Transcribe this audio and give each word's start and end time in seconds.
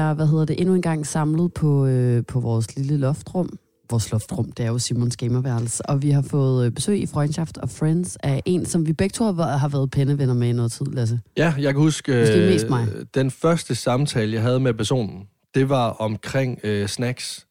er, 0.00 0.14
hvad 0.14 0.26
hedder 0.26 0.44
det, 0.44 0.60
endnu 0.60 0.74
en 0.74 0.82
gang 0.82 1.06
samlet 1.06 1.54
på, 1.54 1.86
øh, 1.86 2.24
på 2.26 2.40
vores 2.40 2.76
lille 2.76 2.96
loftrum. 2.96 3.58
Vores 3.90 4.12
loftrum, 4.12 4.52
det 4.52 4.64
er 4.64 4.68
jo 4.68 4.78
Simons 4.78 5.16
gamerværelse. 5.16 5.86
Og 5.86 6.02
vi 6.02 6.10
har 6.10 6.22
fået 6.22 6.66
øh, 6.66 6.72
besøg 6.72 7.00
i 7.00 7.06
Freundschaft 7.06 7.58
og 7.58 7.70
Friends 7.70 8.16
af 8.22 8.42
en, 8.46 8.66
som 8.66 8.86
vi 8.86 8.92
begge 8.92 9.12
to 9.12 9.24
har 9.24 9.32
været, 9.32 9.60
har 9.60 9.68
været 9.68 9.90
pennevenner 9.90 10.34
med 10.34 10.48
i 10.48 10.52
noget 10.52 10.72
tid, 10.72 10.86
Lasse. 10.86 11.20
Ja, 11.36 11.54
jeg 11.58 11.72
kan 11.74 11.82
huske, 11.82 12.20
Måske 12.20 12.36
mest 12.38 12.68
mig. 12.68 12.88
øh, 12.94 13.04
den 13.14 13.30
første 13.30 13.74
samtale, 13.74 14.32
jeg 14.34 14.42
havde 14.42 14.60
med 14.60 14.74
personen, 14.74 15.22
det 15.54 15.68
var 15.68 15.88
omkring 15.88 16.58
øh, 16.64 16.88
snacks. 16.88 17.46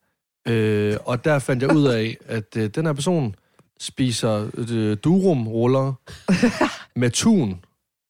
Øh, 0.47 0.97
og 1.05 1.25
der 1.25 1.39
fandt 1.39 1.63
jeg 1.63 1.75
ud 1.75 1.86
af, 1.86 2.18
at 2.25 2.57
øh, 2.57 2.70
den 2.75 2.86
her 2.86 2.93
person 2.93 3.36
spiser 3.79 4.47
øh, 4.57 4.97
durum-ruller 5.04 5.93
med 7.00 7.09
tun 7.09 7.59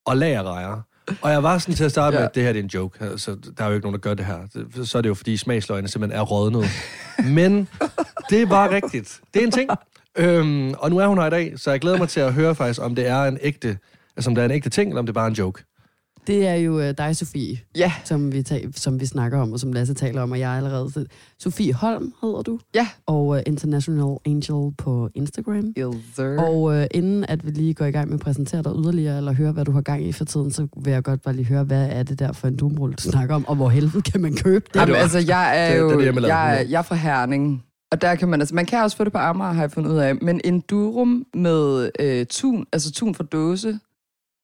og 0.06 0.18
lagerrejer. 0.18 0.82
Og 1.22 1.32
jeg 1.32 1.44
var 1.44 1.58
sådan 1.58 1.76
til 1.76 1.84
at 1.84 1.92
starte 1.92 2.18
med, 2.18 2.24
at 2.24 2.36
det 2.36 2.44
her 2.44 2.54
det 2.54 2.60
er 2.60 2.64
en 2.64 2.70
joke. 2.74 3.06
Altså, 3.06 3.38
der 3.58 3.64
er 3.64 3.68
jo 3.68 3.74
ikke 3.74 3.86
nogen, 3.86 3.94
der 3.94 4.00
gør 4.00 4.14
det 4.14 4.26
her. 4.26 4.38
Så 4.86 4.98
er 4.98 5.02
det 5.02 5.10
jo, 5.10 5.14
fordi 5.14 5.38
smagsløgene 5.38 5.88
simpelthen 5.88 6.20
er 6.20 6.24
rådnet. 6.24 6.66
Men 7.26 7.68
det 8.30 8.50
var 8.50 8.70
rigtigt. 8.70 9.20
Det 9.34 9.42
er 9.42 9.46
en 9.46 9.52
ting. 9.52 9.70
Øhm, 10.16 10.74
og 10.74 10.90
nu 10.90 10.98
er 10.98 11.08
hun 11.08 11.18
her 11.18 11.26
i 11.26 11.30
dag, 11.30 11.54
så 11.56 11.72
jeg 11.72 11.80
glæder 11.80 11.98
mig 11.98 12.10
til 12.10 12.20
at 12.20 12.34
høre 12.34 12.56
faktisk, 12.56 12.82
om 12.82 12.96
det 12.96 13.08
er 13.08 13.24
en 13.24 13.38
ægte, 13.42 13.78
altså 14.18 14.30
om 14.30 14.36
det 14.36 14.42
er 14.42 14.46
en 14.46 14.52
ægte 14.52 14.70
ting, 14.70 14.90
eller 14.90 15.00
om 15.00 15.06
det 15.06 15.12
er 15.12 15.20
bare 15.20 15.28
en 15.28 15.34
joke. 15.34 15.64
Det 16.30 16.48
er 16.48 16.54
jo 16.56 16.80
øh, 16.80 16.94
dig, 16.98 17.16
Sofie, 17.16 17.58
Ja, 17.78 17.92
som 18.06 18.32
vi, 18.34 18.44
ta- 18.44 18.72
som 18.76 19.00
vi 19.00 19.06
snakker 19.06 19.40
om, 19.40 19.54
og 19.54 19.60
som 19.60 19.74
Lasse 19.74 19.94
taler 19.94 20.22
om, 20.22 20.32
og 20.32 20.40
jeg 20.40 20.54
er 20.54 20.58
allerede... 20.58 20.92
Så 20.92 21.06
Sofie 21.40 21.74
Holm 21.74 22.14
hedder 22.22 22.42
du, 22.42 22.60
ja. 22.76 22.88
og 23.06 23.28
uh, 23.28 23.40
International 23.46 24.18
Angel 24.26 24.74
på 24.78 25.10
Instagram. 25.16 25.74
Yes, 25.78 25.96
sir. 26.16 26.38
Og 26.42 26.76
øh, 26.76 26.88
inden 26.92 27.26
at 27.26 27.46
vi 27.46 27.52
lige 27.52 27.74
går 27.74 27.86
i 27.86 27.92
gang 27.92 28.08
med 28.10 28.14
at 28.14 28.20
præsentere 28.20 28.64
dig 28.64 28.72
yderligere, 28.76 29.18
eller 29.18 29.34
høre, 29.34 29.52
hvad 29.52 29.66
du 29.66 29.72
har 29.72 29.82
gang 29.82 30.04
i 30.06 30.12
for 30.12 30.26
tiden, 30.26 30.52
så 30.52 30.68
vil 30.84 30.94
jeg 30.94 31.04
godt 31.04 31.22
bare 31.22 31.36
lige 31.36 31.46
høre, 31.46 31.64
hvad 31.64 31.88
er 31.92 32.04
det 32.04 32.20
der 32.20 32.32
for 32.32 32.48
en 32.48 32.58
dumrulle, 32.58 32.96
du 32.96 33.02
snakker 33.12 33.36
om, 33.36 33.46
og 33.48 33.56
hvor 33.56 33.70
helvede 33.70 34.02
kan 34.02 34.22
man 34.22 34.36
købe 34.36 34.66
det? 34.74 34.80
Jamen, 34.80 34.96
altså, 34.96 35.20
jeg 35.28 35.68
er 35.68 35.72
det- 35.74 35.80
jo 35.80 36.00
det 36.00 36.08
er 36.08 36.12
det, 36.12 36.22
jeg 36.22 36.28
jeg, 36.28 36.60
er- 36.60 36.66
jeg 36.70 36.78
er 36.80 36.82
fra 36.82 36.96
Herning. 36.96 37.64
Og 37.92 38.02
der 38.02 38.16
kan 38.16 38.28
man, 38.30 38.42
altså, 38.42 38.56
man 38.56 38.66
kan 38.66 38.84
også 38.84 38.98
få 38.98 39.04
det 39.04 39.12
på 39.12 39.18
Amager, 39.18 39.52
har 39.52 39.62
jeg 39.62 39.72
fundet 39.72 39.92
ud 39.92 39.98
af. 39.98 40.16
Men 40.16 40.42
en 40.44 40.60
durum 40.60 41.26
med 41.34 41.90
øh, 42.00 42.26
tun, 42.26 42.66
altså 42.74 42.92
tun 42.92 43.16
fra 43.16 43.24
dåse, 43.24 43.80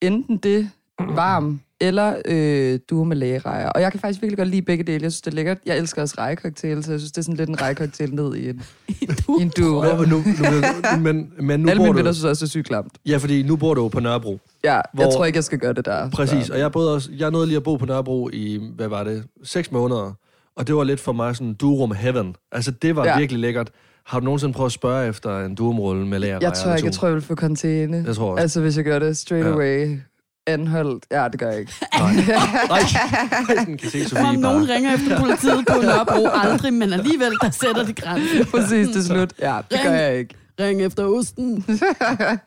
enten 0.01 0.37
det 0.37 0.69
varm, 0.99 1.59
eller 1.81 2.15
øh, 2.25 2.79
durum 2.89 3.07
med 3.07 3.17
lægerejer. 3.17 3.69
Og 3.69 3.81
jeg 3.81 3.91
kan 3.91 3.99
faktisk 4.01 4.21
virkelig 4.21 4.37
godt 4.37 4.47
lide 4.47 4.61
begge 4.61 4.83
dele. 4.83 5.03
Jeg 5.03 5.11
synes, 5.11 5.21
det 5.21 5.31
er 5.31 5.35
lækkert. 5.35 5.57
Jeg 5.65 5.77
elsker 5.77 6.01
også 6.01 6.15
rejecocktail, 6.17 6.83
så 6.83 6.91
jeg 6.91 6.99
synes, 6.99 7.11
det 7.11 7.17
er 7.17 7.21
sådan 7.21 7.35
lidt 7.37 7.49
en 7.49 7.61
rejecocktail 7.61 8.15
ned 8.15 8.35
i 8.35 8.49
en, 8.49 8.61
i 9.39 9.41
en 9.41 9.51
durum. 9.57 9.99
Og 9.99 10.07
nu, 10.07 10.15
nu, 10.17 10.23
nu, 10.25 10.99
men, 10.99 11.31
men 11.39 11.59
nu 11.59 11.69
Alle 11.69 11.79
bor 11.79 11.83
mine 11.83 11.93
du... 11.93 11.97
venner 11.97 12.11
synes 12.11 12.25
også, 12.25 12.45
det 12.45 12.49
er 12.49 12.51
sygt 12.51 12.67
klamt. 12.67 12.93
Ja, 13.05 13.17
fordi 13.17 13.43
nu 13.43 13.55
bor 13.55 13.73
du 13.73 13.81
jo 13.81 13.87
på 13.87 13.99
Nørrebro. 13.99 14.39
Ja, 14.63 14.79
Hvor- 14.93 15.03
jeg 15.03 15.13
tror 15.13 15.25
ikke, 15.25 15.37
jeg 15.37 15.43
skal 15.43 15.59
gøre 15.59 15.73
det 15.73 15.85
der. 15.85 16.09
Præcis, 16.09 16.45
Så. 16.45 16.53
og 16.53 16.59
jeg, 16.59 16.71
boede 16.71 16.93
også, 16.93 17.09
jeg 17.17 17.31
nåede 17.31 17.47
lige 17.47 17.57
at 17.57 17.63
bo 17.63 17.75
på 17.75 17.85
Nørrebro 17.85 18.29
i, 18.33 18.61
hvad 18.75 18.87
var 18.87 19.03
det, 19.03 19.23
seks 19.43 19.71
måneder. 19.71 20.13
Og 20.55 20.67
det 20.67 20.75
var 20.75 20.83
lidt 20.83 20.99
for 20.99 21.11
mig 21.13 21.35
sådan 21.35 21.53
durum 21.53 21.91
heaven. 21.91 22.35
Altså, 22.51 22.71
det 22.71 22.95
var 22.95 23.05
ja. 23.05 23.11
Ja. 23.11 23.17
virkelig 23.19 23.39
lækkert. 23.41 23.69
Har 24.05 24.19
du 24.19 24.25
nogensinde 24.25 24.53
prøvet 24.53 24.69
at 24.69 24.71
spørge 24.73 25.07
efter 25.09 25.45
en 25.45 25.55
durumrulle 25.55 26.07
med 26.07 26.19
lager? 26.19 26.37
Jeg 26.41 26.53
tror 26.53 26.73
ikke, 26.75 26.85
jeg 26.85 26.93
tror, 26.93 27.07
jeg 27.07 27.15
vil 27.15 27.23
få 27.23 27.35
container. 27.35 28.03
Jeg 28.05 28.15
tror 28.15 28.31
også. 28.31 28.41
Altså, 28.41 28.61
hvis 28.61 28.77
jeg 28.77 28.85
gør 28.85 28.99
det 28.99 29.17
straight 29.17 29.47
Ja. 29.47 29.53
away. 29.53 29.97
Anholdt. 30.47 31.05
Ja, 31.11 31.27
det 31.27 31.39
gør 31.39 31.49
jeg 31.49 31.59
ikke. 31.59 31.71
Nej, 31.99 32.13
nej, 32.69 32.79
sådan 33.47 33.77
kan 33.77 33.89
se 33.89 34.09
Sofie 34.09 34.25
Om 34.25 34.35
nogen 34.35 34.69
ringer 34.69 34.93
efter 34.93 35.19
politiet 35.19 35.65
på 35.67 35.81
Nørrebro, 35.81 36.27
aldrig, 36.43 36.73
men 36.73 36.93
alligevel, 36.93 37.31
der 37.41 37.49
sætter 37.49 37.83
de 37.85 37.93
grænsen. 37.93 38.45
Præcis, 38.45 38.87
det 38.87 38.95
er 38.95 39.01
slut. 39.01 39.33
Ja, 39.41 39.57
det 39.71 39.79
gør 39.83 39.91
jeg 39.91 40.17
ikke. 40.17 40.35
Ring 40.59 40.81
efter 40.81 41.05
osten. 41.05 41.65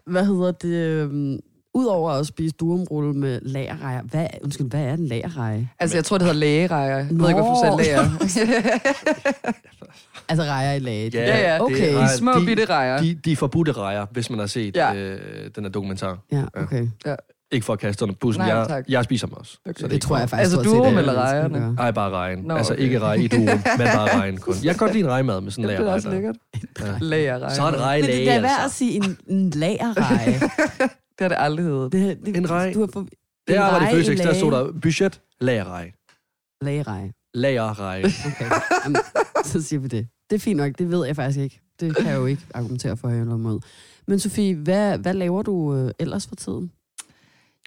Hvad 0.06 0.24
hedder 0.27 0.52
det? 0.52 0.68
øhm, 0.74 1.38
Udover 1.74 2.10
at 2.10 2.27
spise 2.27 2.55
durumrulle 2.60 3.12
med 3.12 3.40
lagerrejer, 3.42 4.02
hvad, 4.02 4.27
undskyld, 4.44 4.70
hvad 4.70 4.80
er 4.80 4.94
en 4.94 5.06
lagerreje? 5.06 5.68
Altså, 5.78 5.96
jeg 5.96 6.05
tror, 6.05 6.18
det 6.18 6.27
hedder 6.27 6.40
lægerejer. 6.40 6.96
Jeg 6.96 7.06
ved 7.10 7.28
ikke, 7.28 7.40
hvorfor 7.40 7.55
du 7.55 7.60
sagde 7.60 7.77
Nå. 7.77 7.83
læger. 7.83 8.78
Altså 10.28 10.42
rejer 10.44 10.73
i 10.73 10.78
lage. 10.78 11.11
Ja, 11.14 11.20
ja, 11.27 11.48
ja. 11.48 11.55
det 11.55 11.61
Okay. 11.61 11.94
er- 11.94 12.00
De 12.00 12.08
små 12.17 12.33
de, 12.40 12.44
bitte 12.46 12.64
rejer. 12.64 13.00
de, 13.02 13.14
de 13.24 13.36
forbudte 13.36 13.73
rejer, 13.73 14.06
hvis 14.11 14.30
man 14.30 14.39
har 14.39 14.46
set 14.46 14.77
Ja. 14.77 14.94
øh, 14.94 15.20
den 15.56 15.64
her 15.64 15.70
dokumentar. 15.70 16.18
Ja, 16.33 16.42
okay. 16.55 16.86
Ikke 17.53 17.67
for 17.67 17.73
at 17.73 17.79
kaste 17.79 18.03
under 18.05 18.14
bussen. 18.20 18.45
Nej, 18.45 18.55
jeg, 18.57 18.69
tak. 18.69 18.85
jeg 18.89 19.05
spiser 19.05 19.27
dem 19.27 19.36
også. 19.36 19.59
Okay. 19.67 19.81
Så 19.81 19.89
Det 19.89 20.03
tror 20.03 20.19
jeg 20.19 20.31
faktisk 20.31 20.57
Altså, 20.57 20.70
durum 20.70 20.98
eller 20.98 21.13
rejerne? 21.14 21.59
gør. 21.59 21.75
Ej, 21.79 21.91
bare 21.91 22.11
rejen. 22.11 22.39
Nå, 22.39 22.55
altså 22.55 22.73
okay. 22.73 22.83
ikke 22.83 22.98
rej 23.01 23.14
i 23.14 23.29
durum, 23.36 23.45
men 23.79 23.86
bare 23.95 24.19
rejen 24.20 24.36
kun. 24.36 24.55
Jeg 24.63 24.75
kan 24.75 24.79
godt 24.79 24.92
lide 24.92 25.05
en 25.05 25.11
rejmad 25.11 25.41
med 25.41 25.51
sådan 25.51 25.64
en 25.64 25.70
Jamen, 25.70 25.86
det 25.86 25.91
er 25.91 25.95
også 25.95 26.09
lagerrej. 26.11 26.33
lækkert. 26.79 27.03
Lægerrejer. 27.03 27.55
Så 27.55 27.63
er 27.63 27.70
det 27.70 27.81
rej 27.81 28.01
Men 28.01 28.07
det 28.11 28.29
er 28.29 28.35
da 28.35 28.41
værd 28.41 28.51
at 28.51 28.63
altså. 28.63 28.79
sige 28.79 28.92
en, 28.95 29.19
en 29.27 29.51
lagerreje. 29.51 30.41
Det 31.19 31.25
har 31.25 31.29
det 31.29 31.36
aldrig 31.39 31.67
heddet. 31.67 31.92
Det, 31.92 32.19
det, 32.27 32.36
En 32.36 32.51
rej. 32.51 32.73
Du 32.75 32.81
har 32.81 32.89
for, 32.92 33.07
Det 33.48 33.57
er 33.57 33.61
arbejde 33.63 34.01
i 34.01 34.05
Føtex, 34.05 34.19
der 34.19 34.33
stod 34.35 34.53
der 34.53 34.73
budget, 34.83 35.20
lagerrej. 35.41 35.92
Lagerreje. 36.63 37.13
Lagerrej. 37.35 37.98
Okay. 38.27 38.51
Jamen, 38.85 39.01
så 39.45 39.63
siger 39.63 39.80
vi 39.80 39.89
det. 39.89 40.09
Det 40.30 40.36
er 40.36 40.41
fint 40.41 40.57
nok, 40.57 40.73
det 40.79 40.91
ved 40.91 41.07
jeg 41.07 41.17
faktisk 41.17 41.39
ikke. 41.39 41.61
Det 41.80 41.97
kan 41.97 42.07
jeg 42.07 42.17
jo 42.17 42.27
ikke 42.27 42.42
argumentere 42.55 42.97
for 42.97 43.09
eller 43.09 43.36
mod. 43.36 43.61
Men 44.07 44.19
Sofie, 44.19 44.55
hvad, 44.55 44.98
hvad 44.98 45.15
laver 45.15 45.42
du 45.42 45.75
øh, 45.77 45.91
ellers 45.98 46.27
for 46.27 46.35
tiden? 46.36 46.70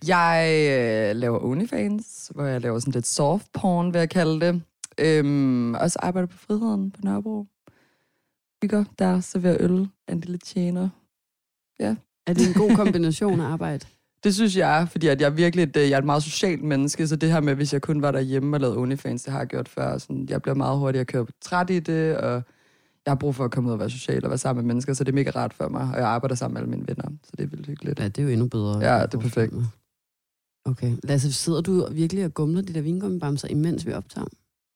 Jeg 0.07 0.57
øh, 0.71 1.15
laver 1.15 1.43
OnlyFans, 1.43 2.31
hvor 2.35 2.43
jeg 2.43 2.61
laver 2.61 2.79
sådan 2.79 2.91
lidt 2.91 3.07
soft 3.07 3.51
porn, 3.53 3.93
vil 3.93 3.99
jeg 3.99 4.09
kalde 4.09 4.45
det. 4.45 4.61
Øhm, 4.97 5.73
også 5.73 5.99
arbejder 6.01 6.27
på 6.27 6.37
Friheden 6.37 6.91
på 6.91 7.01
Nørrebro. 7.03 7.45
Bygger 8.61 8.83
der, 8.99 9.19
serverer 9.19 9.57
øl, 9.59 9.89
en 10.09 10.19
lille 10.19 10.37
tjener. 10.37 10.89
Er 12.27 12.33
det 12.33 12.47
en 12.47 12.53
god 12.53 12.75
kombination 12.75 13.39
af 13.39 13.45
arbejde? 13.45 13.85
Det 14.23 14.35
synes 14.35 14.57
jeg 14.57 14.81
er, 14.81 14.85
fordi 14.85 15.07
at 15.07 15.21
jeg 15.21 15.27
er 15.27 15.31
virkelig 15.31 15.63
et, 15.63 15.75
jeg 15.75 15.91
er 15.91 15.97
et 15.97 16.05
meget 16.05 16.23
socialt 16.23 16.63
menneske, 16.63 17.07
så 17.07 17.15
det 17.15 17.31
her 17.31 17.41
med, 17.41 17.55
hvis 17.55 17.73
jeg 17.73 17.81
kun 17.81 18.01
var 18.01 18.11
derhjemme 18.11 18.55
og 18.55 18.59
lavede 18.59 18.77
OnlyFans, 18.77 19.23
det 19.23 19.31
har 19.31 19.39
jeg 19.39 19.47
gjort 19.47 19.69
før. 19.69 19.97
Sådan, 19.97 20.27
jeg 20.29 20.41
bliver 20.41 20.55
meget 20.55 20.79
hurtigere 20.79 21.05
kørt 21.05 21.29
træt 21.41 21.69
i 21.69 21.79
det, 21.79 22.17
og 22.17 22.33
jeg 23.05 23.11
har 23.11 23.15
brug 23.15 23.35
for 23.35 23.45
at 23.45 23.51
komme 23.51 23.67
ud 23.67 23.73
og 23.73 23.79
være 23.79 23.89
social 23.89 24.23
og 24.23 24.29
være 24.29 24.37
sammen 24.37 24.65
med 24.65 24.73
mennesker, 24.73 24.93
så 24.93 25.03
det 25.03 25.11
er 25.11 25.15
mega 25.15 25.29
rart 25.29 25.53
for 25.53 25.69
mig, 25.69 25.89
og 25.93 25.99
jeg 25.99 26.07
arbejder 26.07 26.35
sammen 26.35 26.53
med 26.53 26.61
alle 26.61 26.69
mine 26.69 26.87
venner, 26.87 27.09
så 27.23 27.31
det 27.37 27.43
er 27.43 27.47
vildt 27.47 27.67
hyggeligt. 27.67 27.99
Ja, 27.99 28.07
det 28.07 28.17
er 28.17 28.23
jo 28.23 28.29
endnu 28.29 28.47
bedre. 28.47 28.93
Ja, 28.93 29.01
det 29.05 29.13
er 29.13 29.19
perfekt. 29.19 29.53
Okay. 30.65 30.91
Lasse, 31.03 31.33
sidder 31.33 31.61
du 31.61 31.87
virkelig 31.91 32.25
og 32.25 32.33
gumler 32.33 32.61
de 32.61 32.73
der 32.73 32.81
vingummibamser, 32.81 33.47
imens 33.47 33.85
vi 33.87 33.93
optager? 33.93 34.27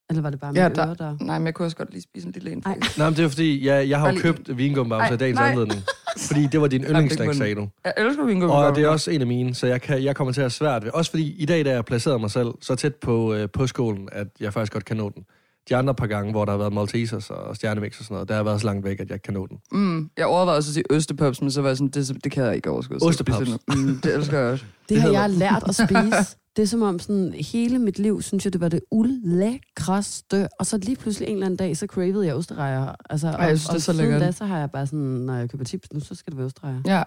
Eller 0.10 0.22
var 0.22 0.30
det 0.30 0.40
bare 0.40 0.54
med 0.54 0.62
Ja, 0.62 0.70
der- 0.70 0.86
ører, 0.88 0.94
der... 0.94 1.18
Nej, 1.22 1.40
men 1.40 1.46
jeg 1.46 1.54
kunne 1.54 1.66
også 1.66 1.78
godt 1.78 1.92
lige 1.92 2.02
spise 2.02 2.28
en 2.28 2.32
lille 2.34 2.52
en. 2.52 2.64
Ej. 2.66 2.74
faktisk. 2.74 2.98
Nej, 2.98 3.10
men 3.10 3.18
det 3.18 3.26
er 3.26 3.30
fordi, 3.30 3.66
jeg, 3.68 3.90
jeg 3.90 4.00
har 4.00 4.14
jo 4.14 4.20
købt 4.20 4.58
vingummibamser 4.58 5.14
i 5.14 5.18
dagens 5.18 5.40
nej. 5.40 5.50
anledning. 5.50 5.82
Fordi 6.18 6.48
det 6.52 6.62
var 6.62 6.68
din 6.68 6.84
yndlingssnack, 6.84 7.34
sagde 7.34 7.56
du. 7.56 7.68
Jeg 7.86 7.94
elsker 7.98 8.26
vingummi. 8.26 8.54
Og 8.56 8.76
det 8.76 8.84
er 8.84 8.88
også 8.88 9.12
en 9.12 9.22
af 9.22 9.28
mine, 9.28 9.56
så 9.56 9.68
jeg, 9.68 9.82
kan, 9.82 10.04
jeg 10.04 10.16
kommer 10.16 10.34
til 10.34 10.42
at 10.42 10.44
have 10.44 10.50
svært 10.50 10.84
ved. 10.86 10.92
Også 10.94 11.12
fordi 11.12 11.36
i 11.38 11.46
dag, 11.46 11.66
da 11.66 11.72
jeg 11.72 11.86
placerede 11.86 12.20
mig 12.20 12.32
selv 12.32 12.48
så 12.62 12.76
tæt 12.76 12.96
på, 12.96 13.34
øh, 13.34 13.50
på 13.54 13.68
skålen, 13.68 14.10
at 14.12 14.28
jeg 14.40 14.54
faktisk 14.54 14.74
godt 14.74 14.86
kan 14.86 14.98
nå 14.98 15.10
den. 15.16 15.24
De 15.70 15.76
andre 15.76 15.96
par 15.96 16.08
gange, 16.08 16.32
hvor 16.32 16.46
der 16.46 16.52
har 16.52 16.58
været 16.58 16.74
Maltesers 16.74 17.30
og 17.30 17.56
stjernemix 17.56 18.00
og 18.00 18.06
sådan 18.06 18.16
noget, 18.16 18.30
der 18.30 18.36
har 18.36 18.44
været 18.44 18.62
så 18.62 18.66
langt 18.68 18.86
væk, 18.86 19.00
at 19.00 19.08
jeg 19.10 19.16
ikke 19.16 19.24
kan 19.24 19.34
nå 19.34 19.48
den. 19.48 19.58
Mm, 19.72 20.10
jeg 20.18 20.26
overvejede 20.26 20.58
også 20.58 20.70
at 20.70 20.74
sige 20.74 20.84
østepops, 20.90 21.42
men 21.42 21.52
så 21.52 21.62
var 21.62 21.70
jeg 21.70 21.78
sådan, 21.78 21.92
det, 21.92 22.24
det 22.24 22.32
kan 22.32 22.44
jeg 22.44 22.56
ikke 22.56 22.70
overskue. 22.70 22.98
Nu. 23.50 23.58
Mm, 23.88 24.00
det 24.04 24.16
elsker 24.16 24.40
jeg 24.40 24.52
også. 24.52 24.66
Det 24.90 25.02
har 25.02 25.10
jeg 25.10 25.30
lært 25.30 25.64
at 25.68 25.76
spise. 25.76 26.36
Det 26.56 26.62
er 26.62 26.66
som 26.68 26.82
om 26.82 27.00
sådan, 27.00 27.34
hele 27.34 27.80
mit 27.80 28.00
liv, 28.00 28.22
synes 28.22 28.46
jeg, 28.46 28.54
det 28.54 28.62
var 28.62 28.70
det 28.70 28.80
ulækreste. 28.92 30.48
Og 30.60 30.66
så 30.66 30.78
lige 30.78 30.96
pludselig 30.96 31.28
en 31.28 31.34
eller 31.34 31.46
anden 31.46 31.58
dag, 31.58 31.78
så 31.78 31.88
cravede 31.88 32.26
jeg 32.26 32.36
osterejer. 32.36 32.96
Altså, 33.10 33.28
Ej, 33.28 33.46
jeg 33.46 33.60
synes, 33.60 33.68
og, 33.70 33.74
det 33.74 33.80
er 33.80 33.84
så 33.84 33.92
og 33.92 33.96
siden 33.96 34.20
da, 34.22 34.32
så 34.32 34.46
har 34.46 34.60
jeg 34.60 34.72
bare 34.72 34.86
sådan, 34.88 35.00
når 35.00 35.36
jeg 35.36 35.50
køber 35.50 35.64
tips 35.64 35.94
nu, 35.94 36.00
så 36.00 36.16
skal 36.16 36.32
det 36.32 36.38
være 36.38 36.46
osterejer. 36.46 36.82
Ja, 36.86 37.04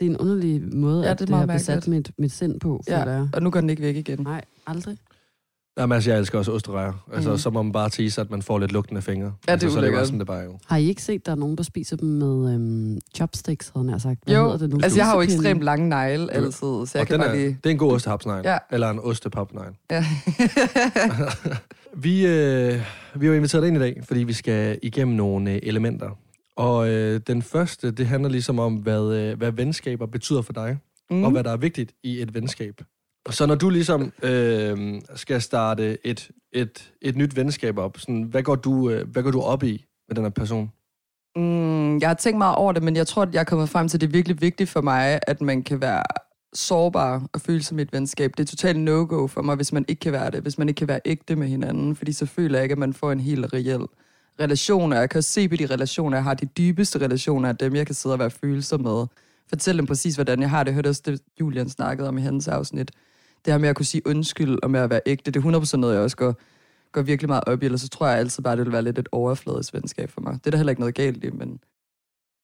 Det 0.00 0.06
er 0.06 0.10
en 0.10 0.16
underlig 0.16 0.74
måde, 0.74 1.04
Ja, 1.04 1.10
at 1.10 1.18
det 1.18 1.22
er 1.22 1.26
det, 1.26 1.36
har 1.36 1.46
besat 1.46 1.88
mit, 1.88 2.10
mit 2.18 2.32
sind 2.32 2.60
på, 2.60 2.82
Ja. 2.88 3.26
og 3.32 3.42
nu 3.42 3.50
går 3.50 3.60
den 3.60 3.70
ikke 3.70 3.82
væk 3.82 3.96
igen. 3.96 4.18
Nej, 4.20 4.44
aldrig. 4.66 4.96
Jamen 5.78 5.94
altså, 5.94 6.10
jeg 6.10 6.18
elsker 6.18 6.38
også 6.38 6.52
osterejer. 6.52 6.92
Altså, 7.14 7.30
Mm. 7.30 7.36
så 7.38 7.50
må 7.50 7.62
man 7.62 7.72
bare 7.72 7.90
tease, 7.90 8.20
at 8.20 8.30
man 8.30 8.42
får 8.42 8.58
lidt 8.58 8.72
lugtende 8.72 9.02
fingre. 9.02 9.26
Ja, 9.26 9.30
det 9.40 9.48
er 9.48 9.52
altså, 9.52 9.70
så 9.70 9.78
er 9.78 9.84
det 9.84 9.92
bare 9.92 10.04
sådan, 10.04 10.18
det 10.18 10.26
bare 10.26 10.38
jo. 10.42 10.58
Har 10.66 10.76
I 10.76 10.84
ikke 10.88 11.02
set, 11.02 11.26
der 11.26 11.32
er 11.32 11.36
nogen, 11.36 11.56
der 11.56 11.62
spiser 11.62 11.96
dem 11.96 12.08
med 12.08 12.54
øhm, 12.54 12.98
chopsticks, 13.14 13.72
havde 13.76 13.90
jeg 13.92 14.00
sagt? 14.00 14.20
Hvad 14.24 14.34
Jo, 14.36 14.52
det 14.58 14.70
nu? 14.70 14.80
altså 14.82 14.98
jeg 14.98 15.06
har 15.06 15.14
jo 15.16 15.20
ekstremt 15.22 15.62
lange 15.62 15.88
negle 15.88 16.32
altid, 16.32 16.52
så 16.60 16.90
jeg 16.94 17.00
og 17.00 17.06
kan 17.06 17.18
bare 17.18 17.28
er, 17.28 17.34
lige... 17.34 17.46
det 17.48 17.66
er 17.66 17.70
en 17.70 17.78
god 17.78 17.92
ostehapsnegl. 17.92 18.42
Ja. 18.46 18.58
Eller 18.72 18.90
en 18.90 18.98
ostepapnegl. 19.02 19.72
Ja. 19.90 20.04
Vi, 21.96 22.26
øh, 22.26 22.80
vi 23.14 23.26
har 23.26 23.32
jo 23.32 23.32
inviteret 23.32 23.62
dig 23.62 23.68
ind 23.68 23.76
i 23.76 23.80
dag, 23.80 24.00
fordi 24.04 24.20
vi 24.22 24.32
skal 24.32 24.78
igennem 24.82 25.16
nogle 25.16 25.50
øh, 25.52 25.58
elementer. 25.62 26.10
Og 26.56 26.88
øh, 26.88 27.20
den 27.26 27.42
første, 27.42 27.90
det 27.90 28.06
handler 28.06 28.30
ligesom 28.30 28.58
om, 28.58 28.74
hvad, 28.74 29.12
øh, 29.14 29.38
hvad 29.38 29.52
venskaber 29.52 30.06
betyder 30.06 30.42
for 30.42 30.52
dig, 30.52 30.78
mm. 31.10 31.24
og 31.24 31.30
hvad 31.30 31.44
der 31.44 31.50
er 31.52 31.56
vigtigt 31.56 31.92
i 32.02 32.22
et 32.22 32.34
venskab. 32.34 32.80
Så 33.30 33.46
når 33.46 33.54
du 33.54 33.70
ligesom 33.70 34.12
øh, 34.22 35.00
skal 35.14 35.42
starte 35.42 35.98
et, 36.06 36.30
et, 36.52 36.92
et 37.02 37.16
nyt 37.16 37.36
venskab 37.36 37.78
op, 37.78 37.98
sådan, 37.98 38.22
hvad, 38.22 38.42
går 38.42 38.54
du, 38.54 38.90
øh, 38.90 39.08
hvad 39.08 39.22
går 39.22 39.30
du 39.30 39.40
op 39.40 39.62
i 39.62 39.84
med 40.08 40.16
den 40.16 40.24
her 40.24 40.30
person? 40.30 40.72
Mm, 41.36 41.98
jeg 41.98 42.08
har 42.08 42.14
tænkt 42.14 42.38
meget 42.38 42.56
over 42.56 42.72
det, 42.72 42.82
men 42.82 42.96
jeg 42.96 43.06
tror, 43.06 43.22
at 43.22 43.34
jeg 43.34 43.46
kommer 43.46 43.66
frem 43.66 43.88
til, 43.88 43.96
at 43.96 44.00
det 44.00 44.06
er 44.06 44.12
virkelig 44.12 44.40
vigtigt 44.40 44.70
for 44.70 44.80
mig, 44.80 45.18
at 45.26 45.40
man 45.40 45.62
kan 45.62 45.80
være 45.80 46.02
sårbar 46.54 47.26
og 47.32 47.40
føle 47.40 47.62
som 47.62 47.78
et 47.78 47.92
venskab. 47.92 48.32
Det 48.36 48.42
er 48.42 48.46
totalt 48.46 48.80
no-go 48.80 49.26
for 49.26 49.42
mig, 49.42 49.56
hvis 49.56 49.72
man 49.72 49.84
ikke 49.88 50.00
kan 50.00 50.12
være 50.12 50.30
det. 50.30 50.42
Hvis 50.42 50.58
man 50.58 50.68
ikke 50.68 50.78
kan 50.78 50.88
være 50.88 51.00
ægte 51.04 51.36
med 51.36 51.48
hinanden, 51.48 51.96
fordi 51.96 52.12
så 52.12 52.26
føler 52.26 52.58
jeg 52.58 52.62
ikke, 52.62 52.72
at 52.72 52.78
man 52.78 52.94
får 52.94 53.12
en 53.12 53.20
helt 53.20 53.52
reel 53.52 53.86
relation. 54.40 54.92
Og 54.92 54.98
jeg 54.98 55.10
kan 55.10 55.18
også 55.18 55.30
se 55.30 55.48
på 55.48 55.56
de 55.56 55.66
relationer, 55.66 56.16
jeg 56.16 56.24
har 56.24 56.34
de 56.34 56.46
dybeste 56.46 56.98
relationer 56.98 57.48
af 57.48 57.56
dem, 57.56 57.74
jeg 57.74 57.86
kan 57.86 57.94
sidde 57.94 58.14
og 58.14 58.18
være 58.18 58.30
følsom 58.30 58.80
med. 58.80 59.06
Fortæl 59.48 59.78
dem 59.78 59.86
præcis, 59.86 60.14
hvordan 60.14 60.40
jeg 60.40 60.50
har 60.50 60.62
det. 60.62 60.70
Jeg 60.70 60.74
hørte 60.74 60.88
også 60.88 61.02
det, 61.06 61.20
Julian 61.40 61.68
snakkede 61.68 62.08
om 62.08 62.18
i 62.18 62.20
hendes 62.20 62.48
afsnit. 62.48 62.90
Det 63.44 63.52
her 63.52 63.58
med 63.58 63.68
at 63.68 63.76
kunne 63.76 63.86
sige 63.86 64.06
undskyld 64.06 64.58
og 64.62 64.70
med 64.70 64.80
at 64.80 64.90
være 64.90 65.00
ægte, 65.06 65.30
det 65.30 65.44
er 65.44 65.60
100% 65.60 65.76
noget, 65.76 65.94
jeg 65.94 66.02
også 66.02 66.16
går, 66.16 66.34
går 66.92 67.02
virkelig 67.02 67.28
meget 67.28 67.44
op 67.46 67.62
i, 67.62 67.64
eller 67.64 67.78
så 67.78 67.88
tror 67.88 68.06
jeg 68.06 68.18
altid 68.18 68.42
bare, 68.42 68.56
det 68.56 68.64
vil 68.64 68.72
være 68.72 68.82
lidt 68.82 68.98
et 68.98 69.08
overfladisk 69.12 69.74
venskab 69.74 70.10
for 70.10 70.20
mig. 70.20 70.32
Det 70.32 70.46
er 70.46 70.50
der 70.50 70.58
heller 70.58 70.70
ikke 70.70 70.80
noget 70.80 70.94
galt 70.94 71.24
i, 71.24 71.30
men, 71.30 71.60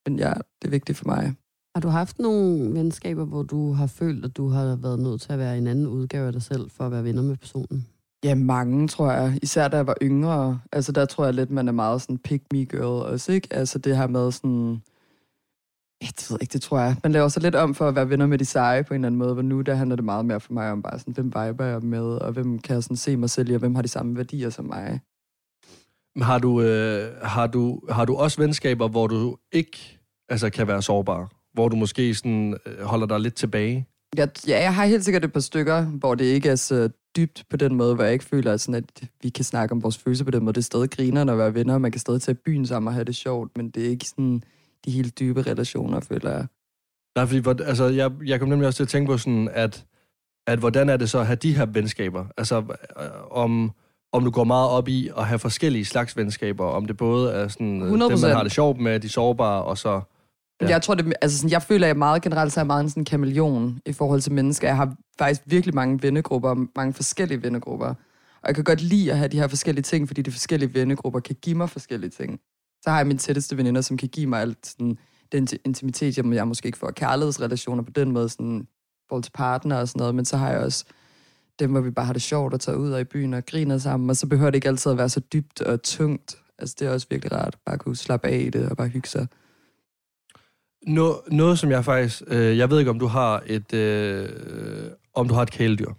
men 0.06 0.18
ja, 0.18 0.32
det 0.62 0.68
er 0.68 0.70
vigtigt 0.70 0.98
for 0.98 1.04
mig. 1.06 1.34
Har 1.74 1.80
du 1.80 1.88
haft 1.88 2.18
nogle 2.18 2.74
venskaber, 2.74 3.24
hvor 3.24 3.42
du 3.42 3.72
har 3.72 3.86
følt, 3.86 4.24
at 4.24 4.36
du 4.36 4.48
har 4.48 4.76
været 4.76 4.98
nødt 4.98 5.20
til 5.20 5.32
at 5.32 5.38
være 5.38 5.58
en 5.58 5.66
anden 5.66 5.86
udgave 5.86 6.26
af 6.26 6.32
dig 6.32 6.42
selv, 6.42 6.70
for 6.70 6.84
at 6.84 6.92
være 6.92 7.04
venner 7.04 7.22
med 7.22 7.36
personen? 7.36 7.86
Ja, 8.24 8.34
mange, 8.34 8.88
tror 8.88 9.12
jeg. 9.12 9.38
Især 9.42 9.68
da 9.68 9.76
jeg 9.76 9.86
var 9.86 9.96
yngre. 10.02 10.60
Altså, 10.72 10.92
der 10.92 11.04
tror 11.04 11.24
jeg 11.24 11.34
lidt, 11.34 11.50
man 11.50 11.68
er 11.68 11.72
meget 11.72 12.02
sådan 12.02 12.18
pick 12.18 12.44
me 12.52 12.64
girl 12.64 13.12
også, 13.12 13.32
ikke? 13.32 13.48
Altså, 13.50 13.78
det 13.78 13.96
her 13.96 14.06
med 14.06 14.32
sådan... 14.32 14.82
Ja, 16.02 16.06
det 16.06 16.31
ved 16.31 16.37
jeg 16.37 16.43
ikke, 16.43 16.52
det 16.52 16.62
tror 16.62 16.78
jeg. 16.78 16.96
Man 17.02 17.12
laver 17.12 17.28
sig 17.28 17.43
lidt 17.43 17.54
om 17.54 17.75
for 17.75 17.88
at 17.88 17.94
være 17.94 18.10
venner 18.10 18.26
med 18.26 18.38
de 18.38 18.44
seje 18.44 18.84
på 18.84 18.94
en 18.94 19.00
eller 19.00 19.06
anden 19.06 19.19
måde, 19.19 19.32
hvor 19.32 19.43
nu 19.43 19.60
der 19.60 19.75
handler 19.75 19.96
det 19.96 20.04
meget 20.04 20.25
mere 20.25 20.40
for 20.40 20.52
mig 20.52 20.72
om 20.72 20.82
bare 20.82 20.99
sådan, 20.99 21.14
hvem 21.14 21.26
viber 21.26 21.64
jeg 21.64 21.82
med, 21.82 22.04
og 22.04 22.32
hvem 22.32 22.58
kan 22.58 22.75
jeg 22.75 22.82
sådan 22.82 22.96
se 22.96 23.16
mig 23.16 23.31
selv 23.31 23.50
i, 23.50 23.54
og 23.54 23.58
hvem 23.58 23.75
har 23.75 23.82
de 23.82 23.88
samme 23.88 24.16
værdier 24.16 24.50
som 24.50 24.64
mig. 24.64 25.00
Har 26.22 26.38
du, 26.38 26.62
øh, 26.62 27.22
har, 27.22 27.46
du, 27.46 27.81
har 27.90 28.04
du 28.04 28.14
også 28.14 28.40
venskaber, 28.40 28.88
hvor 28.88 29.06
du 29.06 29.37
ikke 29.52 29.99
altså, 30.28 30.50
kan 30.50 30.66
være 30.66 30.82
sårbar? 30.82 31.31
Hvor 31.52 31.69
du 31.69 31.76
måske 31.76 32.14
sådan, 32.14 32.56
øh, 32.66 32.84
holder 32.84 33.06
dig 33.06 33.20
lidt 33.20 33.34
tilbage? 33.34 33.87
Jeg, 34.16 34.28
ja, 34.48 34.62
jeg 34.62 34.75
har 34.75 34.87
helt 34.87 35.05
sikkert 35.05 35.25
et 35.25 35.32
par 35.32 35.40
stykker, 35.40 35.82
hvor 35.82 36.14
det 36.14 36.25
ikke 36.25 36.48
er 36.48 36.56
så 36.56 36.88
dybt 37.16 37.44
på 37.50 37.56
den 37.56 37.75
måde, 37.75 37.94
hvor 37.94 38.05
jeg 38.05 38.12
ikke 38.12 38.25
føler, 38.25 38.52
at, 38.52 38.60
sådan, 38.60 38.75
at 38.75 39.08
vi 39.22 39.28
kan 39.28 39.44
snakke 39.44 39.72
om 39.72 39.82
vores 39.82 39.98
følelser 39.98 40.25
på 40.25 40.31
den 40.31 40.44
måde. 40.44 40.52
Det 40.52 40.60
er 40.60 40.62
stadig 40.62 40.90
griner 40.90 41.32
at 41.32 41.38
være 41.38 41.55
venner, 41.55 41.75
og 41.75 41.81
man 41.81 41.93
kan 41.93 42.00
stadig 42.00 42.22
tage 42.22 42.34
byen 42.34 42.66
sammen 42.66 42.88
og 42.88 42.94
have 42.94 43.05
det 43.05 43.16
sjovt, 43.16 43.56
men 43.56 43.70
det 43.70 43.87
er 43.87 43.90
ikke 43.90 44.08
sådan 44.08 44.43
de 44.84 44.90
helt 44.90 45.19
dybe 45.19 45.43
relationer, 45.43 46.00
føler 46.00 46.31
jeg. 46.31 46.46
Nej, 47.17 47.26
fordi 47.26 47.62
altså, 47.64 47.84
jeg, 47.84 48.11
jeg 48.25 48.40
kom 48.40 48.49
nemlig 48.49 48.67
også 48.67 48.76
til 48.76 48.82
at 48.82 48.88
tænke 48.88 49.11
på 49.11 49.19
sådan, 49.19 49.49
at, 49.52 49.84
at 50.46 50.58
hvordan 50.58 50.88
er 50.88 50.96
det 50.96 51.11
så 51.11 51.19
at 51.19 51.26
have 51.26 51.37
de 51.37 51.56
her 51.56 51.67
venskaber? 51.67 52.26
Altså, 52.37 52.58
øh, 53.00 53.06
om, 53.31 53.73
om 54.12 54.25
du 54.25 54.31
går 54.31 54.44
meget 54.44 54.70
op 54.70 54.88
i 54.88 55.11
at 55.19 55.26
have 55.26 55.38
forskellige 55.38 55.84
slags 55.84 56.17
venskaber, 56.17 56.64
om 56.64 56.87
det 56.87 56.96
både 56.96 57.32
er 57.32 57.49
sådan, 57.49 57.82
100%. 57.82 57.87
dem, 57.87 58.19
man 58.20 58.31
har 58.31 58.43
det 58.43 58.52
sjovt 58.52 58.81
med, 58.81 59.00
de 59.00 59.08
sårbare, 59.08 59.62
og 59.64 59.79
så... 59.79 60.00
Ja. 60.61 60.69
Jeg 60.69 60.82
tror, 60.82 60.94
det, 60.94 61.12
altså 61.23 61.38
sådan, 61.38 61.50
jeg 61.50 61.62
føler, 61.62 61.87
at 61.87 61.88
jeg 61.88 61.96
meget 61.96 62.23
generelt 62.23 62.52
så 62.52 62.61
er 62.61 62.64
meget 62.64 62.82
en 62.82 62.90
sådan 62.90 63.05
kameleon 63.05 63.81
i 63.87 63.93
forhold 63.93 64.20
til 64.20 64.32
mennesker. 64.32 64.69
Jeg 64.69 64.76
har 64.76 64.94
faktisk 65.19 65.40
virkelig 65.46 65.75
mange 65.75 66.02
vennegrupper, 66.02 66.67
mange 66.76 66.93
forskellige 66.93 67.43
vennegrupper. 67.43 67.94
Og 68.43 68.46
jeg 68.46 68.55
kan 68.55 68.64
godt 68.64 68.81
lide 68.81 69.12
at 69.12 69.19
have 69.19 69.29
de 69.29 69.40
her 69.40 69.49
forskellige 69.49 69.82
ting, 69.82 70.08
fordi 70.08 70.23
de 70.23 70.31
forskellige 70.31 70.75
vennegrupper 70.75 71.20
kan 71.20 71.37
give 71.43 71.56
mig 71.56 71.70
forskellige 71.70 72.11
ting. 72.11 72.40
Så 72.82 72.90
har 72.90 72.96
jeg 72.96 73.06
mine 73.06 73.19
tætteste 73.19 73.56
veninder, 73.56 73.81
som 73.81 73.96
kan 73.96 74.08
give 74.08 74.26
mig 74.26 74.40
alt 74.40 74.67
sådan, 74.67 74.99
den 75.32 75.49
intimitet, 75.64 76.17
jeg, 76.17 76.26
jeg 76.26 76.49
måske 76.49 76.67
ikke 76.67 76.79
får 76.79 76.90
kærlighedsrelationer 76.90 77.82
på 77.82 77.90
den 77.90 78.11
måde, 78.11 78.29
sådan, 78.29 78.67
forhold 79.08 79.23
til 79.23 79.31
partner 79.31 79.76
og 79.76 79.88
sådan 79.88 79.99
noget. 79.99 80.14
Men 80.14 80.25
så 80.25 80.37
har 80.37 80.50
jeg 80.50 80.61
også 80.61 80.84
dem, 81.58 81.70
hvor 81.70 81.81
vi 81.81 81.90
bare 81.90 82.06
har 82.06 82.12
det 82.12 82.23
sjovt 82.23 82.55
at 82.55 82.61
tage 82.61 82.79
ud 82.79 82.90
og 82.90 83.00
i 83.00 83.05
byen 83.05 83.34
og 83.34 83.46
griner 83.46 83.79
sammen. 83.79 84.11
Og 84.11 84.17
så 84.17 84.26
behøver 84.26 84.50
det 84.50 84.56
ikke 84.56 84.69
altid 84.69 84.93
at 84.93 84.99
være 84.99 85.08
så 85.08 85.20
dybt 85.20 85.61
og 85.61 85.82
tungt. 85.82 86.37
Altså, 86.58 86.76
det 86.79 86.87
er 86.87 86.93
også 86.93 87.06
virkelig 87.11 87.32
rart. 87.32 87.56
Bare 87.67 87.79
kunne 87.79 87.96
slappe 87.96 88.29
af 88.29 88.38
i 88.38 88.50
det 88.50 88.69
og 88.69 88.76
bare 88.76 88.88
hygge 88.88 89.08
sig. 89.08 89.26
Nå, 90.87 91.23
noget, 91.31 91.58
som 91.58 91.70
jeg 91.70 91.84
faktisk... 91.84 92.23
Øh, 92.26 92.58
jeg 92.58 92.70
ved 92.70 92.79
ikke, 92.79 92.90
om 92.90 92.99
du 92.99 93.06
har 93.06 93.43
et... 93.46 93.73
Øh, 93.75 94.29
om 95.14 95.29
du 95.29 95.34
har 95.34 95.43
et 95.43 95.50
kæledyr. 95.50 95.93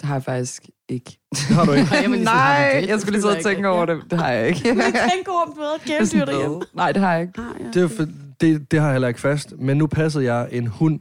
Det 0.00 0.02
har 0.02 0.14
jeg 0.14 0.24
faktisk 0.24 0.70
ikke. 0.90 1.18
Det 1.30 1.40
har 1.40 1.64
du 1.64 1.72
ikke? 1.72 2.08
Nej, 2.24 2.84
jeg 2.88 3.00
skulle 3.00 3.12
lige 3.12 3.22
sidde 3.22 3.36
og 3.36 3.42
tænke 3.42 3.68
over 3.68 3.86
det. 3.86 4.02
Det 4.10 4.18
har 4.18 4.30
jeg 4.30 4.48
ikke. 4.48 4.68
Jeg 4.68 5.10
tænker 5.14 5.32
om, 5.46 5.52
du 5.56 5.60
havde 5.62 5.74
et 5.76 5.82
kæledyr 6.12 6.24
derhjemme. 6.24 6.60
Nej, 6.74 6.92
det 6.92 7.02
har 7.02 7.12
jeg 7.12 7.22
ikke. 7.22 7.40
Ah, 7.40 7.60
ja. 7.60 7.80
Det, 7.80 7.82
er 7.82 7.88
for, 7.96 8.06
det, 8.40 8.70
det 8.70 8.80
har 8.80 8.86
jeg 8.86 8.94
heller 8.94 9.08
ikke 9.08 9.20
fast. 9.20 9.52
Men 9.58 9.76
nu 9.76 9.86
passede 9.86 10.34
jeg 10.34 10.48
en 10.52 10.66
hund 10.66 11.00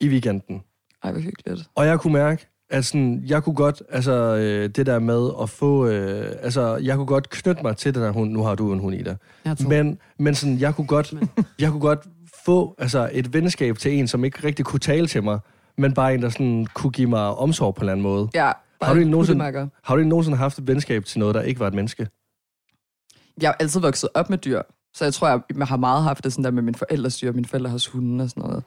i 0.00 0.08
weekenden. 0.08 0.62
Ej, 1.02 1.12
hvor 1.12 1.20
hyggeligt. 1.20 1.68
Og 1.74 1.86
jeg 1.86 2.00
kunne 2.00 2.12
mærke, 2.12 2.46
at 2.70 2.84
sådan, 2.84 3.22
jeg 3.26 3.42
kunne 3.42 3.54
godt, 3.54 3.82
altså 3.88 4.12
øh, 4.12 4.68
det 4.68 4.86
der 4.86 4.98
med 4.98 5.30
at 5.42 5.50
få, 5.50 5.86
øh, 5.86 6.32
altså 6.42 6.76
jeg 6.76 6.96
kunne 6.96 7.06
godt 7.06 7.30
knytte 7.30 7.62
mig 7.62 7.76
til 7.76 7.94
den 7.94 8.02
her 8.02 8.10
hund. 8.10 8.30
Nu 8.30 8.42
har 8.42 8.54
du 8.54 8.72
en 8.72 8.78
hund 8.78 8.94
i 8.94 9.02
dig. 9.02 9.16
Men, 9.68 9.98
men 10.18 10.34
sådan, 10.34 10.58
jeg 10.58 10.74
kunne 10.74 10.86
godt, 10.86 11.14
jeg 11.58 11.70
kunne 11.70 11.80
godt 11.80 12.00
få 12.44 12.74
altså, 12.78 13.10
et 13.12 13.32
venskab 13.34 13.78
til 13.78 13.92
en, 13.92 14.08
som 14.08 14.24
ikke 14.24 14.44
rigtig 14.44 14.64
kunne 14.64 14.80
tale 14.80 15.06
til 15.06 15.22
mig, 15.22 15.38
men 15.78 15.94
bare 15.94 16.14
en, 16.14 16.22
der 16.22 16.28
sådan, 16.28 16.66
kunne 16.74 16.90
give 16.90 17.08
mig 17.08 17.26
omsorg 17.26 17.74
på 17.74 17.78
en 17.78 17.82
eller 17.82 17.92
anden 17.92 18.02
måde. 18.02 18.28
Ja, 18.34 18.52
Har 18.82 18.94
du, 18.94 19.00
nogensinde, 19.00 19.70
har 19.84 19.96
du 19.96 20.02
nogensinde 20.02 20.38
haft 20.38 20.58
et 20.58 20.66
venskab 20.66 21.04
til 21.04 21.18
noget, 21.18 21.34
der 21.34 21.42
ikke 21.42 21.60
var 21.60 21.66
et 21.66 21.74
menneske? 21.74 22.08
Jeg 23.42 23.48
har 23.48 23.56
altid 23.60 23.80
vokset 23.80 24.08
op 24.14 24.30
med 24.30 24.38
dyr, 24.38 24.62
så 24.94 25.04
jeg 25.04 25.14
tror, 25.14 25.28
jeg, 25.28 25.40
jeg 25.58 25.66
har 25.66 25.76
meget 25.76 26.02
haft 26.02 26.24
det 26.24 26.32
sådan 26.32 26.44
der 26.44 26.50
med 26.50 26.62
mine 26.62 26.74
forældres 26.74 27.18
dyr, 27.18 27.32
mine 27.32 27.48
forældre 27.48 27.70
har 27.70 27.90
hunde 27.92 28.24
og 28.24 28.30
sådan 28.30 28.42
noget. 28.42 28.64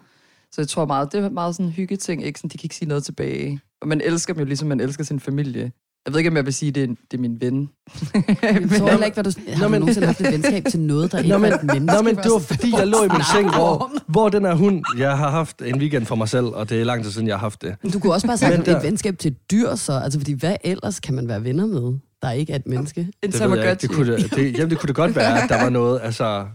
Så 0.52 0.62
jeg 0.62 0.68
tror 0.68 0.86
meget, 0.86 1.12
det 1.12 1.24
er 1.24 1.30
meget 1.30 1.56
sådan 1.56 1.66
en 1.66 1.72
hyggeting, 1.72 2.24
ikke? 2.24 2.40
Sådan, 2.40 2.50
de 2.50 2.58
kan 2.58 2.66
ikke 2.66 2.76
sige 2.76 2.90
noget 2.90 3.04
tilbage. 3.04 3.60
Og 3.82 3.88
man 3.88 4.02
elsker 4.02 4.34
dem 4.34 4.40
jo 4.40 4.46
ligesom 4.46 4.68
man 4.68 4.80
elsker 4.80 5.04
sin 5.04 5.20
familie. 5.20 5.72
Jeg 6.06 6.14
ved 6.14 6.20
ikke, 6.20 6.30
om 6.30 6.36
jeg 6.36 6.46
vil 6.46 6.54
sige, 6.54 6.70
at 6.70 6.76
det 6.76 6.84
er, 6.84 6.88
det 7.12 7.18
er 7.18 7.22
min 7.22 7.42
ven. 7.42 7.70
Jeg 8.14 8.24
forstår 8.70 8.90
heller 8.90 9.06
ikke, 9.06 9.16
hvad 9.22 9.24
du... 9.24 9.32
Har 9.54 9.64
du 9.64 9.70
men- 9.70 9.80
nogensinde 9.82 10.08
haft 10.08 10.22
et 10.22 10.32
venskab 10.32 10.66
til 10.72 10.80
noget, 10.80 11.12
der 11.12 11.18
ikke 11.18 11.30
Nå, 11.30 11.38
men, 11.38 11.52
var 11.52 11.58
et 11.58 11.64
menneske? 11.64 11.96
nå, 11.96 12.02
men 12.02 12.16
det 12.16 12.32
var 12.32 12.40
fordi, 12.40 12.74
jeg 12.78 12.88
lå 12.88 12.98
i 13.04 13.08
min 13.08 13.22
seng, 13.34 13.50
hvor, 13.56 13.78
Nå. 13.94 14.00
hvor 14.08 14.30
den 14.30 14.46
her 14.46 14.54
hund, 14.54 14.84
jeg 14.98 15.18
har 15.18 15.30
haft 15.30 15.62
en 15.66 15.80
weekend 15.80 16.06
for 16.06 16.16
mig 16.16 16.30
selv, 16.30 16.46
og 16.46 16.70
det 16.70 16.82
er 16.82 16.86
lang 16.86 17.04
tid 17.04 17.12
siden, 17.12 17.28
jeg 17.28 17.36
har 17.36 17.40
haft 17.40 17.62
det. 17.62 17.76
Men 17.84 17.92
Du 17.92 18.00
kunne 18.00 18.14
også 18.14 18.28
bare 18.28 18.38
sige 18.38 18.58
der- 18.58 18.78
et 18.78 18.84
venskab 18.84 19.18
til 19.20 19.32
et 19.32 19.52
dyr, 19.52 19.76
så. 19.76 19.94
Altså, 19.94 20.20
fordi 20.20 20.32
hvad 20.34 20.56
ellers 20.64 21.00
kan 21.00 21.14
man 21.16 21.28
være 21.28 21.44
venner 21.44 21.66
med, 21.66 22.00
der 22.22 22.32
ikke 22.32 22.52
er 22.54 22.56
et 22.56 22.68
menneske? 22.68 23.02
En 23.02 23.32
Det, 23.32 23.40
ved 23.50 23.58
jeg 23.60 23.70
ikke. 23.72 23.82
det, 23.82 23.90
kunne, 23.90 24.18
det, 24.18 24.36
det, 24.36 24.54
jamen, 24.58 24.70
det 24.70 24.78
kunne 24.80 24.88
det 24.88 24.96
godt 24.96 25.16
være, 25.16 25.44
at 25.44 25.50
der 25.50 25.62
var 25.64 25.70
noget, 25.70 26.00
altså... 26.04 26.46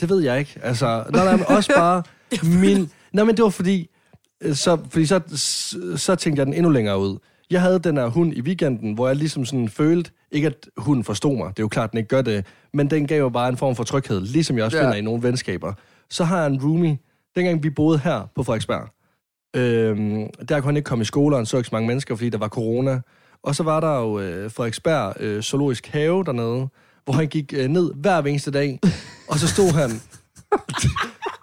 Det 0.00 0.08
ved 0.10 0.20
jeg 0.20 0.38
ikke. 0.38 0.58
Altså, 0.62 1.04
nej, 1.12 1.24
nej, 1.24 1.36
men 1.36 1.44
også 1.48 1.72
bare 1.76 2.02
min... 2.42 2.90
Nej, 3.12 3.24
men 3.24 3.36
det 3.36 3.42
var 3.44 3.50
fordi... 3.50 3.88
øh, 4.42 4.54
Så, 4.54 4.78
fordi 4.90 5.06
så, 5.06 5.20
så, 5.34 5.76
så 5.96 6.14
tænkte 6.14 6.40
jeg 6.40 6.46
den 6.46 6.54
endnu 6.54 6.70
længere 6.70 6.98
ud. 7.00 7.18
Jeg 7.50 7.60
havde 7.62 7.78
den 7.78 7.96
her 7.96 8.06
hund 8.06 8.32
i 8.34 8.40
weekenden, 8.40 8.92
hvor 8.94 9.06
jeg 9.06 9.16
ligesom 9.16 9.44
sådan 9.44 9.68
følte, 9.68 10.10
ikke 10.30 10.46
at 10.46 10.68
hunden 10.76 11.04
forstod 11.04 11.36
mig, 11.36 11.48
det 11.48 11.58
er 11.58 11.62
jo 11.62 11.68
klart, 11.68 11.90
den 11.90 11.98
ikke 11.98 12.08
gør 12.08 12.22
det, 12.22 12.46
men 12.74 12.90
den 12.90 13.06
gav 13.06 13.18
jo 13.18 13.28
bare 13.28 13.48
en 13.48 13.56
form 13.56 13.76
for 13.76 13.84
tryghed, 13.84 14.20
ligesom 14.20 14.56
jeg 14.56 14.64
også 14.64 14.76
Ja. 14.76 14.82
finder 14.84 14.96
i 14.96 15.00
nogle 15.00 15.22
venskaber. 15.22 15.72
Så 16.10 16.24
har 16.24 16.38
jeg 16.38 16.46
en 16.46 16.62
roomie, 16.62 16.98
dengang 17.36 17.62
vi 17.62 17.70
boede 17.70 17.98
her 17.98 18.22
på 18.34 18.42
Frederiksberg, 18.42 18.88
øhm, 19.56 20.26
der 20.48 20.60
kunne 20.60 20.64
han 20.68 20.76
ikke 20.76 20.86
komme 20.86 21.02
i 21.02 21.04
skole, 21.04 21.36
og 21.36 21.38
han 21.38 21.46
så 21.46 21.56
ikke 21.56 21.68
så 21.68 21.74
mange 21.74 21.86
mennesker, 21.88 22.14
fordi 22.16 22.30
der 22.30 22.38
var 22.38 22.48
corona. 22.48 23.00
Og 23.42 23.54
så 23.54 23.62
var 23.62 23.80
der 23.80 23.98
jo 24.00 24.20
øh, 24.20 24.50
Frederiksberg 24.50 25.14
øh, 25.20 25.42
Zoologisk 25.42 25.86
Have 25.86 26.24
dernede, 26.24 26.68
hvor 27.04 27.12
han 27.14 27.26
gik 27.28 27.52
øh, 27.56 27.68
ned 27.68 27.92
hver 27.94 28.18
eneste 28.22 28.50
dag, 28.50 28.80
og 29.28 29.38
så 29.38 29.48
stod 29.48 29.72
han... 29.72 29.90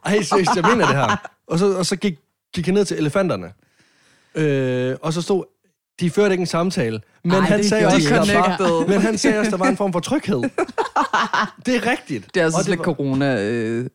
Ej, 0.06 0.22
seriøst, 0.22 0.56
jeg 0.56 0.64
mener 0.64 0.86
det 0.88 0.96
her. 0.96 1.30
Og 1.48 1.60
så, 1.60 1.78
og 1.78 1.86
så 1.86 1.96
gik, 1.96 2.20
gik 2.56 2.66
han 2.66 2.74
ned 2.74 2.86
til 2.86 2.98
elefanterne. 2.98 3.52
Øh, 4.36 4.96
og 5.02 5.14
så 5.14 5.22
stod... 5.22 5.44
De 6.00 6.10
førte 6.10 6.32
ikke 6.34 6.42
en 6.42 6.48
samtale, 6.48 7.02
men 7.24 7.32
Ej, 7.34 7.40
han 7.40 7.60
det 7.60 7.66
sagde 7.70 7.86
også, 7.86 7.98
de 7.98 8.04
der 8.16 8.40
var, 8.40 8.88
men 8.88 9.02
han 9.02 9.18
sagde 9.18 9.40
også, 9.40 9.50
at 9.50 9.52
der 9.52 9.58
var 9.66 9.70
en 9.70 9.78
form 9.78 9.94
for 9.94 10.00
tryghed. 10.00 10.42
Det 11.66 11.76
er 11.76 11.92
rigtigt. 11.92 12.28
Det 12.34 12.40
er 12.40 12.44
altså 12.46 12.60
Og 12.60 12.66
lidt 12.70 12.80
var- 12.80 12.84
corona 12.86 13.44
øh, 13.52 13.90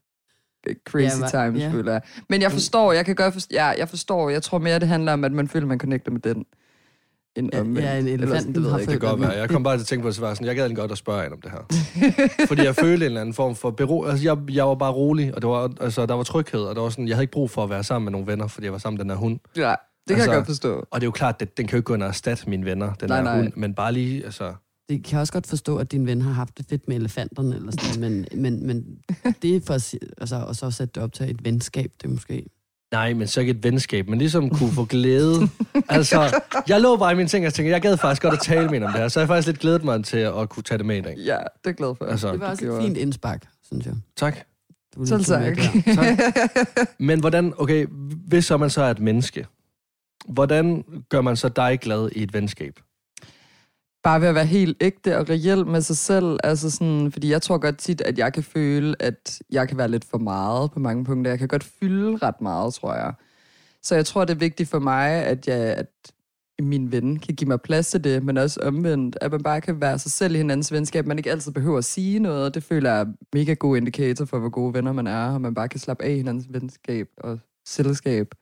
crazy 0.89 1.21
Ja, 1.35 1.45
times, 1.47 1.63
ja. 1.63 1.71
føler 1.73 1.93
jeg. 1.93 2.01
Men 2.29 2.43
jeg 2.43 2.53
forstår, 2.53 2.93
jeg 2.93 3.07
kan 3.07 3.15
godt 3.15 3.33
forstå, 3.35 3.49
ja, 3.55 3.67
jeg 3.67 3.89
forstår, 3.89 4.31
jeg 4.31 4.43
tror 4.43 4.59
mere, 4.59 4.79
det 4.79 4.89
handler 4.89 5.13
om, 5.13 5.25
at 5.25 5.33
man 5.33 5.49
føler, 5.49 5.67
man 5.67 5.79
connecter 5.81 6.13
med 6.13 6.21
den, 6.21 6.45
end 7.37 7.51
Ja, 7.53 7.61
omvendt. 7.61 7.81
ja, 7.89 7.99
en 7.99 8.07
Eller 8.07 8.15
elefant 8.27 8.39
sådan, 8.41 8.55
det 8.55 8.63
ved 8.63 8.71
jeg 8.71 8.81
ikke. 8.81 8.93
Det 8.93 9.01
kan 9.01 9.09
godt 9.11 9.21
være. 9.21 9.31
Jeg 9.31 9.49
kom 9.49 9.63
bare 9.63 9.77
til 9.77 9.81
at 9.81 9.87
tænke 9.87 10.03
på, 10.03 10.09
at 10.09 10.15
det 10.15 10.17
sådan, 10.17 10.47
jeg 10.47 10.55
gad 10.55 10.63
egentlig 10.65 10.77
godt 10.81 10.93
at 10.93 10.99
spørge 10.99 11.27
en 11.27 11.33
om 11.33 11.41
det 11.41 11.51
her. 11.51 12.47
Fordi 12.47 12.63
jeg 12.65 12.75
følte 12.77 12.97
en 12.97 13.03
eller 13.03 13.21
anden 13.21 13.35
form 13.35 13.55
for 13.57 13.71
bero... 13.71 14.05
Altså, 14.05 14.25
jeg, 14.25 14.37
jeg 14.55 14.67
var 14.69 14.75
bare 14.75 14.93
rolig, 14.93 15.35
og 15.35 15.43
det 15.43 15.51
var, 15.51 15.73
altså, 15.81 16.07
der 16.07 16.15
var 16.15 16.23
tryghed, 16.23 16.61
og 16.61 16.75
det 16.75 16.83
var 16.83 16.89
sådan, 16.89 17.09
jeg 17.09 17.17
havde 17.17 17.23
ikke 17.23 17.33
brug 17.33 17.51
for 17.51 17.63
at 17.65 17.71
være 17.71 17.85
sammen 17.85 18.05
med 18.05 18.13
nogle 18.13 18.27
venner, 18.27 18.47
fordi 18.47 18.65
jeg 18.65 18.73
var 18.73 18.79
sammen 18.79 18.97
med 18.97 19.05
den 19.05 19.11
her 19.11 19.17
hund. 19.19 19.39
Ja, 19.57 19.61
det 19.61 19.75
kan 20.09 20.17
Altså, 20.17 20.31
jeg 20.31 20.37
godt 20.37 20.47
forstå. 20.47 20.87
Og 20.91 21.01
det 21.01 21.05
er 21.05 21.07
jo 21.07 21.11
klart, 21.11 21.43
at 21.43 21.57
den 21.57 21.67
kan 21.67 21.73
jo 21.73 21.79
ikke 21.79 21.87
gå 21.87 21.95
ind 21.95 22.03
og 22.03 22.09
erstatte 22.09 22.51
mine 22.51 22.65
venner, 22.65 22.95
den 22.95 23.09
Nej, 23.09 23.17
her 23.17 23.25
nej. 23.25 23.37
hund. 23.37 23.53
Men 23.57 23.75
bare 23.75 23.93
lige, 23.93 24.25
altså... 24.25 24.55
Det 24.89 25.05
kan 25.05 25.13
jeg 25.13 25.21
også 25.21 25.33
godt 25.33 25.47
forstå, 25.47 25.77
at 25.77 25.93
din 25.93 26.07
ven 26.07 26.23
har 26.23 26.33
haft 26.33 26.59
det 26.59 26.67
fedt 26.71 26.89
med 26.89 26.97
elefanterne, 26.97 27.57
eller 27.57 27.73
sådan, 27.73 28.01
men, 28.01 28.27
men, 28.43 28.67
men 28.67 28.85
det 29.43 29.57
er 29.57 29.61
for 29.67 29.75
at, 29.75 29.95
altså, 30.19 30.37
og 30.37 30.57
så 30.57 30.71
sætte 30.71 30.93
det 30.95 31.03
op 31.03 31.13
til 31.13 31.31
et 31.31 31.45
venskab, 31.45 31.93
det 32.03 32.11
måske... 32.11 32.47
Nej, 32.93 33.15
men 33.15 33.27
så 33.27 33.41
ikke 33.41 33.51
et 33.51 33.65
venskab, 33.65 34.09
men 34.09 34.19
ligesom 34.19 34.51
kunne 34.51 34.73
få 34.73 34.85
glæde. 34.85 35.49
altså, 35.89 36.41
jeg 36.69 36.81
lå 36.81 36.97
bare 36.97 37.13
i 37.13 37.15
mine 37.15 37.29
ting, 37.29 37.47
og 37.47 37.55
tænkte, 37.55 37.71
jeg 37.73 37.81
gad 37.83 37.97
faktisk 37.97 38.23
godt 38.23 38.35
at 38.35 38.41
tale 38.41 38.69
med 38.69 38.77
en 38.77 38.83
om 38.83 38.93
det 38.93 39.01
her, 39.01 39.09
så 39.09 39.21
jeg 39.21 39.27
faktisk 39.27 39.47
lidt 39.47 39.59
glædet 39.59 39.85
mig 39.85 40.05
til 40.05 40.17
at 40.19 40.49
kunne 40.49 40.63
tage 40.63 40.79
det 40.79 40.87
med 40.87 40.97
i 40.97 41.01
dag. 41.01 41.15
Ja, 41.17 41.23
det 41.23 41.31
er 41.35 41.41
jeg 41.67 41.75
glad 41.75 41.95
for. 41.99 42.05
Altså, 42.05 42.33
Det 42.33 42.41
var 42.41 42.51
også 42.51 42.65
et 42.65 42.69
gjorde 42.69 42.83
fint 42.83 42.97
indspark, 42.97 43.47
synes 43.63 43.87
jeg. 43.87 43.95
Tak. 44.17 44.39
Du 44.97 45.07
Selv 45.07 45.25
tak. 45.25 45.57
der. 45.57 47.03
Men 47.03 47.21
hvordan, 47.21 47.53
okay, 47.57 47.87
hvis 48.29 48.45
så 48.45 48.57
man 48.57 48.71
så 48.71 48.83
er 48.83 48.91
et 48.91 49.01
menneske, 49.01 49.47
hvordan 50.29 50.85
gør 51.09 51.21
man 51.21 51.37
så 51.37 51.49
dig 51.49 51.79
glad 51.81 52.11
i 52.13 52.23
et 52.23 52.35
venskab? 52.35 52.81
Bare 54.03 54.21
ved 54.21 54.29
at 54.29 54.35
være 54.35 54.47
helt 54.47 54.77
ægte 54.81 55.19
og 55.19 55.29
reelt 55.29 55.67
med 55.67 55.81
sig 55.81 55.97
selv. 55.97 56.39
Altså 56.45 56.71
sådan, 56.71 57.13
fordi 57.13 57.31
jeg 57.31 57.43
tror 57.43 57.59
godt 57.59 57.79
tit, 57.79 58.01
at 58.01 58.19
jeg 58.19 58.33
kan 58.33 58.43
føle, 58.43 59.03
at 59.03 59.43
jeg 59.51 59.69
kan 59.69 59.79
være 59.79 59.89
lidt 59.91 60.05
for 60.05 60.19
meget 60.19 60.71
på 60.71 60.79
mange 60.79 61.05
punkter. 61.05 61.31
Jeg 61.31 61.39
kan 61.39 61.49
godt 61.49 61.65
fylde 61.65 62.17
ret 62.17 62.41
meget, 62.41 62.75
tror 62.75 62.95
jeg. 62.95 63.15
Så 63.83 63.95
jeg 63.95 64.07
tror, 64.07 64.25
det 64.25 64.35
er 64.35 64.39
vigtigt 64.39 64.69
for 64.69 64.79
mig, 64.79 65.11
at, 65.11 65.49
jeg, 65.49 65.57
at 65.57 66.13
min 66.61 66.93
ven 66.93 67.19
kan 67.19 67.35
give 67.35 67.49
mig 67.49 67.61
plads 67.61 67.91
til 67.91 68.05
det, 68.05 68.25
men 68.25 68.39
også 68.39 68.61
omvendt, 68.61 69.19
at 69.21 69.31
man 69.31 69.43
bare 69.43 69.61
kan 69.61 69.81
være 69.81 69.99
sig 69.99 70.13
selv 70.13 70.35
i 70.35 70.39
hinandens 70.39 70.73
venskab. 70.73 71.07
Man 71.07 71.19
ikke 71.19 71.31
altid 71.31 71.53
behøver 71.53 71.79
at 71.79 71.85
sige 71.85 72.19
noget. 72.19 72.55
Det 72.55 72.63
føler 72.63 72.91
jeg 72.91 73.01
er 73.01 73.07
mega 73.33 73.55
god 73.55 73.77
indikator 73.77 74.25
for, 74.25 74.39
hvor 74.39 74.49
gode 74.49 74.75
venner 74.75 74.93
man 74.93 75.07
er, 75.07 75.33
og 75.33 75.41
man 75.41 75.55
bare 75.55 75.69
kan 75.69 75.81
slappe 75.81 76.05
af 76.05 76.11
i 76.11 76.17
hinandens 76.17 76.47
venskab 76.51 77.09
og 77.19 77.39
selskab. 77.67 78.35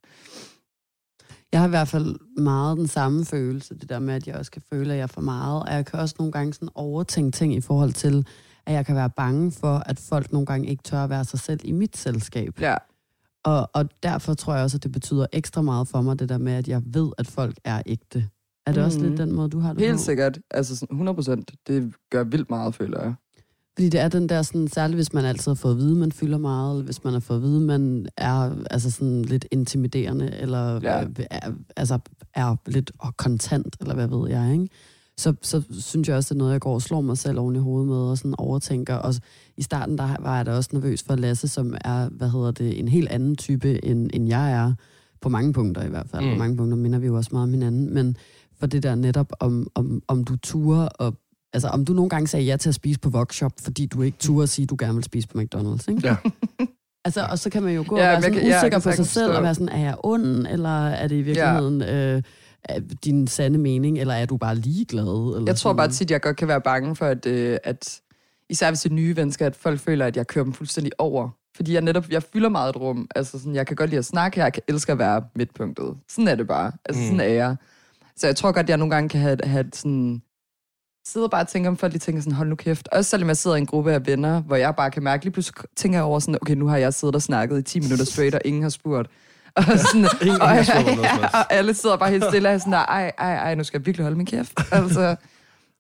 Jeg 1.53 1.61
har 1.61 1.67
i 1.67 1.71
hvert 1.71 1.89
fald 1.89 2.17
meget 2.43 2.79
den 2.79 2.87
samme 2.87 3.25
følelse, 3.25 3.75
det 3.75 3.89
der 3.89 3.99
med, 3.99 4.15
at 4.15 4.27
jeg 4.27 4.37
også 4.37 4.51
kan 4.51 4.63
føle, 4.73 4.93
at 4.93 4.97
jeg 4.99 5.03
er 5.03 5.07
for 5.07 5.21
meget. 5.21 5.63
Og 5.63 5.73
jeg 5.75 5.87
kan 5.87 5.99
også 6.01 6.15
nogle 6.19 6.33
gange 6.33 6.53
sådan 6.53 6.69
overtænke 6.75 7.31
ting 7.31 7.55
i 7.55 7.61
forhold 7.61 7.93
til, 7.93 8.27
at 8.67 8.75
jeg 8.75 8.87
kan 8.87 8.97
være 8.97 9.11
bange 9.11 9.53
for, 9.53 9.83
at 9.87 9.99
folk 9.99 10.33
nogle 10.33 10.47
gange 10.47 10.69
ikke 10.69 10.83
tør 10.83 11.05
at 11.05 11.11
være 11.11 11.25
sig 11.25 11.39
selv 11.41 11.61
i 11.65 11.73
mit 11.73 11.97
selskab. 11.97 12.61
Ja. 12.61 12.75
Og, 13.45 13.71
og 13.75 13.89
derfor 14.03 14.35
tror 14.35 14.55
jeg 14.55 14.63
også, 14.65 14.77
at 14.77 14.83
det 14.83 14.93
betyder 14.93 15.27
ekstra 15.33 15.63
meget 15.63 15.89
for 15.89 16.03
mig, 16.03 16.19
det 16.19 16.29
der 16.29 16.39
med, 16.39 16.53
at 16.53 16.69
jeg 16.69 16.83
ved, 16.87 17.11
at 17.19 17.27
folk 17.27 17.57
er 17.65 17.83
ægte. 17.87 18.29
Er 18.67 18.73
det 18.73 18.81
mm. 18.83 18.85
også 18.87 18.99
Mhm. 18.99 19.09
lidt 19.09 19.19
den 19.21 19.33
måde, 19.33 19.49
du 19.51 19.59
har 19.61 19.73
det 19.73 19.83
Helt 19.83 19.93
på? 19.95 19.99
sikkert. 19.99 20.39
Altså 20.51 20.77
sådan 20.77 20.95
100 20.95 21.15
procent. 21.17 21.51
Det 21.67 21.95
gør 22.11 22.25
vildt 22.25 22.51
meget, 22.51 22.75
føler 22.75 23.03
jeg. 23.03 23.15
Fordi 23.79 23.89
det 23.89 24.01
er 24.01 24.09
den 24.09 24.29
der, 24.29 24.43
sådan, 24.43 24.69
særligt 24.69 24.97
hvis 24.97 25.13
man 25.13 25.25
altid 25.25 25.51
har 25.51 25.55
fået 25.55 25.73
at 25.73 25.79
vide, 25.79 25.95
man 25.97 26.13
fylder 26.13 26.39
meget, 26.39 26.73
eller 26.73 26.85
hvis 26.85 27.05
man 27.05 27.13
har 27.13 27.21
fået 27.21 27.37
at 27.37 27.43
vide, 27.43 27.61
man 27.61 28.07
er 28.17 28.51
altså 28.71 28.91
sådan 28.91 29.23
lidt 29.23 29.47
intimiderende, 29.51 30.35
eller 30.41 30.81
Ja. 30.83 31.05
er, 31.31 31.51
altså 31.77 31.99
er 32.35 32.57
lidt 32.67 32.93
kontant, 33.17 33.77
eller 33.81 33.95
hvad 33.95 34.09
ved 34.09 34.31
jeg, 34.31 34.53
ikke? 34.53 34.69
Så, 35.17 35.35
så 35.43 35.63
synes 35.71 36.09
jeg 36.09 36.17
også, 36.17 36.35
det 36.35 36.39
er 36.39 36.39
noget, 36.39 36.53
jeg 36.53 36.61
går 36.61 36.75
og 36.75 36.83
slår 36.83 37.01
mig 37.01 37.19
selv 37.19 37.39
oven 37.39 37.57
i 37.57 37.59
hovedet 37.59 37.89
med, 37.89 37.97
og 37.97 38.19
sådan 38.19 38.35
overtænker. 38.39 38.95
Og 38.95 39.15
i 39.57 39.63
starten, 39.63 39.99
der 39.99 40.17
var 40.21 40.37
jeg 40.37 40.47
da 40.47 40.53
også 40.53 40.71
nervøs 40.73 41.03
for 41.03 41.17
Lasse, 41.17 41.49
som 41.49 41.75
er, 41.85 42.09
hvad 42.09 42.31
hedder 42.31 42.51
det, 42.51 42.79
en 42.81 42.89
helt 42.89 43.09
anden 43.09 43.37
type, 43.37 43.85
end, 43.85 44.11
end 44.15 44.29
jeg 44.29 44.53
er. 44.53 44.73
På 45.21 45.29
mange 45.29 45.53
punkter 45.53 45.83
i 45.85 45.89
hvert 45.89 46.07
fald. 46.11 46.25
Mm. 46.25 46.33
På 46.33 46.39
mange 46.39 46.57
punkter 46.57 46.77
minder 46.77 46.99
vi 46.99 47.07
jo 47.07 47.17
også 47.17 47.31
meget 47.33 47.43
om 47.45 47.51
hinanden. 47.51 47.95
Men 47.95 48.17
for 48.59 48.67
det 48.67 48.83
der 48.83 48.95
netop, 48.95 49.33
om, 49.41 49.69
om, 49.75 50.03
om 50.09 50.25
du 50.25 50.37
turer 50.37 50.89
og 50.89 51.15
Altså, 51.53 51.69
om 51.69 51.85
du 51.85 51.93
nogle 51.93 52.09
gange 52.11 52.27
sagde 52.27 52.45
ja 52.47 52.57
til 52.57 52.69
at 52.69 52.75
spise 52.75 53.01
på 53.01 53.11
Vokshop, 53.11 53.53
fordi 53.63 53.87
du 53.87 54.03
ikke 54.03 54.19
turde 54.19 54.43
at 54.43 54.49
sige, 54.49 54.65
at 54.65 54.71
du 54.71 54.77
gerne 54.79 54.95
vil 54.95 55.05
spise 55.05 55.29
på 55.29 55.39
McDonald's, 55.39 55.85
ikke? 55.91 56.01
Ja. 56.09 56.17
Altså, 57.05 57.27
og 57.31 57.39
så 57.39 57.51
kan 57.51 57.63
man 57.63 57.75
jo 57.75 57.85
gå 57.89 57.97
Ja, 57.99 58.03
ja, 58.05 58.09
og 58.09 58.13
være 58.13 58.23
sådan 58.23 58.39
kan- 58.39 58.49
ja, 58.49 58.59
usikker 58.59 58.79
kan 58.79 58.91
på 58.91 58.97
sig 58.97 59.07
selv, 59.07 59.25
forstå. 59.27 59.37
og 59.37 59.43
være 59.43 59.55
sådan, 59.55 59.69
er 59.69 59.79
jeg 59.81 59.97
ond, 60.05 60.47
eller 60.47 60.87
er 60.89 61.09
det 61.09 61.17
i 61.17 61.23
virkeligheden 61.23 61.83
øh, 61.83 62.23
er 62.65 62.81
din 63.05 63.27
sande 63.27 63.59
mening, 63.59 63.99
eller 63.99 64.15
er 64.15 64.27
du 64.27 64.37
bare 64.37 64.55
ligeglad? 64.55 65.03
Eller 65.37 65.43
Jeg 65.47 65.57
tror 65.57 65.73
bare 65.73 65.89
tit, 65.89 66.11
jeg 66.11 66.21
godt 66.21 66.37
kan 66.37 66.49
være 66.49 66.61
bange 66.61 66.97
for, 66.97 67.07
at, 67.07 67.27
øh, 67.27 67.59
at 67.65 68.01
især 68.51 68.71
hvis 68.71 68.81
det 68.81 68.91
er 68.91 68.95
nye 68.95 69.15
mennesker, 69.15 69.47
at 69.47 69.57
folk 69.57 69.81
føler, 69.81 70.07
at 70.07 70.17
jeg 70.17 70.27
kører 70.27 70.45
dem 70.45 70.53
fuldstændig 70.53 70.93
over. 70.99 71.29
Fordi 71.57 71.73
jeg 71.75 71.83
netop, 71.83 72.11
jeg 72.11 72.23
fylder 72.23 72.49
meget 72.49 72.69
et 72.71 72.77
rum. 72.81 73.09
Altså 73.17 73.39
sådan, 73.39 73.55
jeg 73.55 73.67
kan 73.67 73.77
godt 73.77 73.91
lide 73.91 73.99
at 73.99 74.05
snakke, 74.05 74.41
jeg 74.41 74.53
kan 74.53 74.63
elske 74.69 74.93
at 74.93 74.99
være 74.99 75.23
midtpunktet. 75.37 75.95
Sådan 76.09 76.29
er 76.29 76.35
det 76.35 76.47
bare. 76.47 76.73
Altså 76.85 77.01
Mm. 77.03 77.07
sådan 77.07 77.21
er 77.21 77.25
jeg. 77.35 77.57
Så 78.17 78.27
jeg 78.27 78.37
tror 78.37 78.53
godt, 78.53 78.65
at 78.65 78.71
jeg 78.71 78.77
nogle 78.79 78.95
gange 78.95 79.09
kan 79.09 79.21
have, 79.21 79.37
have 79.45 79.65
sådan 79.73 80.23
sidder 81.13 81.29
bare 81.29 81.43
og 81.43 81.49
tænker 81.49 81.71
om 81.71 81.77
folk, 81.77 81.93
de 81.93 81.99
tænker 81.99 82.23
sådan, 82.23 82.33
hold 82.33 82.49
nu 82.49 82.55
kæft. 82.55 82.89
Også 82.93 83.11
selvom 83.11 83.29
jeg 83.29 83.37
sidder 83.37 83.57
i 83.57 83.59
en 83.59 83.67
gruppe 83.67 83.93
af 83.93 84.07
venner, 84.07 84.41
hvor 84.41 84.57
jeg 84.57 84.77
bare 84.77 84.91
kan 84.91 85.03
mærke, 85.03 85.25
lige 85.25 85.33
pludselig 85.33 85.65
tænker 85.77 85.99
jeg 85.99 86.05
over 86.05 86.19
sådan, 86.19 86.39
okay, 86.43 86.55
nu 86.55 86.67
har 86.67 86.77
jeg 86.77 86.95
siddet 86.95 87.15
og 87.15 87.23
snakket 87.23 87.59
i 87.59 87.63
10 87.63 87.81
minutter 87.81 88.05
straight, 88.05 88.35
og 88.35 88.41
ingen 88.45 88.63
har 88.63 88.71
spurgt. 88.71 89.11
Og, 89.55 89.65
sådan, 89.65 90.09
Ingen 90.23 90.43
og, 90.43 90.49
har 90.49 90.63
spurgt 90.63 90.87
noget 90.87 91.03
ja, 91.03 91.27
og 91.39 91.53
alle 91.53 91.75
sidder 91.75 91.97
bare 91.97 92.11
helt 92.11 92.25
stille 92.25 92.51
og 92.51 92.61
sådan, 92.61 92.73
der, 92.73 92.79
ej, 92.79 93.13
ej, 93.19 93.35
ej, 93.35 93.55
nu 93.55 93.65
skal 93.65 93.79
jeg 93.79 93.87
virkelig 93.87 94.05
holde 94.05 94.17
min 94.17 94.27
kæft. 94.27 94.61
Altså, 94.73 95.17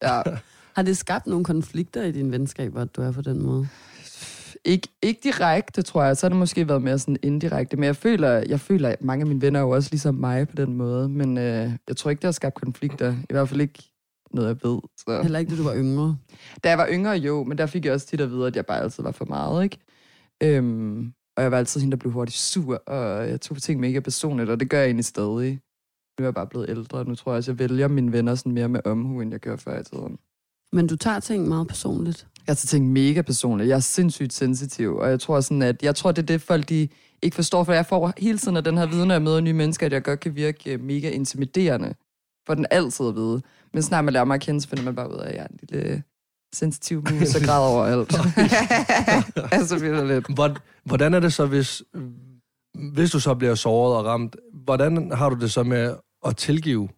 ja. 0.02 0.22
Har 0.76 0.82
det 0.82 0.96
skabt 0.96 1.26
nogle 1.26 1.44
konflikter 1.44 2.02
i 2.02 2.12
dine 2.12 2.32
venskaber, 2.32 2.80
at 2.82 2.96
du 2.96 3.02
er 3.02 3.12
på 3.12 3.22
den 3.22 3.42
måde? 3.42 3.68
Ikke, 4.64 4.88
ikke 5.02 5.20
direkte, 5.24 5.82
tror 5.82 6.04
jeg. 6.04 6.16
Så 6.16 6.26
har 6.26 6.28
det 6.28 6.38
måske 6.38 6.68
været 6.68 6.82
mere 6.82 6.98
sådan 6.98 7.16
indirekte. 7.22 7.76
Men 7.76 7.84
jeg 7.84 7.96
føler, 7.96 8.42
jeg 8.48 8.60
føler, 8.60 8.88
at 8.88 9.02
mange 9.02 9.22
af 9.22 9.26
mine 9.26 9.42
venner 9.42 9.60
er 9.60 9.64
jo 9.64 9.70
også 9.70 9.88
ligesom 9.92 10.14
mig 10.14 10.48
på 10.48 10.56
den 10.56 10.76
måde. 10.76 11.08
Men 11.08 11.38
øh, 11.38 11.70
jeg 11.88 11.96
tror 11.96 12.10
ikke, 12.10 12.20
det 12.20 12.26
har 12.26 12.32
skabt 12.32 12.54
konflikter. 12.54 13.12
I 13.12 13.32
hvert 13.32 13.48
fald 13.48 13.60
ikke 13.60 13.78
noget, 14.30 14.48
jeg 14.48 14.70
ved. 14.70 14.80
Så. 14.96 15.22
Heller 15.22 15.38
ikke, 15.38 15.50
da 15.50 15.56
du 15.56 15.62
var 15.62 15.76
yngre. 15.76 16.16
Da 16.64 16.68
jeg 16.68 16.78
var 16.78 16.88
yngre, 16.90 17.12
jo, 17.12 17.44
men 17.44 17.58
der 17.58 17.66
fik 17.66 17.84
jeg 17.84 17.92
også 17.92 18.06
tit 18.06 18.20
at 18.20 18.30
vide, 18.30 18.46
at 18.46 18.56
jeg 18.56 18.66
bare 18.66 18.80
altid 18.80 19.02
var 19.02 19.10
for 19.10 19.24
meget, 19.24 19.64
ikke? 19.64 19.78
Øhm, 20.42 21.12
og 21.36 21.42
jeg 21.42 21.50
var 21.50 21.58
altid 21.58 21.80
hende, 21.80 21.90
der 21.90 22.00
blev 22.00 22.12
hurtigt 22.12 22.38
sur, 22.38 22.82
og 22.86 23.28
jeg 23.28 23.40
tog 23.40 23.56
ting 23.56 23.80
mega 23.80 24.00
personligt, 24.00 24.50
og 24.50 24.60
det 24.60 24.70
gør 24.70 24.78
jeg 24.78 24.86
egentlig 24.86 25.04
stadig. 25.04 25.60
Nu 26.18 26.22
er 26.22 26.26
jeg 26.26 26.34
bare 26.34 26.46
blevet 26.46 26.70
ældre, 26.70 26.98
og 26.98 27.06
nu 27.06 27.14
tror 27.14 27.32
jeg 27.32 27.36
også, 27.36 27.50
jeg 27.50 27.58
vælger 27.58 27.88
mine 27.88 28.12
venner 28.12 28.34
sådan 28.34 28.52
mere 28.52 28.68
med 28.68 28.80
omhu, 28.84 29.20
end 29.20 29.30
jeg 29.30 29.40
gør 29.40 29.56
før 29.56 29.80
i 29.80 29.84
tiden. 29.84 30.18
Men 30.72 30.86
du 30.86 30.96
tager 30.96 31.20
ting 31.20 31.48
meget 31.48 31.68
personligt. 31.68 32.26
Jeg 32.46 32.56
tager 32.56 32.66
ting 32.68 32.92
mega 32.92 33.22
personligt. 33.22 33.68
Jeg 33.68 33.76
er 33.76 33.80
sindssygt 33.80 34.32
sensitiv, 34.32 34.96
og 34.96 35.10
jeg 35.10 35.20
tror 35.20 35.40
sådan, 35.40 35.62
at 35.62 35.82
jeg 35.82 35.96
tror, 35.96 36.12
det 36.12 36.22
er 36.22 36.26
det, 36.26 36.40
folk 36.42 36.68
de 36.68 36.88
ikke 37.22 37.34
forstår, 37.34 37.64
for 37.64 37.72
jeg 37.72 37.86
får 37.86 38.12
hele 38.18 38.38
tiden 38.38 38.56
af 38.56 38.64
den 38.64 38.78
her 38.78 38.86
viden, 38.86 39.08
når 39.08 39.14
jeg 39.14 39.22
møder 39.22 39.40
nye 39.40 39.52
mennesker, 39.52 39.86
at 39.86 39.92
jeg 39.92 40.02
godt 40.02 40.20
kan 40.20 40.36
virke 40.36 40.78
mega 40.78 41.10
intimiderende, 41.10 41.94
for 42.46 42.54
den 42.54 42.66
altid 42.70 43.06
at 43.06 43.14
vide. 43.14 43.42
Men 43.74 43.82
snart 43.82 44.04
man 44.04 44.12
lærer 44.14 44.24
mig 44.24 44.34
at 44.34 44.40
kende, 44.40 44.60
så 44.60 44.68
finder 44.68 44.84
man 44.84 44.94
bare 44.94 45.10
ud 45.14 45.16
af, 45.18 45.28
at 45.28 45.34
jeg 45.34 45.42
er 45.42 45.46
en 45.46 45.58
lille 45.70 46.02
sensitiv 46.54 47.04
mus, 47.12 47.34
og 47.34 47.40
græder 47.42 47.66
over 47.68 47.84
alt. 47.84 48.12
altså, 49.58 49.78
bliver 49.78 49.96
det 49.96 50.06
lidt. 50.06 50.34
Hvor- 50.34 50.56
Hvordan 50.84 51.14
er 51.14 51.20
det 51.20 51.32
så, 51.32 51.46
hvis, 51.46 51.82
hvis 52.92 53.10
du 53.10 53.20
så 53.20 53.34
bliver 53.34 53.54
såret 53.54 53.96
og 53.96 54.04
ramt, 54.04 54.36
hvordan 54.64 55.10
har 55.12 55.28
du 55.30 55.36
det 55.40 55.52
så 55.52 55.62
med 55.62 55.94
at 56.26 56.36
tilgive? 56.36 56.88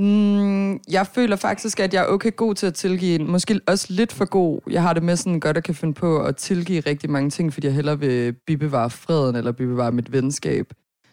Mm, 0.00 0.72
jeg 0.90 1.06
føler 1.14 1.36
faktisk, 1.36 1.80
at 1.80 1.94
jeg 1.94 2.02
er 2.02 2.06
okay 2.06 2.36
god 2.36 2.54
til 2.54 2.66
at 2.66 2.74
tilgive. 2.74 3.18
Måske 3.18 3.60
også 3.66 3.86
lidt 3.90 4.12
for 4.12 4.24
god. 4.24 4.60
Jeg 4.70 4.82
har 4.82 4.92
det 4.92 5.02
med 5.02 5.16
sådan 5.16 5.40
godt 5.40 5.56
at 5.56 5.64
kan 5.64 5.74
finde 5.74 5.94
på 5.94 6.22
at 6.22 6.36
tilgive 6.36 6.80
rigtig 6.80 7.10
mange 7.10 7.30
ting, 7.30 7.52
fordi 7.52 7.66
jeg 7.66 7.74
hellere 7.74 7.98
vil 7.98 8.32
bibevare 8.46 8.90
freden 8.90 9.36
eller 9.36 9.52
bibevare 9.52 9.92
mit 9.92 10.12
venskab. 10.12 10.72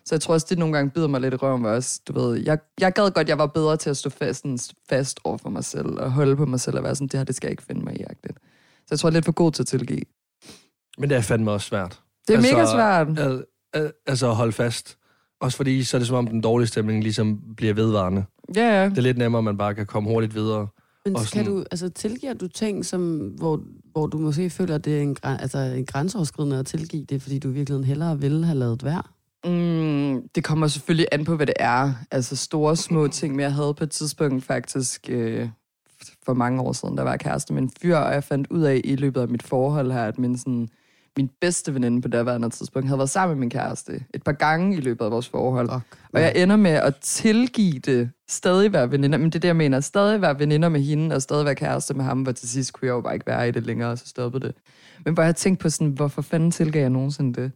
Så 0.09 0.15
jeg 0.15 0.21
tror 0.21 0.33
også, 0.33 0.47
det 0.49 0.57
nogle 0.57 0.73
gange 0.75 0.91
bider 0.91 1.07
mig 1.07 1.21
lidt 1.21 1.33
i 1.33 1.37
røven. 1.37 1.65
Også, 1.65 2.01
du 2.07 2.13
ved, 2.19 2.35
jeg, 2.43 2.57
jeg 2.79 2.93
gad 2.93 3.11
godt, 3.11 3.29
jeg 3.29 3.37
var 3.37 3.45
bedre 3.47 3.77
til 3.77 3.89
at 3.89 3.97
stå 3.97 4.09
fast, 4.09 4.41
sådan, 4.41 4.59
fast 4.89 5.19
over 5.23 5.37
for 5.37 5.49
mig 5.49 5.63
selv, 5.63 5.85
og 5.87 6.11
holde 6.11 6.35
på 6.35 6.45
mig 6.45 6.59
selv, 6.59 6.77
og 6.77 6.83
være 6.83 6.95
sådan, 6.95 7.07
det 7.07 7.19
her, 7.19 7.23
det 7.23 7.35
skal 7.35 7.47
jeg 7.47 7.51
ikke 7.51 7.63
finde 7.63 7.81
mig 7.85 7.99
i. 7.99 8.03
agtigt. 8.03 8.37
Så 8.77 8.87
jeg 8.91 8.99
tror, 8.99 9.09
jeg 9.09 9.11
er 9.11 9.17
lidt 9.17 9.25
for 9.25 9.31
god 9.31 9.51
til 9.51 9.63
at 9.63 9.67
tilgive. 9.67 10.01
Men 10.97 11.09
det 11.09 11.17
er 11.17 11.21
fandme 11.21 11.51
også 11.51 11.67
svært. 11.67 11.99
Det 12.27 12.33
er 12.33 12.37
Altså, 12.37 12.55
mega 12.55 12.65
svært. 12.65 13.19
Al, 13.19 13.43
al, 13.73 13.91
altså 14.07 14.29
at 14.29 14.35
holde 14.35 14.51
fast. 14.51 14.97
Også 15.41 15.57
fordi, 15.57 15.83
så 15.83 15.97
er 15.97 15.99
det 15.99 16.07
som 16.07 16.17
om 16.17 16.27
den 16.27 16.41
dårlige 16.41 16.67
stemning 16.67 17.03
ligesom 17.03 17.41
bliver 17.57 17.73
vedvarende. 17.73 18.23
Ja, 18.55 18.81
ja. 18.83 18.89
Det 18.89 18.97
er 18.97 19.01
lidt 19.01 19.17
nemmere, 19.17 19.39
at 19.39 19.43
man 19.43 19.57
bare 19.57 19.75
kan 19.75 19.85
komme 19.85 20.09
hurtigt 20.09 20.35
videre. 20.35 20.67
Men 21.05 21.15
Og 21.15 21.19
kan 21.21 21.27
sådan- 21.27 21.45
du, 21.45 21.63
altså 21.71 21.89
tilgiver 21.89 22.33
du 22.33 22.47
ting, 22.47 22.85
som, 22.85 23.17
hvor, 23.37 23.61
hvor 23.91 24.07
du 24.07 24.17
måske 24.17 24.49
føler, 24.49 24.75
at 24.75 24.85
det 24.85 24.97
er 24.97 25.01
en, 25.01 25.17
altså, 25.23 25.57
en 25.57 25.85
grænseoverskridende 25.85 26.59
at 26.59 26.65
tilgive 26.65 27.05
det, 27.05 27.21
fordi 27.21 27.39
du 27.39 27.49
i 27.49 27.53
virkeligheden 27.53 27.83
hellere 27.87 28.19
ville 28.19 28.45
have 28.45 28.57
lavet 28.57 28.83
være? 28.83 29.03
Mm, 29.46 30.27
det 30.36 30.43
kommer 30.43 30.67
selvfølgelig 30.67 31.08
an 31.12 31.25
på, 31.25 31.36
hvad 31.36 31.48
det 31.48 31.55
er. 31.60 31.93
Altså 32.12 32.36
store, 32.36 32.75
små 32.75 33.08
ting, 33.08 33.36
men 33.36 33.39
jeg 33.39 33.53
havde 33.53 33.74
på 33.74 33.84
et 33.84 33.91
tidspunkt 33.91 34.43
faktisk 34.43 35.10
øh, 35.10 35.50
for 36.25 36.34
mange 36.34 36.62
år 36.62 36.74
siden, 36.74 36.98
der 36.98 37.03
var 37.03 37.12
jeg 37.12 37.19
kæreste 37.19 37.53
med 37.53 37.62
en 37.62 37.72
fyr, 37.81 37.96
og 37.96 38.13
jeg 38.13 38.24
fandt 38.24 38.48
ud 38.50 38.62
af 38.62 38.81
i 38.84 38.96
løbet 38.96 39.22
af 39.22 39.27
mit 39.27 39.43
forhold 39.43 39.91
her, 39.91 40.03
at 40.03 40.19
min, 40.19 40.38
sådan, 40.38 40.69
min 41.17 41.29
bedste 41.41 41.74
veninde 41.74 42.01
på 42.01 42.08
daværende 42.08 42.50
tidspunkt 42.50 42.88
havde 42.88 42.98
været 42.98 43.10
sammen 43.10 43.38
med 43.38 43.39
min 43.39 43.50
kæreste 43.50 44.05
et 44.13 44.24
par 44.24 44.31
gange 44.31 44.77
i 44.77 44.79
løbet 44.79 45.05
af 45.05 45.12
vores 45.12 45.29
forhold. 45.29 45.69
Fuck. 45.69 45.98
Og 46.13 46.22
jeg 46.22 46.34
ender 46.36 46.55
med 46.55 46.72
at 46.72 46.96
tilgive 46.96 47.79
det, 47.79 48.12
stadig 48.29 48.74
være 48.74 48.91
veninder, 48.91 49.17
men 49.17 49.25
det 49.29 49.36
er 49.36 49.39
det, 49.39 49.48
jeg 49.48 49.55
mener, 49.55 49.79
stadig 49.79 50.22
være 50.22 50.39
veninder 50.39 50.69
med 50.69 50.81
hende, 50.81 51.15
og 51.15 51.22
stadig 51.22 51.46
være 51.46 51.55
kæreste 51.55 51.93
med 51.93 52.05
ham, 52.05 52.22
hvor 52.22 52.31
til 52.31 52.50
sidst 52.50 52.74
kunne 52.74 52.86
jeg 52.86 52.93
jo 52.93 53.01
bare 53.01 53.13
ikke 53.13 53.27
være 53.27 53.48
i 53.48 53.51
det 53.51 53.65
længere, 53.65 53.91
og 53.91 53.98
så 53.98 54.08
stoppede 54.08 54.48
det. 54.48 54.55
Men 55.05 55.13
hvor 55.13 55.24
jeg 55.24 55.36
tænkte 55.36 55.62
på 55.62 55.69
sådan, 55.69 55.88
hvorfor 55.88 56.22
fanden 56.22 56.51
tilgav 56.51 56.81
jeg 56.81 56.89
nogensinde 56.89 57.41
det? 57.41 57.51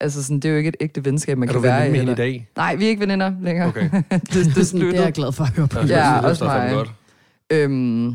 Altså 0.00 0.22
sådan, 0.22 0.36
det 0.40 0.44
er 0.44 0.52
jo 0.52 0.56
ikke 0.58 0.68
et 0.68 0.76
ægte 0.80 1.04
venskab, 1.04 1.38
man 1.38 1.48
Er 1.48 1.52
kan 1.52 1.62
du 1.62 1.68
være 1.68 1.90
i. 1.90 1.96
hende 1.96 2.12
i 2.12 2.14
dag? 2.14 2.48
Nej, 2.56 2.74
vi 2.74 2.84
er 2.84 2.88
ikke 2.88 3.00
veninder 3.00 3.32
længere. 3.42 3.68
Okay. 3.68 3.90
det, 4.10 4.20
det 4.32 4.74
er 4.74 4.78
Det 4.78 4.98
er 4.98 5.02
jeg 5.02 5.12
glad 5.12 5.32
for 5.32 5.44
at 5.44 5.50
høre 5.50 5.68
på. 5.68 5.78
Ja, 5.80 6.16
det 6.16 6.24
også 6.24 6.44
er 6.44 6.64
mig. 6.64 6.74
Godt. 6.74 6.92
Øhm, 7.52 8.14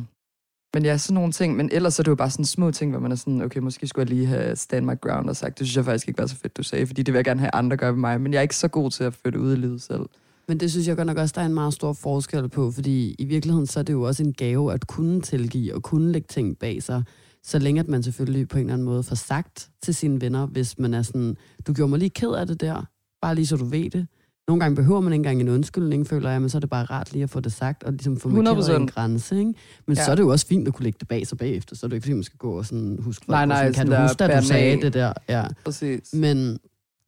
men 0.74 0.86
ja, 0.86 0.98
sådan 0.98 1.14
nogle 1.14 1.32
ting. 1.32 1.56
Men 1.58 1.70
ellers 1.74 2.00
er 2.00 2.04
det 2.04 2.10
jo 2.12 2.16
bare 2.16 2.30
sådan 2.30 2.46
små 2.46 2.72
ting, 2.72 2.92
hvor 2.92 3.00
man 3.00 3.12
er 3.12 3.16
sådan, 3.16 3.42
okay, 3.42 3.60
måske 3.60 3.88
skulle 3.88 4.04
jeg 4.10 4.16
lige 4.16 4.28
have 4.28 4.56
stand 4.56 4.86
my 4.86 5.02
ground 5.02 5.30
og 5.30 5.36
sagt, 5.36 5.60
det 5.60 5.68
synes 5.68 5.78
jeg 5.78 5.86
faktisk 5.86 6.08
ikke 6.08 6.20
var 6.20 6.28
så 6.28 6.36
fedt, 6.36 6.58
du 6.58 6.64
sagde, 6.64 6.88
fordi 6.88 7.02
det 7.04 7.14
vil 7.14 7.18
jeg 7.18 7.26
gerne 7.26 7.40
have 7.40 7.50
andre 7.54 7.78
gøre 7.78 7.92
ved 7.92 8.00
mig, 8.00 8.22
men 8.22 8.34
jeg 8.34 8.38
er 8.38 8.42
ikke 8.42 8.56
så 8.56 8.68
god 8.68 8.92
til 8.92 9.04
at 9.04 9.14
føre 9.14 9.32
det 9.32 9.38
ud 9.38 9.54
i 9.54 9.60
livet 9.60 9.82
selv. 9.82 10.06
Men 10.48 10.60
det 10.60 10.72
synes 10.72 10.88
jeg 10.88 10.96
godt 10.96 11.08
nok 11.08 11.18
også, 11.18 11.34
der 11.36 11.42
er 11.42 11.46
en 11.46 11.54
meget 11.54 11.74
stor 11.74 11.94
forskel 11.94 12.50
på, 12.50 12.72
fordi 12.72 13.16
i 13.20 13.26
virkeligheden 13.26 13.68
så 13.68 13.80
er 13.80 13.84
det 13.84 13.94
jo 13.94 14.02
også 14.02 14.24
en 14.24 14.34
gave 14.34 14.74
at 14.74 14.88
kunne 14.88 15.22
tilgive 15.22 15.76
og 15.76 15.84
kunne 15.84 16.12
lægge 16.12 16.28
ting 16.30 16.58
bag 16.58 16.84
sig, 16.84 17.04
så 17.46 17.60
længe 17.60 17.80
at 17.80 17.88
man 17.88 18.04
selvfølgelig 18.04 18.48
på 18.48 18.58
en 18.58 18.64
eller 18.64 18.74
anden 18.74 18.86
måde 18.86 19.04
får 19.04 19.16
sagt 19.16 19.70
til 19.82 19.96
sine 19.96 20.22
venner, 20.22 20.46
hvis 20.46 20.80
man 20.80 20.94
er 20.94 21.02
sådan, 21.02 21.38
du 21.68 21.74
gjorde 21.74 21.90
mig 21.90 22.00
lige 22.00 22.10
ked 22.10 22.30
af 22.32 22.48
det 22.48 22.62
der, 22.62 22.86
bare 23.22 23.36
lige 23.36 23.48
så 23.48 23.58
du 23.58 23.66
ved 23.66 23.90
det. 23.90 24.08
Nogle 24.48 24.60
gange 24.60 24.76
behøver 24.76 25.02
man 25.02 25.14
ikke 25.14 25.20
engang 25.20 25.42
en 25.42 25.50
undskyldning, 25.50 26.08
føler 26.08 26.30
jeg, 26.30 26.42
men 26.42 26.50
så 26.50 26.58
er 26.58 26.60
det 26.60 26.70
bare 26.70 26.86
rart 26.86 27.14
lige 27.14 27.24
at 27.24 27.30
få 27.30 27.40
det 27.40 27.54
sagt, 27.54 27.84
og 27.84 27.92
ligesom 27.92 28.18
få 28.18 28.30
markeret 28.30 28.70
100%. 28.70 28.76
en 28.76 28.88
grænse, 28.88 29.38
ikke? 29.40 29.54
Men 29.88 29.98
ja. 29.98 30.06
Så 30.06 30.12
er 30.12 30.16
det 30.16 30.24
jo 30.24 30.30
også 30.30 30.48
fint 30.48 30.68
at 30.68 30.74
kunne 30.74 30.84
lægge 30.84 30.98
det 31.00 31.08
bag 31.08 31.28
sig 31.28 31.38
bagefter, 31.38 31.76
så 31.76 31.86
er 31.86 31.88
det 31.88 31.94
jo 31.94 31.96
ikke, 31.96 32.04
fordi 32.04 32.14
man 32.14 32.24
skal 32.24 32.38
gå 32.38 32.58
og 32.58 32.66
sådan 32.66 32.98
huske, 33.02 33.30
Nej, 33.30 33.46
nej, 33.46 33.58
sådan, 33.58 33.74
kan 33.74 33.88
du 33.88 34.08
huske, 34.08 34.24
at 34.24 34.42
du 34.42 34.48
sagde 34.48 34.82
det 34.82 34.94
der? 34.94 35.14
Ja. 35.30 35.46
Præcis. 35.66 36.14
Men, 36.14 36.60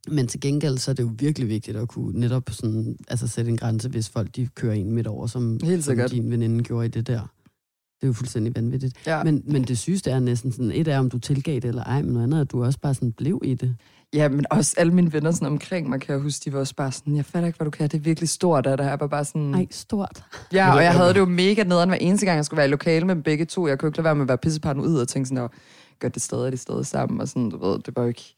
men 0.08 0.28
til 0.28 0.40
gengæld, 0.40 0.78
så 0.78 0.92
er 0.92 0.96
det 0.96 1.04
jo 1.04 1.12
virkelig 1.20 1.50
vigtigt 1.50 1.78
at 1.78 1.88
kunne 1.88 2.20
netop 2.20 2.50
sådan, 2.50 2.98
altså 3.08 3.28
sætte 3.28 3.52
en 3.52 3.58
grænse, 3.58 3.90
hvis 3.90 4.10
folk 4.10 4.36
de 4.36 4.48
kører 4.56 4.74
en 4.74 4.92
midt 4.92 5.08
over, 5.08 5.28
som, 5.28 5.60
Helt 5.64 5.86
som 5.86 5.98
din 6.12 6.32
veninde 6.32 6.64
gjorde 6.64 6.86
i 6.86 6.90
det 6.90 7.08
der. 7.08 7.22
Det 8.02 8.04
er 8.04 8.08
jo 8.08 8.14
fuldstændig 8.14 8.56
vanvittigt. 8.56 9.08
Ja. 9.08 9.24
Men, 9.24 9.44
men 9.46 9.64
det 9.64 9.78
sygeste 9.78 10.12
er 10.12 10.20
næsten 10.20 10.52
sådan, 10.52 10.72
et 10.72 10.88
er, 10.88 11.00
om 11.00 11.10
du 11.10 11.20
tilgav 11.20 11.56
det 11.56 11.66
eller 11.66 11.84
ej, 11.84 12.02
men 12.02 12.12
noget 12.14 12.24
andet 12.24 12.38
er, 12.38 12.42
at 12.42 12.52
du 12.52 12.64
også 12.64 12.80
bare 12.80 12.94
sådan 12.94 13.12
blev 13.12 13.42
i 13.44 13.54
det. 13.54 13.76
Ja, 14.14 14.30
men 14.30 14.46
også 14.50 14.76
alle 14.78 14.94
mine 14.94 15.14
venner 15.14 15.32
sådan 15.32 15.48
omkring 15.48 15.90
mig, 15.90 16.02
kan 16.02 16.14
jeg 16.14 16.22
huske, 16.22 16.46
de 16.46 16.54
var 16.54 16.60
også 16.60 16.76
bare 16.76 16.92
sådan, 16.92 17.16
jeg 17.16 17.26
fatter 17.26 17.48
ikke, 17.48 17.58
hvad 17.58 17.66
du 17.66 17.72
kan, 17.72 17.90
det 17.90 17.98
er 17.98 18.02
virkelig 18.02 18.30
stort, 18.30 18.68
og 18.68 18.78
der 18.78 18.84
er 18.84 18.96
bare, 18.96 19.10
bare 19.10 19.26
sådan... 19.26 19.54
Ej, 19.54 19.68
stort. 19.72 20.24
Ja, 20.54 20.76
og 20.76 20.84
jeg 20.84 20.94
havde 20.94 21.14
det 21.14 21.20
jo 21.20 21.26
mega 21.26 21.64
nederen 21.64 21.90
hver 21.90 21.98
eneste 21.98 22.26
gang, 22.26 22.36
jeg 22.36 22.46
skulle 22.46 22.58
være 22.58 22.68
i 22.68 22.72
lokale 22.72 23.06
med 23.06 23.16
begge 23.16 23.46
to. 23.46 23.68
Jeg 23.68 23.80
kunne 23.80 23.90
ikke 23.90 23.98
lade 23.98 24.04
være 24.04 24.16
med 24.16 24.22
at 24.22 24.28
være 24.28 24.38
pisseparten 24.38 24.82
ud 24.82 24.96
og 24.96 25.08
tænke 25.08 25.28
sådan, 25.28 25.44
"Nå, 25.44 25.50
gør 26.00 26.08
det 26.10 26.22
stadig, 26.22 26.46
er 26.46 26.50
de 26.50 26.58
stadig 26.58 26.86
sammen, 26.86 27.22
og 27.22 27.28
sådan, 27.28 27.50
du 27.50 27.58
ved, 27.66 27.80
det 27.80 27.96
var 27.96 28.02
jo 28.02 28.08
ikke... 28.08 28.36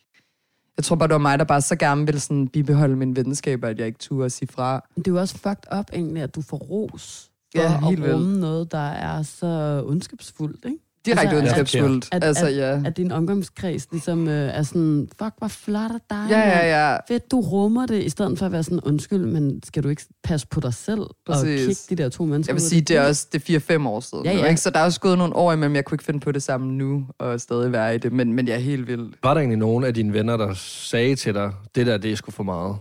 Jeg 0.78 0.84
tror 0.84 0.96
bare, 0.96 1.08
det 1.08 1.14
var 1.14 1.20
mig, 1.20 1.40
der 1.40 1.46
bare 1.46 1.62
så 1.62 1.76
gerne 1.76 2.06
ville 2.06 2.20
sådan 2.20 2.48
bibeholde 2.48 2.96
mine 2.96 3.16
venskaber, 3.16 3.68
at 3.68 3.80
jeg 3.80 3.88
ikke 3.88 4.00
turde 4.00 4.26
at 4.26 4.32
sige 4.32 4.48
fra. 4.48 4.82
Men 4.96 5.04
det 5.04 5.12
er 5.12 5.16
jo 5.16 5.20
også 5.20 5.38
fucked 5.38 5.80
up 5.80 5.86
egentlig, 5.94 6.24
at 6.24 6.36
du 6.36 6.42
får 6.42 6.58
ros 6.58 7.29
for 7.56 7.62
Ja, 7.64 7.80
helt 7.90 8.04
at 8.06 8.14
rumme 8.16 8.40
noget, 8.40 8.72
der 8.72 8.88
er 8.92 9.24
så 9.24 9.84
ondskabsfuldt, 9.88 10.66
ikke? 10.66 10.78
Direkte 11.06 11.22
Altså, 11.22 11.36
altså, 11.38 11.52
at- 11.54 11.60
ondskabsfuldt. 11.60 12.08
at- 12.12 12.24
Altså, 12.24 12.46
at- 12.46 12.56
ja. 12.58 12.82
At 12.86 12.98
din 12.98 13.12
omgangskreds 13.12 13.88
ligesom 13.92 14.28
øh, 14.28 14.50
er 14.58 14.64
sådan, 14.64 15.10
fuck, 15.24 15.34
hvor 15.38 15.48
flot 15.48 15.92
af 15.92 16.00
dig, 16.10 16.28
Ja, 16.30 16.40
ja, 16.40 16.90
ja. 16.92 16.98
Fedt, 17.08 17.32
du 17.32 17.40
rummer 17.42 17.86
det, 17.86 18.04
i 18.04 18.10
stedet 18.10 18.40
for 18.40 18.46
at 18.46 18.52
være 18.52 18.64
sådan, 18.64 18.80
undskyld, 18.80 19.26
men 19.26 19.62
skal 19.64 19.84
du 19.84 19.90
ikke 19.90 20.02
passe 20.24 20.48
på 20.48 20.60
dig 20.60 20.74
selv 20.74 21.02
Præcis. 21.28 21.68
og 21.68 21.68
kigge 21.76 21.76
de 21.90 22.04
der 22.04 22.10
to 22.10 22.26
mennesker 22.26 22.54
Jeg 22.54 22.56
vil 22.56 22.70
sige, 22.70 22.82
det 22.82 22.98
er 22.98 23.08
også 23.08 23.28
det 23.32 23.50
er 23.50 23.60
4-5 23.78 23.88
år 23.88 24.00
siden. 24.00 24.26
Ja, 24.26 24.34
nu, 24.34 24.40
ja. 24.40 24.46
Ikke? 24.50 24.62
Så 24.62 24.70
der 24.70 24.80
er 24.80 24.86
også 24.86 25.00
gået 25.00 25.18
nogle 25.18 25.36
år 25.36 25.54
imellem. 25.54 25.76
Jeg 25.76 25.86
kunne 25.86 25.96
ikke 25.96 26.04
finde 26.04 26.20
på 26.20 26.32
det 26.32 26.44
samme 26.44 26.72
nu, 26.74 27.06
og 27.20 27.42
stadig 27.42 27.72
være 27.72 27.96
i 27.96 27.98
det. 27.98 28.14
Men, 28.14 28.34
men 28.34 28.48
jeg 28.48 28.56
er 28.56 28.60
helt 28.60 28.88
vild. 28.88 29.08
Var 29.24 29.34
der 29.34 29.42
egentlig 29.42 29.58
nogen 29.60 29.84
af 29.84 29.94
dine 29.94 30.14
venner, 30.14 30.38
der 30.38 30.54
sagde 30.54 31.16
til 31.16 31.34
dig, 31.34 31.52
det 31.76 31.88
der, 31.88 31.98
det 31.98 32.12
er 32.12 32.16
sgu 32.16 32.32
for 32.32 32.44
meget? 32.44 32.76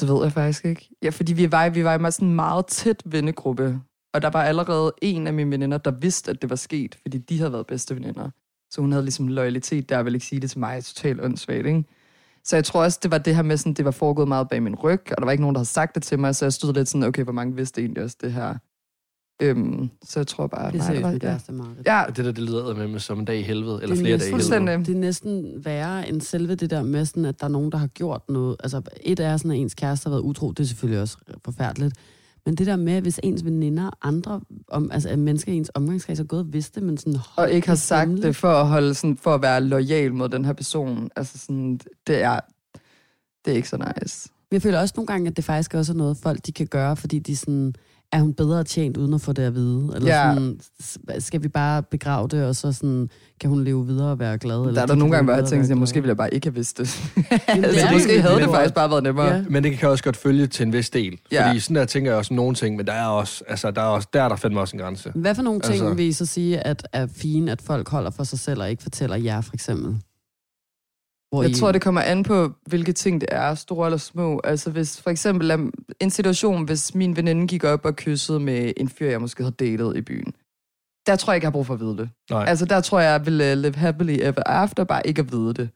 Det 0.00 0.08
ved 0.08 0.22
jeg 0.22 0.32
faktisk 0.32 0.64
ikke. 0.64 0.88
Ja, 1.02 1.10
fordi 1.10 1.32
vi 1.32 1.52
var, 1.52 1.68
vi 1.68 1.84
var 1.84 2.08
i 2.08 2.12
sådan 2.12 2.28
en 2.28 2.34
meget 2.34 2.66
tæt 2.66 3.02
vennegruppe. 3.04 3.80
Og 4.14 4.22
der 4.22 4.30
var 4.30 4.42
allerede 4.42 4.92
en 5.02 5.26
af 5.26 5.32
mine 5.32 5.50
veninder, 5.50 5.78
der 5.78 5.90
vidste, 5.90 6.30
at 6.30 6.42
det 6.42 6.50
var 6.50 6.56
sket, 6.56 6.98
fordi 7.02 7.18
de 7.18 7.38
havde 7.38 7.52
været 7.52 7.66
bedste 7.66 7.94
veninder. 7.94 8.30
Så 8.70 8.80
hun 8.80 8.92
havde 8.92 9.04
ligesom 9.04 9.28
loyalitet 9.28 9.88
der, 9.88 10.02
vil 10.02 10.14
ikke 10.14 10.26
sige 10.26 10.40
det 10.40 10.50
til 10.50 10.58
mig. 10.58 10.84
Totalt 10.84 11.20
åndssvagt, 11.20 11.66
ikke? 11.66 11.84
Så 12.44 12.56
jeg 12.56 12.64
tror 12.64 12.82
også, 12.82 12.98
det 13.02 13.10
var 13.10 13.18
det 13.18 13.36
her 13.36 13.42
med, 13.42 13.56
sådan, 13.56 13.74
det 13.74 13.84
var 13.84 13.90
foregået 13.90 14.28
meget 14.28 14.48
bag 14.48 14.62
min 14.62 14.74
ryg, 14.74 15.02
og 15.10 15.16
der 15.16 15.24
var 15.24 15.32
ikke 15.32 15.42
nogen, 15.42 15.54
der 15.54 15.58
havde 15.58 15.68
sagt 15.68 15.94
det 15.94 16.02
til 16.02 16.18
mig, 16.18 16.36
så 16.36 16.44
jeg 16.44 16.52
stod 16.52 16.74
lidt 16.74 16.88
sådan, 16.88 17.02
okay, 17.02 17.22
hvor 17.22 17.32
mange 17.32 17.56
vidste 17.56 17.80
egentlig 17.80 18.02
også 18.04 18.16
det 18.20 18.32
her? 18.32 18.54
Øhm, 19.42 19.90
så 20.04 20.20
jeg 20.20 20.26
tror 20.26 20.46
bare, 20.46 20.66
Det 20.72 20.74
er 20.74 20.78
nej, 20.78 20.86
seriøst 20.86 21.02
var, 21.04 21.12
mit 21.12 21.22
ja. 21.22 21.28
værste 21.30 21.52
mareridt. 21.52 21.86
ja, 21.86 22.04
Det 22.08 22.16
der, 22.16 22.32
det 22.32 22.38
lyder 22.38 22.74
med, 22.74 22.88
med 22.88 23.00
som 23.00 23.18
en 23.18 23.24
dag 23.24 23.38
i 23.38 23.42
helvede, 23.42 23.82
eller 23.82 23.96
Det 23.96 24.00
er 24.00 24.04
flere 24.04 24.16
næsten- 24.18 24.32
dage 24.50 24.62
i 24.62 24.68
helvede. 24.70 24.84
Det 24.84 24.94
er 24.96 25.00
næsten 25.00 25.64
værre 25.64 26.08
end 26.08 26.20
selve 26.20 26.54
det 26.54 26.70
der 26.70 26.82
med, 26.82 27.04
sådan, 27.04 27.24
at 27.24 27.40
der 27.40 27.46
er 27.46 27.50
nogen, 27.50 27.72
der 27.72 27.78
har 27.78 27.86
gjort 27.86 28.22
noget. 28.28 28.56
Altså, 28.62 28.82
et 29.00 29.20
er 29.20 29.36
sådan, 29.36 29.50
at 29.50 29.56
ens 29.56 29.74
kæreste 29.74 30.04
har 30.06 30.10
været 30.10 30.20
utro. 30.22 30.50
Det 30.52 30.60
er 30.60 30.66
selvfølgelig 30.66 31.00
også 31.02 31.16
forfærdeligt. 31.44 31.94
Men 32.46 32.54
det 32.54 32.66
der 32.66 32.76
med, 32.76 33.00
hvis 33.02 33.20
ens 33.22 33.44
veninder, 33.44 33.90
andre, 34.02 34.40
om, 34.68 34.90
altså 34.92 35.08
at 35.08 35.18
mennesker 35.18 35.52
i 35.52 35.56
ens 35.56 35.70
omgangskreds 35.74 36.18
har 36.18 36.24
gået 36.24 36.40
og 36.40 36.52
vidst 36.52 36.74
det, 36.74 36.82
men 36.82 36.98
sådan 36.98 37.18
og 37.36 37.50
ikke 37.50 37.66
har 37.68 37.74
det 37.74 37.82
sagt 37.82 38.10
det 38.10 38.36
for 38.36 38.48
at 38.52 38.66
holde 38.66 38.94
sådan, 38.94 39.16
for 39.16 39.34
at 39.34 39.42
være 39.42 39.60
lojal 39.60 40.14
mod 40.14 40.28
den 40.28 40.44
her 40.44 40.52
person. 40.52 41.10
Altså 41.16 41.38
sådan, 41.38 41.80
det 42.06 42.22
er, 42.22 42.40
det 43.44 43.50
er 43.52 43.56
ikke 43.56 43.68
så 43.68 43.76
nice. 44.00 44.28
Men 44.50 44.54
jeg 44.54 44.62
føler 44.62 44.80
også 44.80 44.94
nogle 44.96 45.06
gange, 45.06 45.28
at 45.30 45.36
det 45.36 45.44
faktisk 45.44 45.74
også 45.74 45.92
er 45.92 45.96
noget, 45.96 46.16
folk 46.16 46.46
de 46.46 46.52
kan 46.52 46.66
gøre, 46.66 46.96
fordi 46.96 47.18
de 47.18 47.36
sådan, 47.36 47.74
er 48.12 48.20
hun 48.20 48.34
bedre 48.34 48.64
tjent 48.64 48.96
uden 48.96 49.14
at 49.14 49.20
få 49.20 49.32
det 49.32 49.42
at 49.42 49.54
vide? 49.54 49.92
Eller 49.94 50.08
Ja. 50.08 50.34
sådan, 50.34 50.60
skal 51.18 51.42
vi 51.42 51.48
bare 51.48 51.82
begrave 51.82 52.28
det, 52.28 52.44
og 52.44 52.56
så 52.56 52.72
sådan, 52.72 53.08
kan 53.40 53.50
hun 53.50 53.64
leve 53.64 53.86
videre 53.86 54.10
og 54.10 54.18
være 54.18 54.38
glad? 54.38 54.56
Eller 54.60 54.72
der 54.72 54.80
er 54.80 54.86
de 54.86 54.92
der 54.92 54.98
nogle 54.98 55.14
gange, 55.14 55.24
hvor 55.24 55.32
jeg 55.34 55.50
være 55.50 55.70
at 55.70 55.78
måske 55.78 55.94
ville 56.00 56.08
jeg 56.08 56.16
bare 56.16 56.34
ikke 56.34 56.46
have 56.46 56.54
vidst 56.54 56.78
det. 56.78 56.86
det 57.16 57.24
altså, 57.48 57.86
måske 57.92 58.20
havde 58.22 58.36
det 58.40 58.44
faktisk 58.44 58.74
bare 58.74 58.90
været 58.90 59.02
nemmere. 59.02 59.34
Ja. 59.34 59.44
Men 59.50 59.64
det 59.64 59.78
kan 59.78 59.88
også 59.88 60.04
godt 60.04 60.16
følge 60.16 60.46
til 60.46 60.66
en 60.66 60.72
vis 60.72 60.90
del. 60.90 61.18
Ja. 61.32 61.46
Fordi 61.48 61.60
sådan 61.60 61.76
der 61.76 61.84
tænker 61.84 62.10
jeg 62.10 62.18
også 62.18 62.34
nogle 62.34 62.54
ting, 62.54 62.76
men 62.76 62.86
der 62.86 62.92
er 62.92 63.06
også, 63.06 63.44
altså 63.48 63.70
der 63.70 63.80
er 63.80 63.86
også, 63.86 64.08
der 64.12 64.22
er 64.22 64.28
der 64.28 64.36
fandme 64.36 64.60
også 64.60 64.76
en 64.76 64.82
grænse. 64.82 65.12
Hvad 65.14 65.34
for 65.34 65.42
nogle 65.42 65.60
ting 65.60 65.72
Altså- 65.72 65.84
altså... 65.84 65.96
vil 65.96 66.06
I 66.06 66.12
så 66.12 66.26
sige, 66.26 66.58
at 66.66 66.88
er 66.92 67.06
fine, 67.16 67.52
at 67.52 67.62
folk 67.62 67.88
holder 67.88 68.10
for 68.10 68.24
sig 68.24 68.38
selv 68.38 68.60
og 68.60 68.70
ikke 68.70 68.82
fortæller 68.82 69.16
jer, 69.16 69.40
for 69.40 69.54
eksempel? 69.54 69.96
Hvor 71.36 71.42
Jeg 71.42 71.50
I... 71.50 71.54
tror, 71.54 71.72
det 71.72 71.82
kommer 71.82 72.00
an 72.00 72.22
på, 72.22 72.52
hvilke 72.66 72.92
ting 72.92 73.20
det 73.20 73.28
er, 73.32 73.54
store 73.54 73.86
eller 73.86 73.98
små. 73.98 74.40
Altså 74.44 74.70
hvis 74.70 75.00
for 75.00 75.10
eksempel 75.10 75.70
en 76.00 76.10
situation, 76.10 76.64
hvis 76.64 76.94
min 76.94 77.16
veninde 77.16 77.46
gik 77.46 77.64
op 77.64 77.84
og 77.84 77.96
kyssede 77.96 78.40
med 78.40 78.72
en 78.76 78.88
fyr, 78.88 79.10
jeg 79.10 79.20
måske 79.20 79.42
havde 79.42 79.54
datet 79.58 79.96
i 79.96 80.00
byen. 80.00 80.34
Der 81.06 81.16
tror 81.16 81.32
jeg 81.32 81.36
ikke, 81.36 81.44
jeg 81.44 81.48
har 81.48 81.52
brug 81.52 81.66
for 81.66 81.74
at 81.74 81.80
vide 81.80 81.96
det. 81.96 82.08
Nej. 82.30 82.44
Altså 82.48 82.64
der 82.64 82.80
tror 82.80 83.00
jeg, 83.00 83.10
jeg 83.10 83.26
vil 83.26 83.52
uh, 83.52 83.58
live 83.62 83.74
happily 83.74 84.18
ever 84.20 84.42
after, 84.46 84.84
bare 84.84 85.06
ikke 85.06 85.20
at 85.20 85.32
vide 85.32 85.54
det. 85.54 85.68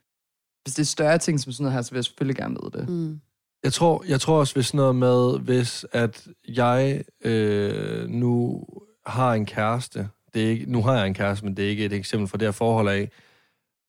Hvis 0.63 0.73
det 0.75 0.81
er 0.81 0.85
større 0.85 1.17
ting 1.17 1.39
som 1.39 1.51
sådan 1.51 1.63
noget 1.63 1.73
her, 1.73 1.81
så 1.81 1.91
vil 1.91 1.97
jeg 1.97 2.05
selvfølgelig 2.05 2.35
gerne 2.35 2.57
vide 2.63 2.79
det. 2.79 2.89
Mm. 2.89 3.19
Jeg 3.63 3.73
tror, 3.73 4.03
jeg 4.07 4.21
tror 4.21 4.39
også, 4.39 4.53
hvis 4.53 4.65
sådan 4.65 4.77
noget 4.77 4.95
med, 4.95 5.39
hvis 5.39 5.85
at 5.91 6.27
jeg 6.47 7.03
øh, 7.25 8.09
nu 8.09 8.63
har 9.05 9.33
en 9.33 9.45
kæreste, 9.45 10.09
det 10.33 10.45
er 10.45 10.49
ikke, 10.49 10.71
nu 10.71 10.81
har 10.81 10.97
jeg 10.97 11.07
en 11.07 11.13
kæreste, 11.13 11.45
men 11.45 11.57
det 11.57 11.65
er 11.65 11.69
ikke 11.69 11.85
et 11.85 11.93
eksempel 11.93 12.27
for 12.27 12.37
det 12.37 12.47
her 12.47 12.51
forhold 12.51 12.89
af, 12.89 13.11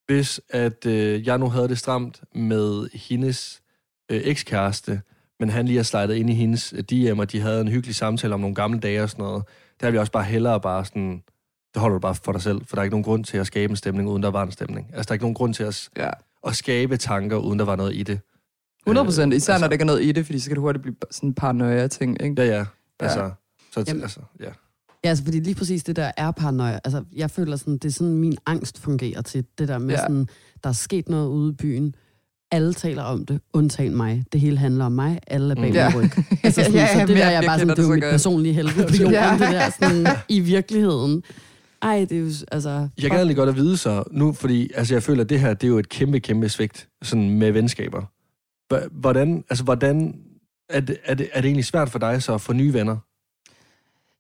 hvis 0.06 0.40
at 0.50 0.86
øh, 0.86 1.26
jeg 1.26 1.38
nu 1.38 1.48
havde 1.48 1.68
det 1.68 1.78
stramt 1.78 2.20
med 2.34 2.88
hendes 2.94 3.62
øh, 4.10 4.20
ekskæreste, 4.24 5.00
men 5.40 5.50
han 5.50 5.66
lige 5.66 5.76
har 5.76 5.82
slidet 5.84 6.14
ind 6.14 6.30
i 6.30 6.34
hendes 6.34 6.72
øh, 6.72 6.82
DM, 6.82 7.18
og 7.18 7.32
de 7.32 7.40
havde 7.40 7.60
en 7.60 7.68
hyggelig 7.68 7.94
samtale 7.94 8.34
om 8.34 8.40
nogle 8.40 8.54
gamle 8.54 8.80
dage 8.80 9.02
og 9.02 9.10
sådan 9.10 9.22
noget, 9.22 9.44
der 9.80 9.86
vil 9.86 9.92
jeg 9.94 10.00
også 10.00 10.12
bare 10.12 10.24
hellere 10.24 10.60
bare 10.60 10.84
sådan, 10.84 11.22
det 11.74 11.80
holder 11.80 11.94
du 11.94 12.00
bare 12.00 12.14
for 12.14 12.32
dig 12.32 12.42
selv, 12.42 12.60
for 12.66 12.76
der 12.76 12.80
er 12.80 12.84
ikke 12.84 12.92
nogen 12.94 13.04
grund 13.04 13.24
til 13.24 13.36
at 13.38 13.46
skabe 13.46 13.70
en 13.70 13.76
stemning, 13.76 14.08
uden 14.08 14.22
der 14.22 14.30
var 14.30 14.42
en 14.42 14.50
stemning. 14.52 14.86
Altså, 14.94 15.02
der 15.08 15.10
er 15.10 15.14
ikke 15.14 15.24
nogen 15.24 15.34
grund 15.34 15.54
til 15.54 15.62
at, 15.64 15.88
Ja. 15.96 16.10
at 16.46 16.56
skabe 16.56 16.96
tanker, 16.96 17.36
uden 17.36 17.58
der 17.58 17.64
var 17.64 17.76
noget 17.76 17.94
i 17.94 18.02
det. 18.02 18.20
100 18.86 19.04
procent, 19.04 19.32
Øh, 19.32 19.36
især 19.36 19.52
når 19.52 19.54
altså- 19.54 19.66
der 19.66 19.72
ikke 19.72 19.82
er 19.82 19.86
noget 19.86 20.02
i 20.04 20.12
det, 20.12 20.26
fordi 20.26 20.38
så 20.38 20.48
kan 20.50 20.56
det 20.56 20.60
hurtigt 20.60 20.82
blive 20.82 20.96
sådan 21.10 21.28
en 21.28 21.34
paranoia 21.34 21.86
ting, 21.86 22.22
ikke? 22.22 22.42
Ja, 22.42 22.56
ja. 22.56 22.64
Altså, 23.00 23.30
så, 23.72 23.84
Jamen- 23.88 24.02
altså, 24.02 24.20
ja. 24.40 24.50
Ja, 25.04 25.08
altså, 25.08 25.24
fordi 25.24 25.40
lige 25.40 25.54
præcis 25.54 25.84
det 25.84 25.96
der 25.96 26.10
er 26.16 26.30
paranoia. 26.30 26.78
Altså, 26.84 27.04
jeg 27.16 27.30
føler 27.30 27.56
sådan, 27.56 27.74
det 27.74 27.84
er 27.84 27.92
sådan, 27.92 28.14
min 28.14 28.36
angst 28.46 28.78
fungerer 28.78 29.22
til 29.22 29.44
det 29.58 29.68
der 29.68 29.78
med 29.78 29.88
Ja. 29.88 29.92
ja. 30.00 30.02
sådan, 30.06 30.26
der 30.64 30.68
er 30.68 30.72
sket 30.72 31.08
noget 31.08 31.28
ude 31.28 31.50
i 31.52 31.54
byen. 31.54 31.94
Alle 32.50 32.74
taler 32.74 33.02
om 33.02 33.26
det, 33.26 33.40
undtagen 33.52 33.96
mig. 33.96 34.24
Det 34.32 34.40
hele 34.40 34.58
handler 34.58 34.84
om 34.84 34.92
mig. 34.92 35.18
Alle 35.26 35.50
er 35.50 35.54
bag 35.54 35.62
Mm. 35.64 35.68
min 35.68 35.74
Ja. 35.74 35.92
ryg. 35.96 36.10
Altså 36.44 36.60
sådan, 36.64 36.72
Ja, 36.74 36.86
så 36.94 37.00
det 37.00 37.08
der, 37.08 37.14
jeg 37.24 37.32
jeg 37.32 37.42
bare 37.46 37.58
sådan, 37.58 37.68
det 37.68 37.76
det 37.76 37.84
er 37.84 37.90
mit 37.94 38.02
godt. 38.02 38.10
personlige 38.12 38.54
helvede 38.54 38.86
på 38.88 38.94
jorden, 39.00 39.12
Ja. 39.14 39.32
det 39.32 39.40
der 39.40 39.70
sådan, 39.80 40.06
i 40.28 40.40
virkeligheden. 40.40 41.22
Ej, 41.82 42.06
det 42.08 42.12
er 42.16 42.20
jo, 42.20 42.30
altså... 42.52 42.70
Jeg 42.70 43.10
kan 43.10 43.16
egentlig 43.16 43.36
godt 43.36 43.48
at 43.48 43.56
vide 43.56 43.76
så 43.76 44.04
nu, 44.10 44.32
fordi 44.32 44.70
altså, 44.74 44.94
jeg 44.94 45.02
føler, 45.02 45.22
at 45.24 45.28
det 45.30 45.40
her, 45.40 45.54
det 45.54 45.64
er 45.64 45.68
jo 45.68 45.78
et 45.78 45.88
kæmpe, 45.88 46.20
kæmpe 46.20 46.48
svigt 46.48 46.88
sådan 47.02 47.30
med 47.30 47.52
venskaber. 47.52 48.02
Hvordan, 49.00 49.44
altså, 49.50 49.64
hvordan 49.64 50.14
er 50.68 50.80
det, 50.80 50.96
er, 51.04 51.14
det, 51.14 51.28
er 51.32 51.40
det 51.40 51.48
egentlig 51.48 51.64
svært 51.64 51.90
for 51.90 51.98
dig 51.98 52.22
så 52.22 52.34
at 52.34 52.40
få 52.40 52.52
nye 52.52 52.72
venner? 52.72 52.96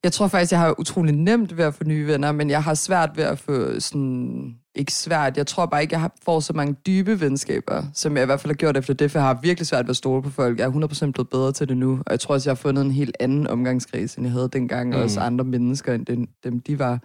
Jeg 0.02 0.12
tror 0.12 0.28
faktisk, 0.28 0.52
jeg 0.52 0.60
har 0.60 0.80
utrolig 0.80 1.14
nemt 1.14 1.56
ved 1.56 1.64
at 1.64 1.74
få 1.74 1.84
nye 1.84 2.06
venner, 2.06 2.32
men 2.32 2.50
jeg 2.50 2.62
har 2.62 2.74
svært 2.74 3.10
ved 3.16 3.24
at 3.24 3.38
få 3.38 3.80
sådan... 3.80 4.56
Ikke 4.74 4.92
svært. 4.92 5.36
Jeg 5.36 5.46
tror 5.46 5.66
bare 5.66 5.82
ikke, 5.82 5.98
jeg 5.98 6.10
får 6.24 6.40
så 6.40 6.52
mange 6.52 6.76
dybe 6.86 7.20
venskaber, 7.20 7.82
som 7.94 8.16
jeg 8.16 8.22
i 8.22 8.26
hvert 8.26 8.40
fald 8.40 8.50
har 8.50 8.56
gjort 8.56 8.76
efter 8.76 8.94
det, 8.94 9.10
for 9.10 9.18
jeg 9.18 9.26
har 9.26 9.38
virkelig 9.42 9.66
svært 9.66 9.84
ved 9.84 9.90
at 9.90 9.96
stole 9.96 10.22
på 10.22 10.30
folk. 10.30 10.58
Jeg 10.58 10.66
er 10.66 11.06
100% 11.08 11.10
blevet 11.10 11.28
bedre 11.30 11.52
til 11.52 11.68
det 11.68 11.76
nu, 11.76 11.92
og 12.06 12.10
jeg 12.10 12.20
tror 12.20 12.34
også, 12.34 12.50
jeg 12.50 12.56
har 12.56 12.60
fundet 12.60 12.84
en 12.84 12.90
helt 12.90 13.16
anden 13.20 13.46
omgangskreds, 13.46 14.14
end 14.14 14.26
jeg 14.26 14.32
havde 14.32 14.48
dengang, 14.52 14.88
mm. 14.88 14.96
og 14.96 15.02
også 15.02 15.20
andre 15.20 15.44
mennesker, 15.44 15.94
end 15.94 16.06
den, 16.06 16.28
dem 16.44 16.60
de 16.60 16.78
var. 16.78 17.00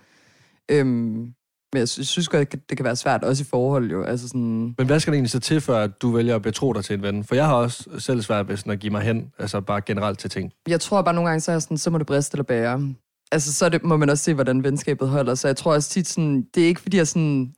Øhm, 0.71 1.33
men 1.73 1.79
jeg 1.79 1.87
synes, 1.87 2.27
godt, 2.27 2.51
det 2.69 2.77
kan 2.77 2.83
være 2.83 2.95
svært, 2.95 3.23
også 3.23 3.43
i 3.43 3.45
forhold 3.49 3.91
jo. 3.91 4.03
Altså 4.03 4.27
sådan, 4.27 4.75
Men 4.77 4.87
hvad 4.87 4.99
skal 4.99 5.11
det 5.11 5.17
egentlig 5.17 5.31
så 5.31 5.39
til, 5.39 5.61
for 5.61 5.75
at 5.75 6.01
du 6.01 6.11
vælger 6.11 6.35
at 6.35 6.41
betro 6.41 6.73
dig 6.73 6.85
til 6.85 6.93
en 6.93 7.01
ven? 7.01 7.23
For 7.23 7.35
jeg 7.35 7.45
har 7.45 7.53
også 7.53 7.89
selv 7.99 8.21
svært 8.21 8.47
ved 8.47 8.57
sådan 8.57 8.73
at 8.73 8.79
give 8.79 8.91
mig 8.91 9.01
hen, 9.01 9.31
altså 9.39 9.61
bare 9.61 9.81
generelt 9.81 10.19
til 10.19 10.29
ting. 10.29 10.51
jeg 10.67 10.81
tror 10.81 11.01
bare 11.01 11.13
nogle 11.13 11.29
gange, 11.29 11.41
så 11.41 11.51
er 11.51 11.55
jeg 11.55 11.61
sådan, 11.61 11.77
så 11.77 11.89
må 11.89 11.97
det 11.97 12.07
briste 12.07 12.35
eller 12.35 12.43
bære. 12.43 12.93
Altså, 13.31 13.53
så 13.53 13.69
det, 13.69 13.83
må 13.83 13.97
man 13.97 14.09
også 14.09 14.23
se, 14.23 14.33
hvordan 14.33 14.63
venskabet 14.63 15.09
holder. 15.09 15.35
Så 15.35 15.47
jeg 15.47 15.57
tror 15.57 15.73
også 15.73 15.89
tit 15.89 16.07
sådan, 16.07 16.47
det 16.55 16.63
er 16.63 16.67
ikke 16.67 16.81
fordi, 16.81 16.97
jeg 16.97 17.07
sådan, 17.07 17.53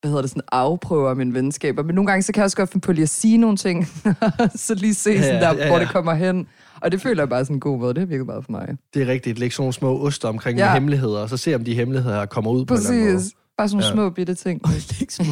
hvad 0.00 0.10
hedder 0.10 0.22
det, 0.22 0.30
sådan 0.30 0.42
afprøver 0.52 1.14
mine 1.14 1.34
venskaber. 1.34 1.82
Men 1.82 1.94
nogle 1.94 2.06
gange, 2.06 2.22
så 2.22 2.32
kan 2.32 2.40
jeg 2.40 2.44
også 2.44 2.56
godt 2.56 2.70
finde 2.70 2.86
på 2.86 2.92
lige 2.92 3.02
at 3.02 3.08
sige 3.08 3.36
nogle 3.36 3.56
ting, 3.56 3.86
så 4.54 4.74
lige 4.74 4.94
se, 4.94 5.22
sådan 5.22 5.34
Ja, 5.34 5.40
der, 5.40 5.54
ja, 5.54 5.66
hvor 5.66 5.76
ja. 5.76 5.84
det 5.84 5.92
kommer 5.92 6.14
hen. 6.14 6.48
Og 6.84 6.92
det 6.92 7.00
føler 7.00 7.22
jeg 7.22 7.28
bare 7.28 7.44
sådan 7.44 7.56
en 7.56 7.60
god 7.60 7.78
måde. 7.78 7.94
Det 7.94 8.10
virker 8.10 8.24
bare 8.24 8.42
for 8.42 8.52
mig. 8.52 8.68
Det 8.94 9.02
er 9.02 9.06
rigtigt. 9.06 9.38
Læg 9.38 9.52
sådan 9.52 9.62
nogle 9.62 9.72
små 9.72 10.06
oster 10.06 10.28
omkring 10.28 10.58
Ja. 10.58 10.72
hemmeligheder, 10.72 11.18
og 11.18 11.28
så 11.30 11.36
se, 11.36 11.54
om 11.54 11.64
de 11.64 11.74
hemmeligheder 11.74 12.26
kommer 12.26 12.50
ud 12.50 12.64
på 12.64 12.74
en 12.74 12.78
eller 12.80 12.90
anden 12.90 13.04
måde. 13.04 13.16
Præcis. 13.16 13.32
Bare 13.58 13.68
sådan 13.68 13.76
nogle 13.76 14.02
Ja. 14.02 14.08
små 14.08 14.10
bitte 14.10 14.34
ting. 14.34 14.60
ikke 15.00 15.14
små. 15.14 15.24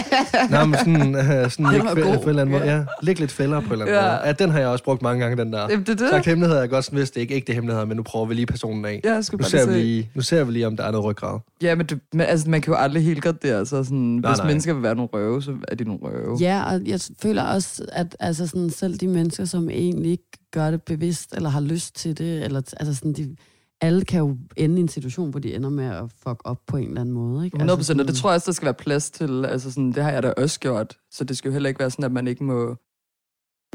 Nej, 0.50 0.64
men 0.64 0.74
sådan, 0.78 1.14
uh, 1.14 1.50
sådan 1.50 1.66
læg 1.72 1.82
var 1.84 1.94
fæ- 1.94 2.00
god. 2.00 2.16
på 2.16 2.22
en 2.22 2.28
eller 2.28 2.42
anden 2.42 2.52
måde. 2.58 2.64
Ja, 2.74 2.84
læg 3.02 3.20
lidt 3.20 3.32
fælder 3.32 3.60
på 3.60 3.66
en 3.66 3.72
eller 3.72 3.84
anden 3.84 3.96
Ja. 4.00 4.02
måde. 4.10 4.20
Ja, 4.26 4.32
den 4.32 4.50
har 4.50 4.58
jeg 4.58 4.68
også 4.68 4.84
brugt 4.84 5.02
mange 5.02 5.20
gange, 5.24 5.44
den 5.44 5.52
der. 5.52 5.66
Jamen, 5.70 5.86
det 5.86 6.00
er 6.00 6.08
Sagt 6.10 6.24
det. 6.24 6.26
hemmeligheder, 6.26 6.60
jeg 6.60 6.70
godt 6.70 6.84
sådan 6.84 6.96
vidste, 6.98 7.14
det 7.14 7.20
er 7.20 7.22
ikke 7.22 7.34
ægte 7.34 7.52
hemmeligheder, 7.52 7.86
men 7.86 7.96
nu 7.96 8.02
prøver 8.02 8.26
vi 8.26 8.34
lige 8.34 8.46
personen 8.46 8.84
af. 8.84 9.00
Ja, 9.04 9.14
jeg 9.14 9.24
skulle 9.24 9.38
Nu 9.38 9.42
bare 9.42 9.50
ser, 9.50 9.66
vi 9.66 9.72
lige 9.72 9.82
se. 9.82 9.86
lige, 9.86 10.10
nu 10.14 10.22
ser 10.22 10.44
vi 10.44 10.52
lige, 10.52 10.66
om 10.66 10.76
der 10.76 10.84
er 10.84 10.90
noget 10.90 11.04
ryggrad. 11.04 11.38
Ja, 11.62 11.74
men, 11.74 11.86
det, 11.86 11.98
men 12.12 12.20
altså, 12.20 12.50
man 12.50 12.60
kan 12.60 12.72
jo 12.74 12.78
aldrig 12.78 13.04
helt 13.04 13.22
godt 13.22 13.42
det. 13.42 13.50
Altså, 13.50 13.84
sådan, 13.84 13.98
Nej, 13.98 14.30
hvis 14.30 14.38
nej. 14.38 14.46
mennesker 14.46 14.74
vil 14.74 14.82
være 14.82 14.94
nogle 14.94 15.08
røve, 15.14 15.42
så 15.42 15.52
er 15.68 15.74
de 15.74 15.84
nogle 15.84 16.00
røve. 16.02 16.36
Ja, 16.40 16.62
og 16.74 16.80
jeg 16.86 17.00
føler 17.22 17.42
også, 17.42 17.84
at 17.92 18.16
altså 18.20 18.46
sådan, 18.46 18.70
selv 18.70 18.96
de 18.98 19.08
mennesker, 19.08 19.44
som 19.44 19.70
egentlig 19.70 20.10
ikke 20.10 20.24
gør 20.50 20.70
det 20.70 20.82
bevidst, 20.82 21.34
eller 21.34 21.48
har 21.48 21.60
lyst 21.60 21.94
til 21.96 22.18
det, 22.18 22.44
eller 22.44 22.62
altså 22.76 22.94
sådan, 22.94 23.12
de, 23.12 23.36
alle 23.80 24.04
kan 24.04 24.18
jo 24.20 24.36
ende 24.56 24.76
i 24.78 24.80
en 24.80 24.88
situation, 24.88 25.30
hvor 25.30 25.40
de 25.40 25.54
ender 25.54 25.70
med 25.70 25.84
at 25.84 26.04
fuck 26.16 26.40
op 26.44 26.60
på 26.66 26.76
en 26.76 26.88
eller 26.88 27.00
anden 27.00 27.14
måde. 27.14 27.44
Ikke? 27.44 27.54
100 27.56 27.72
Altså 27.72 27.76
procent, 27.78 28.00
og 28.00 28.06
det 28.06 28.16
sådan- 28.16 28.22
tror 28.22 28.30
jeg 28.30 28.34
også, 28.34 28.46
der 28.46 28.52
skal 28.54 28.66
være 28.66 28.74
plads 28.74 29.10
til. 29.10 29.44
Altså 29.44 29.70
sådan, 29.70 29.92
det 29.92 30.02
har 30.02 30.10
jeg 30.10 30.22
da 30.22 30.32
også 30.36 30.60
gjort. 30.60 30.96
Så 31.10 31.24
det 31.24 31.36
skal 31.36 31.48
jo 31.48 31.52
heller 31.52 31.68
ikke 31.68 31.80
være 31.80 31.90
sådan, 31.90 32.04
at 32.04 32.12
man 32.12 32.26
ikke 32.28 32.44
må, 32.44 32.76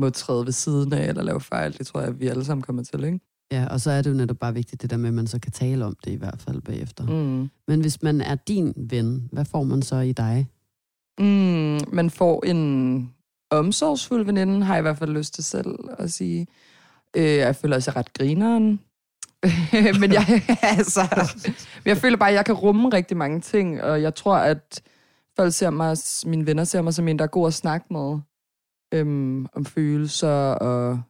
må 0.01 0.09
træde 0.09 0.45
ved 0.45 0.51
siden 0.51 0.93
af 0.93 1.07
eller 1.09 1.23
lave 1.23 1.41
fejl. 1.41 1.77
Det 1.77 1.87
tror 1.87 2.01
jeg, 2.01 2.19
vi 2.19 2.27
alle 2.27 2.45
sammen 2.45 2.61
kommer 2.63 2.83
til, 2.83 3.03
ikke? 3.03 3.19
Ja, 3.51 3.67
og 3.67 3.81
så 3.81 3.91
er 3.91 4.01
det 4.01 4.09
jo 4.09 4.15
netop 4.15 4.37
bare 4.37 4.53
vigtigt, 4.53 4.81
det 4.81 4.89
der 4.89 4.97
med, 4.97 5.07
at 5.07 5.13
man 5.13 5.27
så 5.27 5.39
kan 5.39 5.51
tale 5.51 5.85
om 5.85 5.95
det 6.05 6.11
i 6.11 6.15
hvert 6.15 6.41
fald 6.41 6.61
bagefter. 6.61 7.05
Mm. 7.05 7.49
Men 7.67 7.81
hvis 7.81 8.01
man 8.03 8.21
er 8.21 8.35
din 8.35 8.73
ven, 8.89 9.29
hvad 9.31 9.45
får 9.45 9.63
man 9.63 9.81
så 9.81 9.95
i 9.99 10.11
dig? 10.11 10.47
Mm, 11.19 11.79
man 11.95 12.09
får 12.09 12.45
en 12.45 13.11
omsorgsfuld 13.59 14.25
veninde, 14.25 14.65
har 14.65 14.73
jeg 14.73 14.81
i 14.81 14.81
hvert 14.81 14.97
fald 14.97 15.11
lyst 15.11 15.33
til 15.33 15.43
selv 15.43 15.75
at 15.97 16.11
sige. 16.11 16.47
Øh, 17.15 17.23
jeg 17.23 17.55
føler 17.55 17.75
også, 17.75 17.91
jeg 17.91 17.95
er 17.95 17.99
ret 17.99 18.13
grineren. 18.13 18.79
men 20.01 20.13
jeg, 20.13 20.41
altså, 20.77 21.01
jeg 21.85 21.97
føler 21.97 22.17
bare, 22.17 22.29
at 22.29 22.35
jeg 22.35 22.45
kan 22.45 22.55
rumme 22.55 22.89
rigtig 22.89 23.17
mange 23.17 23.41
ting, 23.41 23.83
og 23.83 24.01
jeg 24.01 24.15
tror, 24.15 24.35
at 24.35 24.81
Folk 25.35 25.53
ser 25.53 25.69
mig, 25.69 25.97
mine 26.25 26.45
venner 26.45 26.63
ser 26.63 26.81
mig 26.81 26.93
som 26.93 27.07
en, 27.07 27.19
der 27.19 27.23
er 27.23 27.29
god 27.29 27.47
at 27.47 27.53
snakke 27.53 27.93
med. 27.93 28.19
Øhm, 28.93 29.47
om 29.53 29.65
følelser 29.65 30.51
og 30.51 31.01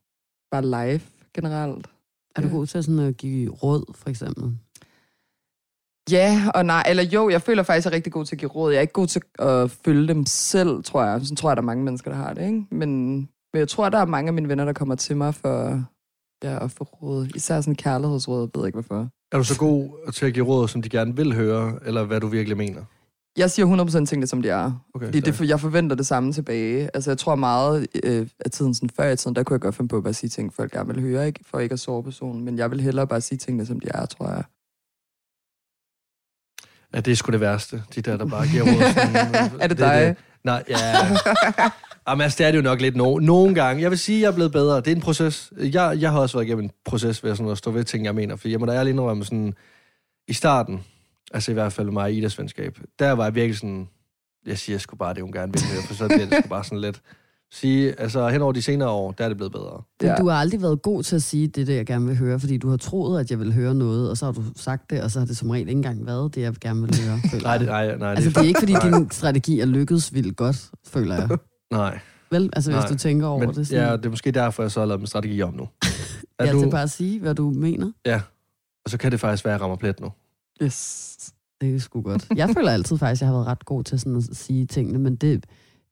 bare 0.52 0.92
life 0.92 1.12
generelt. 1.34 1.88
Er 2.36 2.42
du 2.42 2.50
god 2.50 2.68
til 2.68 2.84
sådan 2.84 3.00
at 3.00 3.18
give 3.18 3.52
råd, 3.52 3.94
for 3.96 4.10
eksempel? 4.10 4.58
Ja 6.12 6.42
og 6.56 6.66
nej, 6.66 6.84
eller 6.88 7.04
jo, 7.04 7.30
jeg 7.30 7.42
føler 7.42 7.64
faktisk, 7.64 7.86
at 7.88 7.92
jeg 7.92 7.96
er 7.96 7.96
rigtig 7.96 8.14
god 8.14 8.26
til 8.26 8.36
at 8.36 8.40
give 8.40 8.52
råd. 8.52 8.72
Jeg 8.72 8.78
er 8.78 8.82
ikke 8.82 8.94
god 8.94 9.08
til 9.08 9.22
at 9.40 9.72
følge 9.72 10.08
dem 10.08 10.26
selv, 10.26 10.84
tror 10.84 11.04
jeg. 11.04 11.22
Sådan 11.22 11.36
tror 11.36 11.50
jeg, 11.50 11.58
der 11.58 11.62
er 11.62 11.66
mange 11.66 11.84
mennesker, 11.84 12.12
der 12.12 12.18
har 12.18 12.34
det, 12.34 12.46
ikke? 12.46 12.66
Men, 12.72 13.16
men 13.54 13.60
jeg 13.60 13.68
tror, 13.68 13.90
der 13.90 13.98
er 13.98 14.06
mange 14.06 14.28
af 14.28 14.34
mine 14.34 14.50
venner, 14.50 14.66
der 14.66 14.74
kommer 14.74 14.96
til 14.96 15.18
mig 15.18 15.36
for 15.36 15.84
ja, 16.44 16.64
at 16.64 16.72
få 16.72 16.84
råd. 16.84 17.28
Især 17.36 17.62
sådan 17.62 17.76
kærlighedsråd, 17.76 18.42
jeg 18.42 18.62
ved 18.62 18.68
ikke 18.68 18.76
hvorfor. 18.76 19.10
Er 19.32 19.38
du 19.38 19.44
så 19.44 19.60
god 19.60 20.12
til 20.12 20.26
at 20.26 20.34
give 20.34 20.46
råd, 20.46 20.68
som 20.68 20.82
de 20.82 20.90
gerne 20.90 21.16
vil 21.16 21.36
høre, 21.36 21.80
eller 21.86 22.04
hvad 22.04 22.20
du 22.20 22.28
virkelig 22.28 22.58
mener? 22.58 22.82
Jeg 23.38 23.52
siger 23.52 23.86
100% 24.02 24.06
tingene, 24.06 24.28
som 24.28 24.42
de 24.42 24.50
er. 24.50 24.72
Okay, 24.94 25.06
Fordi 25.06 25.20
det, 25.20 25.42
jeg 25.42 25.60
forventer 25.60 25.96
det 25.96 26.06
samme 26.06 26.34
tilbage. 26.34 26.90
Altså, 26.94 27.12
jeg 27.12 27.18
tror 27.18 27.36
meget 27.36 27.88
øh, 28.04 28.28
af 28.40 28.52
tiden, 28.52 28.74
sådan 28.74 28.90
før 28.90 29.10
i 29.10 29.16
tiden, 29.16 29.36
der 29.36 29.44
kunne 29.44 29.54
jeg 29.54 29.62
godt 29.62 29.76
finde 29.76 29.90
på 29.90 29.98
at 29.98 30.04
bare 30.04 30.14
sige 30.14 30.30
ting, 30.30 30.54
folk 30.54 30.72
gerne 30.72 30.94
vil 30.94 31.02
høre, 31.02 31.28
ikke? 31.28 31.40
for 31.46 31.60
ikke 31.60 31.74
at 31.74 31.80
såre 31.80 32.04
personen. 32.04 32.46
Men 32.46 32.58
jeg 32.58 32.72
vil 32.72 32.82
hellere 32.82 33.08
bare 33.08 33.22
sige 33.22 33.38
tingene, 33.38 33.66
som 33.66 33.80
de 33.80 33.88
er, 33.94 34.06
tror 34.06 34.30
jeg. 34.30 34.44
Ja, 36.96 37.00
det 37.00 37.12
er 37.12 37.16
sgu 37.16 37.32
det 37.32 37.40
værste. 37.42 37.84
De 37.96 38.02
der, 38.02 38.18
der 38.18 38.26
bare 38.26 38.48
giver 38.48 38.64
råd. 38.64 38.94
Sådan, 38.94 39.52
Er 39.62 39.68
det 39.68 39.78
dig? 39.78 40.16
Nej, 40.44 40.64
ja. 40.70 40.78
Jamen, 42.10 42.22
altså, 42.22 42.38
det 42.38 42.48
er 42.48 42.52
det 42.52 42.58
jo 42.58 42.64
nok 42.64 42.82
lidt 42.82 42.96
no- 42.96 43.20
nogle 43.26 43.56
gange. 43.56 43.82
Jeg 43.82 43.90
vil 43.92 44.00
sige, 44.00 44.18
at 44.18 44.22
jeg 44.22 44.28
er 44.28 44.32
blevet 44.36 44.52
bedre. 44.52 44.78
Det 44.78 44.88
er 44.88 44.96
en 44.96 45.02
proces. 45.02 45.52
Jeg, 45.58 45.98
jeg 46.00 46.12
har 46.12 46.20
også 46.20 46.38
været 46.38 46.46
igennem 46.48 46.64
en 46.64 46.72
proces 46.86 47.24
ved 47.24 47.36
sådan 47.36 47.52
at 47.52 47.58
stå 47.58 47.72
ved 47.72 47.84
ting, 47.84 48.06
jeg 48.06 48.16
mener. 48.16 48.36
For 48.36 48.48
jeg 48.48 48.60
må 48.60 48.66
da 48.66 48.72
ærligt 48.72 48.94
indrømme 48.94 49.26
sådan, 49.26 49.54
i 50.28 50.34
starten, 50.34 50.84
altså 51.34 51.52
i 51.52 51.54
hvert 51.54 51.74
fald 51.74 51.92
mig 51.92 52.14
i 52.14 52.18
Idas 52.18 52.40
venskab, 52.40 52.78
der 53.00 53.12
var 53.12 53.24
jeg 53.24 53.36
virkelig 53.36 53.58
sådan, 53.58 53.88
jeg 54.46 54.58
siger 54.58 54.78
sgu 54.78 54.96
bare 54.96 55.14
det, 55.14 55.22
hun 55.24 55.32
gerne 55.32 55.54
vil 55.54 55.62
høre, 55.74 55.84
for 55.88 55.94
så 55.94 56.08
bliver 56.08 56.26
det 56.26 56.38
sgu 56.40 56.50
bare 56.50 56.64
sådan 56.64 56.82
lidt. 56.82 57.02
Sige, 57.60 58.00
altså 58.00 58.30
hen 58.30 58.42
over 58.42 58.52
de 58.52 58.62
senere 58.62 58.90
år, 58.90 59.12
der 59.12 59.24
er 59.24 59.28
det 59.28 59.38
blevet 59.38 59.52
bedre. 59.52 59.82
Men 60.02 60.10
Ja. 60.10 60.16
du 60.16 60.30
har 60.30 60.38
aldrig 60.38 60.62
været 60.62 60.82
god 60.82 61.04
til 61.04 61.16
at 61.16 61.24
sige 61.24 61.48
det, 61.48 61.68
der 61.68 61.74
jeg 61.74 61.86
gerne 61.86 62.06
vil 62.06 62.18
høre, 62.18 62.40
fordi 62.40 62.58
du 62.58 62.70
har 62.70 62.78
troet, 62.78 63.20
at 63.20 63.32
jeg 63.32 63.40
vil 63.40 63.54
høre 63.54 63.76
noget, 63.76 64.10
og 64.10 64.18
så 64.18 64.26
har 64.26 64.32
du 64.32 64.44
sagt 64.56 64.90
det, 64.90 65.02
og 65.02 65.12
så 65.12 65.20
har 65.20 65.26
det 65.26 65.38
som 65.38 65.50
regel 65.50 65.68
ikke 65.70 65.78
engang 65.78 66.06
været 66.06 66.36
det, 66.36 66.42
jeg 66.42 66.54
gerne 66.62 66.82
vil 66.82 66.96
høre. 67.06 67.20
føler 67.32 67.44
Nej, 67.44 67.58
det, 67.58 67.68
nej, 67.68 67.98
nej, 67.98 68.10
Altså, 68.10 68.30
det, 68.30 68.36
det 68.36 68.44
er 68.44 68.48
ikke, 68.48 68.60
fordi 68.60 68.74
nej, 68.84 68.90
din 69.00 69.12
strategi 69.12 69.60
er 69.60 69.66
lykkedes 69.66 70.14
vildt 70.14 70.38
godt, 70.38 70.70
føler 70.88 71.16
jeg. 71.16 71.38
nej. 71.72 72.00
Vel? 72.32 72.50
Altså, 72.54 72.72
hvis 72.72 72.82
Nej. 72.84 72.90
du 72.90 72.96
tænker 72.98 73.28
over 73.28 73.40
Men 73.40 73.56
det 73.56 73.68
sådan. 73.68 73.88
ja, 73.88 73.98
det 73.98 74.06
er 74.06 74.10
måske 74.10 74.32
derfor, 74.32 74.64
jeg 74.64 74.72
så 74.72 74.80
har 74.80 74.88
lavet 74.88 75.02
min 75.02 75.08
strategi 75.08 75.42
om 75.42 75.54
nu. 75.54 75.68
Er 76.40 76.46
ja, 76.46 76.52
du, 76.52 76.60
til 76.62 76.70
bare 76.70 76.84
at 76.84 76.92
sige, 76.92 77.20
hvad 77.20 77.36
du 77.36 77.50
mener. 77.50 77.92
og 78.86 78.92
så 78.92 78.98
kan 78.98 79.12
det 79.12 79.20
faktisk 79.20 79.46
være, 79.46 79.54
at 79.54 79.58
jeg 79.58 79.62
rammer 79.64 79.78
plet 79.78 80.00
nu. 80.02 80.12
Yes. 80.64 81.18
Det 81.62 81.76
er 81.76 81.80
sgu 81.80 82.02
godt. 82.02 82.28
Jeg 82.36 82.50
føler 82.50 82.72
altid 82.72 82.98
faktisk, 82.98 83.22
at 83.22 83.26
jeg 83.26 83.28
har 83.28 83.34
været 83.36 83.48
ret 83.48 83.66
god 83.66 83.84
til 83.84 84.00
sådan 84.00 84.16
at 84.16 84.24
sige 84.32 84.66
tingene, 84.66 85.00
men 85.00 85.16
det 85.16 85.46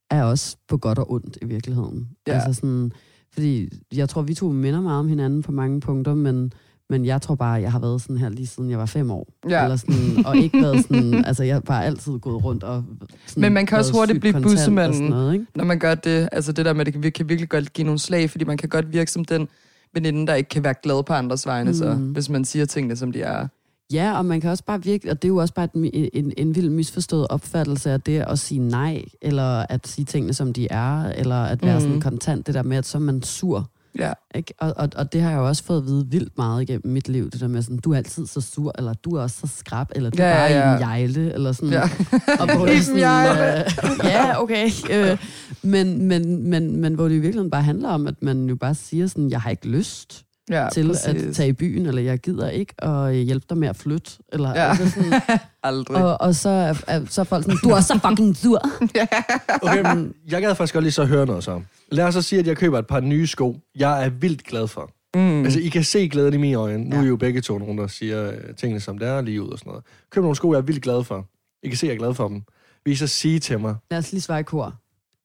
er 0.10 0.24
også 0.24 0.58
på 0.68 0.78
godt 0.78 1.00
og 1.00 1.12
ondt 1.12 1.38
i 1.42 1.46
virkeligheden. 1.46 2.08
Ja. 2.28 2.34
Altså 2.34 2.54
sådan, 2.54 2.92
fordi 3.34 3.70
jeg 3.96 4.10
tror, 4.10 4.22
vi 4.22 4.34
to 4.34 4.50
minder 4.52 4.82
meget 4.82 5.00
om 5.00 5.08
hinanden 5.08 5.42
på 5.42 5.52
mange 5.52 5.82
punkter, 5.82 6.16
men, 6.16 6.54
men 6.90 7.06
jeg 7.06 7.22
tror 7.22 7.36
bare, 7.36 7.62
jeg 7.62 7.72
har 7.72 7.80
været 7.80 8.02
sådan 8.02 8.18
her 8.18 8.30
lige 8.30 8.48
siden 8.48 8.70
jeg 8.70 8.80
var 8.80 8.86
fem 8.86 9.12
år. 9.12 9.28
Ja. 9.50 9.64
Eller 9.64 9.76
sådan, 9.76 10.26
og 10.26 10.38
ikke 10.38 10.62
været 10.62 10.86
sådan, 10.86 11.14
altså 11.28 11.44
jeg 11.44 11.56
har 11.56 11.62
bare 11.62 11.86
altid 11.86 12.20
gået 12.20 12.44
rundt 12.44 12.64
og 12.64 12.84
sådan, 13.26 13.42
Men 13.42 13.54
man 13.54 13.66
kan 13.66 13.78
også 13.78 13.94
hurtigt 13.94 14.20
blive 14.20 14.42
bussemanden. 14.42 15.10
noget, 15.10 15.34
ikke? 15.34 15.46
Når 15.56 15.64
man 15.64 15.80
gør 15.80 15.96
det, 15.96 16.30
altså 16.32 16.52
det 16.52 16.66
der 16.66 16.74
med, 16.74 16.88
at 16.88 16.94
det 16.94 17.14
kan, 17.14 17.30
virkelig 17.30 17.50
godt 17.50 17.74
give 17.74 17.86
nogle 17.86 18.00
slag, 18.00 18.30
fordi 18.30 18.46
man 18.46 18.58
kan 18.58 18.70
godt 18.70 18.94
virke 18.94 19.12
som 19.12 19.26
den 19.26 19.48
veninde, 19.94 20.28
der 20.28 20.34
ikke 20.34 20.50
kan 20.50 20.64
være 20.64 20.76
glad 20.84 21.04
på 21.04 21.14
andres 21.14 21.46
vegne, 21.46 21.70
mm. 21.70 21.78
så, 21.78 21.94
hvis 21.94 22.30
man 22.30 22.46
siger 22.46 22.66
tingene, 22.66 22.96
som 22.96 23.12
de 23.12 23.22
er. 23.22 23.48
Ja, 23.94 24.18
og 24.18 24.26
man 24.26 24.42
kan 24.42 24.50
også 24.50 24.64
bare 24.64 24.84
virkelig, 24.84 25.12
og 25.12 25.22
det 25.22 25.28
er 25.28 25.30
jo 25.30 25.38
også 25.38 25.54
bare 25.54 25.68
et, 25.94 26.10
en, 26.14 26.34
en 26.38 26.56
vild 26.56 26.70
misforstået 26.70 27.28
opfattelse 27.28 27.92
af 27.92 28.02
det 28.02 28.20
at 28.28 28.40
sige 28.40 28.60
nej, 28.60 29.04
eller 29.22 29.66
at 29.70 29.88
sige 29.88 30.06
tingene, 30.06 30.34
som 30.34 30.54
de 30.54 30.68
er, 30.72 31.04
eller 31.10 31.44
at 31.44 31.62
være 31.64 31.74
Mhm. 31.80 31.82
sådan 31.88 32.02
kontant, 32.02 32.48
det 32.48 32.56
der 32.56 32.64
med, 32.64 32.78
at 32.78 32.86
så 32.86 32.98
er 32.98 33.02
man 33.02 33.24
sur. 33.24 33.70
Ja. 34.00 34.14
Ikke? 34.36 34.54
Og, 34.60 34.74
og, 34.78 34.90
og 34.96 35.14
det 35.14 35.22
har 35.22 35.30
jeg 35.30 35.38
jo 35.38 35.48
også 35.48 35.64
fået 35.64 35.78
at 35.78 35.86
vide 35.86 36.08
vildt 36.08 36.38
meget 36.38 36.62
igennem 36.62 36.94
mit 36.94 37.10
liv, 37.10 37.30
det 37.30 37.42
der 37.42 37.48
med 37.48 37.62
sådan, 37.62 37.78
du 37.78 37.92
er 37.94 37.98
altid 37.98 38.28
så 38.28 38.42
sur, 38.42 38.72
eller 38.78 38.94
du 38.94 39.16
er 39.16 39.22
også 39.22 39.38
så 39.48 39.48
skrab, 39.58 39.88
eller 39.96 40.10
du 40.10 40.18
er 40.22 40.28
Ja, 40.28 40.34
bare 40.34 40.52
ja, 40.70 40.74
en 40.76 40.80
jejle, 40.82 41.34
eller 41.34 41.52
sådan. 41.52 41.70
Ja. 41.70 41.82
Og 42.40 42.56
hvor 42.56 42.66
det 42.66 42.90
er 42.90 43.58
øh, 43.58 44.00
ja, 44.04 44.42
okay. 44.42 44.70
Øh, 44.92 45.18
men, 45.64 46.06
men, 46.08 46.50
men, 46.50 46.76
men 46.82 46.94
hvor 46.94 47.04
det 47.04 47.12
i 47.16 47.20
virkeligheden 47.20 47.52
bare 47.52 47.64
handler 47.64 47.90
om, 47.90 48.08
at 48.08 48.16
man 48.22 48.46
jo 48.50 48.56
bare 48.56 48.76
siger 48.76 49.08
sådan, 49.08 49.30
jeg 49.30 49.42
har 49.42 49.50
ikke 49.50 49.68
lyst 49.68 50.26
ja, 50.50 50.68
til 50.74 50.88
præcis. 50.88 51.06
at 51.28 51.36
tage 51.36 51.50
i 51.50 51.54
byen, 51.54 51.86
eller 51.86 52.02
jeg 52.02 52.20
gider 52.20 52.50
ikke 52.50 52.84
at 52.84 53.16
hjælpe 53.16 53.46
dig 53.50 53.58
med 53.58 53.68
at 53.68 53.76
flytte. 53.76 54.12
Eller, 54.34 54.50
Ja. 54.50 54.70
altså 54.70 54.90
sådan, 54.90 55.22
Aldrig. 55.64 55.98
og, 56.04 56.22
og 56.22 56.36
så, 56.36 56.50
er, 56.50 56.74
er, 56.88 57.06
så 57.10 57.22
er 57.22 57.26
folk 57.26 57.44
sådan, 57.44 57.58
du 57.64 57.70
er 57.70 57.82
så 57.82 58.00
fucking 58.08 58.38
sur. 58.38 58.62
Okay, 59.64 59.96
men 59.96 60.14
jeg 60.30 60.42
gad 60.42 60.56
faktisk 60.56 60.74
godt 60.74 60.84
lige 60.84 60.92
så 60.92 61.06
høre 61.06 61.26
noget 61.26 61.44
så. 61.44 61.62
Lad 61.92 62.06
os 62.06 62.14
så 62.14 62.22
sige, 62.22 62.40
at 62.40 62.48
jeg 62.48 62.58
køber 62.58 62.80
et 62.80 62.88
par 62.88 63.00
nye 63.00 63.28
sko, 63.28 63.60
jeg 63.76 64.06
er 64.06 64.10
vildt 64.10 64.44
glad 64.44 64.68
for. 64.68 64.92
Mm. 65.16 65.44
Altså, 65.44 65.60
I 65.60 65.68
kan 65.68 65.84
se 65.84 66.08
glæden 66.10 66.34
i 66.34 66.38
mine 66.38 66.56
øjne. 66.58 66.84
Nu 66.84 66.96
Ja. 66.96 67.02
er 67.02 67.06
I 67.06 67.08
jo 67.08 67.16
begge 67.16 67.42
to 67.42 67.58
nogen, 67.58 67.78
der 67.78 67.88
siger 67.88 68.32
øh, 68.32 68.38
tingene, 68.58 68.80
som 68.80 68.98
det 68.98 69.08
er, 69.08 69.22
lige 69.22 69.42
ud 69.44 69.50
og 69.50 69.60
sådan 69.60 69.70
noget. 69.70 69.84
Køb 70.12 70.22
nogle 70.22 70.36
sko, 70.36 70.52
jeg 70.54 70.58
er 70.58 70.62
vildt 70.62 70.84
glad 70.84 71.04
for. 71.04 71.26
I 71.64 71.68
kan 71.70 71.78
se, 71.78 71.86
at 71.86 71.90
jeg 71.90 71.96
er 71.96 72.00
glad 72.00 72.14
for 72.14 72.28
dem. 72.28 72.42
Vil 72.86 72.92
I 72.92 72.96
så 72.96 73.08
sige 73.08 73.40
til 73.40 73.60
mig, 73.60 73.76
Lad 73.92 74.00
os 74.00 74.12
lige 74.12 74.22
svare 74.22 74.40
i 74.40 74.44
kor. 74.44 74.74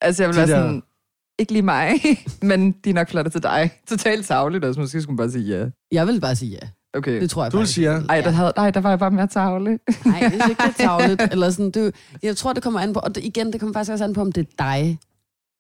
Altså, 0.00 0.22
jeg 0.22 0.28
vil 0.28 0.36
være 0.36 0.46
der- 0.46 0.56
sådan, 0.62 0.82
ikke 1.38 1.52
lige 1.52 1.62
mig, 1.62 1.92
men 2.42 2.72
de 2.84 2.90
er 2.90 2.94
nok 2.94 3.08
flotte 3.08 3.30
til 3.30 3.42
dig. 3.42 3.70
Totalt 3.88 4.26
tavligt, 4.26 4.64
altså 4.64 4.80
måske 4.80 5.02
skulle 5.02 5.14
man 5.14 5.16
bare 5.16 5.30
sige 5.30 5.58
ja. 5.58 5.66
Jeg 5.92 6.06
vil 6.06 6.20
bare 6.20 6.36
sige 6.36 6.50
ja. 6.62 6.68
Okay. 6.98 7.20
Det 7.20 7.30
tror 7.30 7.42
jeg 7.44 7.52
du 7.52 7.56
faktisk. 7.58 7.74
siger, 7.74 8.02
Ej, 8.08 8.20
der, 8.20 8.30
havde, 8.30 8.52
nej, 8.56 8.70
der 8.70 8.80
var 8.80 8.90
jeg 8.90 8.98
bare 8.98 9.10
mere 9.10 9.26
tavlig. 9.26 9.78
Nej, 10.04 10.20
det 10.20 10.40
er 10.42 10.48
ikke 10.48 10.62
det 10.66 10.74
er 10.78 10.86
tavligt. 10.86 11.22
Eller 11.32 11.50
sådan, 11.50 11.70
det, 11.70 11.94
jeg 12.22 12.36
tror, 12.36 12.52
det 12.52 12.62
kommer 12.62 12.80
an 12.80 12.92
på, 12.92 13.00
og 13.00 13.14
det, 13.14 13.24
igen, 13.24 13.52
det 13.52 13.60
kommer 13.60 13.72
faktisk 13.72 13.92
også 13.92 14.04
an 14.04 14.12
på, 14.12 14.20
om 14.20 14.32
det 14.32 14.46
er 14.46 14.64
dig, 14.64 14.98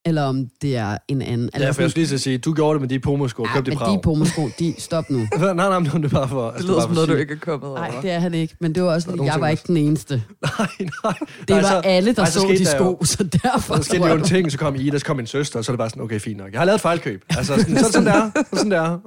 eller 0.08 0.22
om 0.22 0.46
det 0.62 0.76
er 0.76 0.96
en 1.08 1.22
anden. 1.22 1.50
ja, 1.58 1.70
for 1.70 1.82
jeg 1.82 1.90
skulle 1.90 2.04
lige 2.06 2.14
at 2.14 2.20
sige, 2.20 2.38
du 2.38 2.52
gjorde 2.54 2.74
det 2.74 2.80
med 2.80 2.88
de 2.88 2.98
pomosko, 2.98 3.42
ja, 3.46 3.52
køb 3.54 3.64
det 3.66 3.70
men 3.72 3.78
Prag. 3.78 3.92
de 3.94 4.00
pomosko, 4.02 4.48
de, 4.58 4.74
stop 4.78 5.10
nu. 5.10 5.18
nej, 5.38 5.52
nej, 5.54 5.68
nej, 5.68 5.78
det 5.78 6.04
er 6.04 6.08
bare 6.08 6.28
for... 6.28 6.50
Det 6.50 6.64
lyder 6.64 6.80
som 6.80 6.92
noget, 6.92 7.08
du 7.08 7.14
ikke 7.14 7.32
er 7.34 7.38
kommet 7.38 7.68
over. 7.68 7.78
Nej, 7.78 8.00
det 8.02 8.10
er 8.10 8.18
han 8.18 8.34
ikke. 8.34 8.54
Men 8.60 8.74
det 8.74 8.82
var 8.82 8.92
også, 8.94 9.10
Der 9.10 9.16
nogle 9.16 9.32
jeg 9.32 9.40
var 9.40 9.46
der- 9.46 9.50
ikke 9.50 9.62
den 9.66 9.76
eneste. 9.76 10.14
Nej, 10.58 10.66
nej. 10.78 11.12
Det 11.40 11.48
nej, 11.48 11.60
var 11.62 11.68
så- 11.68 11.80
alle, 11.84 12.12
der 12.14 12.22
nej, 12.22 12.30
så 12.30 12.40
så 12.40 12.46
de 12.48 12.58
der 12.58 12.64
sko, 12.64 12.98
så 13.04 13.24
derfor 13.42 13.76
Så 13.76 13.82
skete 13.82 14.06
jo 14.06 14.14
en 14.14 14.22
ting, 14.24 14.52
så 14.52 14.58
kom 14.58 14.74
Ida, 14.76 14.98
så 14.98 15.04
kom 15.04 15.16
min 15.16 15.26
søster, 15.26 15.58
og 15.58 15.64
så 15.64 15.72
er 15.72 15.74
det 15.74 15.78
bare 15.78 15.90
sådan, 15.90 16.02
okay, 16.02 16.20
fint 16.20 16.38
nok. 16.38 16.52
Jeg 16.52 16.60
har 16.60 16.64
lavet 16.64 16.76
et 16.76 16.80
fejlkøb. 16.82 17.24
Altså, 17.30 17.56
sådan, 17.56 17.76
så 17.78 17.84
det 17.84 17.92
sådan, 17.92 18.08
er. 18.08 18.12
Så 18.12 18.38
er 18.38 18.42
det 18.50 18.58
sådan, 18.58 18.70
det 18.70 18.78
er. 18.78 18.98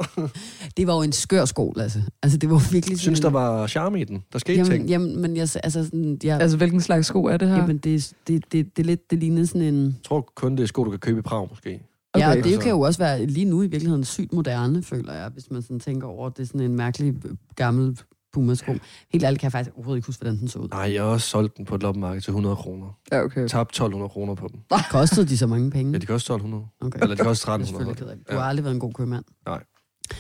det 0.78 0.88
var 0.88 0.96
jo 0.96 1.02
en 1.02 1.12
skør 1.12 1.46
sko, 1.46 1.74
Lasse. 1.76 2.04
Altså, 2.24 2.38
det 2.38 2.50
var 2.50 2.58
virkelig 2.58 2.76
Jeg 2.82 2.84
sådan... 2.84 2.98
synes, 2.98 3.20
der 3.20 3.30
var 3.30 3.68
charme 3.68 4.02
i 4.02 4.04
den. 4.04 4.24
Der 4.34 4.40
skete 4.40 4.58
jamen, 4.58 4.72
ting. 4.72 4.90
jamen, 4.90 5.22
men 5.22 5.36
jeg, 5.38 5.48
altså, 5.64 5.84
sådan, 5.84 6.18
jeg, 6.24 6.40
Altså, 6.42 6.58
hvilken 6.58 6.82
slags 6.82 7.08
sko 7.08 7.24
er 7.26 7.38
det 7.38 7.48
her? 7.50 7.56
jamen, 7.56 7.78
det, 7.78 8.12
det, 8.28 8.44
det, 8.52 8.78
det, 8.78 8.82
er 8.84 8.88
lidt, 8.88 9.12
det 9.12 9.20
ligner 9.20 9.46
sådan 9.46 9.62
en... 9.62 9.86
Jeg 9.86 9.94
tror 10.08 10.32
kun, 10.36 10.52
det 10.58 10.64
er 10.64 10.68
sko, 10.68 10.84
du 10.84 10.91
kan 10.92 11.00
købe 11.00 11.20
i 11.20 11.22
Prag, 11.22 11.48
måske. 11.50 11.82
Okay, 12.14 12.26
ja, 12.26 12.30
og 12.30 12.36
det 12.36 12.62
kan 12.62 12.72
jo 12.72 12.82
også 12.82 13.00
være 13.00 13.26
lige 13.26 13.46
nu 13.46 13.62
i 13.62 13.68
virkeligheden 13.68 14.04
sygt 14.04 14.34
moderne, 14.34 14.84
føler 14.84 15.14
jeg, 15.14 15.30
hvis 15.30 15.52
man 15.52 15.62
sådan 15.62 15.80
tænker 15.80 16.08
over, 16.08 16.28
at 16.28 16.38
det 16.38 16.44
er 16.44 16.48
sådan 16.48 16.62
en 16.62 16.76
mærkelig 16.76 17.26
øh, 17.26 17.36
gammel 17.56 18.00
Puma-sko. 18.34 18.74
Helt 19.12 19.24
ærligt 19.24 19.40
kan 19.40 19.46
jeg 19.46 19.52
faktisk 19.52 19.76
overhovedet 19.76 19.98
ikke 19.98 20.06
huske, 20.06 20.22
hvordan 20.22 20.40
den 20.40 20.48
så 20.48 20.60
ud. 20.60 20.68
Nej, 20.68 20.94
jeg 20.94 21.04
har 21.04 21.10
også 21.10 21.28
solgt 21.28 21.58
den 21.58 21.66
på 21.66 21.76
et 21.76 21.82
loppemarked 21.82 22.22
til 22.22 22.32
100 22.32 22.56
kroner. 22.56 23.00
Ja, 23.12 23.24
okay. 23.24 23.48
Tabt 23.48 23.70
1200 23.70 24.10
kroner 24.10 24.36
på 24.36 24.48
dem. 24.52 24.60
Kostede 24.92 25.28
de 25.28 25.38
så 25.38 25.48
mange 25.48 25.72
penge? 25.72 25.92
Ja, 25.92 25.98
de 25.98 26.06
koster 26.06 26.34
1200. 26.34 26.66
Okay. 26.82 27.00
Eller 27.02 27.16
de 27.16 27.30
er 27.30 27.34
selvfølgelig 27.34 27.92
1300. 27.92 27.96
ked 27.96 28.08
af 28.08 28.18
det. 28.18 28.32
Du 28.32 28.36
har 28.36 28.44
aldrig 28.44 28.64
været 28.64 28.74
en 28.74 28.80
god 28.80 28.94
købmand. 28.94 29.24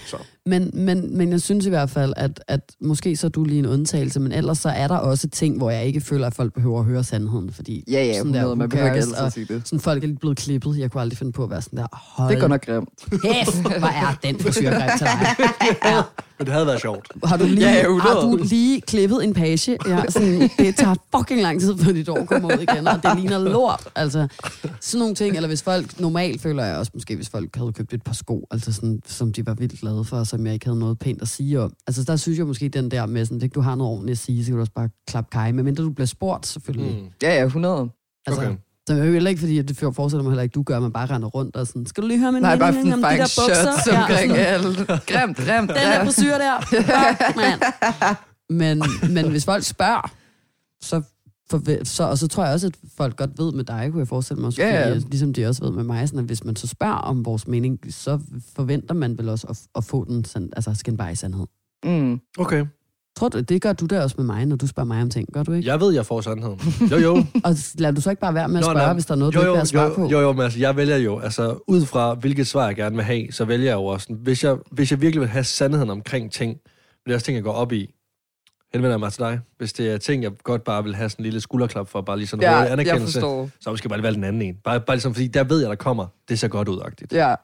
Så. 0.07 0.17
Men, 0.45 0.71
men, 0.73 1.17
men 1.17 1.31
jeg 1.31 1.41
synes 1.41 1.65
i 1.65 1.69
hvert 1.69 1.89
fald, 1.89 2.13
at, 2.17 2.43
at 2.47 2.71
måske 2.81 3.17
så 3.17 3.27
er 3.27 3.31
du 3.31 3.43
lige 3.43 3.59
en 3.59 3.65
undtagelse, 3.65 4.19
men 4.19 4.31
ellers 4.31 4.57
så 4.57 4.69
er 4.69 4.87
der 4.87 4.95
også 4.97 5.29
ting, 5.29 5.57
hvor 5.57 5.69
jeg 5.71 5.85
ikke 5.85 6.01
føler, 6.01 6.27
at 6.27 6.33
folk 6.35 6.53
behøver 6.53 6.79
at 6.79 6.85
høre 6.85 7.03
sandheden, 7.03 7.51
fordi 7.53 7.83
Ja, 7.91 8.05
ja, 8.05 8.17
sådan 8.17 8.33
der, 8.33 8.39
100, 8.39 8.45
who 8.47 8.55
man 8.55 8.69
behøver 8.69 8.87
ikke 8.89 8.97
altid 8.97 9.15
at 9.15 9.33
sige 9.33 9.45
det. 9.45 9.61
sådan 9.65 9.79
folk 9.79 10.03
er 10.03 10.07
lige 10.07 10.17
blevet 10.19 10.37
klippet. 10.37 10.77
Jeg 10.79 10.91
kunne 10.91 11.01
aldrig 11.01 11.17
finde 11.17 11.31
på 11.31 11.43
at 11.43 11.49
være 11.49 11.61
sådan 11.61 11.77
der, 11.79 11.87
hold 11.91 12.31
Det 12.33 12.39
går 12.41 12.47
nok 12.47 12.65
grimt. 12.65 12.89
kæft, 13.09 13.61
hvor 13.79 13.87
er 13.87 14.17
den 14.23 14.39
frisyrgrej 14.39 14.97
til 14.97 15.07
dig. 15.07 15.45
Ja. 15.91 16.01
Men 16.41 16.45
det 16.45 16.54
havde 16.54 16.65
været 16.67 16.82
sjovt. 16.82 17.08
Har 17.23 17.38
du 17.38 17.45
lige, 17.45 17.60
Ja, 17.69 17.82
har 17.99 18.13
du 18.13 18.19
100. 18.19 18.47
lige 18.49 18.82
klippet 18.82 19.23
en 19.23 19.34
page? 19.34 19.77
Ja, 19.88 20.04
sådan, 20.10 20.49
det 20.58 20.75
tager 20.75 20.95
fucking 21.15 21.41
lang 21.41 21.62
tid, 21.62 21.77
før 21.77 21.91
dit 21.91 22.10
år 22.10 22.25
kommer 22.25 22.47
ud 22.58 22.62
igen, 22.62 22.88
og 22.88 23.04
det 23.04 23.12
ligner 23.15 23.38
lort. 23.39 23.88
Altså, 23.95 24.27
sådan 24.80 24.99
nogle 24.99 25.15
ting, 25.15 25.36
eller 25.36 25.47
hvis 25.47 25.63
folk, 25.63 25.99
normalt 25.99 26.41
føler 26.41 26.65
jeg 26.65 26.77
også 26.77 26.91
måske, 26.93 27.15
hvis 27.15 27.30
folk 27.30 27.56
havde 27.56 27.71
købt 27.73 27.93
et 27.93 28.04
par 28.04 28.13
sko, 28.13 28.47
altså 28.51 28.73
sådan, 28.73 29.01
som 29.06 29.34
de 29.34 29.45
var 29.45 29.54
vildt 29.54 29.80
glade 29.80 30.06
for, 30.06 30.23
som 30.23 30.45
jeg 30.45 30.54
ikke 30.54 30.65
havde 30.65 30.80
noget 30.80 30.99
pænt 30.99 31.21
at 31.21 31.27
sige 31.27 31.62
om. 31.62 31.73
Altså, 31.88 32.04
der 32.04 32.15
synes 32.15 32.38
jeg 32.38 32.47
måske, 32.47 32.69
den 32.69 32.91
der 32.91 33.06
med, 33.06 33.25
sådan, 33.25 33.38
hvis 33.38 33.43
ikke 33.43 33.54
du 33.54 33.62
har 33.62 33.75
noget 33.75 33.91
ordentligt 33.91 34.15
at 34.15 34.23
sige, 34.25 34.43
så 34.45 34.47
kan 34.49 34.56
du 34.56 34.60
også 34.62 34.73
bare 34.75 34.89
klappe 35.08 35.30
kaj, 35.32 35.51
medmindre 35.51 35.84
du 35.84 35.89
bliver 35.89 36.08
spurgt, 36.08 36.47
selvfølgelig. 36.47 36.95
Mm. 37.01 37.08
Ja, 37.23 37.36
ja, 37.39 37.45
100. 37.45 37.89
Altså, 38.25 38.41
Okay. 38.41 38.56
Så 38.91 38.95
det 38.95 39.01
er 39.04 39.08
jo 39.08 39.13
heller 39.13 39.30
ikke, 39.30 39.39
fordi 39.39 39.58
at 39.60 39.67
det 39.67 39.77
forestiller 39.77 40.23
mig 40.23 40.32
heller 40.32 40.43
ikke, 40.43 40.54
du 40.54 40.63
gør, 40.63 40.80
man 40.80 40.91
bare 40.91 41.06
render 41.06 41.27
rundt 41.27 41.56
og 41.56 41.67
sådan, 41.67 41.86
skal 41.86 42.04
du 42.04 42.08
lige 42.08 42.19
høre 42.19 42.32
min 42.32 42.41
Nej, 42.41 42.58
bare 42.58 42.71
mening 42.71 42.88
sådan 42.91 43.04
om 43.06 43.12
de 43.12 43.17
der 43.17 43.23
bukser? 43.23 43.63
shots 43.63 43.88
omkring 43.88 44.32
sådan, 44.32 44.45
alt. 44.45 44.77
Grimt, 44.88 45.38
grimt. 45.38 45.69
den 45.69 45.75
der 45.77 46.06
frisyr 46.06 46.34
der. 46.38 46.60
Fuck, 46.65 47.36
mand. 47.36 47.62
Men, 48.49 48.84
men 49.13 49.32
hvis 49.32 49.45
folk 49.45 49.63
spørger, 49.63 50.12
så, 50.82 51.01
forve- 51.51 51.86
så, 51.86 52.04
og 52.04 52.17
så 52.17 52.27
tror 52.27 52.43
jeg 52.45 52.54
også, 52.54 52.67
at 52.67 52.73
folk 52.97 53.17
godt 53.17 53.30
ved 53.38 53.51
med 53.51 53.63
dig, 53.63 53.88
kunne 53.91 53.99
jeg 53.99 54.08
forestille 54.08 54.41
mig, 54.41 54.58
Ja, 54.58 54.67
ja. 54.69 54.93
Sofie, 54.93 55.10
ligesom 55.10 55.34
de 55.34 55.45
også 55.45 55.63
ved 55.63 55.71
med 55.71 55.84
mig, 55.84 56.08
sådan, 56.10 56.19
at 56.19 56.25
hvis 56.25 56.43
man 56.43 56.56
så 56.56 56.67
spørger 56.67 56.95
om 56.95 57.25
vores 57.25 57.47
mening, 57.47 57.80
så 57.89 58.19
forventer 58.56 58.93
man 58.93 59.17
vel 59.17 59.30
også 59.30 59.47
at, 59.49 59.60
at 59.75 59.84
få 59.84 60.06
den 60.06 60.25
sådan, 60.25 60.49
altså 60.56 60.73
skin 60.73 60.97
by 60.97 61.13
sandhed. 61.13 61.45
Mm. 61.86 62.19
Okay. 62.39 62.65
Tror 63.15 63.30
du, 63.30 63.39
det 63.39 63.62
gør 63.62 63.74
du 63.74 63.86
da 63.86 64.04
også 64.04 64.15
med 64.17 64.26
mig, 64.26 64.45
når 64.45 64.56
du 64.56 64.67
spørger 64.67 64.88
mig 64.88 65.02
om 65.02 65.10
ting, 65.10 65.28
gør 65.34 65.43
du 65.43 65.54
ikke? 65.54 65.69
Jeg 65.69 65.80
ved, 65.80 65.93
jeg 65.93 66.06
får 66.06 66.21
sandheden. 66.21 66.60
Jo, 66.91 66.97
jo. 66.97 67.12
Og 67.45 67.56
lader 67.78 67.93
du 67.95 68.02
så 68.02 68.10
ikke 68.10 68.19
bare 68.19 68.34
være 68.34 68.47
med 68.50 68.60
at 68.60 68.65
spørge, 68.65 68.88
nå. 68.88 68.93
hvis 68.93 69.06
der 69.06 69.13
er 69.13 69.17
noget, 69.17 69.34
du 69.34 69.39
jo, 69.39 69.43
ikke 69.43 69.47
jo, 69.47 69.52
vil 69.54 69.58
have 69.60 69.65
svar 69.65 69.86
jo, 69.86 69.93
på? 69.93 70.08
Jo, 70.08 70.19
jo, 70.19 70.34
men 70.34 70.41
altså, 70.41 70.60
jeg 70.60 70.76
vælger 70.76 70.97
jo, 70.97 71.19
altså 71.19 71.60
ud 71.67 71.86
fra 71.86 72.13
hvilket 72.13 72.47
svar 72.47 72.65
jeg 72.65 72.76
gerne 72.76 72.95
vil 72.95 73.06
have, 73.06 73.32
så 73.32 73.45
vælger 73.45 73.65
jeg 73.65 73.76
jo 73.76 73.86
også, 73.86 74.04
sådan, 74.04 74.17
hvis 74.24 74.43
jeg, 74.43 74.58
hvis 74.71 74.91
jeg 74.91 75.02
virkelig 75.02 75.21
vil 75.21 75.30
have 75.30 75.43
sandheden 75.43 75.89
omkring 75.89 76.32
ting, 76.32 76.50
men 76.52 76.60
det 77.06 77.12
er 77.12 77.15
også 77.15 77.26
ting, 77.26 77.36
jeg 77.36 77.43
går 77.43 77.54
op 77.54 77.71
i, 77.71 77.93
henvender 78.74 78.93
jeg 78.93 79.00
mig 79.00 79.12
til 79.13 79.19
dig. 79.19 79.39
Hvis 79.58 79.74
det 79.74 79.91
er 79.91 79.97
ting, 79.97 80.24
jeg 80.24 80.32
godt 80.43 80.63
bare 80.63 80.84
vil 80.84 80.95
have 80.95 81.10
sådan 81.10 81.24
en 81.24 81.26
lille 81.26 81.41
skulderklap 81.41 81.88
for, 81.89 82.02
bare 82.02 82.17
lige 82.17 82.28
sådan 82.28 82.43
en 82.43 82.52
Ja, 82.52 82.58
jeg 82.58 82.71
anerkendelse, 82.71 83.19
så 83.19 83.50
måske 83.67 83.89
bare 83.89 83.97
lige 83.97 84.04
valge 84.04 84.15
den 84.15 84.24
anden 84.24 84.41
en. 84.41 84.56
Bare, 84.63 84.80
bare 84.82 84.95
ligesom, 84.95 85.13
fordi 85.13 85.28
der 85.28 85.43
ved 85.43 85.60
jeg, 85.62 85.69
der 85.69 85.76
kommer, 85.76 86.08
det 86.30 86.39
ser 86.39 86.47
godt 86.47 86.67
ud-agtigt. 86.67 87.13
Ja. 87.13 87.36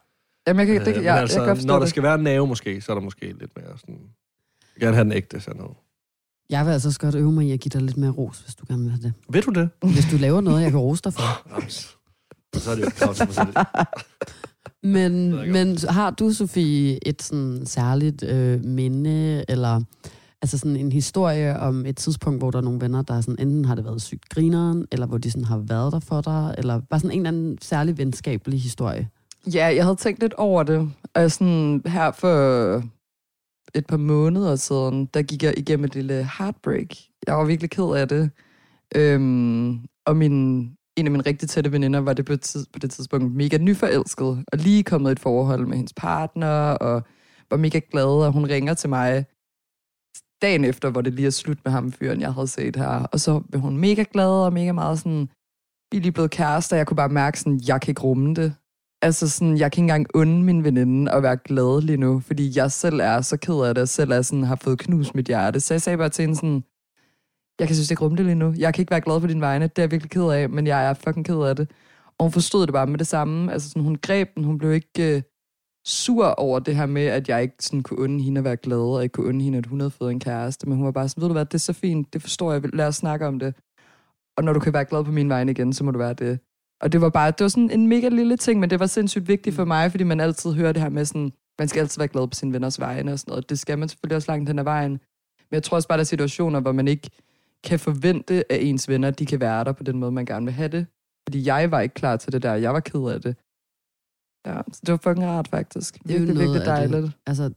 Jamen, 0.46 0.58
jeg 0.58 0.66
kan, 0.66 0.86
det, 0.86 0.96
Øh, 0.98 1.04
jeg, 1.04 1.18
altså, 1.18 1.38
jeg 1.38 1.46
kan 1.46 1.56
forstå 1.56 1.66
når 1.66 1.74
der 1.74 1.80
det. 1.80 1.88
skal 1.88 2.02
være 2.02 2.14
en 2.14 2.20
nave 2.20 2.46
måske, 2.46 2.80
så 2.80 2.92
er 2.92 2.96
der 2.96 3.02
måske 3.02 3.26
lidt 3.40 3.50
mere 3.56 3.78
sådan... 3.78 3.98
Jeg 4.80 4.86
vil 4.86 4.86
gerne 4.86 4.96
have 4.96 5.04
den 5.04 5.12
ægte 5.12 5.40
sandhed. 5.40 5.68
Jeg 6.50 6.66
vil 6.66 6.72
altså 6.72 6.88
også 6.88 7.00
godt 7.00 7.14
øve 7.14 7.32
mig 7.32 7.46
i 7.46 7.52
at 7.52 7.60
give 7.60 7.70
dig 7.70 7.82
lidt 7.82 7.96
mere 7.96 8.10
ros, 8.10 8.38
hvis 8.38 8.54
du 8.54 8.64
gerne 8.68 8.82
vil 8.82 8.90
have 8.90 9.02
det. 9.02 9.12
Ved 9.28 9.42
du 9.42 9.50
det? 9.50 9.70
Hvis 9.82 10.06
du 10.10 10.16
laver 10.16 10.40
noget, 10.40 10.62
jeg 10.62 10.70
kan 10.70 10.80
rose 10.80 11.02
dig 11.02 11.12
for. 11.12 11.22
Rams. 11.54 11.98
Så 12.54 12.70
er 12.70 12.74
det 12.74 12.84
jo 12.84 12.90
krav. 12.96 13.14
Men, 14.82 15.30
men 15.52 15.78
har 15.88 16.10
du, 16.10 16.32
Sofie, 16.32 17.08
et 17.08 17.22
sådan 17.22 17.66
særligt 17.66 18.22
øh, 18.22 18.64
minde, 18.64 19.44
eller 19.48 19.80
altså 20.42 20.58
sådan 20.58 20.76
en 20.76 20.92
historie 20.92 21.58
om 21.58 21.86
et 21.86 21.96
tidspunkt, 21.96 22.40
hvor 22.40 22.50
der 22.50 22.58
er 22.58 22.62
nogle 22.62 22.80
venner, 22.80 23.02
der 23.02 23.20
sådan, 23.20 23.46
enten 23.48 23.64
har 23.64 23.74
det 23.74 23.84
været 23.84 24.02
sygt 24.02 24.28
grineren, 24.28 24.86
eller 24.92 25.06
hvor 25.06 25.18
de 25.18 25.30
sådan 25.30 25.44
har 25.44 25.58
været 25.58 25.92
der 25.92 26.00
for 26.00 26.20
dig, 26.20 26.54
eller 26.58 26.80
bare 26.90 27.00
sådan 27.00 27.10
en 27.10 27.18
eller 27.18 27.28
anden 27.28 27.58
særlig 27.62 27.98
venskabelig 27.98 28.60
historie? 28.60 29.08
Ja, 29.54 29.66
jeg 29.66 29.84
havde 29.84 29.96
tænkt 29.96 30.20
lidt 30.20 30.34
over 30.34 30.62
det. 30.62 30.90
Og 31.14 31.30
sådan 31.30 31.82
her 31.86 32.10
for 32.10 32.82
et 33.74 33.86
par 33.86 33.96
måneder 33.96 34.56
siden, 34.56 35.06
der 35.06 35.22
gik 35.22 35.42
jeg 35.42 35.58
igennem 35.58 35.84
et 35.84 35.94
lille 35.94 36.28
heartbreak. 36.38 36.88
Jeg 37.26 37.34
var 37.34 37.44
virkelig 37.44 37.70
ked 37.70 37.94
af 37.96 38.08
det. 38.08 38.30
Øhm, 38.96 39.80
og 40.06 40.16
min, 40.16 40.60
en 40.96 41.06
af 41.06 41.10
mine 41.10 41.26
rigtig 41.26 41.48
tætte 41.48 41.72
veninder 41.72 42.00
var 42.00 42.12
det 42.12 42.24
på, 42.26 42.36
tid, 42.36 42.66
på 42.72 42.78
det 42.78 42.90
tidspunkt 42.90 43.34
mega 43.34 43.58
nyforelsket, 43.58 44.44
og 44.52 44.58
lige 44.58 44.82
kommet 44.82 45.10
i 45.10 45.12
et 45.12 45.20
forhold 45.20 45.66
med 45.66 45.76
hendes 45.76 45.92
partner, 45.96 46.70
og 46.70 47.02
var 47.50 47.56
mega 47.56 47.80
glad, 47.90 48.26
og 48.26 48.32
hun 48.32 48.46
ringer 48.46 48.74
til 48.74 48.88
mig 48.88 49.24
dagen 50.42 50.64
efter, 50.64 50.90
hvor 50.90 51.00
det 51.00 51.12
lige 51.12 51.26
er 51.26 51.30
slut 51.30 51.58
med 51.64 51.72
ham 51.72 51.92
fyren, 51.92 52.20
jeg 52.20 52.34
havde 52.34 52.46
set 52.46 52.76
her. 52.76 53.04
Og 53.12 53.20
så 53.20 53.40
blev 53.40 53.60
hun 53.60 53.76
mega 53.76 54.04
glad 54.12 54.30
og 54.30 54.52
mega 54.52 54.72
meget 54.72 54.98
sådan, 54.98 55.28
vi 55.90 55.96
er 55.96 56.02
lige 56.02 56.12
blevet 56.12 56.30
kærester, 56.30 56.76
jeg 56.76 56.86
kunne 56.86 56.96
bare 56.96 57.08
mærke 57.08 57.40
sådan, 57.40 57.60
jeg 57.68 57.80
kan 57.80 57.90
ikke 57.90 58.02
rumme 58.02 58.34
det. 58.34 58.54
Altså 59.02 59.28
sådan, 59.28 59.58
jeg 59.58 59.72
kan 59.72 59.84
ikke 59.84 59.92
engang 59.92 60.06
unde 60.14 60.42
min 60.42 60.64
veninde 60.64 61.12
at 61.12 61.22
være 61.22 61.36
glad 61.36 61.82
lige 61.82 61.96
nu, 61.96 62.20
fordi 62.20 62.52
jeg 62.56 62.72
selv 62.72 63.00
er 63.00 63.20
så 63.20 63.36
ked 63.36 63.54
af 63.54 63.74
det, 63.74 63.82
og 63.82 63.88
selv 63.88 64.10
er 64.12 64.22
sådan, 64.22 64.44
har 64.44 64.56
fået 64.56 64.78
knust 64.78 65.14
mit 65.14 65.26
hjerte. 65.26 65.60
Så 65.60 65.74
jeg 65.74 65.82
sagde 65.82 65.98
bare 65.98 66.08
til 66.08 66.22
hende 66.22 66.36
sådan, 66.36 66.64
jeg 67.58 67.66
kan 67.66 67.76
synes 67.76 67.90
ikke 67.90 68.02
rumme 68.04 68.16
det 68.16 68.24
lige 68.24 68.34
nu. 68.34 68.54
Jeg 68.58 68.74
kan 68.74 68.82
ikke 68.82 68.90
være 68.90 69.00
glad 69.00 69.20
på 69.20 69.26
din 69.26 69.40
vegne, 69.40 69.64
det 69.64 69.78
er 69.78 69.82
jeg 69.82 69.90
virkelig 69.90 70.10
ked 70.10 70.30
af, 70.30 70.50
men 70.50 70.66
jeg 70.66 70.90
er 70.90 70.94
fucking 70.94 71.26
ked 71.26 71.42
af 71.42 71.56
det. 71.56 71.70
Og 72.18 72.24
hun 72.24 72.32
forstod 72.32 72.66
det 72.66 72.72
bare 72.72 72.86
med 72.86 72.98
det 72.98 73.06
samme. 73.06 73.52
Altså 73.52 73.68
sådan, 73.68 73.82
hun 73.82 73.96
greb 73.96 74.28
den, 74.34 74.44
hun 74.44 74.58
blev 74.58 74.72
ikke 74.72 75.16
øh, 75.16 75.22
sur 75.86 76.26
over 76.26 76.58
det 76.58 76.76
her 76.76 76.86
med, 76.86 77.06
at 77.06 77.28
jeg 77.28 77.42
ikke 77.42 77.54
sådan 77.60 77.82
kunne 77.82 78.00
unde 78.00 78.24
hende 78.24 78.38
at 78.38 78.44
være 78.44 78.56
glad, 78.56 78.78
og 78.78 79.02
ikke 79.02 79.12
kunne 79.12 79.26
unde 79.26 79.44
hende, 79.44 79.58
at 79.58 79.66
hun 79.66 79.80
havde 79.80 79.90
fået 79.90 80.10
en 80.10 80.20
kæreste. 80.20 80.68
Men 80.68 80.76
hun 80.76 80.86
var 80.86 80.92
bare 80.92 81.08
sådan, 81.08 81.20
ved 81.20 81.28
du 81.28 81.32
hvad, 81.32 81.44
det 81.44 81.54
er 81.54 81.58
så 81.58 81.72
fint, 81.72 82.12
det 82.12 82.22
forstår 82.22 82.52
jeg, 82.52 82.74
lad 82.74 82.86
os 82.86 82.96
snakke 82.96 83.26
om 83.26 83.38
det. 83.38 83.54
Og 84.36 84.44
når 84.44 84.52
du 84.52 84.60
kan 84.60 84.72
være 84.72 84.84
glad 84.84 85.04
på 85.04 85.12
min 85.12 85.28
vegne 85.28 85.52
igen, 85.52 85.72
så 85.72 85.84
må 85.84 85.90
du 85.90 85.98
være 85.98 86.14
det. 86.14 86.38
Og 86.80 86.92
det 86.92 87.00
var 87.00 87.08
bare, 87.10 87.30
det 87.30 87.40
var 87.40 87.48
sådan 87.48 87.70
en 87.70 87.86
mega 87.86 88.08
lille 88.08 88.36
ting, 88.36 88.60
men 88.60 88.70
det 88.70 88.80
var 88.80 88.86
sindssygt 88.86 89.28
vigtigt 89.28 89.56
for 89.56 89.64
mig, 89.64 89.90
fordi 89.90 90.04
man 90.04 90.20
altid 90.20 90.52
hører 90.52 90.72
det 90.72 90.82
her 90.82 90.88
med 90.88 91.04
sådan, 91.04 91.32
man 91.58 91.68
skal 91.68 91.80
altid 91.80 92.00
være 92.00 92.08
glad 92.08 92.28
på 92.28 92.34
sine 92.34 92.52
venners 92.52 92.80
vegne 92.80 93.12
og 93.12 93.18
sådan 93.18 93.30
noget. 93.32 93.50
Det 93.50 93.58
skal 93.58 93.78
man 93.78 93.88
selvfølgelig 93.88 94.16
også 94.16 94.32
langt 94.32 94.48
hen 94.48 94.58
ad 94.58 94.64
vejen. 94.64 94.90
Men 94.90 95.52
jeg 95.52 95.62
tror 95.62 95.74
også 95.74 95.88
bare, 95.88 95.98
der 95.98 96.02
er 96.02 96.04
situationer, 96.04 96.60
hvor 96.60 96.72
man 96.72 96.88
ikke 96.88 97.10
kan 97.64 97.78
forvente 97.78 98.52
af 98.52 98.58
ens 98.60 98.88
venner, 98.88 99.08
at 99.08 99.18
de 99.18 99.26
kan 99.26 99.40
være 99.40 99.64
der 99.64 99.72
på 99.72 99.82
den 99.82 99.98
måde, 99.98 100.12
man 100.12 100.26
gerne 100.26 100.46
vil 100.46 100.54
have 100.54 100.68
det. 100.68 100.86
Fordi 101.28 101.46
jeg 101.46 101.70
var 101.70 101.80
ikke 101.80 101.94
klar 101.94 102.16
til 102.16 102.32
det 102.32 102.42
der. 102.42 102.54
Jeg 102.54 102.72
var 102.72 102.80
ked 102.80 103.00
af 103.00 103.20
det. 103.20 103.36
Ja, 104.46 104.60
så 104.72 104.80
det 104.86 104.92
var 104.92 104.96
fucking 105.02 105.26
rart, 105.26 105.48
faktisk. 105.48 105.98
Det 106.02 106.10
er 106.10 106.14
jo 106.14 106.18
Virkelig, 106.18 106.38
virkelig 106.40 106.68
af 106.68 106.80
det. 106.82 106.90
dejligt. 106.90 107.12
Altså, 107.26 107.50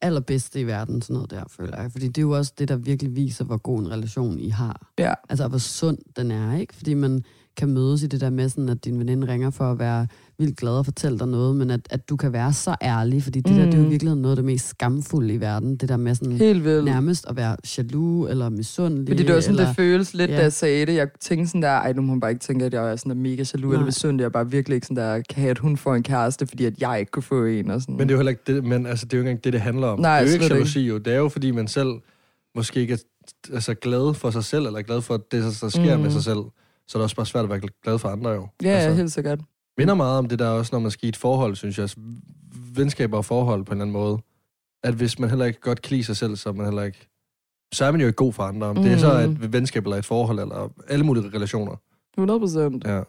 allerbedste 0.00 0.60
i 0.60 0.66
verden, 0.66 1.02
sådan 1.02 1.14
noget 1.14 1.30
der, 1.30 1.44
føler 1.48 1.82
jeg. 1.82 1.92
Fordi 1.92 2.06
det 2.08 2.18
er 2.18 2.22
jo 2.22 2.30
også 2.30 2.52
det, 2.58 2.68
der 2.68 2.76
virkelig 2.76 3.16
viser, 3.16 3.44
hvor 3.44 3.56
god 3.56 3.80
en 3.80 3.90
relation 3.90 4.38
I 4.38 4.48
har. 4.48 4.90
Ja. 4.98 5.14
Altså, 5.28 5.48
hvor 5.48 5.58
sund 5.58 5.98
den 6.16 6.30
er, 6.30 6.56
ikke? 6.56 6.74
Fordi 6.74 6.94
man 6.94 7.24
kan 7.56 7.68
mødes 7.68 8.02
i 8.02 8.06
det 8.06 8.20
der 8.20 8.30
med, 8.30 8.48
sådan, 8.48 8.68
at 8.68 8.84
din 8.84 8.98
veninde 8.98 9.28
ringer 9.32 9.50
for 9.50 9.64
at 9.72 9.78
være 9.78 10.06
vildt 10.38 10.56
glad 10.56 10.72
og 10.72 10.84
fortælle 10.84 11.18
dig 11.18 11.28
noget, 11.28 11.56
men 11.56 11.70
at, 11.70 11.80
at 11.90 12.08
du 12.08 12.16
kan 12.16 12.32
være 12.32 12.52
så 12.52 12.74
ærlig, 12.82 13.22
fordi 13.22 13.40
det 13.40 13.52
mm. 13.52 13.58
der, 13.58 13.64
det 13.64 13.74
er 13.74 13.78
jo 13.78 13.84
Mm. 13.84 13.90
virkelig 13.90 14.14
noget 14.16 14.32
af 14.32 14.36
det 14.36 14.44
mest 14.44 14.68
skamfulde 14.68 15.34
i 15.34 15.40
verden. 15.40 15.76
Det 15.76 15.88
der 15.88 15.96
med 15.96 16.14
sådan 16.14 16.32
Helt 16.32 16.64
vildt. 16.64 16.84
nærmest 16.84 17.26
at 17.28 17.36
være 17.36 17.56
jaloux 17.78 18.30
eller 18.30 18.48
misundelig. 18.48 19.08
Fordi 19.08 19.22
det 19.22 19.34
var 19.34 19.40
sådan, 19.40 19.54
eller, 19.54 19.66
det 19.66 19.76
føles 19.76 20.14
lidt, 20.14 20.30
Ja. 20.30 20.36
da 20.36 20.42
jeg 20.42 20.52
sagde 20.52 20.86
det. 20.86 20.94
Jeg 20.94 21.08
tænkte 21.20 21.46
sådan 21.48 21.62
der, 21.62 21.68
ej, 21.68 21.92
nu 21.92 22.02
må 22.02 22.08
hun 22.12 22.20
bare 22.20 22.30
ikke 22.30 22.42
tænke, 22.42 22.64
at 22.64 22.74
jeg 22.74 22.90
er 22.92 22.96
sådan 22.96 23.10
der 23.10 23.16
mega 23.16 23.44
jaloux 23.54 23.62
Nej. 23.70 23.72
eller 23.72 23.84
misundelig. 23.86 24.22
Jeg 24.22 24.26
er 24.26 24.30
bare 24.30 24.50
virkelig 24.50 24.74
ikke 24.74 24.86
sådan 24.86 24.96
der, 25.04 25.22
kan 25.30 25.40
have, 25.42 25.50
at 25.50 25.58
hun 25.58 25.76
får 25.76 25.94
en 25.94 26.02
kæreste, 26.02 26.46
fordi 26.46 26.64
at 26.64 26.74
jeg 26.80 27.00
ikke 27.00 27.10
kunne 27.12 27.22
få 27.22 27.44
en. 27.44 27.70
Og 27.70 27.80
sådan. 27.80 27.96
Men 27.96 28.08
det 28.08 28.12
er 28.12 28.14
jo 28.14 28.18
heller 28.18 28.30
ikke 28.30 28.42
det, 28.46 28.64
men 28.64 28.86
altså, 28.86 29.06
det 29.06 29.12
er 29.14 29.18
jo 29.18 29.22
ikke 29.22 29.30
engang 29.30 29.44
det, 29.44 29.52
det 29.52 29.60
handler 29.60 29.86
om. 29.86 30.00
Nej, 30.00 30.20
det 30.20 30.28
er 30.28 30.36
jo 30.36 30.42
ikke 30.42 30.54
jalousi, 30.54 30.80
jo. 30.80 30.98
Det 30.98 31.12
er 31.12 31.18
jo, 31.18 31.28
fordi 31.28 31.50
man 31.50 31.68
selv 31.68 31.90
måske 32.54 32.80
ikke 32.80 32.94
er 32.94 32.98
altså, 33.54 33.74
glad 33.74 34.14
for 34.14 34.30
sig 34.30 34.44
selv, 34.44 34.66
eller 34.66 34.82
glad 34.82 35.00
for 35.00 35.16
det, 35.16 35.42
der 35.60 35.68
sker 35.68 35.96
Mm. 35.96 36.02
med 36.02 36.10
sig 36.10 36.22
selv. 36.24 36.38
Så 36.90 36.98
er 36.98 37.00
det 37.00 37.04
også 37.04 37.16
bare 37.16 37.26
svært 37.26 37.44
at 37.44 37.50
være 37.50 37.60
glad 37.82 37.98
for 37.98 38.08
andre, 38.08 38.30
jo. 38.30 38.48
ja, 38.62 38.68
altså, 38.68 38.94
helt 38.96 39.12
sikkert. 39.12 39.40
minder 39.78 39.94
meget 39.94 40.18
om 40.18 40.28
det 40.28 40.38
der 40.38 40.48
også, 40.48 40.70
når 40.74 40.80
man 40.80 40.90
skal 40.90 41.06
i 41.06 41.08
et 41.08 41.16
forhold, 41.16 41.56
synes 41.56 41.78
jeg. 41.78 41.88
Venskaber 42.74 43.16
og 43.16 43.24
forhold 43.24 43.64
på 43.64 43.72
en 43.72 43.76
eller 43.76 43.84
anden 43.84 43.92
måde. 43.92 44.18
At 44.84 44.94
hvis 44.94 45.18
man 45.18 45.28
heller 45.30 45.44
ikke 45.44 45.60
godt 45.60 45.82
kan 45.82 45.90
lide 45.90 46.04
sig 46.04 46.16
selv, 46.16 46.36
så 46.36 46.48
er 46.48 46.52
man 46.52 46.66
heller 46.66 46.82
ikke... 46.82 47.08
Så 47.72 47.84
er 47.84 47.90
man 47.90 48.00
jo 48.00 48.06
ikke 48.06 48.16
god 48.16 48.32
for 48.32 48.42
andre. 48.42 48.66
Om 48.66 48.76
det 48.76 48.92
er 48.92 48.98
så 48.98 49.26
Mm. 49.26 49.32
et 49.44 49.52
venskab 49.52 49.84
eller 49.84 49.96
et 49.96 50.04
forhold, 50.04 50.38
eller 50.38 50.68
alle 50.88 51.04
mulige 51.06 51.30
relationer. 51.34 51.76
100 52.16 52.40
procent. 52.40 52.84
Ja. 52.86 53.02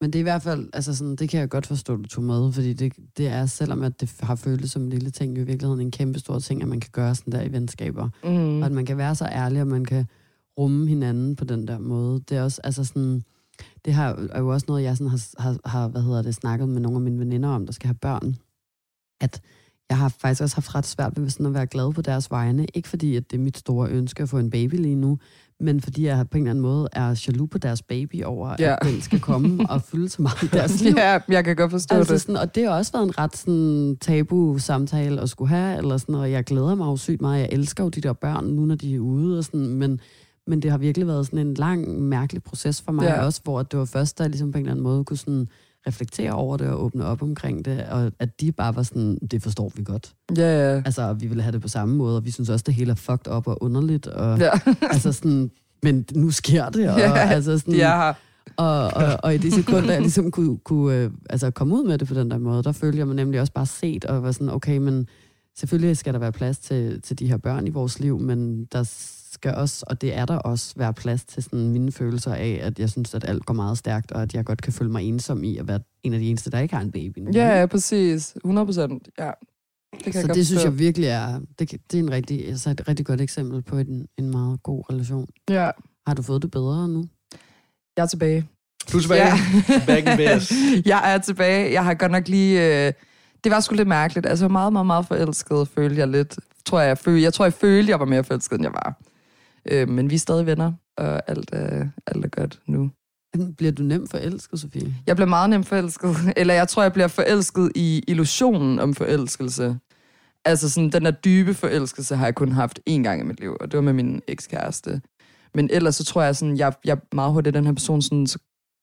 Men 0.00 0.10
det 0.12 0.14
er 0.14 0.20
i 0.20 0.22
hvert 0.22 0.42
fald, 0.42 0.68
altså 0.72 0.96
sådan, 0.96 1.16
det 1.16 1.28
kan 1.28 1.40
jeg 1.40 1.48
godt 1.48 1.66
forstå, 1.66 1.96
du 1.96 2.08
tog 2.08 2.24
med, 2.24 2.52
fordi 2.52 2.72
det, 2.72 2.92
det 3.16 3.26
er, 3.28 3.46
selvom 3.46 3.82
at 3.82 4.00
det 4.00 4.14
har 4.20 4.34
føltes 4.34 4.70
som 4.70 4.82
en 4.82 4.90
lille 4.90 5.10
ting, 5.10 5.36
jo 5.36 5.42
i 5.42 5.46
virkeligheden 5.46 5.80
en 5.80 5.90
kæmpe 5.90 6.18
stor 6.18 6.38
ting, 6.38 6.62
at 6.62 6.68
man 6.68 6.80
kan 6.80 6.90
gøre 6.92 7.14
sådan 7.14 7.32
der 7.32 7.42
i 7.42 7.52
venskaber. 7.52 8.08
Mm. 8.24 8.60
Og 8.60 8.66
at 8.66 8.72
man 8.72 8.86
kan 8.86 8.96
være 8.96 9.14
så 9.14 9.24
ærlig, 9.26 9.60
og 9.60 9.66
man 9.66 9.84
kan 9.84 10.06
rumme 10.58 10.88
hinanden 10.88 11.36
på 11.36 11.44
den 11.44 11.68
der 11.68 11.78
måde. 11.78 12.20
Det 12.28 12.36
er 12.36 12.42
også, 12.42 12.60
altså 12.64 12.84
sådan, 12.84 13.22
det 13.84 13.94
har, 13.94 14.28
er 14.32 14.40
jo 14.40 14.48
også 14.52 14.64
noget, 14.68 14.82
jeg 14.82 14.96
sådan 14.96 15.10
har, 15.10 15.20
har, 15.38 15.58
har, 15.64 15.88
hvad 15.88 16.02
hedder 16.02 16.22
det, 16.22 16.34
snakket 16.34 16.68
med 16.68 16.80
nogle 16.80 16.96
af 16.96 17.02
mine 17.02 17.18
veninder 17.18 17.48
om, 17.48 17.66
der 17.66 17.72
skal 17.72 17.86
have 17.86 17.94
børn. 18.00 18.36
At 19.20 19.40
jeg 19.90 19.98
har 19.98 20.08
faktisk 20.08 20.42
også 20.42 20.56
haft 20.56 20.74
ret 20.74 20.86
svært 20.86 21.12
ved 21.20 21.30
sådan 21.30 21.46
at 21.46 21.54
være 21.54 21.66
glad 21.66 21.92
på 21.92 22.02
deres 22.02 22.30
vegne. 22.30 22.66
Ikke 22.74 22.88
fordi, 22.88 23.16
at 23.16 23.30
det 23.30 23.36
er 23.36 23.42
mit 23.42 23.56
store 23.58 23.88
ønske 23.90 24.22
at 24.22 24.28
få 24.28 24.38
en 24.38 24.50
baby 24.50 24.74
lige 24.74 24.94
nu, 24.94 25.18
men 25.60 25.80
fordi 25.80 26.04
jeg 26.06 26.28
på 26.30 26.36
en 26.38 26.42
eller 26.42 26.50
anden 26.50 26.62
måde 26.62 26.88
er 26.92 27.24
jaloux 27.28 27.50
på 27.50 27.58
deres 27.58 27.82
baby 27.82 28.22
over, 28.24 28.56
Ja. 28.58 28.72
at 28.72 28.78
den 28.92 29.00
skal 29.00 29.20
komme 29.20 29.70
og 29.70 29.82
fylde 29.82 30.08
så 30.08 30.22
meget 30.22 30.42
i 30.42 30.46
deres 30.46 30.80
liv. 30.82 30.94
Ja, 30.96 31.18
jeg 31.28 31.44
kan 31.44 31.56
godt 31.56 31.70
forstå 31.70 31.94
Altså 31.94 32.12
det. 32.12 32.20
sådan, 32.20 32.36
og 32.36 32.54
det 32.54 32.64
har 32.64 32.70
også 32.76 32.92
været 32.92 33.04
en 33.04 33.18
ret 33.18 33.36
sådan, 33.36 33.96
tabu 34.00 34.58
samtale 34.58 35.20
at 35.20 35.30
skulle 35.30 35.48
have, 35.48 35.78
eller 35.78 35.96
sådan, 35.96 36.14
og 36.14 36.30
jeg 36.30 36.44
glæder 36.44 36.74
mig 36.74 36.86
jo 36.86 36.96
sygt 36.96 37.20
meget. 37.20 37.40
Jeg 37.40 37.48
elsker 37.52 37.84
jo 37.84 37.90
de 37.90 38.00
der 38.00 38.12
børn, 38.12 38.44
nu 38.44 38.66
når 38.66 38.74
de 38.74 38.94
er 38.94 38.98
ude, 39.00 39.38
og 39.38 39.44
sådan, 39.44 39.66
men, 39.66 40.00
men 40.46 40.62
det 40.62 40.70
har 40.70 40.78
virkelig 40.78 41.06
været 41.06 41.26
sådan 41.26 41.38
en 41.46 41.54
lang, 41.54 42.00
mærkelig 42.02 42.42
proces 42.42 42.82
for 42.82 42.92
mig 42.92 43.04
Ja. 43.04 43.14
ja. 43.14 43.24
også, 43.24 43.40
hvor 43.44 43.62
det 43.62 43.78
var 43.78 43.84
først, 43.84 44.20
jeg 44.20 44.28
ligesom 44.30 44.52
på 44.52 44.58
en 44.58 44.62
eller 44.64 44.70
anden 44.72 44.82
måde 44.82 45.04
kunne 45.04 45.16
sådan 45.16 45.48
reflektere 45.86 46.32
over 46.32 46.56
det 46.56 46.66
og 46.68 46.84
åbne 46.84 47.04
op 47.04 47.22
omkring 47.22 47.64
det, 47.64 47.84
og 47.90 48.12
at 48.18 48.40
de 48.40 48.52
bare 48.52 48.76
var 48.76 48.82
sådan, 48.82 49.18
det 49.30 49.42
forstår 49.42 49.72
vi 49.76 49.82
godt. 49.84 50.14
Ja, 50.36 50.72
ja. 50.72 50.82
Altså, 50.84 51.12
vi 51.12 51.26
ville 51.26 51.42
have 51.42 51.52
det 51.52 51.62
på 51.62 51.68
samme 51.68 51.96
måde, 51.96 52.16
og 52.16 52.24
vi 52.24 52.30
synes 52.30 52.48
også, 52.48 52.62
det 52.66 52.74
hele 52.74 52.90
er 52.90 52.94
fucked 52.94 53.32
up 53.32 53.46
og 53.46 53.62
underligt, 53.62 54.06
og 54.06 54.38
Ja, 54.38 54.50
altså 54.92 55.12
sådan, 55.12 55.50
men 55.82 56.04
nu 56.14 56.30
sker 56.30 56.68
det, 56.68 56.90
og 56.90 56.98
Ja, 56.98 57.12
altså 57.16 57.58
sådan, 57.58 57.74
de 57.74 57.78
her. 57.78 58.12
og, 58.56 58.84
og, 58.94 59.18
og 59.22 59.34
i 59.34 59.38
det 59.38 59.52
sekund, 59.54 59.86
da 59.86 59.92
jeg 59.92 60.00
ligesom 60.00 60.30
kunne, 60.30 60.58
kunne 60.58 60.96
øh, 60.96 61.10
altså 61.30 61.50
komme 61.50 61.74
ud 61.74 61.84
med 61.84 61.98
det 61.98 62.08
på 62.08 62.14
den 62.14 62.30
der 62.30 62.38
måde, 62.38 62.62
der 62.62 62.72
følte 62.72 62.98
jeg 62.98 63.06
mig 63.06 63.16
nemlig 63.16 63.40
også 63.40 63.52
bare 63.52 63.66
set, 63.66 64.04
og 64.04 64.22
var 64.22 64.32
sådan, 64.32 64.48
okay, 64.48 64.78
men 64.78 65.06
selvfølgelig 65.58 65.96
skal 65.96 66.12
der 66.12 66.18
være 66.20 66.32
plads 66.32 66.58
til, 66.58 67.02
til 67.02 67.18
de 67.18 67.26
her 67.28 67.36
børn 67.36 67.66
i 67.66 67.70
vores 67.70 68.00
liv, 68.00 68.18
men 68.20 68.64
der 68.64 68.82
skal 69.32 69.54
også, 69.54 69.84
og 69.86 70.00
det 70.00 70.14
er 70.14 70.24
der 70.24 70.36
også, 70.36 70.72
være 70.76 70.94
plads 70.94 71.24
til 71.24 71.42
sådan 71.42 71.68
mine 71.68 71.92
følelser 71.92 72.34
af, 72.34 72.60
at 72.62 72.78
jeg 72.78 72.90
synes, 72.90 73.14
at 73.14 73.28
alt 73.28 73.46
går 73.46 73.54
meget 73.54 73.78
stærkt, 73.78 74.12
og 74.12 74.22
at 74.22 74.34
jeg 74.34 74.44
godt 74.44 74.62
kan 74.62 74.72
føle 74.72 74.90
mig 74.90 75.02
ensom 75.08 75.44
i 75.44 75.56
at 75.56 75.68
være 75.68 75.80
en 76.02 76.14
af 76.14 76.20
de 76.20 76.26
eneste, 76.26 76.50
der 76.50 76.58
ikke 76.58 76.74
har 76.74 76.82
en 76.82 76.92
baby 76.92 77.18
nu. 77.18 77.30
Ja, 77.34 77.60
ja, 77.60 77.66
præcis. 77.66 78.32
100 78.36 78.66
procent. 78.66 79.08
Ja. 79.18 79.30
Det 79.94 80.02
kan 80.04 80.12
Så 80.12 80.18
jeg 80.18 80.26
godt 80.28 80.36
det 80.36 80.46
synes 80.46 80.64
jeg 80.64 80.78
virkelig 80.78 81.08
er, 81.08 81.40
det, 81.58 81.70
det 81.70 81.98
er 81.98 81.98
en 81.98 82.10
rigtig, 82.10 82.48
altså 82.48 82.70
et 82.70 82.88
rigtig 82.88 83.06
godt 83.06 83.20
eksempel 83.20 83.62
på 83.62 83.78
en, 83.78 84.08
en 84.18 84.30
meget 84.30 84.62
god 84.62 84.90
relation. 84.90 85.26
Ja, 85.50 85.70
Har 86.06 86.14
du 86.14 86.22
fået 86.22 86.42
det 86.42 86.50
bedre 86.50 86.88
nu? 86.88 87.08
jeg 87.96 88.02
er 88.02 88.06
tilbage. 88.06 88.48
Du 88.92 88.96
er 88.96 89.00
tilbage. 89.00 89.24
Ja. 89.24 89.32
Back 89.86 90.08
in 90.08 90.16
business. 90.16 90.52
jeg 90.92 91.14
er 91.14 91.18
tilbage. 91.18 91.72
Jeg 91.72 91.84
har 91.84 91.94
godt 91.94 92.12
nok 92.12 92.28
lige... 92.28 92.86
Øh, 92.86 92.92
det 93.44 93.52
var 93.52 93.60
sgu 93.60 93.74
lidt 93.74 93.88
mærkeligt. 93.88 94.26
Altså, 94.26 94.48
meget, 94.48 94.72
meget, 94.72 94.86
meget 94.86 95.06
forelsket, 95.06 95.68
følte 95.68 95.96
jeg 95.96 96.08
lidt. 96.08 96.38
Tror 96.64 96.80
jeg, 96.80 96.88
jeg, 96.88 96.98
følte, 96.98 97.22
jeg 97.22 97.34
tror, 97.34 97.44
jeg 97.44 97.52
følte, 97.52 97.90
jeg 97.90 98.00
var 98.00 98.06
mere 98.06 98.24
forelsket, 98.24 98.56
end 98.56 98.64
jeg 98.64 98.72
var. 98.72 98.98
Øh, 99.70 99.88
men 99.88 100.10
vi 100.10 100.14
er 100.14 100.18
stadig 100.18 100.46
venner, 100.46 100.72
og 100.96 101.30
alt, 101.30 101.50
er, 101.52 101.88
alt 102.06 102.24
er 102.24 102.28
godt 102.28 102.60
nu. 102.66 102.90
Bliver 103.56 103.72
du 103.72 103.82
nemt 103.82 104.10
forelsket, 104.10 104.60
Sofie? 104.60 104.94
Jeg 105.06 105.16
bliver 105.16 105.28
meget 105.28 105.50
nemt 105.50 105.66
forelsket. 105.66 106.16
Eller 106.36 106.54
jeg 106.54 106.68
tror, 106.68 106.82
jeg 106.82 106.92
bliver 106.92 107.08
forelsket 107.08 107.72
i 107.74 108.02
illusionen 108.08 108.78
om 108.78 108.94
forelskelse. 108.94 109.78
Altså 110.44 110.70
sådan, 110.70 110.90
den 110.90 111.04
der 111.04 111.10
dybe 111.10 111.54
forelskelse 111.54 112.16
har 112.16 112.24
jeg 112.24 112.34
kun 112.34 112.52
haft 112.52 112.80
én 112.90 113.02
gang 113.02 113.20
i 113.20 113.24
mit 113.24 113.40
liv, 113.40 113.56
og 113.60 113.70
det 113.70 113.76
var 113.76 113.82
med 113.82 113.92
min 113.92 114.22
ekskæreste. 114.28 115.00
Men 115.54 115.68
ellers 115.72 115.96
så 115.96 116.04
tror 116.04 116.22
jeg 116.22 116.36
sådan, 116.36 116.56
jeg, 116.56 116.72
jeg 116.84 116.92
er 116.92 117.14
meget 117.14 117.32
hurtigt 117.32 117.54
den 117.54 117.66
her 117.66 117.72
person, 117.72 118.02
sådan, 118.02 118.26
så 118.26 118.38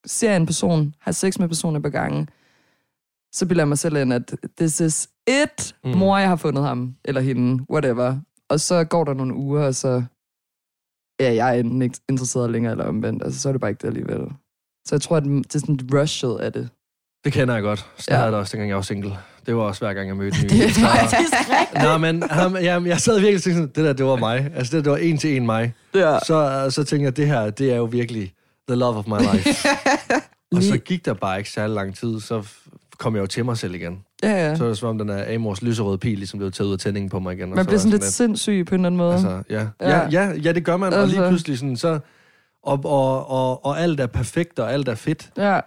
ser 0.05 0.29
jeg 0.29 0.37
en 0.37 0.45
person, 0.45 0.95
har 0.99 1.11
sex 1.11 1.39
med 1.39 1.47
personen 1.47 1.81
på 1.81 1.89
gangen, 1.89 2.29
så 3.33 3.45
bilder 3.45 3.61
jeg 3.61 3.67
mig 3.67 3.77
selv 3.77 3.97
ind, 3.97 4.13
at 4.13 4.35
this 4.57 4.79
is 4.79 5.09
it, 5.27 5.75
mm. 5.83 5.97
mor, 5.97 6.17
jeg 6.17 6.29
har 6.29 6.35
fundet 6.35 6.63
ham, 6.63 6.95
eller 7.05 7.21
hende, 7.21 7.65
whatever. 7.71 8.19
Og 8.49 8.59
så 8.59 8.83
går 8.83 9.03
der 9.03 9.13
nogle 9.13 9.35
uger, 9.35 9.65
og 9.65 9.75
så 9.75 10.03
er 11.19 11.31
jeg 11.31 11.59
enten 11.59 11.81
ikke 11.81 11.99
interesseret 12.09 12.51
længere, 12.51 12.71
eller 12.71 12.85
omvendt. 12.85 13.23
Altså, 13.23 13.39
så 13.39 13.49
er 13.49 13.53
det 13.53 13.61
bare 13.61 13.71
ikke 13.71 13.81
det 13.81 13.87
alligevel. 13.87 14.19
Så 14.85 14.95
jeg 14.95 15.01
tror, 15.01 15.17
at 15.17 15.23
det 15.23 15.55
er 15.55 15.59
sådan 15.59 15.79
rushet 15.93 16.37
af 16.39 16.53
det. 16.53 16.69
Det 17.23 17.33
kender 17.33 17.53
jeg 17.53 17.63
godt. 17.63 17.85
Så 17.97 18.15
ja. 18.15 18.25
det 18.25 18.33
også, 18.33 18.51
dengang 18.51 18.69
jeg 18.69 18.75
var 18.75 18.81
single. 18.81 19.17
Det 19.45 19.55
var 19.55 19.61
også 19.61 19.81
hver 19.81 19.93
gang, 19.93 20.07
jeg 20.07 20.17
mødte 20.17 20.37
en 20.37 20.43
ny. 20.43 20.49
Det 20.63 20.65
er 20.65 20.69
faktisk 20.69 21.33
rigtigt. 21.33 21.83
Nå, 21.83 21.97
men 21.97 22.23
ham, 22.29 22.55
jeg, 22.55 22.85
jeg 22.85 22.99
sad 22.99 23.19
virkelig 23.19 23.35
og 23.35 23.41
tænkte 23.41 23.61
sådan, 23.61 23.67
det 23.67 23.85
der, 23.85 23.93
det 23.93 24.05
var 24.05 24.15
mig. 24.15 24.51
Altså, 24.55 24.77
det, 24.77 24.85
det 24.85 24.91
var 24.91 24.97
en 24.97 25.17
til 25.17 25.35
en 25.35 25.45
mig. 25.45 25.73
Ja. 25.95 26.19
Så, 26.27 26.67
så 26.69 26.83
tænkte 26.83 27.05
jeg, 27.05 27.17
det 27.17 27.27
her, 27.27 27.49
det 27.49 27.71
er 27.71 27.75
jo 27.75 27.83
virkelig 27.83 28.33
the 28.67 28.75
love 28.75 28.97
of 28.97 29.07
my 29.07 29.19
life. 29.33 29.49
og 30.55 30.63
så 30.63 30.77
gik 30.77 31.05
der 31.05 31.13
bare 31.13 31.37
ikke 31.37 31.49
særlig 31.49 31.75
lang 31.75 31.95
tid, 31.95 32.19
så 32.19 32.47
kom 32.97 33.15
jeg 33.15 33.21
jo 33.21 33.27
til 33.27 33.45
mig 33.45 33.57
selv 33.57 33.75
igen. 33.75 34.03
Ja, 34.23 34.47
ja. 34.47 34.55
Så 34.55 34.63
er 34.63 34.67
det 34.67 34.77
som 34.77 34.89
om, 34.89 34.97
den 34.97 35.09
er 35.09 35.35
Amors 35.35 35.61
lyserøde 35.61 35.97
pil 35.97 36.17
ligesom 36.17 36.37
blev 36.39 36.51
taget 36.51 36.67
ud 36.67 36.73
af 36.73 36.79
tændingen 36.79 37.09
på 37.09 37.19
mig 37.19 37.33
igen. 37.33 37.49
og 37.49 37.55
Man 37.55 37.65
så 37.65 37.69
bliver 37.69 37.79
sådan 37.79 37.91
jeg 37.91 37.99
lidt 37.99 38.11
sindssyg 38.11 38.65
på 38.69 38.75
en 38.75 38.81
eller 38.81 38.87
anden 38.87 38.97
måde. 38.97 39.13
Altså, 39.13 39.43
ja. 39.49 39.67
Ja. 39.81 39.89
Ja, 39.99 40.07
ja, 40.11 40.31
ja, 40.43 40.51
det 40.51 40.63
gør 40.65 40.77
man, 40.77 40.93
og 40.93 41.07
lige 41.07 41.17
Altså. 41.17 41.29
pludselig 41.29 41.57
sådan, 41.59 41.77
så... 41.77 41.99
Og, 42.63 42.79
og, 42.85 43.29
og, 43.29 43.65
og 43.65 43.79
alt 43.81 43.99
er 43.99 44.07
perfekt, 44.07 44.59
og 44.59 44.73
alt 44.73 44.87
er 44.87 44.95
fedt. 44.95 45.29
Ja. 45.37 45.59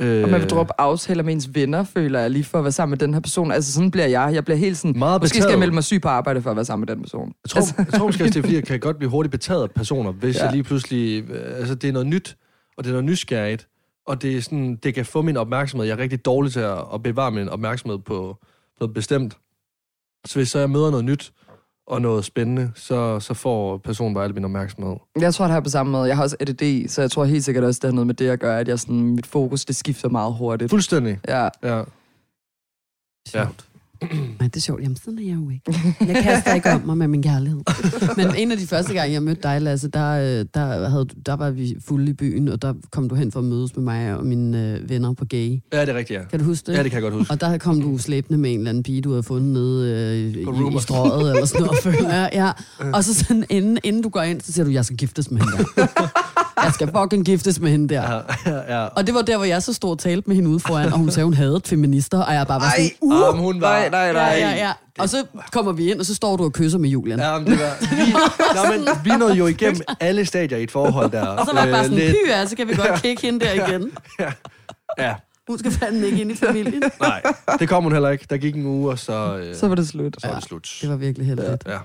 Øh, 0.00 0.24
Og 0.24 0.30
man 0.30 0.40
vil 0.40 0.50
droppe 0.50 0.72
aftaler 0.78 1.22
med 1.22 1.32
ens 1.32 1.48
venner, 1.54 1.84
føler 1.84 2.20
jeg, 2.20 2.30
lige 2.30 2.44
for 2.44 2.58
at 2.58 2.64
være 2.64 2.72
sammen 2.72 2.90
med 2.90 2.98
den 2.98 3.14
her 3.14 3.20
person. 3.20 3.52
Altså 3.52 3.72
sådan 3.72 3.90
bliver 3.90 4.06
jeg. 4.06 4.30
Jeg 4.34 4.44
bliver 4.44 4.58
helt 4.58 4.78
sådan, 4.78 4.98
Meget 4.98 5.22
måske 5.22 5.38
skal 5.38 5.50
jeg 5.50 5.58
melde 5.58 5.74
mig 5.74 5.84
syg 5.84 6.00
på 6.02 6.08
arbejde 6.08 6.42
for 6.42 6.50
at 6.50 6.56
være 6.56 6.64
sammen 6.64 6.86
med 6.88 6.94
den 6.96 7.02
person. 7.02 7.32
Jeg 7.44 7.50
tror, 7.50 7.74
jeg 7.78 7.92
tror 7.92 8.06
måske, 8.06 8.24
det 8.24 8.36
er 8.36 8.40
fordi, 8.42 8.54
jeg 8.54 8.64
kan 8.64 8.80
godt 8.80 8.96
blive 8.98 9.10
hurtigt 9.10 9.30
betaget 9.30 9.62
af 9.62 9.70
personer, 9.70 10.12
hvis 10.12 10.36
Ja. 10.36 10.40
ja. 10.40 10.44
jeg 10.46 10.52
lige 10.54 10.62
pludselig... 10.64 11.30
øh, 11.30 11.58
Altså, 11.58 11.74
det 11.74 11.88
er 11.88 11.92
noget 11.92 12.06
nyt, 12.06 12.36
og 12.78 12.84
det 12.84 12.90
er 12.90 12.94
noget 12.94 13.04
nysgerrigt, 13.04 13.68
og 14.10 14.22
det, 14.22 14.36
er 14.36 14.40
sådan, 14.40 14.76
det 14.76 14.94
kan 14.94 15.06
få 15.06 15.22
min 15.22 15.36
opmærksomhed. 15.36 15.86
Jeg 15.86 15.92
er 15.94 15.98
rigtig 15.98 16.24
dårlig 16.24 16.52
til 16.52 16.60
at, 16.60 16.78
at 16.94 17.02
bevare 17.02 17.30
min 17.30 17.48
opmærksomhed 17.48 17.98
på, 17.98 18.04
på 18.04 18.46
noget 18.80 18.94
bestemt. 18.94 19.38
Så 20.26 20.34
hvis 20.38 20.48
så 20.48 20.58
jeg 20.58 20.70
møder 20.70 20.90
noget 20.90 21.04
nyt 21.04 21.32
og 21.86 22.02
noget 22.02 22.24
spændende, 22.24 22.72
så, 22.74 23.20
så 23.20 23.34
får 23.34 23.76
personen 23.76 24.14
bare 24.14 24.24
al 24.24 24.34
min 24.34 24.44
opmærksomhed. 24.44 24.96
Jeg 25.20 25.34
tror, 25.34 25.44
det 25.44 25.54
her 25.54 25.60
på 25.60 25.70
samme 25.70 25.92
måde. 25.92 26.08
Jeg 26.08 26.16
har 26.16 26.22
også 26.22 26.36
ADD, 26.40 26.88
så 26.88 27.00
jeg 27.00 27.10
tror 27.10 27.24
helt 27.24 27.44
sikkert 27.44 27.64
også, 27.64 27.78
det 27.82 27.88
har 27.88 27.94
noget 27.94 28.06
med 28.06 28.14
det 28.14 28.28
at 28.28 28.40
gøre, 28.40 28.60
at 28.60 28.68
jeg 28.68 28.78
sådan, 28.78 29.00
mit 29.00 29.26
fokus, 29.26 29.64
det 29.64 29.76
skifter 29.76 30.08
meget 30.08 30.34
hurtigt. 30.34 30.70
Fuldstændig. 30.70 31.18
Ja. 31.28 31.48
Ja. 31.62 31.82
Sjovt. 33.28 33.69
Nej, 34.02 34.48
det 34.48 34.56
er 34.56 34.60
sjovt. 34.60 34.82
Jamen, 34.82 34.96
sådan 34.96 35.18
er 35.18 35.22
jeg 35.22 35.36
jo 35.36 35.50
ikke. 35.50 35.94
Jeg 36.14 36.22
kaster 36.22 36.54
ikke 36.54 36.70
om 36.70 36.80
mig 36.86 36.96
med 36.96 37.08
min 37.08 37.22
kærlighed. 37.22 37.60
Men 38.16 38.34
en 38.36 38.52
af 38.52 38.58
de 38.58 38.66
første 38.66 38.94
gange, 38.94 39.12
jeg 39.12 39.22
mødte 39.22 39.42
dig, 39.42 39.62
Lasse, 39.62 39.88
der, 39.88 40.10
øh, 40.10 40.46
der, 40.54 40.88
havde, 40.88 41.06
der 41.26 41.36
var 41.36 41.50
vi 41.50 41.76
fulde 41.88 42.10
i 42.10 42.12
byen, 42.12 42.48
og 42.48 42.62
der 42.62 42.74
kom 42.90 43.08
du 43.08 43.14
hen 43.14 43.32
for 43.32 43.38
at 43.40 43.44
mødes 43.44 43.76
med 43.76 43.84
mig 43.84 44.16
og 44.16 44.26
mine 44.26 44.78
øh, 44.82 44.90
venner 44.90 45.12
på 45.12 45.24
gay. 45.24 45.60
ja, 45.72 45.80
det 45.80 45.88
er 45.88 45.94
rigtigt, 45.94 46.20
ja. 46.20 46.24
Kan 46.24 46.38
du 46.38 46.44
huske 46.44 46.66
det? 46.66 46.78
Ja, 46.78 46.82
det 46.82 46.90
kan 46.90 47.02
jeg 47.02 47.10
godt 47.10 47.14
huske. 47.14 47.32
Og 47.32 47.40
der 47.40 47.58
kom 47.58 47.82
du 47.82 47.98
slæbende 47.98 48.38
med 48.38 48.52
en 48.52 48.58
eller 48.58 48.70
anden 48.70 48.82
pige, 48.82 49.00
du 49.00 49.10
havde 49.10 49.22
fundet 49.22 49.52
nede 49.52 49.90
øh, 49.90 50.16
i, 50.16 50.76
i 50.76 50.80
strøget 50.80 51.30
eller 51.30 51.46
sådan 51.46 51.66
noget. 51.66 51.78
føler 51.96 52.14
jeg. 52.14 52.30
Ja. 52.32 52.50
Og 52.92 53.04
så 53.04 53.14
sådan, 53.14 53.44
inden, 53.50 53.78
inden 53.84 54.02
du 54.02 54.08
går 54.08 54.22
ind, 54.22 54.40
så 54.40 54.52
siger 54.52 54.64
du, 54.64 54.70
jeg 54.70 54.84
skal 54.84 54.96
giftes 54.96 55.30
med 55.30 55.40
hende 55.40 55.64
der. 55.76 55.86
jeg 56.64 56.72
skal 56.74 56.90
fucking 56.96 57.24
giftes 57.24 57.60
med 57.60 57.70
hende 57.70 57.94
der. 57.94 58.02
Ja, 58.02 58.50
ja, 58.50 58.80
ja. 58.80 58.86
Og 58.86 59.06
det 59.06 59.14
var 59.14 59.22
der, 59.22 59.36
hvor 59.36 59.44
jeg 59.44 59.62
så 59.62 59.72
stod 59.72 59.90
og 59.90 59.98
talte 59.98 60.28
med 60.28 60.36
hende 60.36 60.50
ude 60.50 60.60
foran, 60.60 60.92
og 60.92 60.98
hun 60.98 61.10
sagde, 61.10 61.24
hun 61.24 61.34
havde 61.34 61.60
feminister, 61.64 62.18
og 62.18 62.34
jeg 62.34 62.46
bare 62.46 62.60
var 62.60 62.72
sådan, 62.76 62.90
uh, 63.00 63.38
hun 63.38 63.60
var... 63.60 63.88
Nej, 63.90 64.12
nej, 64.12 64.12
nej. 64.12 64.38
ja, 64.40 64.50
ja, 64.50 64.56
ja. 64.66 64.72
Og 64.98 65.08
så 65.08 65.24
kommer 65.52 65.72
vi 65.72 65.90
ind, 65.90 66.00
og 66.00 66.06
så 66.06 66.14
står 66.14 66.36
du 66.36 66.44
og 66.44 66.52
kysser 66.52 66.78
med 66.78 66.88
Julian. 66.90 67.18
Ja, 67.18 67.38
men 67.38 67.46
det 67.46 67.58
var... 67.58 67.76
Vi, 68.04 68.12
nå, 68.56 68.76
men, 68.78 68.88
vi 69.04 69.10
nåede 69.18 69.34
jo 69.34 69.46
igennem 69.46 69.80
alle 70.00 70.26
stadier 70.26 70.58
i 70.58 70.62
et 70.62 70.70
forhold 70.70 71.10
der. 71.10 71.26
Og 71.26 71.46
så 71.46 71.52
var 71.52 71.60
jeg 71.62 71.70
bare 71.70 71.80
Øh, 71.80 71.84
sådan, 71.84 71.98
lidt- 71.98 72.16
py, 72.26 72.28
ja, 72.30 72.46
så 72.46 72.56
kan 72.56 72.68
vi 72.68 72.74
godt 72.74 73.02
kigge 73.02 73.22
hende 73.22 73.44
der 73.44 73.52
igen. 73.52 73.90
Ja, 74.98 75.14
Hun 75.48 75.58
skal 75.58 75.70
fandme 75.72 76.06
ikke 76.06 76.20
ind 76.20 76.30
i 76.32 76.36
familien. 76.36 76.82
nej, 77.00 77.22
det 77.58 77.68
kom 77.68 77.82
hun 77.82 77.92
heller 77.92 78.08
ikke. 78.10 78.26
Der 78.30 78.36
gik 78.36 78.54
en 78.56 78.66
uge, 78.66 78.90
og 78.90 78.98
så, 78.98 79.36
øh, 79.42 79.56
Så 79.56 79.68
var 79.68 79.74
det 79.74 79.88
slut. 79.88 80.16
så 80.18 80.26
var 80.28 80.34
det 80.34 80.44
slut. 80.44 80.78
Det 80.80 80.88
var 80.90 80.96
virkelig 80.96 81.26
heldigt. 81.26 81.62
Ja. 81.66 81.78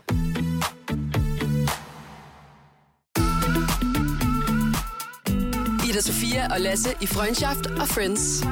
Ida 5.90 6.02
Sofia 6.02 6.48
og 6.54 6.62
Lasse 6.62 6.90
i 7.02 7.06
Freundschaft 7.06 7.66
og 7.68 7.88
Friends. 7.88 8.44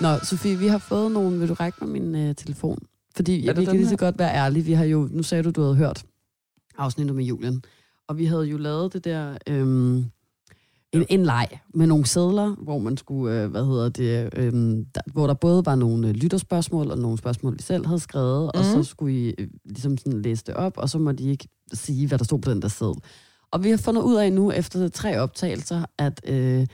Nå, 0.00 0.18
Sofie, 0.22 0.58
vi 0.58 0.66
har 0.66 0.78
fået 0.78 1.12
nogen. 1.12 1.40
Vil 1.40 1.48
du 1.48 1.54
række 1.54 1.78
mig 1.80 1.90
min 1.90 2.14
øh, 2.14 2.34
telefon? 2.34 2.78
Fordi 3.16 3.44
ja, 3.44 3.52
vi 3.52 3.64
kan 3.64 3.76
lige 3.76 3.88
så 3.88 3.96
godt 3.96 4.18
være 4.18 4.34
ærlige. 4.34 4.64
Vi 4.64 4.72
har 4.72 4.84
jo, 4.84 5.08
nu 5.10 5.22
sagde 5.22 5.42
du, 5.42 5.50
du 5.50 5.60
havde 5.60 5.76
hørt 5.76 6.04
afsnittet 6.78 7.16
med 7.16 7.24
Julian. 7.24 7.62
Og 8.08 8.18
vi 8.18 8.26
havde 8.26 8.44
jo 8.44 8.56
lavet 8.56 8.92
det 8.92 9.04
der... 9.04 9.38
Øhm, 9.46 10.04
en, 10.92 11.04
en 11.08 11.24
leg 11.24 11.48
med 11.74 11.86
nogle 11.86 12.06
sædler, 12.06 12.54
hvor 12.54 12.78
man 12.78 12.96
skulle, 12.96 13.42
øh, 13.42 13.50
hvad 13.50 13.64
hedder 13.64 13.88
det, 13.88 14.30
øhm, 14.36 14.84
der, 14.84 15.00
hvor 15.12 15.26
der 15.26 15.34
både 15.34 15.66
var 15.66 15.74
nogle 15.74 16.08
øh, 16.08 16.14
lytterspørgsmål 16.14 16.90
og 16.90 16.98
nogle 16.98 17.18
spørgsmål, 17.18 17.52
vi 17.54 17.62
selv 17.62 17.86
havde 17.86 18.00
skrevet, 18.00 18.50
mm. 18.54 18.58
og 18.58 18.64
så 18.64 18.82
skulle 18.82 19.14
I 19.14 19.34
øh, 19.38 19.48
ligesom 19.64 19.98
sådan 19.98 20.22
læse 20.22 20.44
det 20.46 20.54
op, 20.54 20.72
og 20.76 20.88
så 20.88 20.98
må 20.98 21.12
de 21.12 21.30
ikke 21.30 21.48
sige, 21.72 22.08
hvad 22.08 22.18
der 22.18 22.24
stod 22.24 22.38
på 22.38 22.50
den 22.50 22.62
der 22.62 22.68
seddel. 22.68 22.96
Og 23.50 23.64
vi 23.64 23.70
har 23.70 23.76
fundet 23.76 24.02
ud 24.02 24.16
af 24.16 24.32
nu, 24.32 24.50
efter 24.50 24.88
tre 24.88 25.20
optagelser, 25.20 25.84
at 25.98 26.20
øh, 26.26 26.66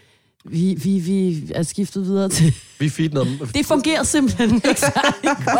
vi, 0.44 0.74
vi, 0.82 0.98
vi 0.98 1.42
er 1.54 1.62
skiftet 1.62 2.04
videre 2.06 2.28
til... 2.28 2.54
Vi 2.78 2.88
fik 2.88 3.12
noget, 3.12 3.28
Det 3.54 3.66
fungerer 3.66 4.02
simpelthen 4.02 4.54
ikke 4.54 4.80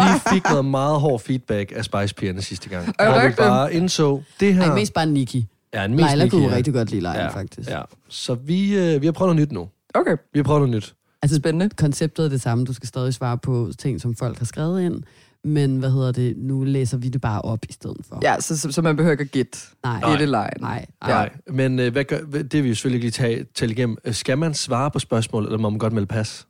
vi 0.01 0.21
fik 0.33 0.45
noget 0.45 0.65
meget 0.65 1.01
hård 1.01 1.21
feedback 1.21 1.73
af 1.77 1.85
Spice 1.85 2.15
Pigerne 2.15 2.43
sidste 2.43 2.69
gang. 2.69 2.87
Det 2.87 2.95
hvor 2.99 3.29
vi 3.29 3.35
bare 3.35 3.75
indså, 3.75 4.23
det 4.41 4.55
her 4.55 4.67
Nej, 4.67 4.75
mest 4.75 4.95
bare 4.95 5.07
Niki. 5.07 5.47
er 5.73 5.85
en 5.85 5.91
mest 5.95 6.07
Leila 6.09 6.29
kunne 6.29 6.39
jo 6.43 6.47
Nicki, 6.47 6.57
rigtig 6.57 6.75
godt 6.75 6.91
lide 6.91 7.03
Leila, 7.03 7.23
ja. 7.23 7.29
faktisk. 7.29 7.71
Ja. 7.71 7.81
Så 8.09 8.35
vi, 8.35 8.77
øh, 8.79 9.01
vi 9.01 9.07
har 9.07 9.13
prøvet 9.13 9.37
noget 9.37 9.49
nyt 9.49 9.53
nu. 9.53 9.69
Okay, 9.95 10.17
Vi 10.33 10.39
har 10.39 10.45
prøvet 10.45 10.61
noget 10.61 10.77
nyt. 10.77 10.95
Altså, 11.23 11.37
spændende. 11.37 11.69
konceptet 11.77 12.25
er 12.25 12.29
det 12.29 12.41
samme. 12.41 12.65
Du 12.65 12.73
skal 12.73 12.89
stadig 12.89 13.15
svare 13.15 13.39
på 13.39 13.71
ting, 13.79 14.01
som 14.01 14.15
folk 14.17 14.39
har 14.39 14.45
skrevet 14.47 14.83
ind. 14.83 15.03
Men 15.45 15.77
hvad 15.77 15.91
hedder 15.91 16.13
det? 16.13 16.37
Nu 16.37 16.65
læser 16.65 16.97
vi 16.97 17.09
det 17.09 17.21
bare 17.21 17.43
op 17.43 17.59
i 17.69 17.73
stedet 17.73 18.01
for. 18.09 18.19
Ja, 18.23 18.41
så, 18.41 18.59
så, 18.59 18.73
så 18.73 18.83
man 18.83 18.97
behøver 18.97 19.13
ikke 19.13 19.23
at 19.23 19.31
gætte. 19.31 19.59
Nej. 19.85 20.01
Det 20.01 20.09
er 20.09 20.17
det. 20.19 20.29
Nej. 20.61 20.87
Ja. 21.07 21.09
Nej, 21.09 21.31
men 21.53 21.79
øh, 21.79 21.93
hvad 21.93 22.05
gør, 22.05 22.19
det 22.19 22.53
vil 22.53 22.65
vi 22.65 22.69
jo 22.69 22.75
selvfølgelig 22.75 23.01
lige 23.01 23.11
tage, 23.11 23.45
tælle 23.55 23.75
igennem. 23.75 23.97
Øh, 24.05 24.15
Skal 24.15 24.39
man 24.39 24.55
svare 24.55 24.91
på 24.91 24.99
spørgsmål, 24.99 25.45
eller 25.45 25.59
må 25.59 25.71
man 25.71 25.79
godt 25.79 25.93
melde 25.93 26.07
pas? 26.07 26.47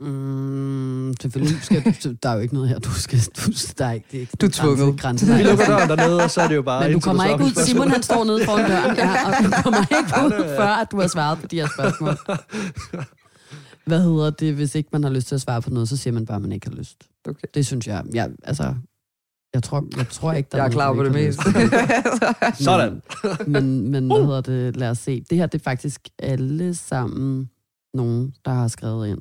Mm, 0.00 1.14
selvfølgelig 1.20 1.62
skal 1.62 1.94
du, 2.04 2.14
der 2.22 2.28
er 2.28 2.34
jo 2.34 2.40
ikke 2.40 2.54
noget 2.54 2.68
her, 2.68 2.78
du 2.78 2.90
skal, 2.90 3.18
du, 3.18 3.52
der 3.78 3.86
er 3.86 3.92
ikke, 3.92 4.06
det 4.10 4.16
er 4.16 4.20
ikke 4.20 4.32
Du 4.40 4.46
er 4.46 4.50
tvunget. 4.50 5.00
Grænse, 5.00 5.26
Vi 5.26 5.42
lukker 5.42 5.66
døren 5.66 5.88
dernede, 5.88 6.24
og 6.24 6.30
så 6.30 6.40
er 6.40 6.48
det 6.48 6.54
jo 6.56 6.62
bare... 6.62 6.84
Men 6.84 6.92
du 6.92 7.00
kommer 7.00 7.24
ikke 7.24 7.44
ud. 7.44 7.64
Simon 7.64 7.90
han 7.90 8.02
står 8.02 8.24
nede 8.24 8.44
foran 8.44 8.70
døren, 8.70 8.96
ja, 9.06 9.26
og 9.26 9.44
du 9.44 9.50
kommer 9.62 9.80
ikke 9.80 10.36
ud, 10.38 10.56
før 10.56 10.68
at 10.68 10.90
du 10.90 11.00
har 11.00 11.06
svaret 11.08 11.38
på 11.38 11.46
de 11.46 11.56
her 11.56 11.68
spørgsmål. 11.74 12.16
Hvad 13.88 14.02
hedder 14.02 14.30
det, 14.30 14.54
hvis 14.54 14.74
ikke 14.74 14.88
man 14.92 15.02
har 15.02 15.10
lyst 15.10 15.26
til 15.28 15.34
at 15.34 15.40
svare 15.40 15.62
på 15.62 15.70
noget, 15.70 15.88
så 15.88 15.96
siger 15.96 16.14
man 16.14 16.26
bare, 16.26 16.36
at 16.36 16.42
man 16.42 16.52
ikke 16.52 16.68
har 16.70 16.76
lyst. 16.76 17.08
Okay. 17.28 17.48
Det 17.54 17.66
synes 17.66 17.86
jeg, 17.86 18.04
jeg 18.14 18.30
altså, 18.42 18.74
jeg 19.54 19.62
tror, 19.62 19.86
jeg 19.96 20.08
tror 20.08 20.32
ikke, 20.32 20.48
der 20.52 20.58
Jeg 20.58 20.64
er 20.64 20.68
nogen, 20.68 20.72
klar 20.72 20.94
på 20.94 21.04
det 21.04 21.12
meste. 21.12 21.42
lyst. 21.50 21.72
Sådan. 22.64 23.02
Men, 23.46 23.90
men 23.90 24.06
hvad 24.06 24.24
hedder 24.26 24.40
det, 24.40 24.76
lad 24.76 24.90
os 24.90 24.98
se. 24.98 25.24
Det 25.30 25.38
her, 25.38 25.46
det 25.46 25.58
er 25.58 25.62
faktisk 25.62 26.08
alle 26.18 26.74
sammen 26.74 27.50
nogen, 27.94 28.34
der 28.44 28.50
har 28.50 28.68
skrevet 28.68 29.08
ind. 29.08 29.18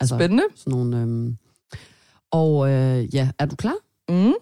Altså, 0.00 0.16
Spændende. 0.16 0.44
sådan 0.56 0.70
nogle, 0.78 1.00
øhm, 1.00 1.36
og 2.30 2.70
øh, 2.70 3.14
ja, 3.14 3.30
er 3.38 3.46
du 3.46 3.56
klar? 3.56 3.74
Mm. 4.08 4.32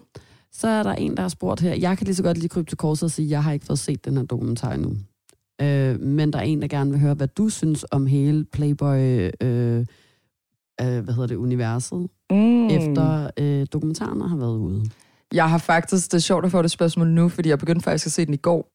Så 0.51 0.67
er 0.67 0.83
der 0.83 0.93
en, 0.93 1.15
der 1.17 1.21
har 1.21 1.29
spurgt 1.29 1.61
her. 1.61 1.73
Jeg 1.75 1.97
kan 1.97 2.05
lige 2.05 2.15
så 2.15 2.23
godt 2.23 2.37
lige 2.37 2.49
krybe 2.49 2.69
til 2.69 2.77
korset 2.77 3.03
og 3.03 3.11
sige, 3.11 3.25
at 3.25 3.31
jeg 3.31 3.43
har 3.43 3.51
ikke 3.51 3.65
fået 3.65 3.79
set 3.79 4.05
den 4.05 4.17
her 4.17 4.23
dokumentar 4.23 4.73
endnu. 4.73 4.97
Øh, 5.61 5.99
men 5.99 6.33
der 6.33 6.39
er 6.39 6.43
en, 6.43 6.61
der 6.61 6.67
gerne 6.67 6.91
vil 6.91 6.99
høre, 6.99 7.13
hvad 7.13 7.27
du 7.27 7.49
synes 7.49 7.85
om 7.91 8.05
hele 8.05 8.45
Playboy, 8.51 8.97
øh, 9.41 9.85
øh, 10.81 10.99
hvad 11.03 11.13
hedder 11.13 11.27
det, 11.27 11.35
universet, 11.35 12.07
Mm. 12.31 12.67
efter 12.67 13.29
øh, 13.37 13.67
dokumentaren 13.73 14.21
har 14.21 14.37
været 14.37 14.57
ude. 14.57 14.83
Jeg 15.33 15.49
har 15.49 15.57
faktisk, 15.57 16.11
det 16.11 16.17
er 16.17 16.21
sjovt 16.21 16.45
at 16.45 16.51
få 16.51 16.61
det 16.61 16.71
spørgsmål 16.71 17.07
nu, 17.07 17.29
fordi 17.29 17.49
jeg 17.49 17.59
begyndte 17.59 17.83
faktisk 17.83 18.05
at 18.05 18.11
se 18.11 18.25
den 18.25 18.33
i 18.33 18.37
går 18.37 18.71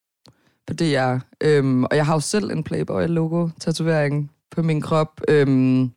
på 0.67 0.75
DR. 0.75 1.19
Øhm, 1.43 1.85
og 1.85 1.97
jeg 1.97 2.07
har 2.07 2.15
jo 2.15 2.21
selv 2.21 2.51
en 2.51 2.65
Playboy-logo-tatovering 2.65 4.31
på 4.51 4.63
min 4.63 4.81
krop. 4.81 5.21
Øhm, 5.29 5.91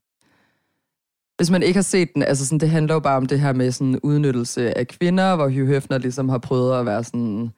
hvis 1.38 1.52
man 1.52 1.64
ikke 1.64 1.78
har 1.78 1.82
set 1.82 2.14
den, 2.14 2.24
altså 2.24 2.46
sådan, 2.46 2.60
det 2.60 2.70
handler 2.70 2.94
jo 2.94 3.00
bare 3.00 3.18
om 3.18 3.26
det 3.26 3.40
her 3.40 3.54
med 3.54 3.72
sådan 3.72 4.00
udnyttelse 4.04 4.78
af 4.78 4.88
kvinder, 4.88 5.36
hvor 5.36 5.46
Hugh 5.50 5.68
Hefner 5.68 5.98
ligesom 5.98 6.30
har 6.30 6.38
prøvet 6.38 6.80
at 6.80 6.86
være 6.86 7.04
sådan, 7.04 7.50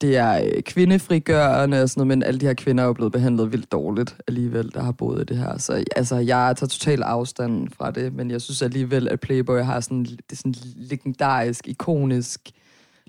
det 0.00 0.16
er 0.16 0.44
øh, 0.44 0.62
kvindefrigørende 0.62 1.82
og 1.82 1.88
sådan 1.90 2.00
noget, 2.00 2.18
men 2.18 2.22
alle 2.22 2.40
de 2.40 2.46
her 2.46 2.54
kvinder 2.54 2.84
er 2.84 2.86
jo 2.86 2.92
blevet 2.92 3.12
behandlet 3.12 3.52
vildt 3.52 3.72
dårligt 3.72 4.16
alligevel, 4.28 4.72
der 4.74 4.82
har 4.82 4.92
boet 4.92 5.20
i 5.20 5.24
det 5.24 5.36
her. 5.36 5.58
Så 5.58 5.84
altså, 5.96 6.16
jeg 6.16 6.54
tager 6.56 6.68
total 6.68 7.02
afstand 7.02 7.68
fra 7.76 7.90
det, 7.90 8.14
men 8.14 8.30
jeg 8.30 8.40
synes 8.40 8.62
alligevel, 8.62 9.08
at 9.08 9.20
Playboy 9.20 9.58
har 9.58 9.80
sådan, 9.80 10.04
det 10.04 10.32
er 10.32 10.36
sådan 10.36 10.54
legendarisk, 10.76 11.68
ikonisk 11.68 12.50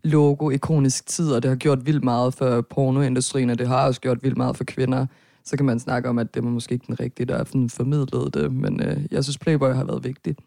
logo, 0.03 0.49
ikonisk 0.49 1.07
tid, 1.07 1.31
og 1.31 1.43
det 1.43 1.49
har 1.49 1.55
gjort 1.55 1.85
vildt 1.85 2.03
meget 2.03 2.33
for 2.33 2.61
pornoindustrien, 2.61 3.49
og 3.49 3.59
det 3.59 3.67
har 3.67 3.87
også 3.87 4.01
gjort 4.01 4.23
vildt 4.23 4.37
meget 4.37 4.57
for 4.57 4.63
kvinder. 4.63 5.05
Så 5.45 5.57
kan 5.57 5.65
man 5.65 5.79
snakke 5.79 6.09
om, 6.09 6.19
at 6.19 6.33
det 6.33 6.43
var 6.43 6.49
måske 6.49 6.73
ikke 6.73 6.87
den 6.87 6.99
rigtige, 6.99 7.25
der 7.25 7.43
sådan 7.43 7.69
formidlet 7.69 8.33
det, 8.33 8.53
men 8.53 8.81
øh, 8.83 8.97
jeg 9.11 9.23
synes, 9.23 9.37
Playboy 9.37 9.73
har 9.73 9.83
været 9.83 10.03
vigtigt. 10.03 10.39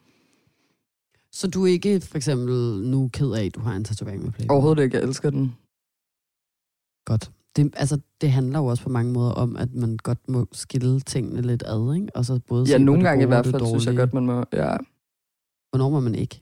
Så 1.33 1.49
du 1.49 1.67
er 1.67 1.71
ikke 1.71 2.01
for 2.01 2.17
eksempel 2.17 2.55
nu 2.91 3.11
ked 3.13 3.31
af, 3.31 3.45
at 3.45 3.55
du 3.55 3.61
har 3.61 3.75
en 3.75 3.85
tatovering 3.85 4.23
med 4.23 4.33
Playboy? 4.33 4.53
Overhovedet 4.55 4.83
ikke, 4.83 4.97
jeg 4.97 5.05
elsker 5.05 5.31
den. 5.31 5.55
Godt. 7.05 7.31
Det, 7.57 7.75
altså, 7.77 7.99
det 8.21 8.33
handler 8.33 8.59
jo 8.59 8.67
også 8.67 8.83
på 8.83 8.89
mange 8.89 9.13
måder 9.13 9.31
om, 9.31 9.57
at 9.57 9.75
man 9.75 9.97
godt 10.03 10.29
må 10.29 10.47
skille 10.53 11.01
tingene 11.01 11.43
lidt 11.43 11.63
ad, 11.67 11.95
ikke? 11.95 12.17
Og 12.17 12.25
så 12.25 12.41
både 12.49 12.65
Ja, 12.65 12.77
se 12.77 12.85
nogle 12.85 13.03
gange 13.03 13.23
i 13.23 13.25
gode 13.25 13.35
hvert 13.35 13.47
fald, 13.47 13.67
synes 13.67 13.87
jeg 13.87 13.97
godt, 13.97 14.15
man 14.15 14.27
må... 14.27 14.45
Ja. 14.53 14.77
Hvornår 15.71 15.91
må 15.91 16.01
man 16.01 16.15
ikke? 16.15 16.41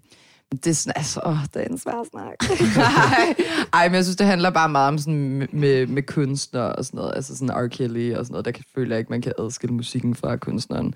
Det 0.53 0.67
er 0.67 0.75
sådan, 0.75 0.93
altså, 0.97 1.21
åh, 1.27 1.39
det 1.55 1.63
er 1.63 1.67
en 1.67 1.79
svær 1.79 2.05
snak. 2.11 2.35
Ej. 2.77 3.35
Ej, 3.81 3.89
men 3.89 3.95
jeg 3.95 4.05
synes, 4.05 4.17
det 4.17 4.27
handler 4.27 4.51
bare 4.51 4.69
meget 4.69 4.89
om 4.89 4.99
sådan 4.99 5.39
med, 5.39 5.49
med, 5.53 5.87
med 5.87 6.03
kunstner 6.03 6.61
og 6.61 6.85
sådan 6.85 6.99
noget. 6.99 7.13
Altså 7.17 7.37
sådan 7.37 7.65
R. 7.65 7.69
Kelly 7.69 8.15
og 8.15 8.27
sådan 8.27 8.33
noget. 8.33 8.45
Der 8.45 8.51
kan, 8.51 8.65
føler 8.75 8.95
jeg 8.95 8.99
ikke, 8.99 9.11
man 9.11 9.23
kan 9.23 9.33
adskille 9.39 9.75
musikken 9.75 10.15
fra 10.15 10.37
kunstneren. 10.37 10.95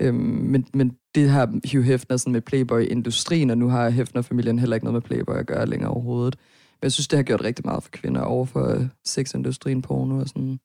Øhm, 0.00 0.16
men, 0.16 0.66
men 0.74 0.92
det 1.14 1.28
har 1.28 1.46
Hugh 1.72 1.84
Hefner 1.84 2.16
sådan 2.16 2.32
med 2.32 2.40
Playboy-industrien, 2.40 3.50
og 3.50 3.58
nu 3.58 3.68
har 3.68 3.90
Hefner-familien 3.90 4.58
heller 4.58 4.76
ikke 4.76 4.84
noget 4.84 4.94
med 4.94 5.02
Playboy 5.02 5.34
at 5.34 5.46
gøre 5.46 5.66
længere 5.66 5.90
overhovedet. 5.90 6.36
Men 6.80 6.86
jeg 6.86 6.92
synes, 6.92 7.08
det 7.08 7.16
har 7.16 7.22
gjort 7.22 7.44
rigtig 7.44 7.66
meget 7.66 7.82
for 7.82 7.90
kvinder 7.90 8.20
over 8.20 8.44
for 8.44 8.74
øh, 8.74 8.86
sexindustrien, 9.04 9.82
porno 9.82 10.18
og 10.18 10.28
sådan. 10.28 10.60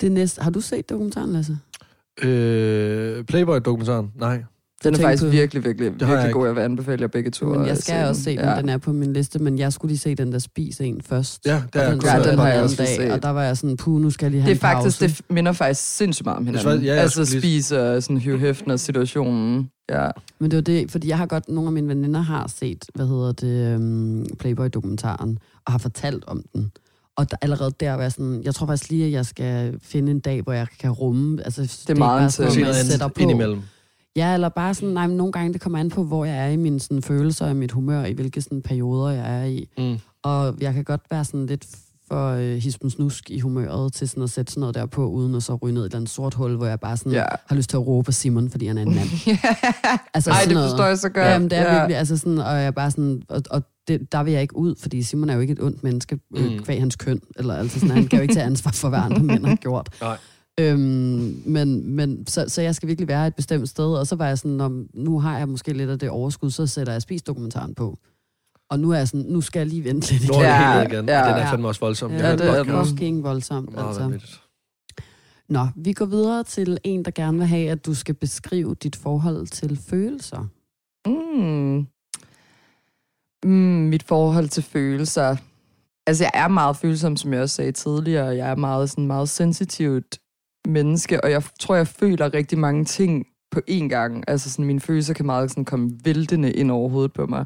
Det 0.00 0.12
næste, 0.12 0.42
har 0.42 0.50
du 0.50 0.60
set 0.60 0.90
dokumentaren, 0.90 1.32
Lasse? 1.32 1.58
Øh, 2.22 3.24
Playboy-dokumentaren? 3.24 4.12
Nej. 4.14 4.44
Den 4.84 4.94
er 4.94 4.98
faktisk 4.98 5.22
på- 5.22 5.28
virkelig, 5.28 5.64
virkelig, 5.64 5.92
Det 5.92 6.00
jeg 6.00 6.08
virkelig 6.08 6.28
ikke. 6.28 6.38
god. 6.38 6.46
Jeg 6.46 6.56
vil 6.56 6.60
anbefale 6.62 7.02
jer 7.02 7.08
begge 7.08 7.30
to. 7.30 7.46
Men 7.46 7.66
jeg 7.66 7.76
skal 7.78 8.08
også 8.08 8.22
se 8.22 8.30
den. 8.30 8.38
Ja. 8.44 8.56
Den 8.56 8.68
er 8.68 8.78
på 8.78 8.92
min 8.92 9.12
liste, 9.12 9.38
men 9.38 9.58
jeg 9.58 9.72
skulle 9.72 9.90
lige 9.90 9.98
se 9.98 10.14
den 10.14 10.32
der 10.32 10.38
Spis 10.38 10.80
en 10.80 11.00
først. 11.02 11.46
Ja, 11.46 11.62
det 11.72 11.82
er 11.82 11.86
og 11.86 11.92
den, 11.92 12.02
jeg 12.04 12.22
Ja, 12.24 12.30
den 12.30 12.38
har 12.38 12.46
en 12.46 12.54
jeg 12.54 12.62
også 12.62 12.76
dag, 12.76 12.86
set. 12.96 13.10
Og 13.12 13.22
der 13.22 13.28
var 13.28 13.42
jeg 13.42 13.56
sådan, 13.56 13.76
puh, 13.76 14.00
nu 14.02 14.10
skal 14.10 14.26
jeg 14.26 14.30
lige 14.30 14.42
have 14.42 14.54
Det 14.54 14.62
er 14.64 14.68
en 14.68 14.74
faktisk, 14.74 15.00
pause. 15.00 15.14
det 15.14 15.34
minder 15.34 15.52
faktisk 15.52 15.96
sindssygt 15.96 16.26
meget 16.26 16.36
om 16.38 16.44
Jeg 16.46 16.50
hinanden. 16.50 16.78
tror, 16.80 16.86
ja, 16.86 16.92
jeg 16.94 17.02
altså 17.02 17.24
skulle 17.24 17.40
lige- 17.40 17.62
spiser 17.62 18.00
sådan 18.00 18.20
Hugh 18.20 18.40
Hefner-situationen. 18.40 19.70
Ja. 19.90 20.08
Men 20.38 20.50
det 20.50 20.56
var 20.56 20.62
det, 20.62 20.90
fordi 20.90 21.08
jeg 21.08 21.18
har 21.18 21.26
godt, 21.26 21.48
nogle 21.48 21.68
af 21.68 21.72
mine 21.72 21.88
veninder 21.88 22.20
har 22.20 22.52
set, 22.58 22.84
hvad 22.94 23.06
hedder 23.06 23.32
det, 23.32 23.76
um, 23.76 24.26
Playboy-dokumentaren, 24.38 25.38
og 25.66 25.72
har 25.72 25.78
fortalt 25.78 26.24
om 26.26 26.42
den. 26.54 26.70
Og 27.16 27.30
der, 27.30 27.36
allerede 27.42 27.70
der 27.80 27.92
var 27.92 28.02
jeg 28.02 28.12
sådan, 28.12 28.42
jeg 28.44 28.54
tror 28.54 28.66
faktisk 28.66 28.90
lige, 28.90 29.06
at 29.06 29.12
jeg 29.12 29.26
skal 29.26 29.74
finde 29.82 30.10
en 30.12 30.20
dag, 30.20 30.42
hvor 30.42 30.52
jeg 30.52 30.66
kan 30.80 30.90
rumme, 30.90 31.44
altså 31.44 31.62
det 31.62 31.90
er 31.90 31.98
meget 31.98 32.20
bare 32.20 32.30
sådan, 32.30 32.52
noget, 32.60 32.76
man 32.76 32.84
sætter 32.84 33.08
på. 33.08 33.14
indimellem. 33.20 33.60
Ja, 34.16 34.34
eller 34.34 34.48
bare 34.48 34.74
sådan, 34.74 34.88
nej, 34.88 35.06
men 35.06 35.16
nogle 35.16 35.32
gange 35.32 35.52
det 35.52 35.60
kommer 35.60 35.78
an 35.78 35.88
på, 35.90 36.04
hvor 36.04 36.24
jeg 36.24 36.36
er 36.46 36.48
i 36.48 36.56
mine 36.56 36.80
sådan, 36.80 37.02
følelser 37.02 37.46
og 37.48 37.56
mit 37.56 37.72
humør, 37.72 38.04
i 38.04 38.12
hvilke 38.12 38.40
sådan, 38.42 38.62
perioder 38.62 39.10
jeg 39.10 39.40
er 39.40 39.44
i. 39.44 39.68
Mm. 39.78 39.98
Og 40.22 40.54
jeg 40.60 40.74
kan 40.74 40.84
godt 40.84 41.00
være 41.10 41.24
sådan 41.24 41.46
lidt 41.46 41.66
for 42.08 42.28
øh, 42.28 42.54
hispens 42.56 42.98
nusk 42.98 43.30
i 43.30 43.38
humøret 43.40 43.92
til 43.92 44.08
sådan 44.08 44.22
at 44.22 44.30
sætte 44.30 44.52
sådan 44.52 44.60
noget 44.60 44.74
der 44.74 44.86
på, 44.86 45.06
uden 45.08 45.34
at 45.34 45.42
så 45.42 45.54
ryge 45.54 45.74
ned 45.74 45.82
i 45.82 45.84
et 45.84 45.88
eller 45.90 45.96
andet 45.98 46.10
sort 46.10 46.34
hul, 46.34 46.56
hvor 46.56 46.66
jeg 46.66 46.80
bare 46.80 46.96
sådan 46.96 47.12
Ja. 47.12 47.24
har 47.46 47.56
lyst 47.56 47.70
til 47.70 47.76
at 47.76 47.86
råbe 47.86 48.12
Simon, 48.12 48.50
fordi 48.50 48.66
han 48.66 48.78
er 48.78 48.82
en 48.82 48.94
mand. 48.94 49.08
Altså 50.14 50.30
Ej, 50.30 50.40
det 50.44 50.54
noget. 50.54 50.70
forstår 50.70 50.84
jeg 50.86 50.98
så 50.98 51.08
godt. 51.08 51.26
Ja, 51.26 51.38
men 51.38 51.50
det 51.50 51.58
er 51.58 51.62
ja. 51.62 51.78
virkelig, 51.78 51.96
altså 51.96 52.16
sådan, 52.16 52.38
og 52.38 52.62
jeg 52.62 52.74
bare 52.74 52.90
sådan, 52.90 53.22
og, 53.28 53.42
og 53.50 53.62
det, 53.88 54.12
der 54.12 54.22
vil 54.22 54.32
jeg 54.32 54.42
ikke 54.42 54.56
ud, 54.56 54.74
fordi 54.78 55.02
Simon 55.02 55.30
er 55.30 55.34
jo 55.34 55.40
ikke 55.40 55.52
et 55.52 55.62
ondt 55.62 55.84
menneske, 55.84 56.18
øh, 56.36 56.52
Mm. 56.52 56.58
kvæg 56.58 56.80
hans 56.80 56.96
køn, 56.96 57.20
eller 57.36 57.54
altså 57.54 57.80
sådan, 57.80 57.94
han 57.94 58.06
kan 58.06 58.16
jo 58.18 58.22
ikke 58.22 58.34
tage 58.34 58.46
ansvar 58.46 58.70
for, 58.70 58.88
hvad 58.88 58.98
andre 58.98 59.22
mænd 59.22 59.46
har 59.46 59.54
gjort. 59.66 59.88
Nej. 60.00 60.16
Øhm, 60.60 61.42
men, 61.46 61.90
men 61.96 62.26
så, 62.26 62.44
så 62.48 62.62
jeg 62.62 62.74
skal 62.74 62.88
virkelig 62.88 63.08
være 63.08 63.26
et 63.26 63.34
bestemt 63.34 63.68
sted, 63.68 63.84
og 63.94 64.06
så 64.06 64.16
var 64.16 64.26
jeg 64.28 64.38
sådan, 64.38 64.60
om, 64.60 64.86
nu 64.94 65.20
har 65.20 65.38
jeg 65.38 65.48
måske 65.48 65.72
lidt 65.72 65.90
af 65.90 65.98
det 65.98 66.10
overskud, 66.10 66.50
så 66.50 66.66
sætter 66.66 66.92
jeg 66.92 67.02
spisdokumentaren 67.02 67.74
på. 67.74 67.98
Og 68.70 68.80
nu 68.80 68.90
er 68.90 68.96
jeg 68.96 69.08
sådan, 69.08 69.26
nu 69.28 69.40
skal 69.40 69.60
jeg 69.60 69.66
lige 69.66 69.84
vente 69.84 70.12
lidt 70.12 70.28
Nu 70.28 70.34
er 70.34 70.38
det 70.74 70.80
helt 70.80 70.92
igen. 70.92 71.08
ja. 71.08 71.18
Ja, 71.18 71.28
den 71.28 71.34
er 71.34 71.38
Ja. 71.38 71.52
fandme 71.52 71.68
også 71.68 71.80
voldsom. 71.80 72.10
Ja, 72.10 72.16
Ja, 72.16 72.26
har 72.26 72.36
det 72.36 72.68
er 72.68 72.84
fucking 72.84 73.22
voldsomt. 73.22 73.70
Altså. 73.78 74.18
Nå, 75.48 75.66
vi 75.76 75.92
går 75.92 76.04
videre 76.06 76.44
til 76.44 76.78
en, 76.84 77.04
der 77.04 77.10
gerne 77.10 77.38
vil 77.38 77.46
have, 77.46 77.70
at 77.70 77.86
du 77.86 77.94
skal 77.94 78.14
beskrive 78.14 78.74
dit 78.74 78.96
forhold 78.96 79.46
til 79.46 79.80
følelser. 79.88 80.46
Mm. 81.06 81.86
Mm, 83.44 83.88
mit 83.88 84.02
forhold 84.02 84.48
til 84.48 84.62
følelser. 84.62 85.36
Altså, 86.06 86.24
jeg 86.24 86.30
er 86.34 86.48
meget 86.48 86.76
følsom, 86.76 87.16
som 87.16 87.32
jeg 87.32 87.42
også 87.42 87.54
sagde 87.56 87.72
tidligere. 87.72 88.26
Jeg 88.26 88.50
er 88.50 88.54
meget, 88.56 88.90
sådan, 88.90 89.06
meget 89.06 89.28
sensitivt 89.28 90.18
menneske, 90.68 91.24
og 91.24 91.30
jeg 91.30 91.42
tror, 91.60 91.74
jeg 91.74 91.88
føler 91.88 92.34
rigtig 92.34 92.58
mange 92.58 92.84
ting 92.84 93.26
på 93.50 93.60
én 93.70 93.88
gang. 93.88 94.24
Altså, 94.28 94.50
sådan, 94.50 94.64
mine 94.64 94.80
følelser 94.80 95.14
kan 95.14 95.26
meget 95.26 95.50
sådan, 95.50 95.64
komme 95.64 95.90
væltende 96.04 96.52
ind 96.52 96.70
over 96.70 96.88
hovedet 96.88 97.12
på 97.12 97.26
mig. 97.26 97.44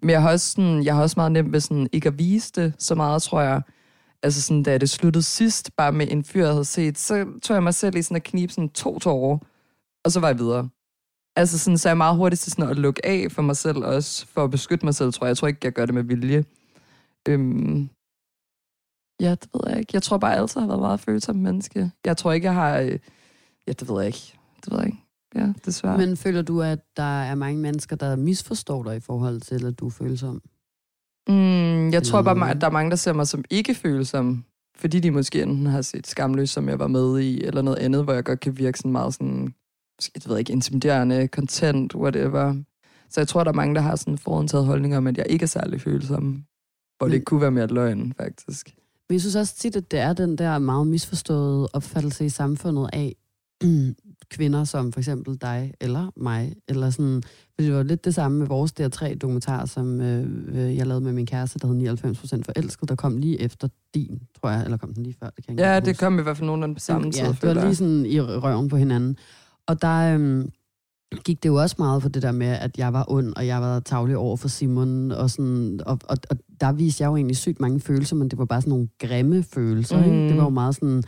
Men 0.00 0.10
jeg 0.10 0.22
har 0.22 0.30
også, 0.32 0.50
sådan, 0.50 0.84
jeg 0.84 0.94
har 0.94 1.02
også 1.02 1.14
meget 1.16 1.32
nemt 1.32 1.52
ved 1.52 1.60
sådan, 1.60 1.88
ikke 1.92 2.08
at 2.08 2.18
vise 2.18 2.52
det 2.54 2.74
så 2.78 2.94
meget, 2.94 3.22
tror 3.22 3.40
jeg. 3.40 3.62
Altså, 4.22 4.42
sådan, 4.42 4.62
da 4.62 4.78
det 4.78 4.90
sluttede 4.90 5.22
sidst, 5.22 5.76
bare 5.76 5.92
med 5.92 6.06
en 6.10 6.24
fyr, 6.24 6.44
jeg 6.44 6.52
havde 6.52 6.64
set, 6.64 6.98
så 6.98 7.26
tog 7.42 7.54
jeg 7.54 7.62
mig 7.62 7.74
selv 7.74 7.96
i 7.96 8.02
sådan 8.02 8.16
at 8.16 8.22
knibe 8.22 8.52
sådan 8.52 8.68
to 8.68 8.98
tårer, 8.98 9.38
og 10.04 10.12
så 10.12 10.20
var 10.20 10.28
jeg 10.28 10.38
videre. 10.38 10.68
Altså 11.36 11.58
sådan, 11.58 11.78
så 11.78 11.88
er 11.88 11.90
jeg 11.90 11.96
meget 11.96 12.16
hurtigt 12.16 12.42
til 12.42 12.52
sådan 12.52 12.70
at 12.70 12.78
lukke 12.78 13.06
af 13.06 13.26
for 13.30 13.42
mig 13.42 13.56
selv 13.56 13.78
også, 13.78 14.26
for 14.26 14.44
at 14.44 14.50
beskytte 14.50 14.86
mig 14.86 14.94
selv, 14.94 15.12
tror 15.12 15.26
jeg. 15.26 15.28
Jeg 15.28 15.36
tror 15.36 15.48
ikke, 15.48 15.60
jeg 15.64 15.72
gør 15.72 15.86
det 15.86 15.94
med 15.94 16.02
vilje. 16.02 16.44
Øhm, 17.28 17.88
ja, 19.20 19.30
det 19.30 19.48
ved 19.54 19.60
jeg 19.66 19.78
ikke. 19.78 19.90
Jeg 19.92 20.02
tror 20.02 20.18
bare, 20.18 20.30
jeg 20.30 20.40
altid 20.40 20.60
har 20.60 20.68
været 20.68 20.80
meget 20.80 21.00
følsom 21.00 21.36
menneske. 21.36 21.90
Jeg 22.04 22.16
tror 22.16 22.32
ikke, 22.32 22.44
jeg 22.44 22.54
har... 22.54 22.78
øh, 22.78 22.98
Ja, 23.66 23.72
det 23.72 23.88
ved 23.88 23.96
jeg 23.98 24.06
ikke. 24.06 24.38
Det 24.64 24.72
ved 24.72 24.78
jeg 24.78 24.86
ikke. 24.86 24.98
Ja, 25.34 25.52
desværre. 25.64 25.98
Men, 25.98 26.16
føler 26.16 26.42
du, 26.42 26.62
at 26.62 26.78
der 26.96 27.22
er 27.22 27.34
mange 27.34 27.60
mennesker, 27.60 27.96
der 27.96 28.16
misforstår 28.16 28.82
dig 28.82 28.96
i 28.96 29.00
forhold 29.00 29.40
til, 29.40 29.66
at 29.66 29.78
du 29.80 29.86
er 29.86 29.90
følsom? 29.90 30.42
mm, 31.28 31.90
jeg 31.90 32.02
tror 32.02 32.22
bare, 32.22 32.50
at 32.50 32.60
der 32.60 32.66
er 32.66 32.70
mange, 32.70 32.90
der 32.90 32.96
ser 32.96 33.12
mig 33.12 33.26
som 33.28 33.44
ikke 33.50 33.74
følsom, 33.74 34.44
fordi 34.76 35.00
de 35.00 35.10
måske 35.10 35.42
enten 35.42 35.66
har 35.66 35.82
set 35.82 36.06
Skamløs, 36.06 36.50
som 36.50 36.68
jeg 36.68 36.78
var 36.78 36.86
med 36.86 37.20
i, 37.20 37.44
eller 37.44 37.62
noget 37.62 37.78
andet, 37.78 38.04
hvor 38.04 38.12
jeg 38.12 38.24
godt 38.24 38.40
kan 38.40 38.58
virke 38.58 38.78
sådan 38.78 38.92
meget 38.92 39.14
sådan, 39.14 39.54
jeg 40.14 40.22
ved 40.26 40.38
ikke, 40.38 40.52
intimiderende, 40.52 41.26
content, 41.26 41.94
whatever. 41.94 42.54
Så 43.10 43.20
jeg 43.20 43.28
tror, 43.28 43.44
der 43.44 43.50
er 43.50 43.54
mange, 43.54 43.74
der 43.74 43.80
har 43.80 43.96
sådan 43.96 44.18
forudtaget 44.18 44.66
holdninger 44.66 44.98
om, 44.98 45.06
at 45.06 45.18
jeg 45.18 45.26
ikke 45.28 45.42
er 45.42 45.46
særlig 45.46 45.80
følsom. 45.80 46.44
Hvor 46.98 47.06
det 47.08 47.14
Men- 47.16 47.24
kunne 47.24 47.40
være 47.40 47.50
mere 47.50 47.66
løgn, 47.66 48.12
faktisk. 48.16 48.74
Men 49.10 49.14
jeg 49.14 49.20
synes 49.20 49.36
også 49.36 49.56
tit, 49.56 49.76
at 49.76 49.90
det 49.90 49.98
er 49.98 50.12
den 50.12 50.38
der 50.38 50.58
meget 50.58 50.86
misforståede 50.86 51.68
opfattelse 51.72 52.24
i 52.24 52.28
samfundet 52.28 52.90
af 52.92 53.14
kvinder 54.30 54.64
som 54.64 54.92
for 54.92 55.00
eksempel 55.00 55.40
dig 55.40 55.74
eller 55.80 56.12
mig. 56.16 56.54
Eller 56.68 56.90
sådan, 56.90 57.22
fordi 57.54 57.66
det 57.68 57.74
var 57.74 57.82
lidt 57.82 58.04
det 58.04 58.14
samme 58.14 58.38
med 58.38 58.46
vores 58.46 58.72
DR3-dokumentar, 58.80 59.66
som 59.66 60.00
øh, 60.00 60.26
øh, 60.48 60.76
jeg 60.76 60.86
lavede 60.86 61.04
med 61.04 61.12
min 61.12 61.26
kæreste, 61.26 61.58
der 61.58 61.66
hed 61.66 62.38
99% 62.38 62.42
forelsket, 62.44 62.88
der 62.88 62.94
kom 62.94 63.16
lige 63.16 63.40
efter 63.40 63.68
din, 63.94 64.20
tror 64.40 64.50
jeg, 64.50 64.64
eller 64.64 64.76
kom 64.76 64.94
den 64.94 65.02
lige 65.02 65.16
før, 65.22 65.30
det 65.36 65.46
kan 65.46 65.58
jeg 65.58 65.64
Ja, 65.64 65.80
det 65.80 65.88
huske. 65.88 66.00
kom 66.00 66.18
i 66.18 66.22
hvert 66.22 66.36
fald 66.36 66.46
nogenlunde 66.46 66.74
på 66.74 66.80
samme 66.80 67.12
tid, 67.12 67.22
Ja, 67.22 67.28
det 67.28 67.42
var 67.42 67.64
lige 67.64 67.74
sådan 67.74 68.06
i 68.06 68.20
røven 68.20 68.68
på 68.68 68.76
hinanden. 68.76 69.16
Og 69.66 69.82
der 69.82 70.14
øhm, 70.14 70.50
gik 71.24 71.42
det 71.42 71.48
jo 71.48 71.54
også 71.54 71.76
meget 71.78 72.02
for 72.02 72.08
det 72.08 72.22
der 72.22 72.32
med, 72.32 72.46
at 72.46 72.78
jeg 72.78 72.92
var 72.92 73.04
ond, 73.08 73.32
og 73.36 73.46
jeg 73.46 73.60
var 73.60 73.80
tavlig 73.80 74.16
over 74.16 74.36
for 74.36 74.48
Simon, 74.48 75.12
og, 75.12 75.30
sådan, 75.30 75.80
og, 75.86 75.98
og, 76.08 76.16
og 76.30 76.36
der 76.60 76.72
viste 76.72 77.02
jeg 77.02 77.08
jo 77.08 77.16
egentlig 77.16 77.36
sygt 77.36 77.60
mange 77.60 77.80
følelser, 77.80 78.16
men 78.16 78.28
det 78.28 78.38
var 78.38 78.44
bare 78.44 78.60
sådan 78.60 78.70
nogle 78.70 78.88
grimme 78.98 79.42
følelser. 79.42 79.98
Mm. 79.98 80.04
Ikke? 80.04 80.28
Det 80.28 80.36
var 80.36 80.42
jo 80.42 80.50
meget 80.50 80.74
sådan, 80.74 81.02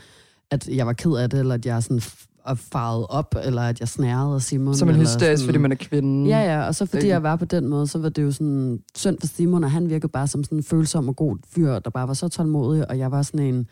at 0.50 0.68
jeg 0.68 0.86
var 0.86 0.92
ked 0.92 1.12
af 1.12 1.30
det, 1.30 1.38
eller 1.40 1.54
at 1.54 1.66
jeg 1.66 1.82
sådan 1.82 2.02
og 2.44 2.58
farede 2.58 3.06
op, 3.06 3.34
eller 3.44 3.62
at 3.62 3.80
jeg 3.80 3.88
snærede 3.88 4.34
af 4.34 4.42
Simon. 4.42 4.74
Som 4.74 4.88
en 4.88 4.94
hysterisk, 4.94 5.44
fordi 5.44 5.58
man 5.58 5.72
er 5.72 5.76
kvinde. 5.76 6.28
Ja, 6.30 6.52
ja, 6.52 6.66
og 6.66 6.74
så 6.74 6.86
fordi 6.86 7.02
Ikke? 7.02 7.08
jeg 7.08 7.22
var 7.22 7.36
på 7.36 7.44
den 7.44 7.68
måde, 7.68 7.86
så 7.86 7.98
var 7.98 8.08
det 8.08 8.22
jo 8.22 8.30
sådan 8.32 8.80
synd 8.94 9.16
for 9.20 9.26
Simon, 9.26 9.64
og 9.64 9.70
han 9.70 9.88
virkede 9.88 10.08
bare 10.08 10.26
som 10.26 10.44
sådan 10.44 10.58
en 10.58 10.64
følsom 10.64 11.08
og 11.08 11.16
god 11.16 11.36
fyr, 11.54 11.78
der 11.78 11.90
bare 11.90 12.08
var 12.08 12.14
så 12.14 12.28
tålmodig, 12.28 12.90
og 12.90 12.98
jeg 12.98 13.10
var 13.10 13.22
sådan 13.22 13.54
en 13.54 13.66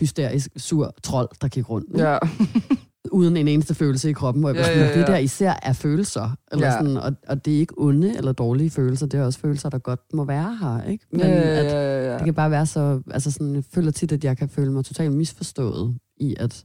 hysterisk, 0.00 0.48
sur 0.56 0.94
trold, 1.02 1.28
der 1.40 1.48
gik 1.48 1.70
rundt. 1.70 1.98
Ja. 1.98 2.18
uden 3.10 3.36
en 3.36 3.48
eneste 3.48 3.74
følelse 3.74 4.10
i 4.10 4.12
kroppen, 4.12 4.40
hvor 4.42 4.50
jeg 4.50 4.56
Ja, 4.56 4.62
ja, 4.62 4.66
sådan, 4.74 4.88
ja, 4.94 4.98
det 4.98 5.06
der 5.06 5.16
især 5.16 5.54
er 5.62 5.72
følelser. 5.72 6.36
Eller 6.52 6.66
Ja. 6.66 6.72
sådan, 6.72 6.96
og, 6.96 7.12
og 7.28 7.44
det 7.44 7.54
er 7.54 7.58
ikke 7.58 7.74
onde 7.76 8.16
eller 8.16 8.32
dårlige 8.32 8.70
følelser, 8.70 9.06
det 9.06 9.20
er 9.20 9.24
også 9.24 9.38
følelser, 9.38 9.68
der 9.68 9.78
godt 9.78 10.00
må 10.14 10.24
være 10.24 10.56
her. 10.60 10.82
Ikke? 10.90 11.04
Men 11.10 11.20
ja, 11.20 11.26
ja, 11.28 11.40
at 11.40 11.64
ja, 11.72 12.10
ja. 12.10 12.14
det 12.16 12.24
kan 12.24 12.34
bare 12.34 12.50
være 12.50 12.66
så... 12.66 13.00
Altså 13.10 13.30
sådan, 13.30 13.54
jeg 13.54 13.64
føler 13.74 13.90
tit, 13.90 14.12
at 14.12 14.24
jeg 14.24 14.36
kan 14.38 14.48
føle 14.48 14.72
mig 14.72 14.84
totalt 14.84 15.12
misforstået 15.12 15.94
i 16.16 16.34
at 16.38 16.64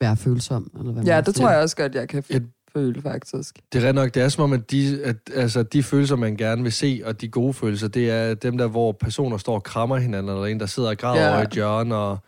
være 0.00 0.16
følsom. 0.16 0.70
Eller 0.78 0.92
hvad 0.92 1.04
Ja, 1.04 1.20
det 1.20 1.36
siger. 1.36 1.44
tror 1.46 1.52
jeg 1.52 1.62
også 1.62 1.76
godt, 1.76 1.94
jeg 1.94 2.08
kan 2.08 2.22
Ja. 2.30 2.38
føle, 2.72 3.02
faktisk. 3.02 3.58
Det 3.72 3.84
er 3.84 3.88
ret 3.88 3.94
nok, 3.94 4.14
det 4.14 4.22
er 4.22 4.28
som 4.28 4.44
om, 4.44 4.52
at 4.52 4.70
de, 4.70 5.00
at, 5.04 5.16
altså, 5.34 5.62
de 5.62 5.82
følelser, 5.82 6.16
man 6.16 6.36
gerne 6.36 6.62
vil 6.62 6.72
se, 6.72 7.02
og 7.04 7.20
de 7.20 7.28
gode 7.28 7.54
følelser, 7.54 7.88
det 7.88 8.10
er 8.10 8.34
dem 8.34 8.58
der, 8.58 8.66
hvor 8.66 8.92
personer 8.92 9.36
står 9.36 9.54
og 9.54 9.62
krammer 9.62 9.96
hinanden, 9.96 10.32
eller 10.32 10.46
en, 10.46 10.60
der 10.60 10.66
sidder 10.66 10.88
og 10.88 10.96
græder 10.98 11.22
Ja. 11.24 11.30
over 11.30 11.40
i 11.40 11.42
et 11.44 11.50
hjørne, 11.50 11.94
og 11.96 12.18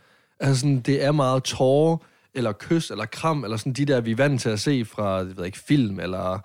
altså, 0.40 0.60
sådan, 0.60 0.80
det 0.80 1.04
er 1.04 1.12
meget 1.12 1.42
tårer, 1.42 1.96
eller 2.34 2.52
kys, 2.52 2.90
eller 2.90 3.04
kram, 3.04 3.44
eller 3.44 3.56
sådan 3.56 3.72
de 3.72 3.84
der, 3.84 4.00
vi 4.00 4.10
er 4.10 4.16
vant 4.16 4.40
til 4.40 4.48
at 4.48 4.60
se 4.60 4.84
fra, 4.84 5.14
jeg 5.16 5.36
ved 5.36 5.44
ikke, 5.44 5.58
film, 5.58 6.00
eller, 6.00 6.38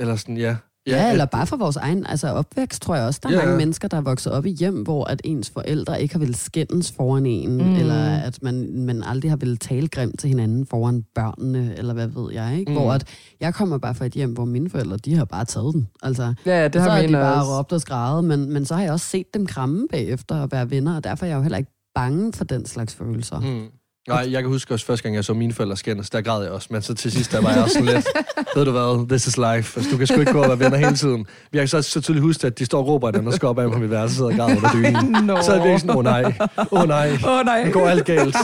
eller 0.00 0.16
sådan, 0.16 0.36
ja. 0.36 0.56
Ja, 0.86 1.10
eller 1.10 1.24
at- 1.24 1.30
bare 1.30 1.46
for 1.46 1.56
vores 1.56 1.76
egen 1.76 2.06
altså 2.06 2.28
opvækst, 2.28 2.82
tror 2.82 2.94
jeg 2.96 3.06
også. 3.06 3.20
Der 3.22 3.28
er 3.28 3.32
Ja, 3.32 3.38
ja. 3.38 3.44
mange 3.44 3.52
ja. 3.52 3.58
mennesker, 3.58 3.88
der 3.88 3.96
er 3.96 4.00
vokset 4.00 4.32
op 4.32 4.46
i 4.46 4.50
hjem, 4.50 4.82
hvor 4.82 5.04
at 5.04 5.20
ens 5.24 5.50
forældre 5.50 6.02
ikke 6.02 6.14
har 6.14 6.18
ville 6.18 6.34
skændes 6.36 6.92
foran 6.92 7.26
en, 7.26 7.56
Mm. 7.56 7.74
eller 7.74 7.94
at 8.18 8.42
man, 8.42 8.72
man 8.86 9.02
aldrig 9.02 9.30
har 9.30 9.36
ville 9.36 9.56
tale 9.56 9.88
grimt 9.88 10.18
til 10.20 10.28
hinanden 10.28 10.66
foran 10.66 11.04
børnene, 11.14 11.74
eller 11.78 11.94
hvad 11.94 12.06
ved 12.06 12.32
jeg. 12.32 12.58
Ikke? 12.58 12.72
Mm. 12.72 12.78
Hvor 12.78 12.92
at 12.92 13.04
jeg 13.40 13.54
kommer 13.54 13.78
bare 13.78 13.94
fra 13.94 14.04
et 14.06 14.12
hjem, 14.12 14.32
hvor 14.32 14.44
mine 14.44 14.70
forældre, 14.70 14.96
de 14.96 15.14
har 15.16 15.24
bare 15.24 15.44
taget 15.44 15.74
den. 15.74 15.88
Altså, 16.02 16.34
Ja, 16.46 16.58
ja, 16.60 16.64
det 16.64 16.74
så 16.74 16.80
har 16.80 16.90
har 16.90 17.06
de 17.06 17.12
bare 17.12 17.34
også. 17.40 17.58
råbt 17.58 17.72
og 17.72 17.80
skrevet, 17.80 18.24
men, 18.24 18.52
men 18.52 18.64
så 18.64 18.74
har 18.74 18.82
jeg 18.82 18.92
også 18.92 19.06
set 19.06 19.34
dem 19.34 19.46
kramme 19.46 19.86
bagefter 19.90 20.40
og 20.40 20.48
være 20.52 20.70
venner, 20.70 20.96
og 20.96 21.04
derfor 21.04 21.24
er 21.26 21.30
jeg 21.30 21.36
jo 21.36 21.42
heller 21.42 21.58
ikke 21.58 21.72
bange 21.94 22.32
for 22.32 22.44
den 22.44 22.66
slags 22.66 22.94
følelser. 22.94 23.40
Mm. 23.40 23.66
Nej, 24.08 24.28
jeg 24.30 24.42
kan 24.42 24.50
huske 24.50 24.74
også 24.74 24.86
første 24.86 25.02
gang, 25.02 25.14
jeg 25.14 25.24
så 25.24 25.34
mine 25.34 25.52
forældre 25.52 25.76
skændes, 25.76 26.10
der 26.10 26.20
græd 26.20 26.42
jeg 26.42 26.50
også, 26.52 26.68
men 26.70 26.82
så 26.82 26.94
til 26.94 27.12
sidst, 27.12 27.32
der 27.32 27.40
var 27.42 27.50
jeg 27.52 27.62
også 27.62 27.74
sådan 27.74 27.94
lidt, 27.94 28.06
ved 28.56 28.64
du 28.64 28.70
hvad, 28.70 29.08
this 29.08 29.26
is 29.26 29.36
life. 29.36 29.78
Altså, 29.80 29.88
du 29.92 29.96
kan 29.96 30.06
sgu 30.06 30.20
ikke 30.20 30.32
gå 30.32 30.42
og 30.42 30.48
være 30.48 30.58
venner 30.58 30.76
hele 30.78 30.96
tiden. 30.96 31.26
Vi 31.52 31.58
har 31.58 31.66
så, 31.66 31.82
så 31.82 32.00
tydeligt 32.00 32.22
huske, 32.22 32.46
at 32.46 32.58
de 32.58 32.64
står 32.64 32.78
og 32.78 32.86
råber 32.86 33.10
den 33.10 33.26
og 33.26 33.32
skal 33.34 33.48
op 33.48 33.58
af 33.58 33.72
på 33.72 33.78
mit 33.78 33.90
værelse, 33.90 34.16
sidder 34.16 34.30
og 34.30 34.36
græder 34.36 34.56
under 34.56 34.70
dynen. 34.72 35.24
Nå. 35.24 35.42
Så 35.42 35.50
er 35.52 35.54
det 35.54 35.64
virkelig 35.64 35.80
sådan, 35.80 35.90
åh 35.90 35.96
oh, 35.96 36.04
nej, 36.04 36.22
åh 36.58 36.82
oh, 36.82 36.88
nej, 36.88 37.12
Åh 37.24 37.38
oh, 37.38 37.44
nej. 37.44 37.64
det 37.64 37.72
går 37.72 37.88
alt 37.88 38.04
galt. 38.04 38.36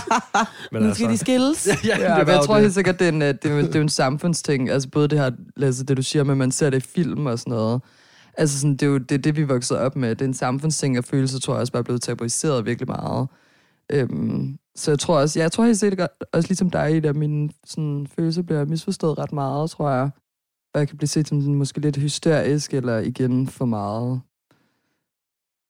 Men 0.73 0.83
Nu 0.83 0.95
skal 0.95 1.09
de 1.09 1.19
skilles. 1.19 1.69
ja, 1.85 1.99
Ja, 1.99 2.19
men 2.19 2.27
var 2.27 2.33
jeg 2.33 2.43
tror 2.45 2.55
det. 2.55 2.63
helt 2.63 2.75
sikkert, 2.75 2.99
det 2.99 3.05
er, 3.05 3.13
en, 3.13 3.23
øh, 3.23 3.29
det, 3.29 3.45
er, 3.45 3.57
det 3.57 3.75
er 3.75 3.79
jo 3.79 3.83
en 3.83 3.89
samfundsting. 3.89 4.71
Altså 4.71 4.89
både 4.89 5.09
det 5.09 5.19
her, 5.19 5.31
altså 5.63 5.83
det 5.85 5.97
du 5.97 6.03
siger 6.03 6.25
med, 6.25 6.33
at 6.33 6.39
man 6.39 6.51
ser 6.53 6.71
det 6.71 6.87
i 6.87 6.89
film 6.95 7.27
og 7.27 7.39
sådan 7.39 7.51
noget. 7.51 7.81
Altså 8.39 8.59
sådan, 8.61 8.73
det 8.73 8.83
er 8.83 8.87
jo 8.87 8.99
det, 8.99 9.13
er 9.13 9.19
det, 9.19 9.37
vi 9.37 9.43
voksede 9.43 9.81
op 9.81 9.97
med. 9.97 10.11
Det 10.11 10.21
er 10.21 10.25
en 10.25 10.35
samfundsting, 10.35 10.99
og 10.99 11.05
følelser 11.05 11.41
tror 11.41 11.55
jeg 11.55 11.61
også 11.61 11.73
bare 11.73 11.81
er 11.81 11.85
blevet 11.85 12.03
tabuiseret 12.03 12.67
virkelig 12.67 12.89
meget. 12.89 13.29
Øhm, 13.93 14.57
så 14.77 14.91
jeg 14.91 14.99
tror 14.99 15.19
også, 15.19 15.39
jeg 15.39 15.53
tror 15.53 15.65
helt 15.65 15.79
sikkert 15.79 16.11
også 16.33 16.49
ligesom 16.49 16.71
dig, 16.71 17.05
at 17.05 17.17
mine 17.17 17.51
sådan, 17.67 18.07
følelser 18.17 18.43
bliver 18.43 18.65
misforstået 18.65 19.19
ret 19.19 19.33
meget, 19.33 19.71
tror 19.71 19.91
jeg. 19.91 20.11
Og 20.75 20.81
jeg 20.81 20.89
kan 20.89 20.97
blive 20.97 21.09
set 21.09 21.29
som 21.29 21.41
sådan, 21.41 21.55
måske 21.55 21.81
lidt 21.81 21.97
hysterisk, 21.97 22.75
eller 22.75 22.99
igen 22.99 23.49
for 23.49 23.65
meget. 23.65 24.21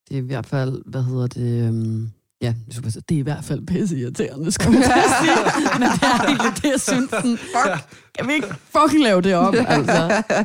Det 0.09 0.15
er 0.15 0.23
i 0.23 0.27
hvert 0.27 0.47
fald, 0.47 0.83
hvad 0.87 1.03
hedder 1.03 1.27
det... 1.27 1.69
Um, 1.69 2.11
ja, 2.43 2.55
det 2.69 2.97
er 3.11 3.15
i 3.15 3.21
hvert 3.21 3.45
fald 3.45 3.67
pisse 3.67 3.99
irriterende, 3.99 4.51
skulle 4.53 4.79
jeg 4.79 5.05
sige. 5.21 5.37
Men 5.81 5.89
det 5.89 6.03
er 6.03 6.27
egentlig 6.27 6.63
det, 6.63 6.71
jeg 6.71 6.81
synes. 6.81 7.11
Sådan, 7.11 7.37
fuck, 7.37 7.99
kan 8.19 8.29
vi 8.29 8.33
ikke 8.33 8.49
fucking 8.49 9.03
lave 9.03 9.23
det 9.23 9.35
om, 9.35 9.55
altså? 9.69 10.23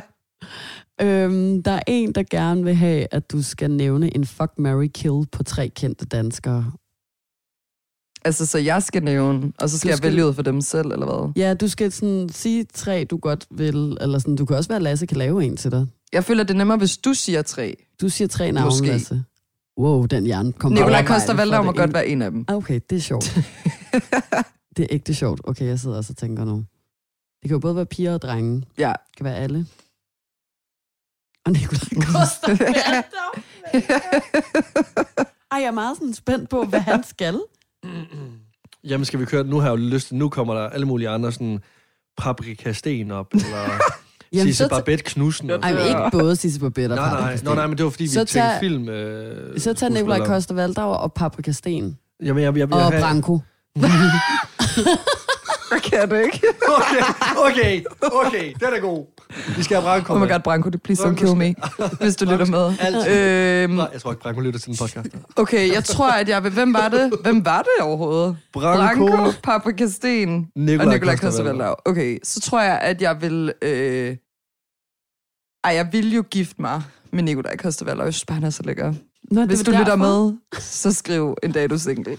Øhm, 1.00 1.62
der 1.62 1.70
er 1.72 1.82
en, 1.86 2.12
der 2.12 2.22
gerne 2.30 2.64
vil 2.64 2.74
have, 2.74 3.06
at 3.10 3.32
du 3.32 3.42
skal 3.42 3.70
nævne 3.70 4.16
en 4.16 4.26
fuck, 4.26 4.52
Mary 4.58 4.86
kill 4.94 5.26
på 5.32 5.42
tre 5.42 5.68
kendte 5.68 6.06
danskere. 6.06 6.72
Altså, 8.24 8.46
så 8.46 8.58
jeg 8.58 8.82
skal 8.82 9.02
nævne, 9.02 9.52
og 9.60 9.70
så 9.70 9.78
skal, 9.78 9.88
Du 9.88 9.90
jeg 9.90 9.96
skal- 9.98 10.10
vælge 10.10 10.26
ud 10.26 10.34
for 10.34 10.42
dem 10.42 10.60
selv, 10.60 10.86
eller 10.92 11.06
hvad? 11.06 11.42
Ja, 11.42 11.54
du 11.54 11.68
skal 11.68 11.92
sådan 11.92 12.28
sige 12.28 12.64
tre, 12.64 13.04
du 13.04 13.16
godt 13.16 13.46
vil, 13.50 13.98
eller 14.00 14.18
sådan, 14.18 14.36
du 14.36 14.44
kan 14.44 14.56
også 14.56 14.68
være, 14.68 14.76
at 14.76 14.82
Lasse 14.82 15.06
kan 15.06 15.16
lave 15.16 15.44
en 15.44 15.56
til 15.56 15.70
dig. 15.70 15.86
Jeg 16.12 16.24
føler, 16.24 16.44
det 16.44 16.54
er 16.54 16.58
nemmere, 16.58 16.78
hvis 16.78 16.96
du 16.96 17.14
siger 17.14 17.42
tre. 17.42 17.76
Du 18.00 18.08
siger 18.08 18.28
tre 18.28 18.52
navne, 18.52 18.66
Måske. 18.66 18.86
Lasse. 18.86 19.24
Wow, 19.78 20.06
den 20.06 20.24
hjerne 20.26 20.52
kom 20.52 20.72
Nikolaj 20.72 21.04
Koster 21.06 21.34
Valdau 21.34 21.62
må 21.62 21.70
det 21.72 21.78
godt 21.78 21.94
være 21.94 22.06
en 22.06 22.22
af 22.22 22.30
dem. 22.30 22.44
Ah, 22.48 22.56
Okay, 22.56 22.80
det 22.90 22.96
er 22.96 23.00
sjovt. 23.00 23.24
det 24.76 24.82
er 24.82 24.86
ægte 24.90 25.14
sjovt. 25.14 25.40
Okay, 25.44 25.66
jeg 25.66 25.80
sidder 25.80 25.96
også 25.96 26.12
og 26.12 26.16
tænker 26.16 26.44
nu. 26.44 26.56
Det 27.42 27.48
kan 27.48 27.50
jo 27.50 27.58
både 27.58 27.76
være 27.76 27.86
piger 27.86 28.14
og 28.14 28.22
drenge. 28.22 28.54
Det 28.56 28.66
Ja. 28.78 28.92
kan 29.16 29.24
være 29.24 29.36
alle. 29.36 29.66
Og 31.46 31.52
Nikolaj 31.52 32.06
Koster 32.12 32.48
Valdau. 32.64 33.42
Ej, 35.52 35.58
jeg 35.60 35.64
er 35.66 35.70
meget 35.70 35.96
sådan 35.96 36.14
spændt 36.14 36.48
på, 36.50 36.64
hvad 36.64 36.80
han 36.80 37.04
skal. 37.04 37.40
Jamen, 38.90 39.04
skal 39.04 39.20
vi 39.20 39.24
køre? 39.24 39.44
Nu 39.44 39.56
har 39.60 39.66
jeg 39.66 39.70
jo 39.70 39.76
lyst 39.76 40.12
nu 40.12 40.28
kommer 40.28 40.54
der 40.54 40.68
alle 40.68 40.86
mulige 40.86 41.08
andre 41.08 41.32
sådan 41.32 41.58
paprika 42.18 42.72
sten 42.72 43.10
op, 43.10 43.26
eller 43.34 43.68
Sisse 44.42 44.64
så, 44.64 44.68
Barbette 44.68 45.04
Knudsen. 45.04 45.50
og- 45.50 45.58
ej, 45.62 45.72
men 45.72 45.86
ikke 45.86 46.08
både 46.12 46.36
Sisse 46.36 46.60
Babette 46.60 46.92
og 46.92 46.96
Nej, 46.96 47.20
nej, 47.20 47.38
Nå, 47.44 47.54
nej, 47.54 47.66
men 47.66 47.76
det 47.78 47.84
var 47.84 47.90
fordi, 47.90 48.04
vi 48.04 48.08
Så 48.08 48.14
tænkte 48.24 48.38
tag- 48.40 48.60
film. 48.60 48.88
Øh, 48.88 49.60
Så 49.60 49.74
tager 49.74 49.90
Nikolaj. 49.90 50.26
Koster 50.26 50.54
Valdau 50.54 50.88
og 50.90 51.12
Paprika 51.12 51.52
Sten. 51.52 51.98
Jamen, 52.24 52.42
jeg, 52.42 52.56
jeg, 52.56 52.68
jeg, 52.70 52.78
Og 52.86 52.92
Branko. 53.00 53.38
Jeg 55.72 55.82
kan 55.82 56.10
det 56.10 56.24
ikke. 56.24 56.42
Okay, 56.68 57.02
okay, 57.46 57.84
okay, 58.02 58.52
den 58.60 58.74
er 58.76 58.80
god. 58.80 59.06
Vi 59.56 59.62
skal 59.62 59.76
have 59.76 59.84
Branko 59.84 60.14
Oh 60.14 60.20
my 60.20 60.32
god, 60.32 60.40
Branko, 60.40 60.68
det 60.68 60.82
please 60.82 61.02
don't 61.08 61.14
kill 61.14 61.36
me, 61.36 61.54
hvis 62.00 62.16
du 62.16 62.24
lytter 62.24 62.46
med. 62.46 62.64
Øhm, 62.64 63.74
Nej, 63.74 63.88
jeg 63.92 64.00
tror 64.00 64.12
ikke, 64.12 64.22
Branko 64.22 64.40
lytter 64.40 64.60
til 64.60 64.68
den 64.68 64.76
podcast. 64.76 65.08
okay, 65.36 65.72
jeg 65.74 65.84
tror, 65.84 66.10
at 66.10 66.28
jeg 66.28 66.44
vil... 66.44 66.52
Hvem 66.52 66.74
var 66.74 66.88
det? 66.88 67.12
Hvem 67.22 67.44
var 67.44 67.62
det 67.62 67.84
overhovedet? 67.86 68.36
Branko. 68.52 69.06
Branko, 69.06 69.32
Paprika 69.42 69.88
Sten 69.88 70.48
Nikolaj 70.56 70.86
og 70.86 70.92
Nikolaj. 70.92 71.16
Koster 71.16 71.74
Okay, 71.84 72.18
så 72.24 72.40
tror 72.40 72.60
jeg, 72.60 72.78
at 72.78 73.02
jeg 73.02 73.20
vil... 73.20 73.52
Øh... 73.62 74.16
Ej, 75.64 75.74
jeg 75.74 75.88
vil 75.92 76.14
jo 76.14 76.24
gifte 76.30 76.62
mig 76.62 76.82
med 77.12 77.22
Nikolaj 77.22 77.56
Koster 77.56 78.04
Jeg 78.04 78.14
synes 78.14 78.24
bare, 78.24 78.34
han 78.34 78.44
er 78.44 78.50
så 78.50 78.62
lækker. 78.62 78.94
Nå, 79.30 79.40
det 79.40 79.48
Hvis 79.48 79.58
var 79.58 79.64
du 79.64 79.70
lytter 79.78 79.96
derfor. 79.96 80.30
med, 80.30 80.36
så 80.60 80.92
skriv 80.92 81.36
en 81.42 81.52
dag, 81.52 81.70
du 81.70 81.74
er 81.74 81.78
single. 81.78 82.18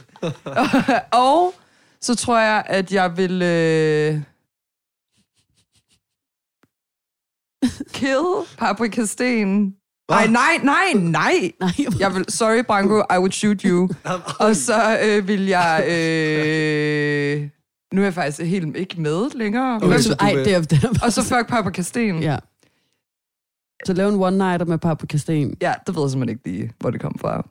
og 1.12 1.54
så 2.04 2.16
tror 2.16 2.39
jeg, 2.39 2.64
at 2.66 2.93
jeg 2.93 3.18
vil... 3.18 3.41
Øh... 3.41 4.22
Kill 7.93 8.26
Paprika 8.58 9.06
Sten. 9.06 9.76
Ej, 10.10 10.28
nej, 10.28 10.58
nej, 10.64 10.93
nej. 10.93 11.51
Nej, 11.60 11.99
Jeg 11.99 12.16
vil, 12.16 12.26
sorry, 12.30 12.64
Branko, 12.68 12.99
I 12.99 13.18
would 13.18 13.32
shoot 13.32 13.62
you. 13.62 13.89
Og 14.45 14.56
så 14.56 14.99
øh, 15.06 15.28
vil 15.28 15.45
jeg... 15.45 15.86
Øh... 15.88 17.49
Nu 17.93 18.01
er 18.01 18.06
jeg 18.06 18.14
faktisk 18.14 18.41
helt 18.41 18.78
ikke 18.78 19.01
med 19.01 19.30
længere. 19.36 19.76
Okay, 19.76 19.99
så 19.99 20.16
Ej, 20.20 20.34
det 20.34 20.54
er, 20.54 20.62
det 20.62 20.84
er 20.84 21.06
og 21.06 21.14
så 21.14 21.24
fuck 21.24 21.49
Paprika 21.49 21.82
Sten. 21.82 22.20
Ja. 22.24 22.38
Så 23.86 23.93
lav 23.93 24.10
en 24.10 24.16
one-nighter 24.16 24.66
med 24.66 24.78
Paprika 24.78 25.18
Sten. 25.18 25.58
ja, 25.62 25.74
det 25.88 25.95
ved 25.95 26.04
jeg 26.04 26.12
simpelthen 26.12 26.30
ikke 26.30 26.49
lige, 26.49 26.74
hvor 26.80 26.89
det 26.89 27.01
kom 27.01 27.20
fra. 27.20 27.47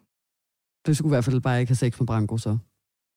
Du 0.87 0.95
skulle 0.95 1.09
i 1.09 1.15
hvert 1.15 1.25
fald 1.25 1.41
bare 1.41 1.61
ikke 1.61 1.71
have 1.71 1.77
sex 1.77 2.01
med 2.01 2.07
Branko, 2.07 2.39
så. 2.39 2.59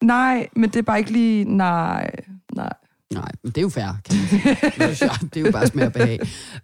Nej, 0.03 0.47
men 0.55 0.69
det 0.69 0.75
er 0.75 0.81
bare 0.83 0.99
ikke 0.99 1.11
lige... 1.11 1.43
Nej, 1.43 2.11
nej. 2.55 2.73
Nej, 3.13 3.31
men 3.43 3.51
det 3.51 3.57
er 3.57 3.61
jo 3.61 3.69
fair, 3.69 3.87
kan 4.05 4.15
man 4.17 4.95
sige. 4.95 5.09
Det 5.33 5.37
er 5.41 5.45
jo 5.45 5.51
bare 5.51 5.67
smag 5.67 5.85
og 5.85 5.93
behag. 5.93 6.19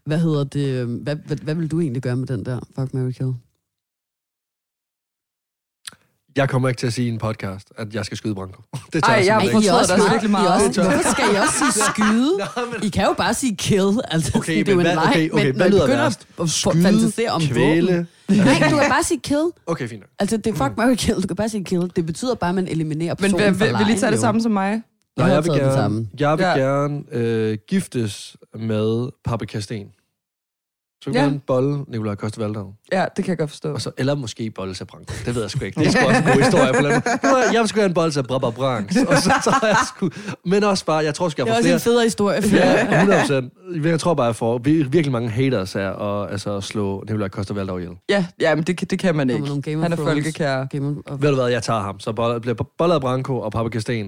Hvad 0.06 0.20
hedder 0.20 0.44
det? 0.44 0.82
øhm, 0.82 0.94
Hvad, 0.96 1.16
hvad, 1.16 1.38
hvad 1.38 1.56
vil 1.56 1.72
du 1.72 1.80
egentlig 1.80 2.02
gøre 2.02 2.16
med 2.16 2.28
den 2.28 2.46
der 2.46 2.60
Fuck, 2.76 2.94
Mary 2.94 3.12
Kill? 3.12 3.34
Jeg 6.36 6.50
kommer 6.50 6.70
ikke 6.70 6.80
til 6.80 6.88
at 6.88 6.94
sige 6.94 7.08
i 7.08 7.12
en 7.12 7.18
podcast, 7.18 7.68
at 7.78 7.94
jeg 7.96 8.06
skal 8.06 8.18
skyde 8.18 8.36
Branko. 8.36 8.62
Det 8.94 9.04
Ej, 9.04 9.14
jeg 9.14 9.24
simpelthen 9.26 9.34
har 9.34 9.42
ikke. 9.42 9.52
fortrudt 9.54 9.88
det 9.88 9.92
også 9.96 10.10
virkelig 10.10 10.30
I 10.30 10.32
meget. 10.32 10.68
også, 10.68 10.82
hvorfor 10.82 11.12
skal 11.12 11.26
I 11.34 11.36
også 11.38 11.54
sige 11.60 11.84
skyde? 11.94 12.32
Nå, 12.58 12.62
men- 12.72 12.84
I 12.84 12.90
kan 12.90 13.04
jo 13.06 13.14
bare 13.18 13.34
sige 13.34 13.56
kill. 13.56 14.00
Altså, 14.12 14.32
Okay, 14.38 14.58
det 14.58 14.68
er 14.68 14.72
jo 14.72 14.78
men 14.78 14.86
en 14.88 14.94
hvad- 14.94 14.96
leg, 14.96 15.12
okay, 15.14 15.30
okay, 15.30 15.46
men 15.46 15.56
hvad 15.56 15.70
når 15.70 15.78
I 15.78 15.80
lyder 15.80 15.88
værst? 15.88 16.28
Skyde, 16.46 16.84
fantasere 16.84 17.30
om 17.32 17.42
kvæle. 17.42 17.92
våben. 17.92 18.08
Nej, 18.46 18.70
du 18.72 18.78
kan 18.78 18.90
bare 18.90 19.04
sige 19.04 19.20
kill. 19.24 19.46
Okay, 19.68 19.88
fint. 19.88 20.04
Altså, 20.20 20.38
det 20.38 20.48
er 20.48 20.56
fuck, 20.56 20.78
Mary 20.78 20.96
Kill. 20.96 21.22
Du 21.22 21.28
kan 21.28 21.36
bare 21.36 21.50
sige 21.50 21.64
kill. 21.64 21.92
Det 21.96 22.06
betyder 22.06 22.36
bare, 22.36 22.50
at 22.50 22.56
man 22.56 22.68
eliminerer 22.68 23.16
Men 23.20 23.32
personen 23.32 23.46
vil, 23.60 23.70
fra 23.72 23.78
vil, 23.78 23.88
vil 23.88 23.96
I 23.96 24.00
tage 24.00 24.12
det 24.12 24.20
samme 24.20 24.42
som 24.42 24.52
mig? 24.52 24.82
Jeg 25.18 25.26
Nej, 25.26 25.28
jeg 25.28 25.44
vil 25.44 25.52
gerne, 25.52 26.08
jeg 26.20 26.38
vil 26.38 26.46
gerne 26.46 27.02
øh, 27.12 27.58
giftes 27.68 28.38
med 28.60 29.10
Paprika 29.26 29.60
Sten. 29.60 29.88
Så 31.04 31.10
vi 31.10 31.18
Ja. 31.18 31.24
gerne 31.24 31.40
bolle 31.48 31.86
Nikolaj 31.88 32.16
Koster 32.16 32.42
Valdau. 32.42 32.74
Ja, 32.92 33.06
det 33.16 33.26
kan 33.26 33.30
jeg 33.32 33.38
godt 33.38 33.50
forstå. 33.50 33.74
Og 33.74 33.82
så, 33.82 33.92
eller 33.98 34.16
måske 34.16 34.52
bolle 34.52 34.76
sig 34.76 34.88
Branko. 34.88 35.14
Det 35.26 35.36
ved 35.36 35.42
jeg 35.42 35.52
sgu 35.52 35.66
ikke. 35.66 35.80
Det 35.80 35.88
er 35.88 35.92
sgu 35.92 36.08
også 36.08 36.18
en 36.22 36.24
god 36.26 36.42
historie. 36.44 36.74
På 37.22 37.28
er- 37.28 37.52
Jeg 37.54 37.60
vil 37.62 37.68
sgu 37.68 37.80
gerne 37.80 37.94
bolle 37.94 38.12
sig 38.14 38.24
Brabba 38.26 38.50
Branks. 38.50 38.96
Og 39.08 39.18
så, 39.18 39.32
så 39.44 39.50
har 39.52 39.68
jeg 39.68 39.78
sgu... 39.96 40.10
Men 40.46 40.64
også 40.64 40.86
bare, 40.86 40.98
jeg 40.98 41.14
tror 41.14 41.30
sgu, 41.30 41.42
jeg 41.42 41.46
Det 41.46 41.52
er 41.52 41.54
får 41.54 41.58
også 41.58 41.64
flere... 41.64 41.74
en 41.76 41.80
federe 41.80 42.04
historie. 42.04 42.42
For 42.42 42.56
Ja, 42.56 42.98
100 42.98 43.20
procent. 43.20 43.54
Jeg 43.86 44.00
tror 44.00 44.14
bare, 44.14 44.26
jeg 44.26 44.36
får 44.36 44.58
vir- 44.58 44.90
virkelig 44.90 45.12
mange 45.12 45.30
haters 45.30 45.76
af 45.76 45.82
at, 46.24 46.32
altså, 46.32 46.58
at 46.58 46.64
slå 46.64 47.04
Nikolaj 47.08 47.28
Koster 47.30 47.54
Valdau 47.54 47.78
ihjel. 47.78 47.94
Ja, 48.10 48.26
ja 48.42 48.56
men 48.56 48.64
det, 48.64 48.78
kan- 48.78 48.88
det 48.88 49.00
kan 49.00 49.16
man 49.16 49.30
ikke. 49.30 49.46
nogle 49.46 49.62
Game 49.62 49.78
of 49.78 49.82
Han 49.82 49.92
er 49.92 49.96
Thrones. 49.96 50.14
folkekær. 50.14 50.66
Game 50.66 50.96
of, 51.06 51.22
Ved 51.22 51.30
du 51.30 51.36
hvad, 51.36 51.48
jeg 51.48 51.64
tager 51.64 51.80
ham. 51.82 52.00
Så 52.00 52.12
boller- 52.12 52.40
bliver 52.40 52.56
boller 52.78 52.96
af 52.96 53.02
Branko 53.02 53.40
og 53.40 53.52
Paprika 53.52 53.80
Sten. 53.80 54.06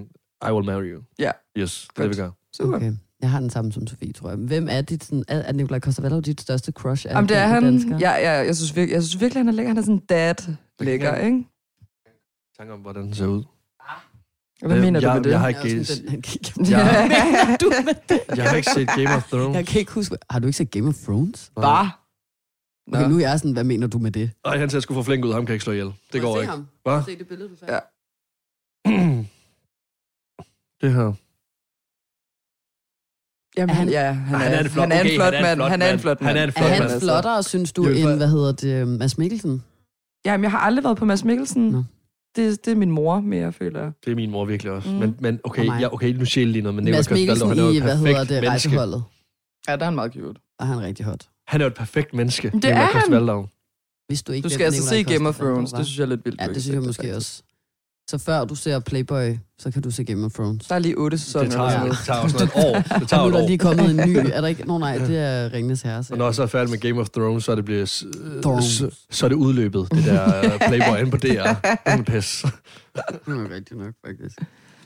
I 0.49 0.51
will 0.51 0.65
marry 0.65 0.93
you. 0.93 1.01
Ja. 1.19 1.31
Yes, 1.57 1.87
det 1.95 2.03
er 2.03 2.07
det, 2.07 2.17
vi 2.17 2.21
gør. 2.21 2.29
Super. 2.57 2.75
Okay. 2.77 2.91
Jeg 3.24 3.32
har 3.32 3.39
den 3.39 3.49
samme 3.49 3.71
som 3.71 3.88
Sofie, 3.88 4.13
tror 4.13 4.30
jeg. 4.30 4.38
Hvem 4.38 4.67
er 4.71 4.82
dit, 4.82 5.03
sådan, 5.03 5.24
er, 5.28 5.38
er 5.39 5.53
Nikolaj 5.53 5.80
Koster 5.80 6.21
dit 6.21 6.41
største 6.41 6.71
crush? 6.71 7.05
Jamen, 7.05 7.30
det 7.30 7.38
er 7.38 7.47
han. 7.47 7.63
dansker? 7.63 7.97
Ja, 7.99 8.11
ja, 8.11 8.32
jeg, 8.32 8.55
synes 8.55 8.76
virkelig, 8.76 8.93
jeg 8.93 9.03
synes 9.03 9.21
virkelig, 9.21 9.39
han 9.39 9.47
er 9.47 9.51
lækker. 9.51 9.69
Han 9.69 9.78
er 9.78 9.82
sådan 9.82 9.97
dad 10.09 10.36
lækker, 10.80 11.15
Ja. 11.15 11.26
ikke? 11.26 11.43
Tanker 12.57 12.74
om, 12.74 12.80
hvordan 12.80 13.03
den 13.03 13.13
ser 13.13 13.26
ud. 13.28 13.43
Hvad 14.61 14.78
Øh, 14.78 14.84
mener 14.84 14.99
du 14.99 15.05
jeg, 15.07 15.15
med 15.15 15.24
det? 15.24 15.30
Jeg 15.30 15.39
har 15.39 15.47
Jeg 15.47 15.59
er 15.61 15.63
ikke, 15.65 15.80
også 15.82 15.95
sådan, 15.95 16.03
den, 16.05 16.11
han 16.11 16.21
kigger. 16.21 16.51
jeg, 16.69 16.86
Hvad 17.07 17.09
mener 17.09 17.57
du 17.57 17.69
med 17.86 17.93
det? 18.09 18.38
jeg 18.38 18.49
har 18.49 18.55
ikke 18.55 18.71
set 18.71 18.88
Game 18.88 19.15
of 19.15 19.24
Thrones. 19.30 19.55
Jeg 19.55 19.67
kan 19.67 19.80
ikke 19.80 19.91
huske... 19.91 20.17
Har 20.30 20.39
du 20.39 20.47
ikke 20.47 20.57
set 20.57 20.71
Game 20.71 20.88
of 20.88 20.95
Thrones? 20.95 21.51
Bare. 21.55 21.91
Okay, 22.93 23.09
nu 23.09 23.15
er 23.15 23.19
jeg 23.19 23.39
sådan, 23.39 23.51
hvad 23.51 23.63
mener 23.63 23.88
du 23.88 23.97
med 23.97 24.11
det? 24.11 24.32
Ej, 24.45 24.57
han 24.57 24.69
ser 24.69 24.80
sgu 24.80 24.93
for 24.93 25.03
flink 25.03 25.26
ud. 25.26 25.34
Ham 25.34 25.41
kan 25.45 25.47
jeg 25.49 25.55
ikke 25.55 25.63
slå 25.63 25.74
ihjel. 25.74 25.93
Det 26.13 26.21
går 26.21 26.41
ikke. 26.41 26.53
Hvad? 26.84 27.01
Se 27.05 27.17
det 27.17 27.28
billede, 27.28 27.49
du 27.49 27.55
Ja. 27.67 27.80
Det 30.82 30.93
her. 30.93 31.13
Jamen, 33.57 33.69
Er 33.69 33.73
han- 33.73 33.87
han, 33.87 33.93
ja, 33.93 34.11
han 34.13 34.35
er, 34.35 34.39
Han 34.39 34.51
er 34.53 34.59
en 34.59 34.65
flot- 34.65 34.81
han 34.81 34.91
er 34.91 34.95
en 35.01 35.05
okay, 35.07 35.15
flot 35.15 35.33
han 35.33 35.33
er 35.33 35.37
en 35.37 35.43
mand. 35.43 35.59
flot 35.59 35.71
Han 35.71 35.81
er 35.81 35.85
en 35.85 35.89
mand. 35.91 35.99
flot 35.99 36.17
Han 36.19 36.25
mand. 36.25 36.37
er 36.37 36.43
en 36.43 36.49
Er 36.49 36.51
flot 36.51 36.69
han 36.69 36.79
mand, 36.81 36.91
altså. 36.91 37.07
flottere, 37.07 37.43
synes 37.43 37.73
du, 37.73 37.83
end, 37.87 38.15
hvad 38.17 38.27
hedder 38.29 38.51
det, 38.51 38.87
Mads 38.87 39.17
Mikkelsen? 39.17 39.63
Jamen, 40.25 40.43
jeg 40.43 40.51
har 40.51 40.59
aldrig 40.59 40.83
været 40.83 40.97
på 40.97 41.05
Mads 41.05 41.23
Mikkelsen. 41.23 41.69
Nå. 41.69 41.83
Det, 42.35 42.65
det 42.65 42.71
er 42.71 42.75
min 42.75 42.91
mor 42.91 43.19
mere, 43.19 43.53
føler 43.53 43.79
jeg. 43.81 43.91
Det 44.05 44.11
er 44.11 44.15
min 44.15 44.31
mor 44.31 44.45
virkelig 44.45 44.71
også. 44.71 44.89
Mm. 44.89 44.95
Men, 44.95 45.15
men 45.19 45.39
okay, 45.43 45.65
ja, 45.81 45.93
okay, 45.93 46.13
nu 46.13 46.25
siger 46.25 46.45
jeg 46.45 46.51
lige 46.51 46.61
noget. 46.61 46.75
Men 46.75 46.85
Mads 46.91 47.09
Mikkelsen 47.09 47.47
han 47.49 47.59
er 47.59 47.63
jo 47.63 47.69
i, 47.69 47.77
et 47.77 47.83
hvad 47.83 47.91
perfekt 47.97 48.17
hedder 48.17 48.33
det, 48.35 48.43
menneske. 48.43 48.49
rejseholdet. 48.69 49.03
Ja, 49.67 49.71
der 49.75 49.79
er 49.79 49.85
han 49.85 49.95
meget 49.95 50.13
cute. 50.13 50.39
Og 50.59 50.67
han 50.67 50.77
er 50.77 50.81
rigtig 50.81 51.05
hot. 51.05 51.27
Han 51.47 51.61
er 51.61 51.65
jo 51.65 51.67
et 51.67 51.73
perfekt 51.73 52.13
menneske. 52.13 52.47
Det 52.47 52.53
Nikolaj 52.53 52.81
er 52.81 53.31
han. 53.35 53.45
Hvis 54.07 54.23
du 54.23 54.31
ikke 54.31 54.45
Du 54.49 54.53
skal 54.53 54.63
altså 54.65 54.87
se 54.89 55.03
Game 55.03 55.29
of 55.29 55.35
Thrones. 55.37 55.71
Det 55.71 55.85
synes 55.85 55.97
jeg 55.99 56.03
er 56.05 56.09
lidt 56.09 56.25
vildt. 56.25 56.41
Ja, 56.41 56.47
det 56.47 56.61
synes 56.63 56.75
jeg 56.75 56.83
måske 56.83 57.15
også. 57.15 57.43
Så 58.09 58.17
før 58.17 58.45
du 58.45 58.55
ser 58.55 58.79
Playboy, 58.79 59.37
så 59.59 59.71
kan 59.71 59.81
du 59.81 59.91
se 59.91 60.03
Game 60.03 60.25
of 60.25 60.33
Thrones. 60.33 60.67
Der 60.67 60.75
er 60.75 60.79
lige 60.79 60.97
otte 60.97 61.17
sæsoner. 61.17 61.43
Det 61.45 61.53
tager, 61.53 61.69
sådan 61.69 61.89
det 61.89 61.97
tager 62.05 62.19
også 62.19 62.37
noget 62.37 62.49
et 62.49 62.65
år. 62.65 62.99
Det 62.99 63.07
tager 63.09 63.29
nu 63.29 63.35
er 63.35 63.39
der 63.39 63.47
lige 63.47 63.57
kommet 63.57 63.89
en 63.89 64.09
ny. 64.09 64.17
Er 64.17 64.41
der 64.41 64.47
ikke? 64.47 64.65
Nå 64.65 64.77
nej, 64.77 64.97
det 64.97 65.17
er 65.17 65.53
Ringnes 65.53 65.81
Herre. 65.81 66.03
Og 66.11 66.17
når 66.17 66.25
jeg 66.25 66.35
så 66.35 66.43
er 66.43 66.47
færdig 66.47 66.69
med 66.69 66.77
Game 66.77 67.01
of 67.01 67.09
Thrones, 67.09 67.43
så 67.43 67.51
er 67.51 67.55
det, 67.55 67.65
bliver, 67.65 67.85
så, 67.85 68.95
så 69.09 69.25
er 69.25 69.29
det 69.29 69.35
udløbet, 69.35 69.87
det 69.91 70.03
der 70.05 70.37
øh, 70.37 70.59
Playboy 70.67 70.99
inde 70.99 71.11
på 71.11 71.17
DR. 71.17 71.27
Det 71.27 71.79
er 71.85 72.03
pis. 72.03 72.45
Det 72.95 73.03
er 73.27 73.55
rigtig 73.55 73.77
nok, 73.77 73.93
faktisk. 74.05 74.39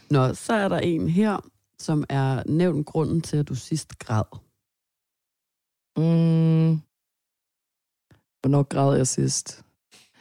Nå, 0.09 0.33
så 0.33 0.53
er 0.53 0.67
der 0.67 0.79
en 0.79 1.09
her, 1.09 1.37
som 1.79 2.03
er 2.09 2.43
nævnt 2.45 2.85
grunden 2.85 3.21
til, 3.21 3.37
at 3.37 3.49
du 3.49 3.55
sidst 3.55 3.99
græd. 3.99 4.23
Mm. 5.97 6.81
Hvornår 8.41 8.63
græd 8.63 8.97
jeg 8.97 9.07
sidst? 9.07 9.61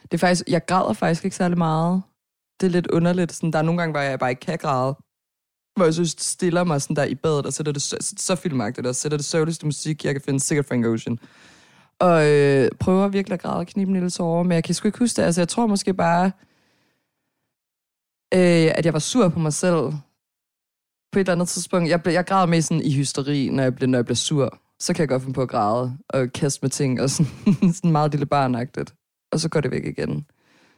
Det 0.01 0.13
er 0.13 0.17
faktisk, 0.17 0.43
jeg 0.47 0.65
græder 0.65 0.93
faktisk 0.93 1.25
ikke 1.25 1.35
særlig 1.35 1.57
meget. 1.57 2.01
Det 2.59 2.67
er 2.67 2.71
lidt 2.71 2.87
underligt. 2.87 3.31
Sådan, 3.31 3.51
der 3.51 3.59
er 3.59 3.63
nogle 3.63 3.81
gange, 3.81 3.91
hvor 3.91 4.01
jeg 4.01 4.19
bare 4.19 4.29
ikke 4.29 4.39
kan 4.39 4.57
græde. 4.57 4.95
Hvor 5.75 5.83
jeg 5.83 5.93
synes, 5.93 6.15
stiller 6.19 6.63
mig 6.63 6.81
sådan 6.81 6.95
der 6.95 7.05
i 7.05 7.15
badet, 7.15 7.45
og 7.45 7.53
sætter 7.53 7.71
det 7.71 7.81
så, 7.81 8.13
så 8.17 8.35
filmagtigt, 8.35 8.87
og 8.87 8.95
sætter 8.95 9.17
det 9.17 9.25
sørgeligste 9.25 9.65
musik, 9.65 10.05
jeg 10.05 10.13
kan 10.13 10.21
finde, 10.21 10.39
sikkert 10.39 10.65
Frank 10.65 10.85
Ocean. 10.85 11.19
Og 11.99 12.27
øh, 12.31 12.69
prøver 12.79 13.07
virkelig 13.07 13.33
at 13.33 13.41
græde 13.41 13.57
og 13.57 13.67
knibe 13.67 13.89
en 13.89 13.93
lille 13.93 14.09
tårer, 14.09 14.43
men 14.43 14.51
jeg 14.51 14.63
kan 14.63 14.75
sgu 14.75 14.87
ikke 14.87 14.99
huske 14.99 15.17
det. 15.17 15.25
Altså, 15.25 15.41
jeg 15.41 15.47
tror 15.47 15.67
måske 15.67 15.93
bare, 15.93 16.25
øh, 18.33 18.71
at 18.77 18.85
jeg 18.85 18.93
var 18.93 18.99
sur 18.99 19.29
på 19.29 19.39
mig 19.39 19.53
selv 19.53 19.93
på 21.11 21.19
et 21.19 21.19
eller 21.19 21.31
andet 21.31 21.49
tidspunkt. 21.49 21.89
Jeg, 21.89 22.03
ble, 22.03 22.13
jeg 22.13 22.25
græder 22.25 22.45
mest 22.45 22.67
sådan 22.67 22.83
i 22.83 22.93
hysteri, 22.93 23.49
når 23.49 23.63
jeg, 23.63 23.75
bliver, 23.75 23.89
når 23.89 23.97
jeg 23.97 24.05
bliver 24.05 24.15
sur. 24.15 24.59
Så 24.79 24.93
kan 24.93 25.01
jeg 25.01 25.09
godt 25.09 25.21
finde 25.21 25.33
på 25.33 25.41
at 25.41 25.49
græde 25.49 25.97
og 26.09 26.33
kaste 26.33 26.59
med 26.61 26.69
ting, 26.69 27.01
og 27.01 27.09
sådan, 27.09 27.31
sådan 27.73 27.91
meget 27.91 28.11
lille 28.11 28.25
barnagtigt. 28.25 28.93
Og 29.31 29.39
så 29.39 29.49
går 29.49 29.61
det 29.61 29.71
væk 29.71 29.85
igen. 29.85 30.25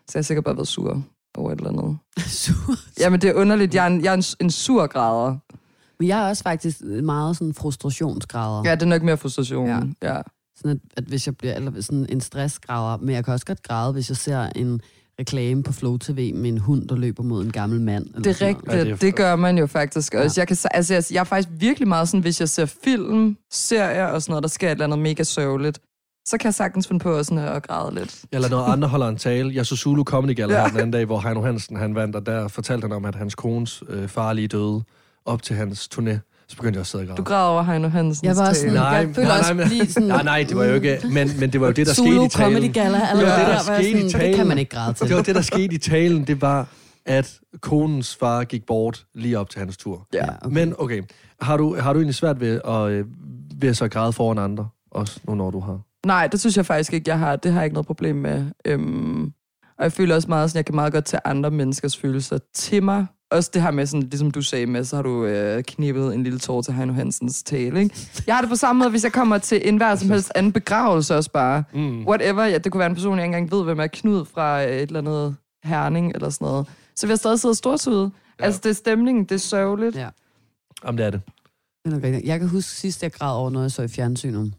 Så 0.08 0.12
jeg 0.14 0.20
har 0.20 0.24
sikkert 0.24 0.46
bare 0.46 0.56
været 0.56 0.68
sur 0.68 1.04
over 1.38 1.52
et 1.52 1.58
eller 1.60 1.70
andet. 1.70 1.98
Sur. 2.44 2.76
Jamen, 3.00 3.22
det 3.22 3.30
er 3.30 3.34
underligt. 3.34 3.74
Jeg 3.76 3.84
er 3.84 3.88
en, 3.88 4.04
jeg 4.04 4.10
er 4.10 4.18
en, 4.18 4.24
en 4.40 4.52
sur 4.52 4.88
græder. 4.88 5.38
Men 6.00 6.08
jeg 6.08 6.24
er 6.26 6.30
også 6.30 6.44
faktisk 6.44 6.82
meget 7.04 7.38
sådan 7.38 7.54
frustrationsgrader. 7.54 8.62
Ja, 8.66 8.76
det 8.76 8.82
er 8.82 8.86
nok 8.86 9.04
mere 9.04 9.18
frustration. 9.18 9.68
Ja. 9.68 9.80
Ja. 10.16 10.22
Sådan 10.58 10.72
at, 10.72 10.78
at 10.98 11.04
hvis 11.04 11.28
jeg 11.28 11.38
bliver 11.38 11.54
eller 11.54 11.82
sådan 11.82 12.06
en 12.10 12.22
stressgrader, 12.22 12.98
men 12.98 13.16
jeg 13.16 13.26
kan 13.26 13.34
også 13.34 13.46
godt 13.46 13.64
græde, 13.64 13.94
hvis 13.94 14.10
jeg 14.10 14.18
ser 14.18 14.50
en 14.56 14.82
reklame 15.20 15.64
på 15.64 15.74
Flow 15.74 15.98
TV 15.98 16.34
med 16.36 16.50
en 16.50 16.58
hund, 16.58 16.88
der 16.88 16.96
løber 16.96 17.24
mod 17.24 17.46
en 17.46 17.52
gammel 17.52 17.82
mand. 17.82 18.06
Eller 18.06 18.20
Det 18.22 18.42
er 18.42 18.48
rigtigt. 18.48 18.74
Ja, 18.74 18.80
det 18.84 18.92
er- 18.92 18.96
det 18.96 19.16
gør 19.16 19.36
man 19.36 19.58
jo 19.58 19.68
faktisk 19.68 20.14
også. 20.14 20.40
Ja. 20.40 20.42
Jeg, 20.42 20.48
kan, 20.48 20.58
altså, 20.72 20.94
jeg, 20.94 21.04
jeg 21.12 21.20
er 21.20 21.24
faktisk 21.24 21.50
virkelig 21.62 21.88
meget 21.88 22.10
sådan, 22.10 22.22
hvis 22.22 22.40
jeg 22.40 22.50
ser 22.50 22.66
film, 22.84 23.38
serier 23.52 24.06
og 24.06 24.22
sådan 24.22 24.32
noget, 24.32 24.44
der 24.44 24.50
sker 24.50 24.68
et 24.68 24.72
eller 24.72 24.84
andet 24.86 25.00
mega 25.00 25.24
sørgeligt, 25.24 25.80
så 26.26 26.38
kan 26.38 26.46
jeg 26.46 26.54
sagtens 26.54 26.88
finde 26.88 27.00
på 27.04 27.24
sådan 27.24 27.38
at 27.38 27.64
græde 27.68 27.96
lidt. 27.96 28.16
Eller 28.32 28.50
når 28.50 28.64
andre 28.64 28.88
holder 28.88 29.08
en 29.08 29.18
tale. 29.18 29.56
Jeg 29.56 29.66
så 29.66 29.76
Zulu 29.76 30.04
Comedy 30.04 30.36
Gala 30.36 30.54
Ja. 30.54 30.62
ja. 30.62 30.68
den 30.68 30.78
anden 30.78 30.92
dag, 30.92 31.06
hvor 31.06 31.20
Heino 31.20 31.42
Hansen 31.42 31.78
han 31.78 31.96
vandt, 31.96 32.16
og 32.16 32.26
der 32.26 32.48
fortalte 32.48 32.86
han 32.86 32.92
om, 32.92 33.06
at 33.06 33.16
hans 33.16 33.36
kones 33.36 33.84
øh, 33.90 34.08
far 34.08 34.34
lige 34.34 34.48
døde 34.48 34.84
op 35.26 35.42
til 35.44 35.56
hans 35.56 35.90
turné. 35.96 36.20
Så 36.48 36.56
begyndte 36.56 36.78
jeg 36.78 36.82
at 36.82 36.88
sidde 36.88 37.02
og 37.02 37.08
græde. 37.08 37.18
Du 37.18 37.24
græder 37.24 37.48
over 37.48 37.64
Heino 37.64 37.88
Hansens 37.88 38.24
Jeg 38.24 38.36
var 38.36 38.46
tale. 38.46 38.56
sådan, 38.56 38.74
Nej, 38.74 38.84
jeg 38.86 39.10
føler 39.16 39.28
nej, 39.28 39.38
også 39.40 39.54
nej, 39.54 39.64
men- 39.64 39.74
lige 39.78 39.92
sådan... 39.92 40.08
Nej, 40.08 40.24
nej, 40.24 40.46
det 40.50 40.58
var 40.58 40.66
jo 40.66 40.74
ikke... 40.74 41.00
Men, 41.14 41.30
men 41.40 41.52
det 41.54 41.62
var 41.62 41.68
jo 41.68 41.74
det, 41.74 41.88
der 41.88 41.94
skete 41.94 42.08
Zulu 42.10 42.26
i 42.26 42.30
talen. 42.30 42.54
Comedy 42.56 42.74
Gala, 42.74 42.88
eller 43.12 43.24
Det 43.26 43.32
var 43.34 43.38
det, 43.40 43.48
der 43.48 43.60
skete 43.80 43.90
i 43.90 43.94
sådan, 43.94 44.04
det 44.04 44.12
kan 44.12 44.22
talen. 44.34 44.48
man 44.48 44.58
ikke 44.58 44.76
græde 44.76 44.94
til. 44.94 45.08
Det 45.08 45.16
var 45.16 45.22
det, 45.22 45.36
der 45.36 45.42
skete 45.42 45.76
i 45.76 45.78
talen. 45.78 46.28
Det 46.28 46.42
var, 46.42 46.68
at 47.06 47.40
konens 47.62 48.16
far 48.16 48.44
gik 48.44 48.66
bort 48.68 49.06
lige 49.16 49.40
op 49.40 49.50
til 49.50 49.60
hans 49.60 49.78
tur. 49.78 50.08
Ja. 50.14 50.18
Ja, 50.26 50.30
okay. 50.42 50.54
Men 50.54 50.74
okay, 50.78 51.02
har 51.42 51.58
du, 51.58 51.76
har 51.80 51.94
du 51.94 52.00
egentlig 52.00 52.16
svært 52.16 52.40
ved 52.40 52.62
at, 52.68 52.90
øh, 52.90 53.06
ved 53.62 53.70
at 53.70 53.78
så 53.78 53.88
græde 53.88 54.14
foran 54.14 54.38
andre? 54.38 54.68
Også 54.92 55.20
nu, 55.28 55.36
når 55.36 55.52
du 55.52 55.60
har... 55.60 55.80
Nej, 56.06 56.28
det 56.28 56.40
synes 56.40 56.58
jeg 56.58 56.66
faktisk 56.66 56.94
ikke, 56.94 57.10
jeg 57.10 57.20
har. 57.20 57.36
Det 57.36 57.52
har 57.52 57.60
jeg 57.60 57.66
ikke 57.66 57.74
noget 57.74 57.88
problem 57.88 58.16
med. 58.16 58.46
Øhm, 58.66 59.24
og 59.78 59.84
jeg 59.84 59.92
føler 59.92 60.16
også 60.16 60.28
meget, 60.28 60.50
sådan, 60.50 60.58
jeg 60.58 60.66
kan 60.66 60.76
meget 60.76 60.94
godt 60.94 61.06
tage 61.06 61.22
andre 61.26 61.52
menneskers 61.52 61.98
følelser 61.98 62.38
til 62.54 62.84
mig. 62.84 63.06
Også 63.32 63.52
det 63.54 63.62
her 63.62 63.72
med, 63.72 63.86
sådan, 63.86 64.02
ligesom 64.10 64.32
du 64.32 64.42
sagde 64.42 64.66
med, 64.66 64.84
så 64.84 64.96
har 64.96 65.04
du 65.04 65.26
øh, 65.26 65.64
knippet 65.64 66.16
en 66.16 66.24
lille 66.24 66.40
tår 66.40 66.62
til 66.62 66.74
Heino 66.74 66.94
Hansens 66.94 67.44
tale. 67.44 67.80
Ikke? 67.80 67.96
Jeg 68.28 68.36
har 68.36 68.42
det 68.42 68.50
på 68.50 68.56
samme 68.56 68.80
måde, 68.80 68.90
hvis 68.90 69.04
jeg 69.04 69.12
kommer 69.12 69.38
til 69.38 69.70
enhver 69.70 69.96
som 69.96 70.10
helst 70.10 70.32
anden 70.36 70.52
begravelse 70.52 71.16
også 71.16 71.32
bare. 71.32 71.64
Mm. 71.74 72.08
Whatever, 72.08 72.44
ja, 72.46 72.58
det 72.58 72.72
kunne 72.72 72.80
være 72.80 72.90
en 72.90 72.96
person, 72.96 73.18
jeg 73.18 73.26
ikke 73.26 73.38
engang 73.38 73.52
ved, 73.52 73.64
hvem 73.64 73.80
er 73.80 73.88
Knud 73.88 74.26
fra 74.26 74.64
øh, 74.64 74.70
et 74.70 74.82
eller 74.82 75.00
andet 75.00 75.36
herning 75.64 76.12
eller 76.16 76.30
sådan 76.30 76.46
noget. 76.46 76.68
Så 76.96 77.08
vil 77.08 77.12
jeg 77.12 77.20
stadig 77.20 77.40
sidde 77.40 77.52
og 77.52 77.58
stortude. 77.58 78.12
Ja. 78.40 78.46
Altså, 78.46 78.60
det 78.64 78.70
er 78.70 78.74
stemningen, 78.74 79.24
det 79.24 79.32
er 79.32 79.40
sørgeligt. 79.40 79.96
Ja. 79.96 80.10
Jamen, 80.86 80.98
det 80.98 81.06
er 81.06 81.10
det. 81.10 81.22
Jeg 82.26 82.40
kan 82.40 82.50
huske 82.50 82.72
sidst, 82.72 83.04
jeg 83.04 83.12
græd 83.12 83.36
over 83.36 83.50
noget, 83.50 83.64
jeg 83.64 83.72
så 83.72 83.82
i 83.82 83.88
fjernsynet. 83.88 84.54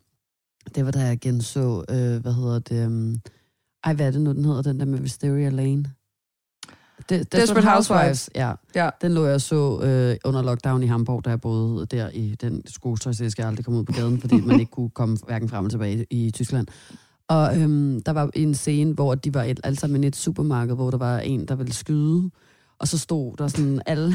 Det 0.74 0.84
var 0.84 0.90
da 0.90 0.98
jeg 0.98 1.20
genså, 1.20 1.84
øh, 1.88 2.20
hvad 2.20 2.32
hedder 2.32 2.58
det, 2.58 2.86
um, 2.86 3.20
ej, 3.84 3.94
hvad 3.94 4.06
er 4.06 4.10
det 4.10 4.20
nu, 4.20 4.32
den 4.32 4.44
hedder, 4.44 4.62
den 4.62 4.80
der 4.80 4.86
med 4.86 5.00
Wisteria 5.00 5.48
Lane? 5.48 5.84
De, 7.10 7.24
Desperate 7.24 7.68
Housewives. 7.68 8.30
Ja. 8.34 8.52
Ja. 8.74 8.90
Den 9.02 9.12
lå 9.12 9.24
jeg 9.24 9.40
så 9.40 9.80
øh, 9.82 10.16
under 10.24 10.42
lockdown 10.42 10.82
i 10.82 10.86
Hamburg, 10.86 11.24
da 11.24 11.30
jeg 11.30 11.40
boede 11.40 11.86
der 11.86 12.08
i 12.08 12.34
den 12.40 12.62
skotøjsæske, 12.66 13.42
jeg 13.42 13.48
aldrig 13.48 13.64
kom 13.64 13.74
ud 13.74 13.84
på 13.84 13.92
gaden, 13.92 14.20
fordi 14.20 14.40
man 14.40 14.60
ikke 14.60 14.72
kunne 14.72 14.90
komme 14.90 15.16
hverken 15.26 15.48
frem 15.48 15.64
og 15.64 15.70
tilbage 15.70 16.06
i 16.10 16.30
Tyskland. 16.30 16.66
Og 17.28 17.60
øhm, 17.60 18.02
der 18.02 18.12
var 18.12 18.30
en 18.34 18.54
scene, 18.54 18.92
hvor 18.92 19.14
de 19.14 19.34
var 19.34 19.42
et, 19.42 19.60
alle 19.64 19.78
sammen 19.78 20.04
i 20.04 20.06
et 20.06 20.16
supermarked, 20.16 20.74
hvor 20.74 20.90
der 20.90 20.98
var 20.98 21.18
en, 21.18 21.48
der 21.48 21.54
ville 21.54 21.72
skyde. 21.72 22.30
Og 22.80 22.88
så 22.88 22.98
stod 22.98 23.36
der 23.36 23.48
sådan 23.48 23.80
alle 23.86 24.14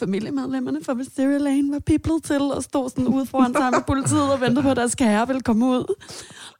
familiemedlemmerne 0.00 0.84
fra 0.84 0.92
Wisteria 0.92 1.38
Lane 1.38 1.72
var 1.72 1.78
piblet 1.78 2.22
til, 2.24 2.40
og 2.40 2.62
stod 2.62 2.90
sådan 2.90 3.08
ude 3.08 3.26
foran 3.26 3.54
sammen 3.54 3.78
med 3.78 3.84
politiet 3.86 4.32
og 4.32 4.40
ventede 4.40 4.62
på, 4.62 4.70
at 4.70 4.76
deres 4.76 4.94
kære 4.94 5.26
ville 5.26 5.42
komme 5.42 5.66
ud. 5.66 5.94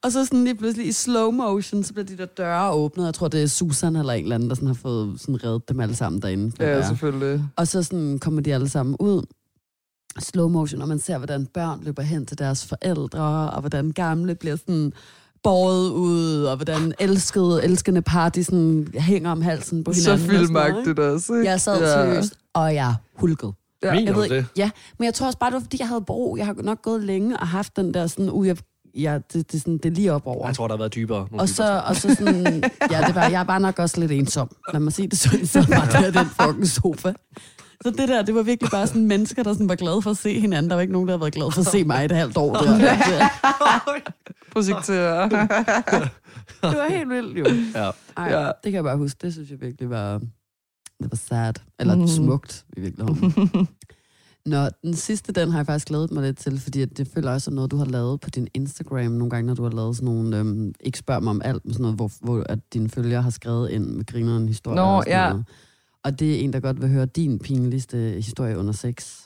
Og 0.02 0.12
så 0.12 0.24
sådan 0.24 0.44
lige 0.44 0.54
pludselig 0.54 0.86
i 0.86 0.92
slow 0.92 1.30
motion, 1.30 1.84
så 1.84 1.92
bliver 1.92 2.06
de 2.06 2.16
der 2.16 2.26
døre 2.26 2.72
åbnet. 2.72 3.04
Jeg 3.06 3.14
tror, 3.14 3.28
det 3.28 3.42
er 3.42 3.46
Susan 3.46 3.96
eller 3.96 4.12
en 4.12 4.22
eller 4.22 4.34
anden, 4.34 4.48
der 4.48 4.54
sådan 4.54 4.66
har 4.66 4.74
fået 4.74 5.20
sådan 5.20 5.44
reddet 5.44 5.68
dem 5.68 5.80
alle 5.80 5.94
sammen 5.94 6.22
derinde. 6.22 6.52
Ja, 6.60 6.86
selvfølgelig. 6.86 7.44
Og 7.56 7.68
så 7.68 7.82
sådan 7.82 8.18
kommer 8.18 8.40
de 8.40 8.54
alle 8.54 8.68
sammen 8.68 8.96
ud. 9.00 9.22
Slow 10.18 10.48
motion, 10.48 10.82
og 10.82 10.88
man 10.88 10.98
ser, 10.98 11.18
hvordan 11.18 11.46
børn 11.46 11.80
løber 11.82 12.02
hen 12.02 12.26
til 12.26 12.38
deres 12.38 12.66
forældre, 12.66 13.50
og 13.50 13.60
hvordan 13.60 13.90
gamle 13.90 14.34
bliver 14.34 14.56
sådan 14.56 14.92
båret 15.46 15.90
ud, 15.90 16.42
og 16.44 16.56
hvordan 16.56 16.92
elskede, 16.98 17.64
elskende 17.64 18.02
par, 18.02 18.28
de 18.28 18.44
sådan 18.44 18.88
hænger 18.94 19.30
om 19.30 19.42
halsen 19.42 19.84
på 19.84 19.92
Så 19.92 20.00
hinanden. 20.00 20.28
og 20.28 20.34
noget, 20.34 20.46
filmagtigt 20.46 20.98
også, 20.98 21.34
ikke? 21.34 21.50
Jeg 21.50 21.60
sad 21.60 21.80
Ja. 21.80 21.86
seriøst, 21.92 22.34
og 22.54 22.74
jeg 22.74 22.94
hulkede. 23.16 23.52
Ja. 23.82 23.90
Mener 23.92 24.04
Jeg 24.06 24.14
du 24.14 24.20
ved, 24.20 24.28
det? 24.28 24.46
Ja, 24.56 24.70
men 24.98 25.04
jeg 25.06 25.14
tror 25.14 25.26
også 25.26 25.38
bare, 25.38 25.50
det 25.50 25.54
var, 25.54 25.60
fordi 25.60 25.76
jeg 25.80 25.88
havde 25.88 26.00
brug. 26.00 26.38
Jeg 26.38 26.46
har 26.46 26.54
nok 26.62 26.82
gået 26.82 27.02
længe 27.02 27.36
og 27.40 27.48
haft 27.48 27.76
den 27.76 27.94
der 27.94 28.06
sådan, 28.06 28.30
uh, 28.30 28.46
jeg, 28.46 28.56
ja, 28.94 29.14
det, 29.14 29.52
det, 29.52 29.54
er 29.54 29.58
sådan, 29.58 29.78
det 29.78 29.86
er 29.86 29.90
lige 29.90 30.12
op 30.12 30.26
over. 30.26 30.46
Jeg 30.46 30.56
tror, 30.56 30.66
der 30.68 30.74
har 30.74 30.78
været 30.78 30.94
dybere. 30.94 31.18
Og 31.20 31.28
dybere 31.30 31.46
så, 31.48 31.82
og 31.86 31.96
så 31.96 32.14
sådan, 32.14 32.62
ja, 32.90 33.00
det 33.06 33.14
var, 33.14 33.28
jeg 33.28 33.46
var 33.46 33.58
nok 33.58 33.78
også 33.78 34.00
lidt 34.00 34.12
ensom. 34.12 34.48
Lad 34.72 34.80
mig 34.80 34.92
sige 34.92 35.08
det 35.08 35.18
sådan, 35.18 35.46
så 35.46 35.66
var 35.68 35.88
der 35.92 36.10
den 36.10 36.26
fucking 36.40 36.68
sofa. 36.68 37.12
Så 37.82 37.90
det 37.90 38.08
der, 38.08 38.22
det 38.22 38.34
var 38.34 38.42
virkelig 38.42 38.70
bare 38.70 38.86
sådan 38.86 39.06
mennesker, 39.06 39.42
der 39.42 39.52
sådan 39.52 39.68
var 39.68 39.74
glade 39.74 40.02
for 40.02 40.10
at 40.10 40.16
se 40.16 40.40
hinanden. 40.40 40.70
Der 40.70 40.74
var 40.76 40.80
ikke 40.80 40.92
nogen, 40.92 41.08
der 41.08 41.12
havde 41.12 41.20
været 41.20 41.32
glade 41.34 41.50
for 41.52 41.60
at 41.60 41.66
se 41.66 41.84
mig 41.84 42.04
et 42.04 42.12
halvt 42.12 42.36
år. 42.36 42.54
Der. 42.56 43.28
Projektere. 44.52 45.30
Det 46.62 46.78
var 46.78 46.88
helt 46.90 47.08
vildt, 47.08 47.38
jo. 47.38 47.44
Ja. 47.74 47.90
Ej, 48.16 48.40
Ja. 48.40 48.44
det 48.46 48.54
kan 48.64 48.74
jeg 48.74 48.84
bare 48.84 48.96
huske. 48.96 49.18
Det 49.22 49.32
synes 49.32 49.50
jeg 49.50 49.60
virkelig 49.60 49.90
var, 49.90 50.18
det 51.02 51.10
var 51.10 51.16
sad. 51.16 51.54
Eller 51.80 51.94
Mm. 51.96 52.06
smukt, 52.06 52.64
i 52.76 52.80
virkeligheden. 52.80 53.68
Nå, 54.46 54.68
den 54.82 54.94
sidste, 54.94 55.32
den 55.32 55.50
har 55.50 55.58
jeg 55.58 55.66
faktisk 55.66 55.86
glædet 55.88 56.10
mig 56.10 56.22
lidt 56.22 56.38
til, 56.38 56.60
fordi 56.60 56.82
at 56.82 56.98
det 56.98 57.08
føler 57.14 57.30
også 57.32 57.44
som 57.44 57.54
noget, 57.54 57.70
du 57.70 57.76
har 57.76 57.84
lavet 57.84 58.20
på 58.20 58.30
din 58.30 58.48
Instagram 58.54 59.12
nogle 59.12 59.30
gange, 59.30 59.46
når 59.46 59.54
du 59.54 59.62
har 59.62 59.70
lavet 59.70 59.96
sådan 59.96 60.04
nogle, 60.14 60.38
øhm, 60.38 60.72
ikke 60.80 60.98
spørg 60.98 61.22
mig 61.22 61.30
om 61.30 61.40
alt, 61.44 61.64
men 61.64 61.72
sådan 61.72 61.82
noget, 61.82 61.96
hvor, 61.96 62.10
hvor 62.20 62.44
at 62.48 62.58
dine 62.72 62.88
følgere 62.90 63.22
har 63.22 63.30
skrevet 63.30 63.70
ind 63.70 63.86
med 63.86 64.06
grineren 64.06 64.48
historier. 64.48 64.76
Nå, 64.76 64.82
og 64.82 65.02
sådan 65.02 65.18
ja. 65.18 65.28
noget. 65.28 65.44
Og 66.06 66.18
det 66.20 66.34
er 66.34 66.40
en, 66.40 66.52
der 66.52 66.60
godt 66.60 66.80
vil 66.80 66.88
høre 66.90 67.06
din 67.06 67.38
pinligste 67.38 67.96
historie 67.96 68.58
under 68.58 68.72
sex. 68.72 69.20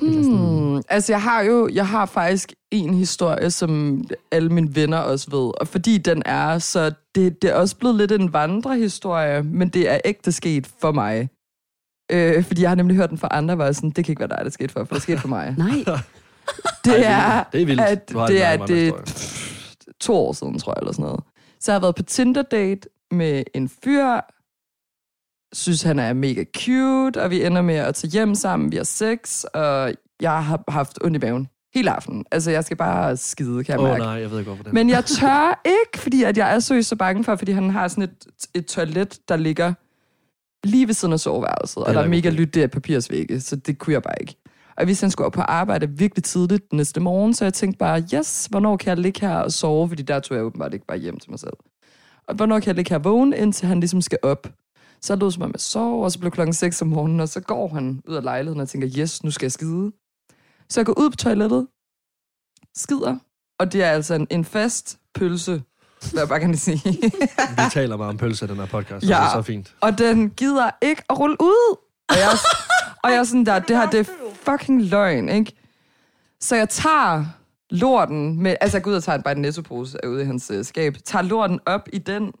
Hmm. 0.00 0.76
Altså, 0.88 1.12
jeg 1.12 1.22
har 1.22 1.42
jo 1.42 1.68
jeg 1.72 1.88
har 1.88 2.06
faktisk 2.06 2.52
en 2.70 2.94
historie, 2.94 3.50
som 3.50 4.04
alle 4.32 4.48
mine 4.48 4.74
venner 4.74 4.98
også 4.98 5.30
ved. 5.30 5.52
Og 5.60 5.68
fordi 5.68 5.98
den 5.98 6.22
er, 6.26 6.58
så 6.58 6.92
det, 7.14 7.42
det 7.42 7.50
er 7.50 7.54
også 7.54 7.76
blevet 7.76 7.96
lidt 7.96 8.12
en 8.12 8.32
vandrehistorie, 8.32 9.42
men 9.42 9.68
det 9.68 9.90
er 9.90 9.98
ægte 10.04 10.32
sket 10.32 10.66
for 10.80 10.92
mig. 10.92 11.28
Øh, 12.12 12.44
fordi 12.44 12.62
jeg 12.62 12.70
har 12.70 12.74
nemlig 12.74 12.96
hørt 12.96 13.10
den 13.10 13.18
fra 13.18 13.28
andre, 13.30 13.54
hvor 13.54 13.64
jeg 13.64 13.74
sådan, 13.74 13.90
det 13.90 14.04
kan 14.04 14.12
ikke 14.12 14.20
være 14.20 14.28
dig, 14.28 14.40
der 14.44 14.50
skete 14.50 14.72
for, 14.72 14.84
for 14.84 14.94
det 14.94 15.02
skete 15.02 15.18
for 15.20 15.28
mig. 15.28 15.54
Nej, 15.58 15.68
Det 16.84 17.06
er, 17.06 17.44
det 17.52 17.62
er 17.62 17.66
vildt. 17.66 17.80
at 17.80 18.08
det 18.08 18.42
er 18.42 18.56
det, 18.66 18.92
vandrehistorie. 18.92 19.94
to 20.00 20.14
år 20.14 20.32
siden, 20.32 20.58
tror 20.58 20.72
jeg, 20.72 20.78
eller 20.80 20.92
sådan 20.92 21.02
noget. 21.04 21.20
Så 21.60 21.72
jeg 21.72 21.74
har 21.74 21.80
været 21.80 21.94
på 21.94 22.02
Tinder-date 22.02 22.88
med 23.10 23.44
en 23.54 23.68
fyr, 23.68 24.20
synes, 25.54 25.82
han 25.82 25.98
er 25.98 26.12
mega 26.12 26.44
cute, 26.56 27.22
og 27.22 27.30
vi 27.30 27.44
ender 27.44 27.62
med 27.62 27.74
at 27.74 27.94
tage 27.94 28.10
hjem 28.10 28.34
sammen, 28.34 28.72
vi 28.72 28.76
har 28.76 28.84
sex, 28.84 29.44
og 29.44 29.94
jeg 30.20 30.44
har 30.44 30.64
haft 30.68 30.98
ondt 31.04 31.16
i 31.16 31.26
maven 31.26 31.48
hele 31.74 31.90
aftenen. 31.90 32.24
Altså, 32.30 32.50
jeg 32.50 32.64
skal 32.64 32.76
bare 32.76 33.16
skide, 33.16 33.64
kan 33.64 33.72
jeg 33.72 33.80
oh, 33.80 33.88
mærke. 33.88 34.02
nej, 34.02 34.12
jeg 34.12 34.30
ved 34.30 34.38
ikke, 34.38 34.48
hvorfor 34.48 34.64
det 34.64 34.72
Men 34.72 34.90
jeg 34.90 35.04
tør 35.04 35.62
ikke, 35.64 36.02
fordi 36.02 36.22
at 36.22 36.38
jeg 36.38 36.54
er 36.54 36.58
seriøst 36.58 36.88
så 36.88 36.96
bange 36.96 37.24
for, 37.24 37.36
fordi 37.36 37.52
han 37.52 37.70
har 37.70 37.88
sådan 37.88 38.04
et, 38.04 38.26
et 38.54 38.66
toilet, 38.66 39.18
der 39.28 39.36
ligger 39.36 39.74
lige 40.64 40.86
ved 40.86 40.94
siden 40.94 41.12
af 41.12 41.20
soveværelset, 41.20 41.84
og 41.84 41.94
der 41.94 42.00
er 42.00 42.08
mega 42.08 42.30
lyt 42.30 42.54
der 42.54 42.66
papirsvægge, 42.66 43.40
så 43.40 43.56
det 43.56 43.78
kunne 43.78 43.94
jeg 43.94 44.02
bare 44.02 44.14
ikke. 44.20 44.36
Og 44.76 44.84
hvis 44.84 45.00
han 45.00 45.10
skulle 45.10 45.26
op 45.26 45.32
på 45.32 45.40
arbejde 45.40 45.88
virkelig 45.88 46.24
tidligt 46.24 46.72
næste 46.72 47.00
morgen, 47.00 47.34
så 47.34 47.44
jeg 47.44 47.54
tænkte 47.54 47.78
bare, 47.78 48.04
yes, 48.14 48.46
hvornår 48.50 48.76
kan 48.76 48.88
jeg 48.88 48.98
ligge 48.98 49.20
her 49.20 49.36
og 49.36 49.52
sove? 49.52 49.88
Fordi 49.88 50.02
der 50.02 50.20
tog 50.20 50.36
jeg 50.36 50.44
åbenbart 50.44 50.74
ikke 50.74 50.86
bare 50.86 50.98
hjem 50.98 51.18
til 51.18 51.30
mig 51.30 51.40
selv. 51.40 51.52
Og 52.28 52.34
hvornår 52.34 52.60
kan 52.60 52.66
jeg 52.66 52.74
ligge 52.74 52.90
her 52.90 52.98
vågne, 52.98 53.36
indtil 53.36 53.68
han 53.68 53.80
ligesom 53.80 54.00
skal 54.00 54.18
op? 54.22 54.46
Så 55.00 55.16
lød 55.16 55.30
som 55.30 55.42
om 55.42 55.52
jeg 55.52 55.60
sov, 55.60 56.04
og 56.04 56.12
så 56.12 56.18
blev 56.18 56.30
klokken 56.30 56.54
6 56.54 56.82
om 56.82 56.88
morgenen, 56.88 57.20
og 57.20 57.28
så 57.28 57.40
går 57.40 57.68
han 57.68 58.02
ud 58.08 58.14
af 58.14 58.22
lejligheden 58.22 58.60
og 58.60 58.68
tænker, 58.68 58.88
yes, 58.98 59.24
nu 59.24 59.30
skal 59.30 59.46
jeg 59.46 59.52
skide. 59.52 59.92
Så 60.68 60.80
jeg 60.80 60.86
går 60.86 60.98
ud 60.98 61.10
på 61.10 61.16
toilettet, 61.16 61.66
skider, 62.76 63.16
og 63.58 63.72
det 63.72 63.82
er 63.82 63.90
altså 63.90 64.14
en, 64.14 64.26
en 64.30 64.44
fast 64.44 64.98
pølse 65.14 65.62
vil 66.12 66.18
jeg 66.18 66.28
bare 66.28 66.40
gerne 66.40 66.56
sige. 66.56 66.80
Vi 67.56 67.62
taler 67.70 67.96
meget 67.96 68.10
om 68.10 68.16
pølse 68.16 68.44
i 68.44 68.48
den 68.48 68.56
her 68.56 68.66
podcast, 68.66 69.08
ja. 69.08 69.16
Ja. 69.16 69.22
det 69.22 69.28
er 69.28 69.32
så 69.32 69.42
fint. 69.42 69.74
og 69.80 69.98
den 69.98 70.30
gider 70.30 70.70
ikke 70.82 71.02
at 71.10 71.18
rulle 71.18 71.36
ud. 71.40 71.76
Og 72.08 72.16
jeg, 72.16 72.28
og 73.04 73.10
jeg 73.10 73.18
er 73.18 73.24
sådan 73.24 73.46
der, 73.46 73.58
det 73.58 73.76
her, 73.76 73.90
det 73.90 74.00
er 74.00 74.04
fucking 74.42 74.82
løgn, 74.82 75.28
ikke? 75.28 75.52
Så 76.40 76.56
jeg 76.56 76.68
tager 76.68 77.24
lorten 77.70 78.42
med, 78.42 78.56
altså 78.60 78.76
jeg 78.76 78.82
går 78.82 78.90
ud 78.90 78.96
og 78.96 79.04
tager 79.04 79.18
bare 79.22 79.34
en 79.36 79.42
nettopose 79.42 79.98
ude 80.08 80.22
i 80.22 80.24
hans 80.24 80.50
øh, 80.50 80.64
skab, 80.64 80.96
tager 81.04 81.22
lorten 81.22 81.60
op 81.66 81.88
i 81.92 81.98
den, 81.98 82.32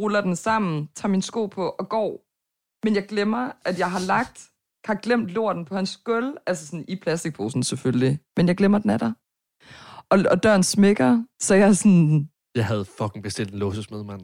ruller 0.00 0.20
den 0.20 0.36
sammen, 0.36 0.88
tager 0.96 1.08
min 1.10 1.22
sko 1.22 1.46
på 1.46 1.68
og 1.68 1.88
går. 1.88 2.20
Men 2.84 2.94
jeg 2.94 3.06
glemmer, 3.06 3.50
at 3.64 3.78
jeg 3.78 3.90
har 3.90 4.00
lagt, 4.00 4.40
har 4.84 4.94
glemt 4.94 5.28
lorten 5.28 5.64
på 5.64 5.74
hans 5.74 5.96
gulv, 6.04 6.34
altså 6.46 6.66
sådan 6.66 6.84
i 6.88 6.96
plastikposen 6.96 7.62
selvfølgelig, 7.62 8.18
men 8.36 8.48
jeg 8.48 8.56
glemmer, 8.56 8.78
den 8.78 8.90
er 8.90 8.98
der. 8.98 9.12
Og, 10.10 10.18
og 10.30 10.42
døren 10.42 10.62
smækker, 10.62 11.22
så 11.40 11.54
jeg 11.54 11.68
er 11.68 11.72
sådan, 11.72 12.28
Jeg 12.54 12.66
havde 12.66 12.84
fucking 12.98 13.22
bestilt 13.22 13.52
en 13.52 13.58
låsesmed, 13.58 14.04
mand. 14.04 14.20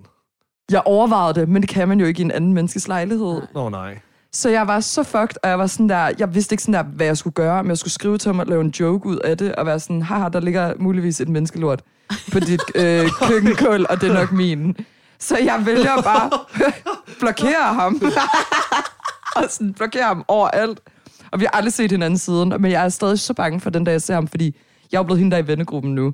jeg 0.71 0.83
overvejede 0.85 1.35
det, 1.41 1.49
men 1.49 1.63
det 1.63 1.71
kan 1.71 1.89
man 1.89 2.01
jo 2.01 2.07
ikke 2.07 2.21
i 2.21 2.25
en 2.25 2.31
anden 2.31 2.53
menneskes 2.53 2.89
lejlighed. 2.89 3.43
Nå 3.55 3.69
nej. 3.69 3.99
Så 4.33 4.49
jeg 4.51 4.67
var 4.67 4.81
så 4.81 5.03
fucked, 5.03 5.37
og 5.43 5.49
jeg 5.49 5.59
var 5.59 5.67
sådan 5.67 5.89
der, 5.89 6.13
jeg 6.19 6.35
vidste 6.35 6.53
ikke 6.53 6.63
sådan 6.63 6.75
der, 6.75 6.83
hvad 6.93 7.07
jeg 7.07 7.17
skulle 7.17 7.35
gøre, 7.35 7.63
men 7.65 7.69
jeg 7.71 7.79
skulle 7.79 7.93
skrive 7.93 8.19
til 8.19 8.29
ham 8.29 8.39
og 8.39 8.47
lave 8.47 8.61
en 8.61 8.71
joke 8.81 9.07
ud 9.09 9.17
af 9.19 9.39
det, 9.39 9.55
og 9.55 9.67
være 9.67 9.81
sådan, 9.81 10.03
haha, 10.03 10.29
der 10.29 10.41
ligger 10.41 10.75
muligvis 10.79 11.21
et 11.21 11.29
menneskelort 11.29 11.83
på 12.33 12.41
dit 12.41 12.61
øh, 12.75 13.07
køkkenkul, 13.29 13.87
og 13.91 14.01
det 14.01 14.11
er 14.11 14.15
nok 14.15 14.33
min. 14.33 14.77
Så 15.21 15.39
jeg 15.39 15.63
vælger 15.67 16.03
bare 16.03 16.31
blokere 17.21 17.75
ham. 17.75 18.03
og 19.37 19.45
sådan 19.49 19.73
blokere 19.73 20.03
ham 20.05 20.25
overalt. 20.29 20.81
Og 21.33 21.41
vi 21.41 21.45
har 21.45 21.51
aldrig 21.57 21.73
set 21.73 21.91
hinanden 21.91 22.19
siden, 22.19 22.49
men 22.59 22.71
jeg 22.71 22.85
er 22.85 22.89
stadig 22.89 23.19
så 23.21 23.35
bange 23.35 23.61
for 23.61 23.71
den 23.71 23.85
dag, 23.85 23.93
jeg 23.93 24.03
ser 24.03 24.15
ham, 24.15 24.29
fordi 24.29 24.57
jeg 24.93 24.99
er 24.99 25.03
blevet 25.03 25.19
hende 25.19 25.37
der 25.37 25.43
i 25.43 25.47
vennegruppen 25.47 25.95
nu. 25.95 26.13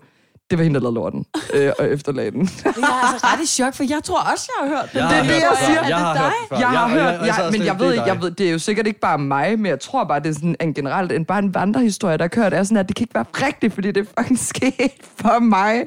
Det 0.51 0.59
var 0.59 0.65
hende, 0.65 0.75
der 0.75 0.83
lavede 0.83 0.95
lorten 0.95 1.25
øh, 1.55 1.73
og 1.79 1.89
efterlagde 1.89 2.31
den. 2.31 2.51
Jeg 2.65 2.73
er 2.77 3.13
altså 3.13 3.27
ret 3.27 3.43
i 3.43 3.47
chok, 3.47 3.75
for 3.75 3.85
jeg 3.89 4.01
tror 4.05 4.21
også, 4.33 4.51
jeg 4.61 4.69
har 4.71 4.77
hørt 4.77 4.93
det. 4.93 4.99
Jeg 5.01 5.09
Det 5.09 5.17
er 5.19 5.23
har 5.23 5.23
det, 5.23 5.33
hørt 5.33 5.43
jeg 5.43 5.59
siger. 5.67 5.89
Jeg 5.89 5.97
har 5.99 6.15
Er 6.15 6.31
det. 6.51 6.61
Jeg 6.61 6.69
har 6.69 6.89
hørt, 6.89 7.27
jeg- 7.27 7.49
men 7.53 7.65
jeg 7.65 7.79
ved, 7.81 7.93
jeg 7.95 8.23
ved, 8.23 8.31
det 8.31 8.47
er 8.49 8.53
jo 8.53 8.59
sikkert 8.59 8.87
ikke 8.87 9.01
bare 9.01 9.19
mig, 9.19 9.59
men 9.59 9.67
jeg 9.67 9.81
tror 9.81 10.05
bare, 10.05 10.21
det 10.21 10.27
er 10.31 10.33
sådan 10.35 10.57
en 10.61 10.75
generelt, 10.75 11.13
en, 11.13 11.25
bare 11.25 11.39
en 11.39 11.55
vandrehistorie, 11.55 12.17
der 12.19 12.25
er 12.25 12.29
kørt, 12.29 12.55
er 12.55 12.63
sådan, 12.63 12.77
at 12.77 12.89
det 12.89 12.97
kan 12.97 13.03
ikke 13.05 13.15
være 13.15 13.25
rigtigt, 13.47 13.75
fordi 13.75 13.93
det 13.93 14.09
er 14.09 14.23
fucking 14.23 14.39
sket 14.39 14.93
for 15.19 15.39
mig. 15.39 15.85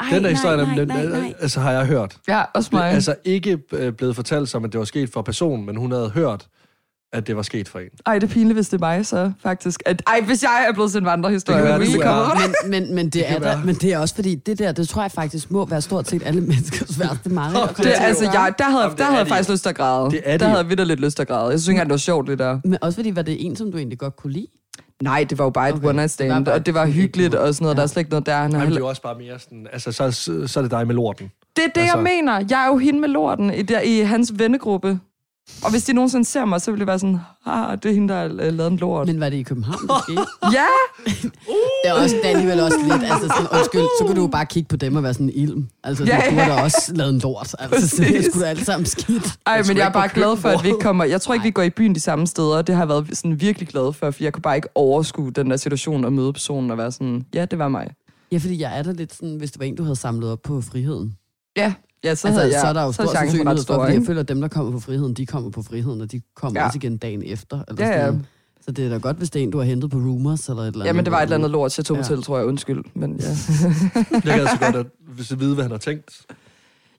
Ej, 0.00 0.06
Den 0.12 0.24
der 0.24 0.30
historie, 0.30 0.56
nej, 0.56 0.74
den, 0.74 0.88
nej, 0.88 1.06
nej, 1.06 1.20
nej. 1.20 1.34
altså 1.40 1.60
har 1.60 1.72
jeg 1.72 1.86
hørt. 1.86 2.16
Ja, 2.28 2.42
også 2.54 2.68
Det, 2.68 2.72
mig. 2.78 2.90
altså 2.90 3.14
ikke 3.24 3.58
øh, 3.72 3.92
blevet 3.92 4.16
fortalt 4.16 4.48
som, 4.48 4.64
at 4.64 4.72
det 4.72 4.78
var 4.78 4.84
sket 4.84 5.10
for 5.12 5.22
personen, 5.22 5.66
men 5.66 5.76
hun 5.76 5.92
havde 5.92 6.10
hørt, 6.10 6.46
at 7.12 7.26
det 7.26 7.36
var 7.36 7.42
sket 7.42 7.68
for 7.68 7.78
en. 7.78 7.86
Ej, 8.06 8.18
det 8.18 8.30
er 8.30 8.32
pinligt, 8.34 8.56
hvis 8.56 8.68
det 8.68 8.76
er 8.82 8.86
mig, 8.86 9.06
så 9.06 9.32
faktisk. 9.42 9.82
At, 9.86 10.02
ej, 10.06 10.20
hvis 10.20 10.42
jeg 10.42 10.66
er 10.68 10.72
blevet 10.72 10.90
til 10.90 10.98
en 10.98 11.04
vandrehistorie. 11.04 11.58
Det 11.58 11.88
kan 11.88 11.98
være, 12.00 12.12
er. 12.12 12.24
kommer- 12.24 12.48
Men, 12.68 12.70
men, 12.70 12.94
men, 12.94 13.08
det 13.10 13.24
er 13.28 13.32
kan 13.32 13.40
der, 13.42 13.48
være. 13.56 13.62
men 13.66 13.74
det 13.74 13.92
er 13.92 13.98
også 13.98 14.14
fordi, 14.14 14.34
det 14.34 14.58
der, 14.58 14.72
det 14.72 14.88
tror 14.88 15.02
jeg 15.02 15.10
faktisk 15.12 15.50
må 15.50 15.64
være 15.66 15.80
stort 15.80 16.08
set 16.08 16.22
alle 16.24 16.40
menneskers 16.52 17.00
værste 17.00 17.28
mareridt. 17.30 17.76
Det, 17.76 17.92
altså, 18.00 18.24
jeg, 18.24 18.54
der 18.58 18.64
havde, 18.64 18.82
Jamen, 18.82 18.90
det 18.90 18.98
der 18.98 19.04
er 19.04 19.08
havde 19.08 19.18
jeg 19.18 19.28
faktisk 19.28 19.50
lyst 19.50 19.62
til 19.62 19.68
at 19.70 19.76
græde. 19.76 20.10
Det 20.10 20.20
er 20.24 20.32
de 20.36 20.44
der 20.44 20.50
havde 20.50 20.66
jeg 20.78 20.86
lidt 20.86 21.00
lyst 21.00 21.16
til 21.16 21.22
at 21.22 21.28
græde. 21.28 21.50
Jeg 21.50 21.60
synes 21.60 21.68
ikke, 21.68 21.80
det 21.80 21.90
var 21.90 21.96
sjovt, 21.96 22.28
det 22.28 22.38
der. 22.38 22.58
Men 22.64 22.78
også 22.82 22.96
fordi, 22.96 23.14
var 23.16 23.22
det 23.22 23.46
en, 23.46 23.56
som 23.56 23.72
du 23.72 23.78
egentlig 23.78 23.98
godt 23.98 24.16
kunne 24.16 24.32
lide? 24.32 24.46
Nej, 25.02 25.24
det 25.30 25.38
var 25.38 25.44
jo 25.44 25.50
bare 25.50 25.68
et 25.68 25.74
Okay. 25.74 25.84
one 25.86 25.92
night 25.96 26.02
Det 26.02 26.10
stand, 26.10 26.48
og 26.48 26.66
det 26.66 26.74
var 26.74 26.86
hyggeligt 26.86 27.34
og 27.34 27.54
sådan 27.54 27.64
noget. 27.64 27.76
Der 27.76 27.80
er 27.80 27.84
Ja. 27.84 27.86
slet 27.86 28.00
ikke 28.00 28.10
noget 28.10 28.26
der. 28.26 28.32
Han 28.36 28.42
Jamen, 28.42 28.54
det 28.54 28.62
heller... 28.62 28.76
er 28.80 28.84
jo 28.84 28.88
også 28.88 29.02
bare 29.02 29.14
mere 29.18 29.38
sådan, 29.38 29.66
altså 29.72 29.92
så, 29.92 30.10
så, 30.10 30.46
så 30.46 30.60
er 30.60 30.62
det 30.62 30.70
dig 30.70 30.86
med 30.86 30.94
lorten. 30.94 31.30
Det 31.56 31.64
er 31.64 31.68
det, 31.74 31.80
Altså- 31.80 31.96
jeg 31.96 32.02
mener. 32.04 32.44
Jeg 32.50 32.62
er 32.64 32.66
jo 32.66 32.76
hende 32.78 33.00
med 33.00 33.08
lorten 33.08 33.54
i, 33.54 33.62
der, 33.62 33.80
i 33.80 33.98
hans 34.00 34.32
vennegruppe. 34.38 35.00
Og 35.64 35.70
hvis 35.70 35.84
de 35.84 35.92
nogensinde 35.92 36.24
ser 36.24 36.44
mig, 36.44 36.60
så 36.60 36.70
vil 36.70 36.80
det 36.80 36.86
være 36.86 36.98
sådan, 36.98 37.18
ah, 37.46 37.78
det 37.82 37.88
er 37.90 37.92
hende, 37.94 38.08
der 38.08 38.14
har 38.20 38.24
øh, 38.24 38.52
lavet 38.54 38.70
en 38.72 38.76
lort. 38.76 39.06
Men 39.06 39.20
var 39.20 39.28
det 39.28 39.36
i 39.36 39.42
København, 39.42 39.78
skete? 40.02 40.20
Ja, 40.58 40.66
Det 41.22 41.32
er, 41.84 41.92
også, 41.92 42.16
det 42.16 42.24
er 42.24 42.28
alligevel 42.30 42.60
også 42.60 42.78
lidt, 42.82 42.92
altså 43.12 43.28
sådan, 43.36 43.58
undskyld, 43.58 43.80
så 43.80 44.04
kunne 44.06 44.16
du 44.16 44.20
jo 44.20 44.26
bare 44.26 44.46
kigge 44.46 44.68
på 44.68 44.76
dem 44.76 44.96
og 44.96 45.02
være 45.02 45.14
sådan 45.14 45.26
en 45.26 45.32
ilm. 45.34 45.68
Altså, 45.84 46.04
Ja, 46.04 46.16
ja, 46.24 46.30
du 46.30 46.34
har 46.36 46.56
da 46.56 46.62
også 46.62 46.92
lavet 46.94 47.12
en 47.14 47.18
lort. 47.18 47.54
Altså, 47.58 47.88
så 47.88 48.02
det 48.02 48.24
skulle 48.24 48.44
da 48.44 48.50
alle 48.50 48.64
sammen 48.64 48.86
skidt. 48.86 49.34
Ej, 49.46 49.62
men 49.68 49.76
jeg 49.76 49.86
er 49.86 49.92
bare 49.92 50.08
glad 50.08 50.36
for, 50.36 50.48
at 50.48 50.62
vi 50.62 50.68
ikke 50.68 50.80
kommer... 50.80 51.04
Jeg 51.04 51.20
tror 51.20 51.34
ikke, 51.34 51.44
vi 51.44 51.50
går 51.50 51.62
i 51.62 51.70
byen 51.70 51.94
de 51.94 52.00
samme 52.00 52.26
steder. 52.26 52.62
Det 52.62 52.74
har 52.74 52.82
jeg 52.82 52.88
været 52.88 53.06
sådan 53.18 53.40
virkelig 53.40 53.68
glad 53.68 53.92
for, 53.92 54.10
for 54.10 54.24
jeg 54.24 54.32
kunne 54.32 54.42
bare 54.42 54.56
ikke 54.56 54.68
overskue 54.74 55.30
den 55.30 55.50
der 55.50 55.56
situation 55.56 56.04
og 56.04 56.12
møde 56.12 56.32
personen 56.32 56.70
og 56.70 56.78
være 56.78 56.92
sådan, 56.92 57.24
ja, 57.34 57.44
det 57.44 57.58
var 57.58 57.68
mig. 57.68 57.90
Ja, 58.32 58.38
fordi 58.38 58.60
jeg 58.60 58.78
er 58.78 58.82
da 58.82 58.92
lidt 58.92 59.14
sådan, 59.14 59.36
hvis 59.36 59.50
det 59.52 59.60
var 59.60 59.66
en, 59.66 59.76
du 59.76 59.82
havde 59.82 59.96
samlet 59.96 60.30
op 60.32 60.42
på 60.42 60.60
friheden. 60.60 61.14
Ja, 61.56 61.72
ja 62.04 62.14
så, 62.14 62.28
Altså, 62.28 62.42
jeg, 62.42 62.60
så 62.60 62.66
er 62.66 62.72
der 62.72 62.82
jo 62.82 62.92
så 62.92 63.02
stor 63.02 63.12
sandsynlighed 63.12 63.64
for, 63.66 63.74
fordi 63.74 63.92
jeg 63.94 64.02
føler, 64.06 64.20
at 64.20 64.28
dem, 64.28 64.40
der 64.40 64.48
kommer 64.48 64.72
på 64.72 64.80
friheden, 64.80 65.14
de 65.14 65.26
kommer 65.26 65.50
på 65.50 65.62
friheden, 65.62 66.00
og 66.00 66.12
de 66.12 66.20
kommer 66.36 66.60
Ja. 66.60 66.66
også 66.66 66.78
igen 66.78 66.96
dagen 66.96 67.22
efter. 67.26 67.62
Eller 67.68 67.86
Ja, 67.86 68.06
ja. 68.06 68.12
Så 68.64 68.70
det 68.72 68.84
er 68.86 68.88
da 68.90 68.96
godt, 68.98 69.16
hvis 69.16 69.30
det 69.30 69.40
er 69.40 69.42
en, 69.42 69.50
du 69.50 69.58
har 69.58 69.64
hentet 69.64 69.90
på 69.90 69.96
Rumors 69.96 70.48
eller 70.48 70.62
et 70.62 70.66
eller 70.66 70.80
andet. 70.80 70.86
Ja, 70.86 70.92
men 70.92 71.04
det 71.04 71.12
var 71.12 71.18
et 71.18 71.22
eller 71.22 71.36
andet 71.36 71.50
lort, 71.50 71.78
jeg 71.78 71.84
tog 71.84 71.96
Ja. 71.96 72.02
til, 72.02 72.22
tror 72.22 72.38
jeg. 72.38 72.46
Undskyld. 72.46 72.84
Men 72.94 73.20
ja, 73.20 73.26
Jeg 74.12 74.22
kan 74.22 74.30
altså 74.32 74.56
godt 74.60 74.76
at, 74.76 74.86
hvis 75.14 75.30
jeg 75.30 75.40
vide, 75.40 75.54
hvad 75.54 75.64
han 75.64 75.70
har 75.70 75.78
tænkt. 75.78 76.20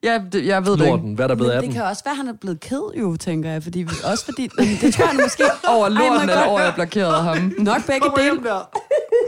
ja 0.04 0.22
det, 0.32 0.45
jeg 0.45 0.66
ved 0.66 0.72
det 0.74 0.80
ikke. 0.80 0.89
Lorten, 0.89 1.14
hvad 1.14 1.26
er 1.26 1.28
der 1.28 1.36
blevet 1.36 1.49
Men 1.49 1.56
af 1.56 1.62
det 1.62 1.68
den? 1.68 1.74
kan 1.76 1.84
også 1.84 2.04
være, 2.06 2.12
at 2.12 2.18
han 2.18 2.28
er 2.28 2.34
blevet 2.41 2.60
ked, 2.60 2.82
jo, 2.99 3.16
tænker 3.16 3.52
jeg. 3.52 3.64
Fordi, 3.64 3.88
også 4.04 4.26
fordi, 4.26 4.47
det 4.82 4.93
tror 4.93 5.06
jeg 5.12 5.20
måske... 5.24 5.43
Over 5.70 5.89
lorten, 5.89 6.14
jeg 6.14 6.22
eller 6.22 6.43
over, 6.45 6.62
jeg 6.62 6.74
blokerede 6.76 7.22
ham. 7.24 7.54
Nok 7.60 7.86
begge 7.88 8.08
dele. 8.18 8.39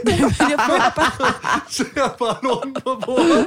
Men 0.04 0.20
jeg 0.20 0.30
føler 0.66 0.92
bare, 0.96 1.60
Ser 1.70 1.84
bare 2.18 2.36
lorten 2.42 2.74
på 2.74 3.02
bordet. 3.06 3.46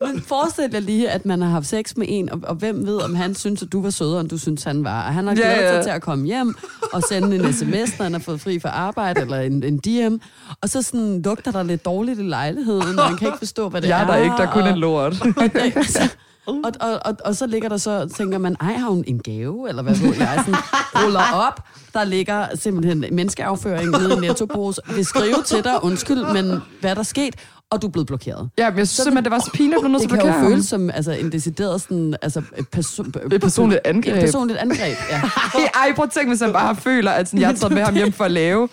men 0.00 0.22
forestil 0.22 0.72
dig 0.72 0.82
lige, 0.82 1.10
at 1.10 1.26
man 1.26 1.42
har 1.42 1.48
haft 1.48 1.66
sex 1.66 1.96
med 1.96 2.06
en, 2.10 2.30
og, 2.30 2.40
og 2.42 2.54
hvem 2.54 2.86
ved, 2.86 2.96
om 3.02 3.14
han 3.14 3.34
synes, 3.34 3.62
at 3.62 3.72
du 3.72 3.82
var 3.82 3.90
sødere, 3.90 4.20
end 4.20 4.28
du 4.28 4.38
synes, 4.38 4.64
han 4.64 4.84
var. 4.84 5.06
Og 5.06 5.14
han 5.14 5.26
har 5.26 5.34
Ja, 5.34 5.40
glædet 5.40 5.62
ja. 5.62 5.74
sig 5.74 5.82
til 5.82 5.90
at 5.90 6.02
komme 6.02 6.26
hjem 6.26 6.54
og 6.92 7.02
sende 7.08 7.36
en 7.36 7.52
sms, 7.52 7.98
når 7.98 8.02
han 8.02 8.12
har 8.12 8.20
fået 8.20 8.40
fri 8.40 8.58
fra 8.58 8.68
arbejde, 8.68 9.20
eller 9.20 9.40
en, 9.40 9.62
en 9.64 9.78
DM. 9.78 10.14
Og 10.62 10.68
så 10.68 10.82
sådan, 10.82 11.22
lugter 11.22 11.50
der 11.50 11.62
lidt 11.62 11.84
dårligt 11.84 12.18
i 12.18 12.22
lejligheden, 12.22 12.98
og 12.98 13.08
man 13.10 13.16
kan 13.18 13.28
ikke 13.28 13.38
forstå, 13.38 13.68
hvad 13.68 13.82
det 13.82 13.88
Jeg 13.88 13.98
er. 14.02 14.06
er 14.06 14.10
der 14.10 14.16
ikke, 14.16 14.36
der 14.36 14.46
er 14.46 14.52
kun 14.52 14.62
og, 14.62 14.70
en 14.70 14.76
lort. 14.78 15.12
Og, 15.22 15.30
og, 15.36 15.50
og, 16.46 17.16
og 17.24 17.36
så 17.36 17.46
ligger 17.46 17.68
der 17.68 17.76
så, 17.76 18.08
tænker 18.16 18.38
man, 18.38 18.56
ej, 18.60 18.72
har 18.72 18.90
hun 18.90 19.04
en 19.06 19.18
gave, 19.18 19.68
eller 19.68 19.82
hvad 19.82 19.94
ved 19.94 20.14
jeg, 20.16 20.42
sådan, 20.46 20.60
ruller 20.96 21.32
op, 21.34 21.60
der 21.94 22.04
ligger 22.04 22.46
simpelthen 22.54 23.00
menneskeafføring 23.00 23.90
nede 23.90 24.16
i 24.16 24.20
nettopose, 24.20 24.80
vil 24.94 25.04
skrive 25.04 25.42
til 25.46 25.64
dig, 25.64 25.84
undskyld, 25.84 26.32
men 26.32 26.62
hvad 26.80 26.90
er 26.90 26.94
der 26.94 27.02
sket? 27.02 27.34
Og 27.70 27.82
du 27.82 27.86
er 27.86 27.90
blevet 27.90 28.06
blokeret. 28.06 28.50
Ja, 28.58 28.70
men 28.70 28.78
jeg 28.78 28.88
synes 28.88 28.96
simpelthen, 29.04 29.24
det 29.24 29.30
var 29.32 29.38
så 29.38 29.50
pinligt, 29.54 29.74
at 29.76 29.80
blive 29.80 29.92
nødt 29.92 30.02
Det 30.02 30.10
til 30.10 30.16
at 30.16 30.22
kan 30.22 30.28
jo 30.30 30.34
blokere 30.34 30.50
føles 30.50 30.66
som 30.66 30.90
altså, 30.90 31.12
en 31.12 31.32
decideret 31.32 31.80
sådan, 31.80 32.16
altså, 32.22 32.38
et 32.58 32.66
perso- 32.76 33.34
Et 33.34 33.40
personligt 33.40 33.80
angreb. 33.84 34.14
Et 34.16 34.20
personligt 34.20 34.58
angreb, 34.58 34.96
ja. 35.10 35.20
Ej, 35.80 35.92
prøv 35.96 36.02
at 36.04 36.10
tænke, 36.10 36.28
hvis 36.28 36.40
han 36.40 36.52
bare 36.52 36.76
føler, 36.76 37.10
at 37.10 37.26
sådan, 37.28 37.40
jeg 37.40 37.48
har 37.48 37.54
taget 37.54 37.72
med 37.74 37.82
ham 37.82 37.94
hjem 37.94 38.12
for 38.12 38.24
at 38.24 38.30
lave 38.30 38.68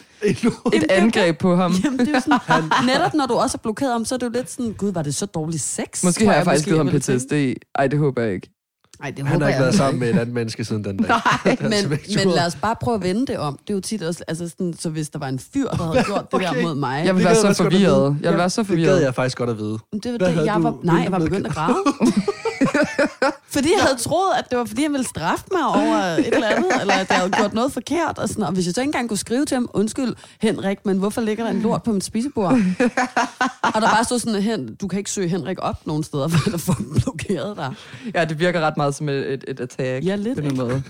et 0.74 0.86
angreb 0.90 1.38
på 1.38 1.56
ham. 1.56 1.74
Jamen, 1.84 2.00
det 2.00 2.08
er 2.08 2.12
jo 2.14 2.20
sådan, 2.20 2.64
netop 2.96 3.14
når 3.14 3.26
du 3.26 3.34
også 3.34 3.58
er 3.58 3.62
blokeret 3.62 3.94
om, 3.94 4.06
så 4.06 4.16
er 4.16 4.20
det 4.20 4.26
jo 4.26 4.32
lidt 4.32 4.52
sådan, 4.52 4.74
gud, 4.74 4.92
var 4.92 5.02
det 5.02 5.16
så 5.16 5.26
dårlig 5.26 5.60
sex? 5.62 6.04
Måske 6.04 6.26
har 6.26 6.34
jeg 6.34 6.44
faktisk 6.44 6.66
givet 6.66 6.78
ham. 6.78 6.88
PTSD. 6.90 7.34
Ej, 7.76 7.88
det 7.88 8.00
håber 8.00 8.22
jeg 8.22 8.34
ikke. 8.34 8.50
Ej, 9.04 9.12
det 9.12 9.18
Han 9.20 9.28
håber 9.28 9.46
har 9.46 9.50
ikke 9.50 9.56
jeg 9.58 9.64
været 9.64 9.76
sammen 9.76 10.00
med 10.00 10.10
et 10.10 10.20
andet 10.20 10.34
menneske 10.36 10.64
siden 10.66 10.84
den 10.84 10.98
dag. 10.98 11.08
Nej. 11.08 11.22
Altså, 11.62 11.90
men, 11.90 12.00
men 12.26 12.28
lad 12.36 12.46
os 12.46 12.56
bare 12.56 12.76
prøve 12.82 12.96
at 12.96 13.04
vende 13.04 13.28
det 13.28 13.38
om. 13.38 13.60
Det 13.68 13.74
er 13.74 13.78
jo 13.78 13.82
tit 13.82 14.04
også, 14.04 14.24
altså 14.28 14.50
sådan, 14.50 14.74
så 14.80 14.90
hvis 14.90 15.10
der 15.10 15.20
var 15.20 15.28
en 15.28 15.40
fyr, 15.54 15.68
der 15.68 15.84
havde 15.84 16.04
gjort 16.06 16.26
det 16.32 16.34
Okay. 16.34 16.56
der 16.56 16.62
mod 16.62 16.76
mig, 16.76 17.06
Jeg 17.06 17.16
vil 17.16 17.24
Det 17.24 17.30
være 17.44 17.54
så 17.54 17.64
forvirret. 17.64 18.18
Jeg 18.22 18.32
vil 18.32 18.38
være 18.38 18.50
så 18.50 18.62
Det 18.62 18.68
gad 18.68 18.76
forvirret. 18.76 19.02
jeg 19.04 19.16
faktisk 19.16 19.38
godt 19.38 19.50
at 19.50 19.58
vide. 19.58 19.78
det 19.94 20.04
det, 20.04 20.46
jeg 20.46 20.64
var, 20.64 20.76
nej, 20.84 20.96
jeg 21.04 21.12
var 21.12 21.20
begyndt 21.20 21.48
at 21.48 21.54
græde. 21.54 21.76
fordi 23.56 23.70
jeg 23.76 23.82
havde 23.82 23.98
troet, 23.98 24.34
at 24.38 24.50
det 24.50 24.58
var 24.58 24.66
fordi, 24.66 24.82
han 24.82 24.92
ville 24.92 25.08
straffe 25.08 25.46
mig 25.52 25.66
over 25.68 25.98
et 25.98 26.34
eller 26.34 26.48
andet, 26.48 26.72
eller 26.82 26.94
at 26.94 27.10
jeg 27.10 27.18
havde 27.18 27.32
gjort 27.32 27.54
noget 27.54 27.74
forkert. 27.74 28.18
Og, 28.18 28.30
sådan, 28.30 28.44
og 28.44 28.52
hvis 28.52 28.66
jeg 28.66 28.74
så 28.74 28.82
ikke 28.82 28.88
engang 28.88 29.10
kunne 29.10 29.18
skrive 29.18 29.46
til 29.46 29.56
ham, 29.56 29.70
undskyld 29.74 30.16
Henrik, 30.42 30.86
men 30.86 30.98
hvorfor 30.98 31.22
ligger 31.22 31.44
der 31.44 31.52
en 31.52 31.62
lort 31.62 31.84
på 31.84 31.92
mit 31.92 32.04
spisebord? 32.04 32.54
og 33.76 33.82
der 33.82 33.90
bare 33.90 34.04
stod 34.04 34.20
sådan, 34.20 34.42
hen, 34.42 34.76
du 34.76 34.88
kan 34.88 34.98
ikke 34.98 35.12
søge 35.12 35.28
Henrik 35.28 35.58
op 35.62 35.88
nogen 35.88 36.04
steder, 36.04 36.28
for 36.28 36.54
at 36.54 36.62
få 36.62 36.74
blokeret 37.02 37.58
dig. 37.58 37.74
Ja, 38.16 38.26
det 38.26 38.40
virker 38.40 38.62
ret 38.62 38.78
meget 38.78 38.96
som 38.96 39.10
et, 39.10 39.34
et, 39.34 39.44
et 39.48 39.60
attack. 39.60 40.06
Ja, 40.06 40.16
lidt, 40.16 40.40
På 40.40 40.44
ikke? 40.44 40.56
måde. 40.56 40.84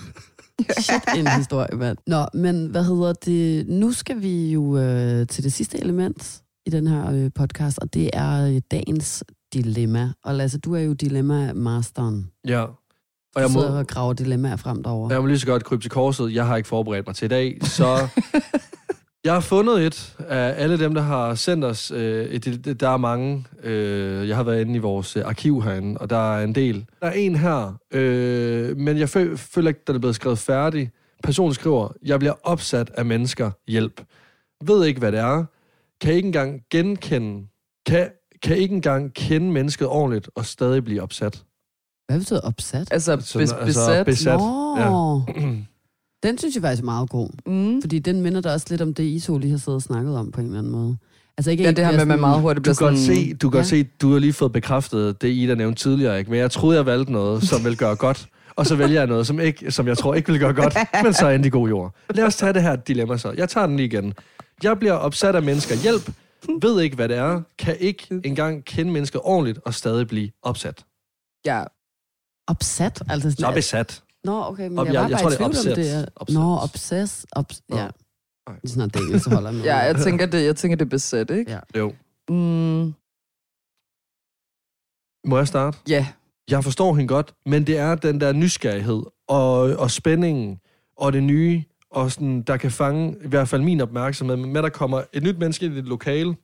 Shit, 0.79 1.01
en 1.17 1.27
historie, 1.27 1.75
mand. 1.75 1.97
Nå, 2.07 2.25
men 2.33 2.65
hvad 2.65 2.83
hedder 2.83 3.13
det? 3.13 3.67
Nu 3.67 3.91
skal 3.91 4.21
vi 4.21 4.51
jo 4.51 4.77
øh, 4.77 5.27
til 5.27 5.43
det 5.43 5.53
sidste 5.53 5.79
element 5.79 6.41
i 6.65 6.69
den 6.69 6.87
her 6.87 7.11
øh, 7.11 7.29
podcast, 7.35 7.79
og 7.79 7.93
det 7.93 8.09
er 8.13 8.47
øh, 8.47 8.61
dagens 8.71 9.23
dilemma. 9.53 10.11
Og 10.23 10.35
Lasse, 10.35 10.59
du 10.59 10.75
er 10.75 10.79
jo 10.79 10.93
dilemma-masteren. 10.93 12.31
Ja. 12.47 12.61
Og 13.35 13.41
jeg 13.41 13.51
må, 13.51 13.61
sidder 13.61 13.77
og 13.79 13.87
graver 13.87 14.13
dilemmaer 14.13 14.55
frem 14.55 14.83
derovre. 14.83 15.13
jeg 15.13 15.21
må 15.21 15.27
lige 15.27 15.39
så 15.39 15.45
godt 15.45 15.63
krybe 15.63 15.81
til 15.83 15.91
korset. 15.91 16.33
Jeg 16.33 16.45
har 16.45 16.57
ikke 16.57 16.69
forberedt 16.69 17.07
mig 17.07 17.15
til 17.15 17.25
i 17.25 17.29
dag, 17.29 17.57
så... 17.61 17.85
Jeg 19.23 19.33
har 19.33 19.39
fundet 19.39 19.85
et 19.85 20.15
af 20.19 20.63
alle 20.63 20.79
dem, 20.79 20.93
der 20.93 21.01
har 21.01 21.35
sendt 21.35 21.65
os. 21.65 21.91
Øh, 21.91 22.25
et, 22.25 22.79
der 22.79 22.89
er 22.89 22.97
mange. 22.97 23.45
Øh, 23.63 24.27
jeg 24.27 24.35
har 24.35 24.43
været 24.43 24.61
inde 24.61 24.75
i 24.75 24.77
vores 24.77 25.17
øh, 25.17 25.23
arkiv 25.25 25.61
herinde, 25.63 25.97
og 25.97 26.09
der 26.09 26.35
er 26.35 26.43
en 26.43 26.55
del. 26.55 26.85
Der 27.01 27.07
er 27.07 27.11
en 27.11 27.35
her, 27.35 27.77
øh, 27.93 28.77
men 28.77 28.97
jeg 28.97 29.07
fø- 29.15 29.35
føler 29.35 29.67
ikke, 29.67 29.81
den 29.87 29.95
er 29.95 29.99
blevet 29.99 30.15
skrevet 30.15 30.39
færdig. 30.39 30.91
Personen 31.23 31.53
skriver, 31.53 31.89
jeg 32.05 32.19
bliver 32.19 32.33
opsat 32.43 32.91
af 32.93 33.05
mennesker. 33.05 33.51
Hjælp. 33.67 34.01
Ved 34.63 34.85
ikke, 34.85 34.99
hvad 34.99 35.11
det 35.11 35.19
er. 35.19 35.45
Kan 36.01 36.13
ikke 36.13 36.25
engang 36.25 36.61
genkende... 36.71 37.47
Kan, 37.85 38.09
kan 38.43 38.57
ikke 38.57 38.75
engang 38.75 39.13
kende 39.13 39.51
mennesket 39.51 39.87
ordentligt 39.87 40.29
og 40.35 40.45
stadig 40.45 40.83
blive 40.83 41.01
opsat. 41.01 41.43
Hvad 42.07 42.19
betyder 42.19 42.39
opsat? 42.41 42.87
Altså, 42.91 43.17
Så- 43.21 43.39
bes, 43.39 43.51
altså, 43.51 43.65
besat. 43.65 44.05
besat. 44.05 44.39
Nå. 44.39 45.21
Den 46.23 46.37
synes 46.37 46.55
jeg 46.55 46.61
faktisk 46.63 46.81
er 46.81 46.85
meget 46.85 47.09
god. 47.09 47.29
Mm. 47.45 47.81
Fordi 47.81 47.99
den 47.99 48.21
minder 48.21 48.41
da 48.41 48.53
også 48.53 48.67
lidt 48.69 48.81
om 48.81 48.93
det, 48.93 49.03
I 49.03 49.19
to 49.19 49.37
lige 49.37 49.51
har 49.51 49.57
siddet 49.57 49.75
og 49.75 49.81
snakket 49.81 50.17
om 50.17 50.31
på 50.31 50.39
en 50.41 50.45
eller 50.47 50.59
anden 50.59 50.71
måde. 50.73 50.97
Altså 51.37 51.51
ikke 51.51 51.63
Ja, 51.63 51.71
det 51.71 51.85
her 51.85 51.91
med, 51.91 51.99
at 52.01 52.07
man 52.07 52.19
meget 52.19 52.41
hurtigt 52.41 52.57
Du 52.57 52.61
bliver 52.61 52.75
kan 52.75 52.87
godt 52.87 52.99
sådan... 52.99 53.15
se, 53.17 53.33
du 53.33 53.49
kan 53.49 53.59
Ja. 53.59 53.63
se, 53.63 53.83
du 53.83 54.11
har 54.11 54.19
lige 54.19 54.33
fået 54.33 54.51
bekræftet 54.51 55.21
det, 55.21 55.27
Ida 55.29 55.55
nævnte 55.55 55.81
tidligere, 55.83 56.19
ikke? 56.19 56.31
men 56.31 56.39
jeg 56.39 56.51
troede, 56.51 56.77
jeg 56.77 56.85
valgte 56.85 57.11
noget, 57.11 57.43
som 57.43 57.65
vil 57.65 57.77
gøre 57.77 57.95
godt, 57.95 58.27
og 58.55 58.65
så 58.65 58.75
vælger 58.75 58.99
jeg 58.99 59.07
noget, 59.07 59.27
som, 59.27 59.39
ikke, 59.39 59.71
som 59.71 59.87
jeg 59.87 59.97
tror 59.97 60.13
ikke 60.15 60.31
vil 60.31 60.39
gøre 60.39 60.53
godt, 60.53 60.77
men 61.03 61.13
så 61.13 61.25
er 61.27 61.31
endelig 61.31 61.51
god 61.51 61.69
jord. 61.69 61.95
Lad 62.15 62.23
os 62.25 62.35
tage 62.35 62.53
det 62.53 62.61
her 62.61 62.75
dilemma 62.75 63.17
så. 63.17 63.31
Jeg 63.37 63.49
tager 63.49 63.67
den 63.67 63.77
lige 63.77 63.85
igen. 63.87 64.13
Jeg 64.63 64.79
bliver 64.79 64.93
opsat 64.93 65.35
af 65.35 65.43
mennesker. 65.43 65.75
Hjælp. 65.75 66.11
Ved 66.61 66.81
ikke, 66.81 66.95
hvad 66.95 67.09
det 67.09 67.17
er. 67.17 67.41
Kan 67.57 67.77
ikke 67.79 68.21
engang 68.25 68.65
kende 68.65 68.91
mennesker 68.91 69.27
ordentligt 69.27 69.59
og 69.65 69.73
stadig 69.73 70.07
blive 70.07 70.31
opsat. 70.41 70.85
Ja, 71.45 71.63
Opsat? 72.47 73.01
Altså, 73.09 73.31
Så 73.31 73.47
er 73.47 73.53
besat. 73.53 74.03
Nå, 74.23 74.43
okay, 74.43 74.67
men 74.67 74.79
Op- 74.79 74.85
jeg, 74.87 74.93
jeg- 74.93 75.01
var 75.03 75.09
jeg 75.09 75.17
bare 75.17 75.21
tror, 75.21 75.29
i 75.29 75.33
det 75.33 75.39
er 75.39 75.39
tvivl 75.39 75.45
om 75.45 75.49
obsess. 75.49 75.75
det 75.75 75.91
er... 75.91 76.05
Obsess. 76.15 76.35
Nå, 76.37 76.57
obsess. 76.57 77.25
Obs 77.31 77.61
Nå. 77.69 77.77
ja. 77.77 77.87
Det 78.47 78.59
er 78.63 78.67
sådan, 78.67 78.81
at 78.83 78.93
det 78.93 79.01
engelsk 79.01 79.29
holder 79.29 79.51
med. 79.51 79.63
ja 79.63 79.77
jeg, 79.77 79.95
tænker, 80.05 80.25
det, 80.25 80.45
jeg 80.45 80.55
tænker, 80.55 80.75
det 80.77 80.85
er 80.85 80.89
besat, 80.89 81.29
ikke? 81.29 81.51
Ja. 81.51 81.59
Jo. 81.79 81.93
Mm, 82.29 82.93
Må 85.29 85.37
jeg 85.37 85.47
starte? 85.47 85.77
ja. 85.87 86.07
Jeg 86.49 86.63
forstår 86.63 86.93
hende 86.95 87.07
godt, 87.07 87.33
men 87.45 87.67
det 87.67 87.77
er 87.77 87.95
den 87.95 88.21
der 88.21 88.33
nysgerrighed 88.33 89.03
og, 89.27 89.53
og 89.59 89.91
spændingen 89.91 90.59
og 90.97 91.13
det 91.13 91.23
nye, 91.23 91.63
og 91.91 92.11
sådan, 92.11 92.41
der 92.41 92.57
kan 92.57 92.71
fange 92.71 93.17
i 93.23 93.27
hvert 93.27 93.47
fald 93.47 93.61
min 93.61 93.81
opmærksomhed, 93.81 94.35
Men 94.35 94.55
der 94.55 94.69
kommer 94.69 95.03
et 95.13 95.23
nyt 95.23 95.37
menneske 95.37 95.65
ind 95.65 95.75
i 95.75 95.79
et 95.79 95.85
lokale. 95.85 96.35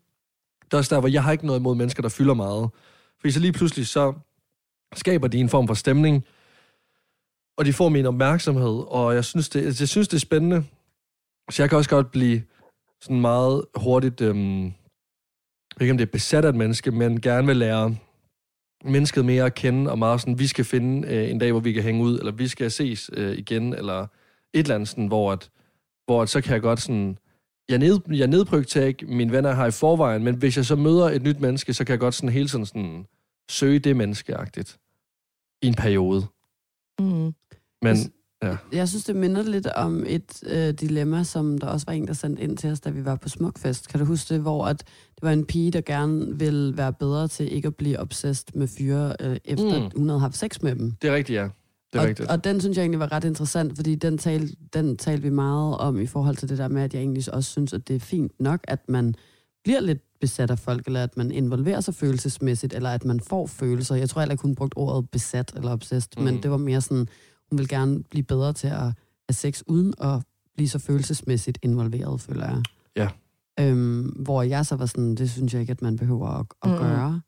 der 0.71 0.77
er 0.77 0.77
også 0.77 0.95
der, 0.95 0.99
hvor 1.01 1.09
jeg 1.09 1.23
har 1.23 1.31
ikke 1.31 1.45
noget 1.45 1.59
imod 1.59 1.75
mennesker, 1.75 2.01
der 2.01 2.09
fylder 2.09 2.33
meget. 2.33 2.69
Fordi 3.19 3.31
så 3.31 3.39
lige 3.39 3.53
pludselig, 3.53 3.87
så 3.87 4.13
skaber 4.95 5.27
de 5.27 5.37
en 5.39 5.49
form 5.49 5.67
for 5.67 5.73
stemning, 5.73 6.25
og 7.57 7.65
de 7.65 7.73
får 7.73 7.89
min 7.89 8.05
opmærksomhed, 8.05 8.83
og 8.87 9.15
jeg 9.15 9.25
synes, 9.25 9.49
det, 9.49 9.65
altså, 9.65 9.83
jeg 9.83 9.89
synes, 9.89 10.07
det 10.07 10.17
er 10.17 10.19
spændende. 10.19 10.65
Så 11.49 11.63
jeg 11.63 11.69
kan 11.69 11.77
også 11.77 11.89
godt 11.89 12.11
blive 12.11 12.43
sådan 13.01 13.21
meget 13.21 13.65
hurtigt, 13.75 14.21
øhm, 14.21 14.73
ikke 15.81 15.91
om 15.91 15.97
det 15.97 16.07
er 16.07 16.11
besat 16.11 16.45
af 16.45 16.49
et 16.49 16.55
menneske, 16.55 16.91
men 16.91 17.21
gerne 17.21 17.47
vil 17.47 17.57
lære 17.57 17.95
mennesket 18.83 19.25
mere 19.25 19.45
at 19.45 19.55
kende, 19.55 19.91
og 19.91 19.99
meget 19.99 20.21
sådan, 20.21 20.39
vi 20.39 20.47
skal 20.47 20.65
finde 20.65 21.07
øh, 21.07 21.29
en 21.31 21.39
dag, 21.39 21.51
hvor 21.51 21.61
vi 21.61 21.73
kan 21.73 21.83
hænge 21.83 22.03
ud, 22.03 22.19
eller 22.19 22.31
vi 22.31 22.47
skal 22.47 22.71
ses 22.71 23.09
øh, 23.13 23.37
igen, 23.37 23.73
eller 23.73 24.07
et 24.53 24.59
eller 24.59 24.75
andet 24.75 24.89
sådan, 24.89 25.07
hvor, 25.07 25.31
at, 25.31 25.49
hvor 26.05 26.21
at 26.21 26.29
så 26.29 26.41
kan 26.41 26.53
jeg 26.53 26.61
godt 26.61 26.81
sådan, 26.81 27.17
jeg, 27.69 27.77
ned, 27.77 27.99
jeg 28.09 28.27
nedprioriterer 28.27 28.85
ikke 28.85 29.05
mine 29.05 29.31
venner 29.31 29.51
har 29.51 29.65
i 29.65 29.71
forvejen, 29.71 30.23
men 30.23 30.35
hvis 30.35 30.57
jeg 30.57 30.65
så 30.65 30.75
møder 30.75 31.09
et 31.09 31.23
nyt 31.23 31.39
menneske, 31.39 31.73
så 31.73 31.85
kan 31.85 31.91
jeg 31.91 31.99
godt 31.99 32.13
sådan 32.13 32.29
hele 32.29 32.47
tiden 32.47 32.65
sådan, 32.65 33.05
søge 33.49 33.79
det 33.79 33.95
menneskeagtigt 33.95 34.79
i 35.61 35.67
en 35.67 35.75
periode. 35.75 36.25
Mm. 36.99 37.33
Men 37.81 37.97
Jeg 38.73 38.89
synes, 38.89 39.03
det 39.03 39.15
minder 39.15 39.43
lidt 39.43 39.67
om 39.67 40.03
et 40.07 40.43
øh, 40.47 40.73
dilemma, 40.73 41.23
som 41.23 41.57
der 41.57 41.67
også 41.67 41.85
var 41.85 41.93
en, 41.93 42.07
der 42.07 42.13
sendte 42.13 42.41
ind 42.41 42.57
til 42.57 42.71
os, 42.71 42.79
da 42.79 42.89
vi 42.89 43.05
var 43.05 43.15
på 43.15 43.29
Smukfest. 43.29 43.87
Kan 43.87 43.99
du 43.99 44.05
huske 44.05 44.33
det, 44.33 44.41
hvor 44.41 44.65
at 44.65 44.79
det 45.15 45.23
var 45.23 45.31
en 45.31 45.45
pige, 45.45 45.71
der 45.71 45.81
gerne 45.81 46.39
ville 46.39 46.77
være 46.77 46.93
bedre 46.93 47.27
til 47.27 47.53
ikke 47.53 47.67
at 47.67 47.75
blive 47.75 47.99
obsessed 47.99 48.47
med 48.53 48.67
fyre, 48.67 49.15
øh, 49.19 49.37
efter 49.45 49.79
mm. 49.79 49.91
hun 49.95 50.09
havde 50.09 50.19
haft 50.19 50.37
sex 50.37 50.61
med 50.61 50.75
dem? 50.75 50.91
det 51.01 51.09
er 51.09 51.15
rigtigt, 51.15 51.37
ja. 51.37 51.49
Det 51.93 51.99
er 51.99 52.03
og, 52.03 52.07
rigtigt. 52.07 52.29
og 52.29 52.43
den 52.43 52.61
synes 52.61 52.77
jeg 52.77 52.83
egentlig 52.83 52.99
var 52.99 53.11
ret 53.11 53.23
interessant, 53.23 53.75
fordi 53.75 53.95
den 53.95 54.17
talte 54.17 54.55
den 54.73 54.97
talte 54.97 55.23
vi 55.23 55.29
meget 55.29 55.77
om 55.77 55.99
i 55.99 56.05
forhold 56.05 56.35
til 56.35 56.49
det 56.49 56.57
der 56.57 56.67
med, 56.67 56.81
at 56.81 56.93
jeg 56.93 56.99
egentlig 56.99 57.33
også 57.33 57.51
synes, 57.51 57.73
at 57.73 57.87
det 57.87 57.95
er 57.95 57.99
fint 57.99 58.31
nok, 58.39 58.59
at 58.63 58.89
man 58.89 59.15
bliver 59.63 59.79
lidt 59.79 59.99
besat 60.21 60.51
af 60.51 60.59
folk, 60.59 60.87
eller 60.87 61.03
at 61.03 61.17
man 61.17 61.31
involverer 61.31 61.79
sig 61.81 61.93
følelsesmæssigt, 61.95 62.73
eller 62.73 62.89
at 62.89 63.05
man 63.05 63.19
får 63.19 63.47
følelser. 63.47 63.95
Jeg 63.95 64.09
tror 64.09 64.21
heller 64.21 64.33
ikke, 64.33 64.41
hun 64.41 64.55
brugte 64.55 64.77
ordet 64.77 65.09
besat 65.09 65.51
eller 65.55 65.71
obsessed, 65.71 66.11
mm. 66.17 66.23
Men 66.23 66.43
det 66.43 66.51
var 66.51 66.57
mere 66.57 66.81
sådan, 66.81 67.07
hun 67.49 67.59
vil 67.59 67.67
gerne 67.67 68.03
blive 68.03 68.23
bedre 68.23 68.53
til 68.53 68.67
at 68.67 68.73
have 68.79 68.93
sex, 69.31 69.61
uden 69.67 69.93
at 70.01 70.21
blive 70.55 70.69
så 70.69 70.79
følelsesmæssigt 70.79 71.57
involveret, 71.61 72.21
føler 72.21 72.45
jeg. 72.45 72.61
Ja. 72.95 73.09
Øhm, 73.59 74.01
hvor 74.01 74.41
jeg 74.41 74.65
så 74.65 74.75
var 74.75 74.85
sådan, 74.85 75.15
det 75.15 75.29
synes 75.31 75.53
jeg 75.53 75.61
ikke, 75.61 75.71
at 75.71 75.81
man 75.81 75.95
behøver 75.97 76.27
at, 76.27 76.45
at 76.63 76.69
Mm. 76.71 76.77
gøre. 76.77 77.21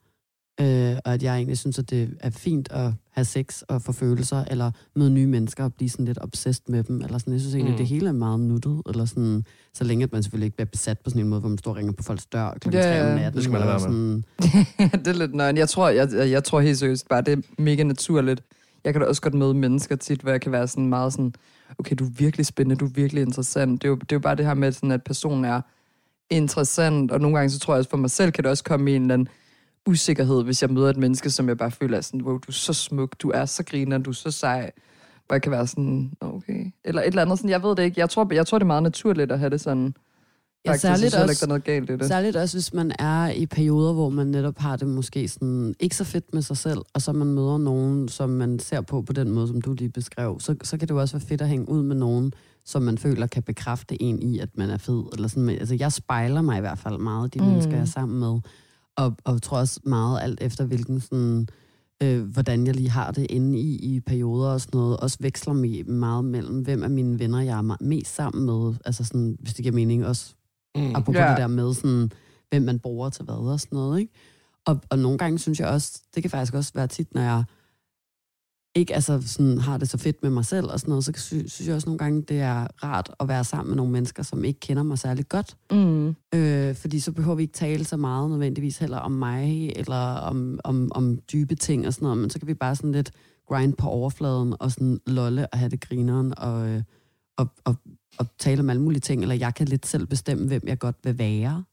Øh, 0.62 0.96
og 1.06 1.14
at 1.14 1.24
jeg 1.24 1.36
egentlig 1.36 1.58
synes, 1.58 1.80
at 1.80 1.90
det 1.90 2.10
er 2.20 2.30
fint 2.30 2.72
at 2.72 2.92
have 3.12 3.26
sex 3.26 3.62
og 3.62 3.82
få 3.82 3.92
følelser, 3.92 4.44
eller 4.52 4.72
møde 4.96 5.10
nye 5.10 5.28
mennesker 5.28 5.64
og 5.64 5.74
blive 5.74 5.90
sådan 5.90 6.06
lidt 6.06 6.18
obsessed 6.22 6.64
med 6.68 6.84
dem. 6.84 7.02
Eller 7.02 7.18
sådan. 7.18 7.34
Jeg 7.34 7.42
synes 7.42 7.56
egentlig, 7.56 7.72
Mm. 7.74 7.78
det 7.78 7.88
hele 7.88 8.08
er 8.08 8.12
meget 8.12 8.40
nuttet. 8.40 8.82
Eller 8.90 9.06
sådan, 9.06 9.44
så 9.74 9.84
længe 9.84 10.04
at 10.04 10.12
man 10.12 10.24
selvfølgelig 10.24 10.46
ikke 10.46 10.56
bliver 10.58 10.66
besat 10.72 11.00
på 11.00 11.10
sådan 11.10 11.22
en 11.22 11.28
måde, 11.30 11.40
hvor 11.40 11.50
man 11.50 11.58
står 11.58 11.72
og 11.72 11.78
ringer 11.78 11.94
på 11.94 12.04
folks 12.04 12.26
dør 12.26 12.52
klokken 12.62 12.82
Ja, 12.82 13.02
3 13.02 13.10
om 13.12 13.16
natten. 13.20 13.34
Det 13.34 13.44
skal 13.44 13.52
man 13.52 13.62
lade 13.62 13.76
og 13.76 13.82
være 13.82 13.92
med. 13.92 14.22
sådan, 14.78 15.00
det 15.06 15.08
er 15.08 15.14
lidt 15.14 15.34
nøgen. 15.36 15.58
Jeg 15.58 15.70
tror, 15.70 15.90
jeg, 15.90 16.10
jeg, 16.14 16.32
jeg 16.32 16.44
tror 16.44 16.60
helt 16.62 16.78
seriøst 16.78 17.10
bare, 17.10 17.22
det 17.22 17.32
er 17.38 17.42
mega 17.62 17.84
naturligt. 17.84 18.42
Jeg 18.84 18.94
kan 18.94 19.02
da 19.02 19.08
også 19.08 19.22
godt 19.22 19.34
møde 19.34 19.54
mennesker 19.54 19.96
tit, 19.96 20.22
hvor 20.22 20.32
jeg 20.32 20.42
kan 20.42 20.52
være 20.52 20.68
sådan 20.68 20.88
meget 20.88 21.14
sådan, 21.14 21.34
okay, 21.80 21.96
du 22.00 22.06
er 22.06 22.10
virkelig 22.18 22.46
spændende, 22.46 22.76
du 22.76 22.86
er 22.86 22.90
virkelig 22.96 23.22
interessant. 23.22 23.82
Det 23.82 23.88
er 23.88 23.90
jo, 23.90 23.96
det 23.96 24.12
er 24.12 24.16
jo 24.16 24.20
bare 24.20 24.36
det 24.36 24.46
her 24.46 24.54
med, 24.54 24.72
sådan, 24.72 24.92
at 24.92 25.04
personen 25.04 25.46
er 25.46 25.62
interessant, 26.30 27.12
og 27.12 27.22
nogle 27.22 27.38
gange 27.38 27.50
så 27.50 27.60
tror 27.60 27.74
jeg 27.74 27.78
også 27.80 27.90
for 27.90 27.98
mig 27.98 28.10
selv, 28.12 28.32
kan 28.32 28.44
det 28.44 28.52
også 28.52 28.64
komme 28.64 28.92
i 28.92 28.96
en 28.96 29.02
eller 29.02 29.14
anden 29.14 29.28
usikkerhed, 29.88 30.44
hvis 30.44 30.62
jeg 30.62 30.70
møder 30.70 30.90
et 30.90 30.98
menneske, 30.98 31.30
som 31.30 31.48
jeg 31.48 31.58
bare 31.58 31.72
føler 31.72 31.98
er 31.98 32.02
sådan, 32.02 32.22
wow, 32.22 32.38
du 32.38 32.46
er 32.48 32.52
så 32.52 32.74
smuk, 32.74 33.16
du 33.22 33.30
er 33.30 33.46
så 33.46 33.64
griner, 33.64 33.98
du 33.98 34.10
er 34.10 34.14
så 34.14 34.32
sej. 34.32 34.72
Hvor 35.28 35.36
jeg 35.36 35.42
kan 35.42 35.52
være 35.52 35.68
sådan, 35.68 36.12
okay. 36.22 36.72
Eller 36.86 37.02
et 37.02 37.08
eller 37.08 37.22
andet 37.22 37.38
sådan, 37.38 37.50
jeg 37.50 37.64
ved 37.64 37.76
det 37.76 37.84
ikke. 37.84 38.00
Jeg 38.00 38.10
tror, 38.10 38.34
jeg 38.34 38.48
tror 38.48 38.60
det 38.60 38.64
er 38.64 38.68
meget 38.68 38.84
naturligt 38.84 39.32
at 39.32 39.40
have 39.40 39.50
det 39.50 39.62
sådan. 39.62 39.94
Ja, 40.66 40.72
Faktisk, 40.72 40.84
jeg 40.84 40.98
særligt 40.98 41.14
ikke, 41.16 41.24
også- 41.24 41.46
der 41.46 41.50
noget 41.50 41.64
galt 41.64 41.90
i 41.90 41.94
det. 41.94 42.08
Særligt 42.08 42.36
også, 42.36 42.58
hvis 42.58 42.74
man 42.74 42.92
er 43.00 43.30
i 43.30 43.46
perioder, 43.46 43.94
hvor 43.94 44.10
man 44.10 44.28
netop 44.28 44.58
har 44.58 44.76
det 44.76 44.88
måske 44.88 45.28
sådan 45.28 45.76
ikke 45.80 45.96
så 45.96 46.04
fedt 46.04 46.34
med 46.34 46.42
sig 46.42 46.58
selv, 46.58 46.80
og 46.94 47.02
så 47.02 47.14
man 47.14 47.28
møder 47.28 47.58
nogen, 47.58 48.08
som 48.08 48.30
man 48.30 48.60
ser 48.60 48.82
på 48.82 49.02
på 49.02 49.14
den 49.14 49.32
måde, 49.32 49.48
som 49.48 49.62
du 49.62 49.74
lige 49.74 49.90
beskrev, 49.90 50.40
så, 50.40 50.56
så 50.64 50.78
kan 50.78 50.88
det 50.88 50.94
jo 50.94 51.00
også 51.00 51.18
være 51.18 51.28
fedt 51.28 51.42
at 51.42 51.48
hænge 51.50 51.70
ud 51.70 51.84
med 51.84 51.96
nogen, 51.96 52.34
som 52.66 52.82
man 52.82 52.98
føler 52.98 53.28
kan 53.28 53.44
bekræfte 53.44 54.02
en 54.02 54.22
i, 54.22 54.40
at 54.40 54.50
man 54.58 54.70
er 54.70 54.78
fed. 54.78 55.04
Eller 55.14 55.28
sådan. 55.28 55.50
Altså, 55.50 55.76
jeg 55.80 55.92
spejler 55.92 56.42
mig 56.42 56.58
i 56.58 56.62
hvert 56.62 56.80
fald 56.80 56.98
meget, 56.98 57.34
de 57.34 57.40
mm. 57.40 57.46
mennesker, 57.46 57.74
jeg 57.74 57.82
er 57.82 57.86
sammen 57.86 58.20
med. 58.20 58.40
Og, 59.04 59.16
og 59.24 59.42
tror 59.42 59.58
også 59.58 59.80
meget 59.84 60.22
alt 60.22 60.42
efter, 60.42 60.66
hvilken 60.66 61.00
sådan, 61.02 61.48
øh, 62.04 62.22
hvordan 62.24 62.68
jeg 62.68 62.76
lige 62.76 62.90
har 62.90 63.12
det 63.12 63.28
inde 63.30 63.60
i, 63.60 63.96
i 63.96 64.00
perioder 64.00 64.50
og 64.50 64.62
sådan 64.62 64.78
noget. 64.78 64.98
Også 64.98 65.18
veksler 65.20 65.54
mig 65.54 65.90
meget 65.90 66.26
mellem, 66.26 66.60
hvem 66.60 66.84
af 66.84 66.90
mine 66.90 67.20
venner, 67.20 67.42
jeg 67.42 67.58
er 67.58 67.62
me- 67.62 67.86
mest 67.88 68.16
sammen 68.16 68.46
med. 68.46 68.74
Altså 68.86 69.04
sådan, 69.04 69.38
hvis 69.40 69.54
det 69.54 69.64
giver 69.64 69.76
mening, 69.76 70.06
også 70.06 70.36
Mm. 70.76 70.96
Apropos 70.96 71.16
ja. 71.16 71.30
det 71.30 71.38
der 71.38 71.48
med, 71.48 71.74
sådan, 71.74 72.12
hvem 72.50 72.62
man 72.62 72.80
bruger 72.80 73.10
til 73.10 73.26
hvad 73.26 73.36
og 73.36 73.60
sådan 73.60 73.76
noget. 73.76 74.00
Ikke? 74.00 74.14
Og, 74.66 74.82
og 74.90 75.00
nogle 75.00 75.18
gange 75.18 75.40
synes 75.40 75.60
jeg 75.60 75.68
også, 75.68 76.02
det 76.16 76.24
kan 76.24 76.30
faktisk 76.30 76.54
også 76.54 76.72
være 76.76 76.88
tit, 76.88 77.14
når 77.14 77.22
jeg 77.22 77.44
ikke 78.76 78.96
altså, 78.96 79.22
sådan, 79.26 79.58
har 79.58 79.78
det 79.78 79.90
så 79.90 79.98
fedt 79.98 80.24
med 80.24 80.30
mig 80.32 80.46
selv 80.46 80.68
og 80.68 80.80
sådan 80.80 80.90
noget, 80.90 81.06
så 81.06 81.12
sy- 81.16 81.34
synes 81.48 81.68
jeg 81.68 81.76
også 81.76 81.90
nogle 81.90 81.98
gange, 81.98 82.22
det 82.22 82.40
er 82.40 82.68
rart 82.84 83.12
at 83.20 83.28
være 83.28 83.44
sammen 83.44 83.70
med 83.70 83.78
nogle 83.78 83.92
mennesker, 83.92 84.24
som 84.24 84.44
ikke 84.44 84.60
kender 84.60 84.84
mig 84.84 85.00
særlig 85.00 85.30
godt. 85.30 85.58
Mm. 85.72 86.16
Øh, 86.36 86.76
fordi 86.76 87.00
så 87.00 87.12
behøver 87.12 87.36
vi 87.36 87.42
ikke 87.42 87.54
tale 87.54 87.86
så 87.86 87.98
meget 87.98 88.30
nødvendigvis 88.30 88.78
heller 88.78 88.98
om 88.98 89.12
mig, 89.12 89.72
eller 89.76 90.14
om, 90.16 90.60
om, 90.64 90.92
om 90.96 91.20
dybe 91.34 91.56
ting 91.56 91.88
og 91.88 91.94
sådan 91.94 92.06
noget, 92.06 92.18
men 92.18 92.30
så 92.30 92.40
kan 92.40 92.48
vi 92.48 92.54
bare 92.54 92.76
sådan 92.76 92.92
lidt 92.92 93.12
grind 93.48 93.74
på 93.74 93.88
overfladen 93.88 94.56
og 94.60 94.72
sådan 94.72 95.00
lolle 95.08 95.48
og 95.54 95.60
have 95.60 95.70
det 95.70 95.82
grineren 95.82 96.34
og, 96.38 96.68
øh, 96.68 96.84
og, 97.38 97.48
og, 97.66 97.76
og 98.18 98.26
tale 98.40 98.60
om 98.60 98.70
alle 98.70 98.82
mulige 98.82 99.00
ting, 99.00 99.22
eller 99.22 99.36
jeg 99.36 99.56
kan 99.56 99.68
lidt 99.68 99.88
selv 99.88 100.08
bestemme, 100.08 100.48
hvem 100.48 100.62
jeg 100.68 100.80
godt 100.80 100.96
vil 101.04 101.18
være. 101.18 101.64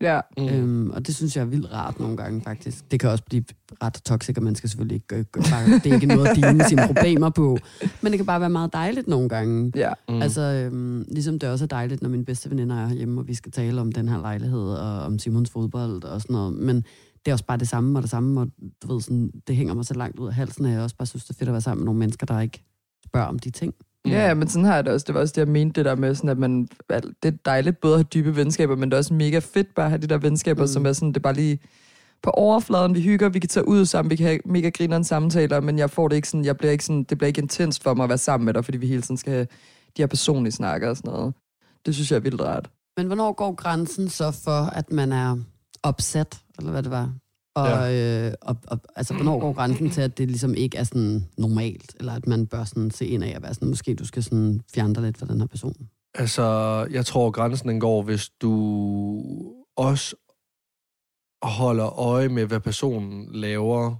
Ja. 0.00 0.20
Mm. 0.38 0.48
Øhm, 0.48 0.90
og 0.90 1.06
det 1.06 1.16
synes 1.16 1.36
jeg 1.36 1.42
er 1.42 1.46
vildt 1.46 1.72
rart 1.72 2.00
nogle 2.00 2.16
gange, 2.16 2.40
faktisk. 2.40 2.90
Det 2.90 3.00
kan 3.00 3.10
også 3.10 3.24
blive 3.24 3.44
ret 3.82 3.92
toxic, 3.92 4.36
og 4.36 4.42
man 4.42 4.54
skal 4.54 4.70
selvfølgelig 4.70 4.94
ikke 4.94 5.06
gøre, 5.06 5.24
gøre 5.24 5.44
bare, 5.50 5.78
det 5.78 5.86
er 5.86 5.94
ikke 5.94 6.06
noget 6.06 6.28
at 6.28 6.36
dine 6.36 6.64
sine 6.68 6.82
problemer 6.86 7.30
på. 7.30 7.58
Men 8.02 8.12
det 8.12 8.18
kan 8.18 8.26
bare 8.26 8.40
være 8.40 8.50
meget 8.50 8.72
dejligt 8.72 9.08
nogle 9.08 9.28
gange. 9.28 9.72
Ja. 9.76 9.92
Mm. 10.08 10.22
Altså, 10.22 10.40
øhm, 10.40 11.04
ligesom 11.08 11.38
det 11.38 11.48
også 11.48 11.64
er 11.64 11.68
dejligt, 11.68 12.02
når 12.02 12.08
mine 12.08 12.24
bedste 12.24 12.50
veninder 12.50 12.76
er 12.76 12.94
hjemme, 12.94 13.20
og 13.20 13.28
vi 13.28 13.34
skal 13.34 13.52
tale 13.52 13.80
om 13.80 13.92
den 13.92 14.08
her 14.08 14.20
lejlighed, 14.20 14.68
og 14.68 15.02
om 15.02 15.18
Simons 15.18 15.50
fodbold 15.50 16.04
og 16.04 16.20
sådan 16.20 16.34
noget. 16.34 16.54
Men 16.54 16.76
det 17.24 17.28
er 17.28 17.32
også 17.32 17.46
bare 17.46 17.58
det 17.58 17.68
samme 17.68 17.98
og 17.98 18.02
det 18.02 18.10
samme, 18.10 18.40
og 18.40 18.48
du 18.82 18.92
ved, 18.92 19.00
sådan, 19.00 19.30
det 19.46 19.56
hænger 19.56 19.74
mig 19.74 19.84
så 19.84 19.94
langt 19.94 20.18
ud 20.18 20.28
af 20.28 20.34
halsen, 20.34 20.64
at 20.66 20.72
jeg 20.72 20.80
også 20.80 20.96
bare 20.96 21.06
synes, 21.06 21.24
det 21.24 21.30
er 21.30 21.38
fedt 21.38 21.48
at 21.48 21.52
være 21.52 21.60
sammen 21.60 21.80
med 21.80 21.84
nogle 21.84 21.98
mennesker, 21.98 22.26
der 22.26 22.40
ikke 22.40 22.64
spørger 23.04 23.26
om 23.26 23.38
de 23.38 23.50
ting. 23.50 23.74
Ja, 24.06 24.26
ja, 24.26 24.34
men 24.34 24.48
sådan 24.48 24.64
har 24.64 24.74
jeg 24.74 24.84
det 24.84 24.92
også. 24.92 25.04
Det 25.06 25.14
var 25.14 25.20
også 25.20 25.32
det, 25.32 25.38
jeg 25.38 25.48
mente, 25.48 25.78
det 25.78 25.84
der 25.84 25.94
med, 25.94 26.14
sådan, 26.14 26.30
at 26.30 26.38
man, 26.38 26.68
det 26.90 27.04
er 27.24 27.30
dejligt 27.44 27.80
både 27.80 27.94
at 27.94 27.98
have 27.98 28.04
dybe 28.04 28.36
venskaber, 28.36 28.76
men 28.76 28.90
det 28.90 28.94
er 28.94 28.98
også 28.98 29.14
mega 29.14 29.38
fedt 29.38 29.74
bare 29.74 29.86
at 29.86 29.90
have 29.90 30.02
de 30.02 30.06
der 30.06 30.18
venskaber, 30.18 30.62
mm. 30.62 30.64
Mm. 30.64 30.72
som 30.72 30.86
er 30.86 30.92
sådan, 30.92 31.08
det 31.08 31.16
er 31.16 31.20
bare 31.20 31.34
lige 31.34 31.58
på 32.22 32.30
overfladen, 32.30 32.94
vi 32.94 33.02
hygger, 33.02 33.28
vi 33.28 33.38
kan 33.38 33.48
tage 33.48 33.68
ud 33.68 33.86
sammen, 33.86 34.10
vi 34.10 34.16
kan 34.16 34.26
have 34.26 34.40
mega 34.44 34.68
grineren 34.68 35.04
samtaler, 35.04 35.60
men 35.60 35.78
jeg 35.78 35.90
får 35.90 36.08
det 36.08 36.16
ikke 36.16 36.28
sådan, 36.28 36.44
jeg 36.44 36.56
bliver 36.56 36.72
ikke 36.72 36.84
sådan, 36.84 37.04
det 37.04 37.18
bliver 37.18 37.28
ikke 37.28 37.40
intens 37.40 37.78
for 37.78 37.94
mig 37.94 38.04
at 38.04 38.08
være 38.08 38.18
sammen 38.18 38.44
med 38.44 38.54
dig, 38.54 38.64
fordi 38.64 38.78
vi 38.78 38.86
hele 38.86 39.02
tiden 39.02 39.16
skal 39.16 39.32
have 39.32 39.46
de 39.96 40.02
her 40.02 40.06
personlige 40.06 40.52
snakker 40.52 40.88
og 40.90 40.96
sådan 40.96 41.10
noget. 41.12 41.34
Det 41.86 41.94
synes 41.94 42.10
jeg 42.10 42.16
er 42.16 42.20
vildt 42.20 42.40
rart. 42.40 42.70
Men 42.96 43.06
hvornår 43.06 43.32
går 43.32 43.54
grænsen 43.54 44.08
så 44.08 44.30
for, 44.30 44.60
at 44.76 44.92
man 44.92 45.12
er 45.12 45.36
opsat, 45.82 46.38
eller 46.58 46.70
hvad 46.70 46.82
det 46.82 46.90
var? 46.90 47.12
Og, 47.54 47.68
ja. 47.68 48.26
øh, 48.26 48.34
og, 48.42 48.56
og, 48.66 48.80
altså, 48.96 49.14
hvornår 49.14 49.40
går 49.40 49.52
grænsen 49.52 49.90
til, 49.90 50.00
at 50.00 50.18
det 50.18 50.28
ligesom 50.28 50.54
ikke 50.54 50.78
er 50.78 50.84
sådan 50.84 51.28
normalt, 51.38 51.96
eller 51.98 52.12
at 52.12 52.26
man 52.26 52.46
bør 52.46 52.64
sådan 52.64 52.90
se 52.90 53.06
ind 53.06 53.24
af 53.24 53.32
at 53.36 53.42
være 53.42 53.54
sådan, 53.54 53.68
måske 53.68 53.94
du 53.94 54.06
skal 54.06 54.22
sådan 54.22 54.60
fjerne 54.74 54.94
dig 54.94 55.02
lidt 55.02 55.18
fra 55.18 55.26
den 55.26 55.40
her 55.40 55.46
person? 55.46 55.88
Altså, 56.14 56.42
jeg 56.90 57.06
tror, 57.06 57.30
grænsen 57.30 57.68
den 57.68 57.80
går, 57.80 58.02
hvis 58.02 58.28
du 58.28 58.52
også 59.76 60.16
holder 61.42 61.98
øje 61.98 62.28
med, 62.28 62.46
hvad 62.46 62.60
personen 62.60 63.32
laver, 63.32 63.96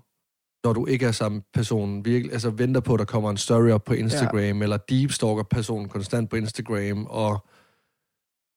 når 0.65 0.73
du 0.73 0.87
ikke 0.87 1.07
er 1.07 1.13
sammen 1.13 1.43
personen. 1.55 2.05
Virkelig, 2.05 2.33
altså 2.33 2.51
venter 2.51 2.81
på, 2.81 2.95
at 2.95 2.99
der 2.99 3.05
kommer 3.05 3.31
en 3.31 3.37
story 3.37 3.71
op 3.71 3.85
på 3.85 3.95
Instagram, 3.95 4.39
ja. 4.39 4.63
eller 4.63 4.77
deepstalker 4.77 5.43
personen 5.43 5.89
konstant 5.89 6.31
på 6.31 6.37
Instagram, 6.37 7.07
og 7.07 7.47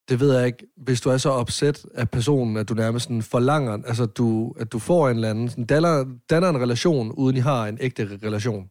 det 0.10 0.20
ved 0.20 0.38
jeg 0.38 0.45
ikke, 0.45 0.68
hvis 0.78 1.01
du 1.01 1.10
er 1.10 1.18
så 1.18 1.30
opsat 1.30 1.86
af 1.93 2.10
personen, 2.10 2.58
at 2.58 2.70
du 2.70 2.74
nærmest 2.74 3.04
sådan 3.04 3.22
forlanger, 3.22 3.74
altså 3.74 4.06
du, 4.06 4.54
at 4.60 4.72
du 4.72 4.80
får 4.80 5.10
en 5.10 5.16
eller 5.16 5.30
anden, 5.30 5.49
sådan 5.49 5.66
danner, 5.66 6.06
danner 6.30 6.49
en 6.49 6.62
relation, 6.62 7.12
uden 7.12 7.38
I 7.38 7.39
har 7.39 7.68
en 7.68 7.78
ægte 7.82 8.20
relation. 8.24 8.70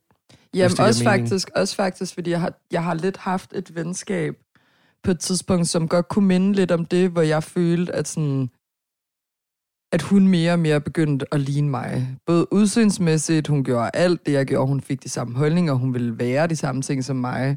Jamen, 0.55 0.81
også 0.81 1.05
faktisk, 1.05 1.51
også 1.57 1.77
faktisk, 1.77 2.15
fordi 2.15 2.31
jeg 2.31 2.41
har, 2.41 2.53
jeg 2.73 2.85
har 2.85 2.95
lidt 2.95 3.17
haft 3.17 3.53
et 3.55 3.75
venskab 3.75 4.35
på 5.03 5.11
et 5.11 5.19
tidspunkt, 5.19 5.69
som 5.69 5.89
godt 5.89 6.09
kunne 6.09 6.27
minde 6.27 6.53
lidt 6.53 6.71
om 6.71 6.85
det, 6.85 7.11
hvor 7.11 7.23
jeg 7.23 7.43
følte, 7.43 7.93
at 7.93 8.09
sådan, 8.09 8.51
at 9.93 10.03
hun 10.03 10.29
mere 10.29 10.53
og 10.53 10.59
mere 10.59 10.81
begyndte 10.81 11.27
at 11.35 11.41
ligne 11.41 11.71
mig. 11.71 12.17
Både 12.27 12.53
udsynsmæssigt, 12.53 13.49
hun 13.49 13.65
gjorde 13.65 13.91
alt 13.95 14.27
det, 14.27 14.33
jeg 14.33 14.47
gjorde, 14.47 14.69
hun 14.69 14.81
fik 14.81 15.03
de 15.03 15.09
samme 15.09 15.37
holdninger, 15.37 15.73
hun 15.73 15.95
ville 15.95 16.19
være 16.19 16.47
de 16.47 16.57
samme 16.57 16.83
ting 16.83 17.05
som 17.05 17.17
mig. 17.17 17.57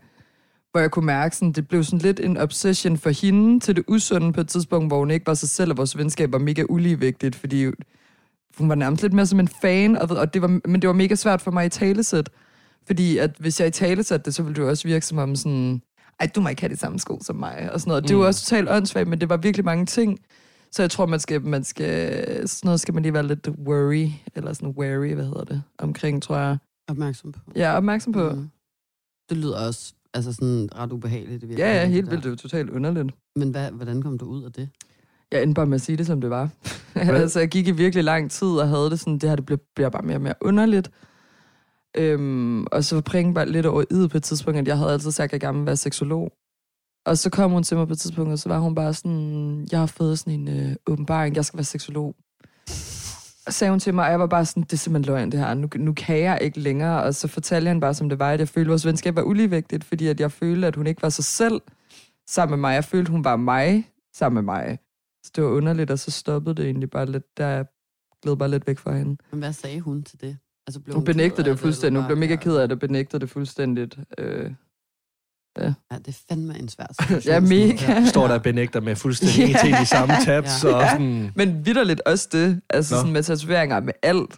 Hvor 0.76 0.80
jeg 0.80 0.91
kunne 0.91 1.05
mærke, 1.05 1.36
sådan, 1.36 1.51
det 1.51 1.67
blev 1.67 1.84
sådan 1.84 1.99
lidt 1.99 2.19
en 2.19 2.38
obsession 2.38 2.97
for 2.97 3.09
hende 3.09 3.59
til 3.59 3.76
det 3.76 3.84
usunde 3.88 4.34
på 4.34 4.41
et 4.41 4.47
tidspunkt, 4.47 4.89
hvor 4.89 4.99
hun 4.99 5.11
ikke 5.11 5.28
var 5.28 5.34
sig 5.34 5.49
selv, 5.49 5.71
og 5.71 5.78
vores 5.78 5.97
venskab 5.97 6.32
var 6.32 6.38
mega 6.38 6.63
uligevægtigt, 6.69 7.36
fordi 7.36 7.65
hun 8.57 8.69
var 8.69 8.76
nærmest 8.76 9.01
lidt 9.01 9.13
mere 9.13 9.26
som 9.26 9.39
en 9.39 9.47
fan, 9.47 9.97
og, 9.97 10.09
og 10.09 10.34
det 10.34 10.41
var, 10.41 10.47
men 10.47 10.82
det 10.82 10.88
var 10.88 10.93
mega 10.93 11.15
svært 11.15 11.41
for 11.41 11.51
mig 11.51 11.65
i 11.65 11.69
talesæt. 11.69 12.30
Fordi 12.88 13.17
at 13.17 13.36
hvis 13.39 13.59
jeg 13.59 13.67
i 13.67 13.71
talesæt 13.71 14.26
det, 14.26 14.36
så 14.36 14.43
ville 14.43 14.55
det 14.55 14.61
jo 14.61 14.69
også 14.69 14.88
virke 14.88 15.05
som 15.05 15.17
om 15.17 15.36
sådan, 15.36 15.82
ej, 16.19 16.30
du 16.36 16.41
må 16.41 16.49
ikke 16.49 16.61
have 16.61 16.73
de 16.73 16.80
samme 16.80 16.99
sko 16.99 17.19
som 17.21 17.36
mig, 17.36 17.69
og 17.73 17.80
sådan 17.80 17.89
noget. 17.89 18.03
Mm. 18.03 18.07
Det 18.07 18.17
var 18.17 18.26
også 18.26 18.45
totalt 18.45 18.69
åndssvagt, 18.69 19.07
men 19.07 19.21
det 19.21 19.30
var 19.30 19.38
virkelig 19.38 19.65
mange 19.65 19.86
ting. 19.86 20.19
Så 20.71 20.82
jeg 20.84 20.91
tror, 20.91 21.05
man 21.05 21.19
skal, 21.19 21.41
man 21.41 21.63
skal, 21.63 22.23
sådan 22.47 22.67
noget 22.67 22.80
skal 22.80 22.93
man 22.93 23.03
lige 23.03 23.13
være 23.13 23.28
lidt 23.28 23.49
worry, 23.67 24.09
eller 24.36 24.53
sådan 24.53 24.69
wary, 24.69 25.13
hvad 25.13 25.26
hedder 25.26 25.43
det, 25.43 25.63
omkring, 25.78 26.23
tror 26.23 26.38
jeg. 26.38 26.57
Opmærksom 26.88 27.32
på. 27.32 27.39
Er 27.55 27.71
opmærksom 27.71 28.13
på. 28.13 28.30
Mm. 28.30 28.49
Det 29.30 29.38
lyder 29.38 29.67
også 29.67 29.93
altså 30.16 30.34
sådan 30.34 30.70
ret 30.76 30.91
ubehageligt. 30.91 31.41
Det 31.41 31.59
Ja, 31.59 31.74
ja, 31.74 31.86
helt 31.88 32.11
vildt. 32.11 32.24
Det 32.24 32.30
jo 32.30 32.36
totalt 32.36 32.70
underligt. 32.70 33.16
Men 33.36 33.49
hvad, 33.49 33.72
hvordan 33.72 34.01
kom 34.01 34.18
du 34.18 34.26
ud 34.26 34.43
af 34.43 34.51
det? 34.51 34.70
Jeg 35.32 35.43
endte 35.43 35.53
bare 35.53 35.66
med 35.66 35.76
at 35.76 35.82
sige 35.82 35.97
det, 35.97 36.05
som 36.05 36.22
det 36.22 36.30
var. 36.30 36.49
altså, 36.95 37.39
jeg 37.39 37.49
gik 37.49 37.68
i 37.68 37.72
virkelig 37.72 38.03
lang 38.03 38.32
tid 38.32 38.47
og 38.47 38.68
havde 38.68 38.89
det 38.89 38.99
sådan, 38.99 39.13
det 39.13 39.30
her 39.30 39.36
det 39.36 39.45
bliver, 39.45 39.59
bliver 39.76 39.89
bare 39.89 40.01
mere 40.01 40.18
og 40.18 40.22
mere 40.22 40.34
underligt. 40.41 40.91
Øhm, 41.97 42.66
og 42.66 42.84
så 42.84 42.95
var 42.95 43.32
bare 43.34 43.49
lidt 43.49 43.66
over 43.66 43.84
id 43.91 44.07
på 44.07 44.18
et 44.18 44.24
tidspunkt, 44.24 44.59
at 44.59 44.68
jeg 44.68 44.78
havde 44.78 44.91
altid 44.91 45.11
sagt, 45.11 45.30
at 45.30 45.34
jeg 45.34 45.41
gerne 45.41 45.57
ville 45.57 45.66
være 45.66 45.78
seksolog. 45.78 46.32
Og 47.05 47.18
så 47.18 47.30
kom 47.30 47.51
hun 47.51 47.63
til 47.63 47.78
mig 47.78 47.88
på 47.88 47.93
et 47.93 47.99
tidspunkt, 47.99 48.32
og 48.32 48.39
så 48.39 48.49
var 48.49 48.59
hun 48.59 48.76
bare 48.76 48.93
sådan, 48.93 49.68
jeg 49.72 49.80
har 49.80 49.86
fået 49.86 50.20
sådan 50.20 50.34
en 50.39 50.47
øh, 50.47 50.76
åbenbaring, 50.88 51.36
jeg 51.36 51.45
skal 51.45 51.57
være 51.57 51.63
seksolog. 51.63 52.16
Og 53.47 53.53
sagde 53.53 53.71
hun 53.71 53.79
til 53.79 53.93
mig, 53.93 54.05
og 54.05 54.11
jeg 54.11 54.19
var 54.19 54.27
bare 54.27 54.45
sådan, 54.45 54.63
det 54.63 54.73
er 54.73 54.77
simpelthen 54.77 55.13
løgn 55.13 55.31
det 55.31 55.39
her, 55.39 55.53
nu, 55.53 55.69
nu 55.75 55.93
kan 55.93 56.19
jeg 56.19 56.39
ikke 56.41 56.59
længere. 56.59 57.03
Og 57.03 57.15
så 57.15 57.27
fortalte 57.27 57.67
hende 57.67 57.81
bare, 57.81 57.93
som 57.93 58.09
det 58.09 58.19
var, 58.19 58.31
at 58.31 58.39
jeg 58.39 58.49
følte, 58.49 58.67
at 58.67 58.69
vores 58.69 58.85
venskab 58.85 59.15
var 59.15 59.21
uligevægtigt, 59.21 59.83
fordi 59.83 60.07
at 60.07 60.19
jeg 60.19 60.31
følte, 60.31 60.67
at 60.67 60.75
hun 60.75 60.87
ikke 60.87 61.01
var 61.01 61.09
sig 61.09 61.25
selv 61.25 61.61
sammen 62.27 62.51
med 62.51 62.69
mig. 62.69 62.73
Jeg 62.73 62.83
følte, 62.83 63.11
hun 63.11 63.23
var 63.23 63.35
mig 63.35 63.89
sammen 64.13 64.45
med 64.45 64.53
mig. 64.53 64.79
Så 65.23 65.31
det 65.35 65.43
var 65.43 65.49
underligt, 65.49 65.91
og 65.91 65.99
så 65.99 66.11
stoppede 66.11 66.55
det 66.55 66.65
egentlig 66.65 66.89
bare 66.89 67.05
lidt, 67.05 67.37
der 67.37 67.63
gled 68.23 68.35
bare 68.35 68.49
lidt 68.49 68.67
væk 68.67 68.79
fra 68.79 68.97
hende. 68.97 69.17
Men 69.31 69.39
hvad 69.39 69.53
sagde 69.53 69.81
hun 69.81 70.03
til 70.03 70.21
det? 70.21 70.37
Altså, 70.67 70.79
blev 70.79 70.95
Hun 70.95 71.05
ked 71.05 71.13
benægtede 71.13 71.43
det 71.43 71.49
jo 71.49 71.55
fuldstændig. 71.55 72.01
Hun 72.01 72.07
blev 72.07 72.17
mega 72.17 72.35
ked 72.35 72.55
af 72.55 72.69
det, 72.69 72.79
benægtede 72.79 73.21
det 73.21 73.29
fuldstændigt. 73.29 73.99
Øh, 74.17 74.51
Ja, 75.61 75.97
det 75.97 76.07
er 76.07 76.17
fandme 76.29 76.59
en 76.59 76.69
svær 76.69 76.85
situation. 77.01 77.33
ja, 77.33 77.39
mega. 77.39 78.05
Står 78.05 78.27
der 78.27 78.33
og 78.33 78.41
benægter 78.43 78.81
med 78.81 78.95
fuldstændig 78.95 79.49
Ja. 79.55 79.59
til 79.63 79.71
de 79.73 79.85
samme 79.85 80.13
tats, 80.25 80.63
Ja. 80.63 80.69
og 80.75 80.89
sådan... 80.91 81.31
Men 81.35 81.65
vidderligt 81.65 82.01
også 82.05 82.29
det. 82.31 82.61
Altså 82.69 82.95
Nå. 82.95 82.99
sådan 82.99 83.13
med 83.13 83.23
tatoveringer, 83.23 83.79
med 83.79 83.93
alt. 84.03 84.31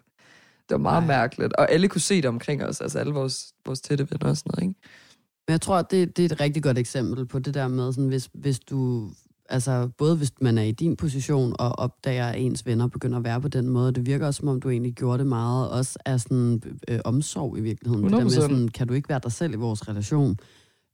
Det 0.69 0.71
var 0.71 0.77
meget 0.77 1.01
Ej. 1.01 1.07
mærkeligt. 1.07 1.53
Og 1.53 1.71
alle 1.71 1.87
kunne 1.87 2.01
se 2.01 2.15
det 2.15 2.25
omkring 2.25 2.63
os. 2.65 2.81
Altså 2.81 2.99
alle 2.99 3.13
vores, 3.13 3.45
vores 3.65 3.81
tætte 3.81 4.07
venner 4.11 4.29
og 4.29 4.37
sådan 4.37 4.51
noget, 4.55 4.69
ikke? 4.69 4.79
Men 5.47 5.51
jeg 5.51 5.61
tror, 5.61 5.81
det, 5.81 6.17
det 6.17 6.25
er 6.25 6.29
et 6.35 6.39
rigtig 6.39 6.63
godt 6.63 6.77
eksempel 6.77 7.25
på 7.25 7.39
det 7.39 7.53
der 7.53 7.67
med, 7.67 7.93
sådan, 7.93 8.07
hvis, 8.07 8.29
hvis 8.33 8.59
du, 8.59 9.09
altså 9.49 9.89
både 9.97 10.15
hvis 10.15 10.31
man 10.41 10.57
er 10.57 10.63
i 10.63 10.71
din 10.71 10.95
position 10.95 11.55
og 11.59 11.79
opdager, 11.79 12.27
at 12.27 12.39
ens 12.41 12.65
venner 12.65 12.87
begynder 12.87 13.17
at 13.17 13.23
være 13.23 13.41
på 13.41 13.47
den 13.47 13.69
måde, 13.69 13.91
det 13.93 14.05
virker 14.05 14.27
også, 14.27 14.37
som 14.37 14.47
om 14.47 14.61
du 14.61 14.69
egentlig 14.69 14.93
gjorde 14.93 15.17
det 15.17 15.27
meget, 15.27 15.69
også 15.69 15.99
af 16.05 16.19
sådan 16.21 16.61
øh, 16.87 16.99
omsorg 17.05 17.57
i 17.57 17.61
virkeligheden. 17.61 18.03
Det 18.03 18.11
der 18.11 18.23
med 18.23 18.31
100%. 18.31 18.41
sådan, 18.41 18.67
kan 18.67 18.87
du 18.87 18.93
ikke 18.93 19.09
være 19.09 19.19
dig 19.23 19.31
selv 19.31 19.53
i 19.53 19.57
vores 19.57 19.87
relation? 19.87 20.37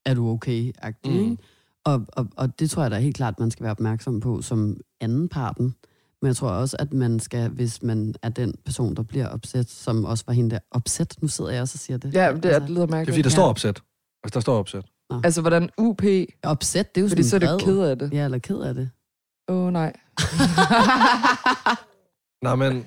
Er 0.06 0.14
du 0.14 0.34
okay-agtig, 0.34 1.12
Mm. 1.12 1.20
ikke? 1.32 1.38
Og, 1.86 2.06
og, 2.14 2.28
og 2.38 2.60
det 2.60 2.70
tror 2.70 2.82
jeg 2.82 2.91
da 2.91 2.99
helt 2.99 3.16
klart, 3.16 3.39
man 3.39 3.51
skal 3.51 3.64
være 3.64 3.72
opmærksom 3.72 4.20
på 4.20 4.41
som 4.41 4.78
anden 5.01 5.30
parten. 5.30 5.76
Men 6.22 6.28
jeg 6.28 6.36
tror 6.36 6.49
også, 6.49 6.76
at 6.80 6.93
man 6.93 7.20
skal, 7.20 7.49
hvis 7.49 7.84
man 7.84 8.16
er 8.22 8.30
den 8.30 8.54
person, 8.66 8.95
der 8.95 9.04
bliver 9.04 9.28
opsat, 9.28 9.70
som 9.70 10.06
også 10.06 10.24
var 10.28 10.34
hende 10.34 10.49
der 10.51 10.60
opsat, 10.72 11.16
nu 11.22 11.28
sidder 11.28 11.51
jeg 11.51 11.62
også 11.62 11.76
og 11.76 11.80
siger 11.80 11.97
det. 11.97 12.14
Ja, 12.14 12.34
det, 12.34 12.45
er, 12.45 12.49
altså, 12.49 12.60
det 12.60 12.70
lyder 12.70 12.70
Det 12.76 12.84
er 12.84 12.88
fordi, 12.88 12.91
mærkeligt. 12.95 13.24
der 13.24 13.30
står 13.30 13.43
opsat. 13.49 13.82
Altså, 14.24 14.34
der 14.34 14.39
står 14.39 14.60
opsat. 14.60 14.86
Altså, 15.24 15.41
hvordan 15.41 15.70
UP? 15.78 16.01
opsat, 16.43 16.95
det 16.95 17.01
er 17.01 17.06
jo 17.06 17.10
Fordi 17.10 17.24
så 17.24 17.36
er 17.36 17.39
sådan 17.39 17.60
det 17.60 17.68
vred. 17.68 17.74
ked 17.76 17.80
af 17.82 17.99
det. 17.99 18.14
Ja, 18.14 18.26
eller 18.26 18.38
ked 18.38 18.58
af 18.60 18.74
det. 18.74 18.89
Åh, 19.47 19.58
oh, 19.66 19.74
nej. 19.74 19.93
Nej, 22.43 22.56
men... 22.56 22.86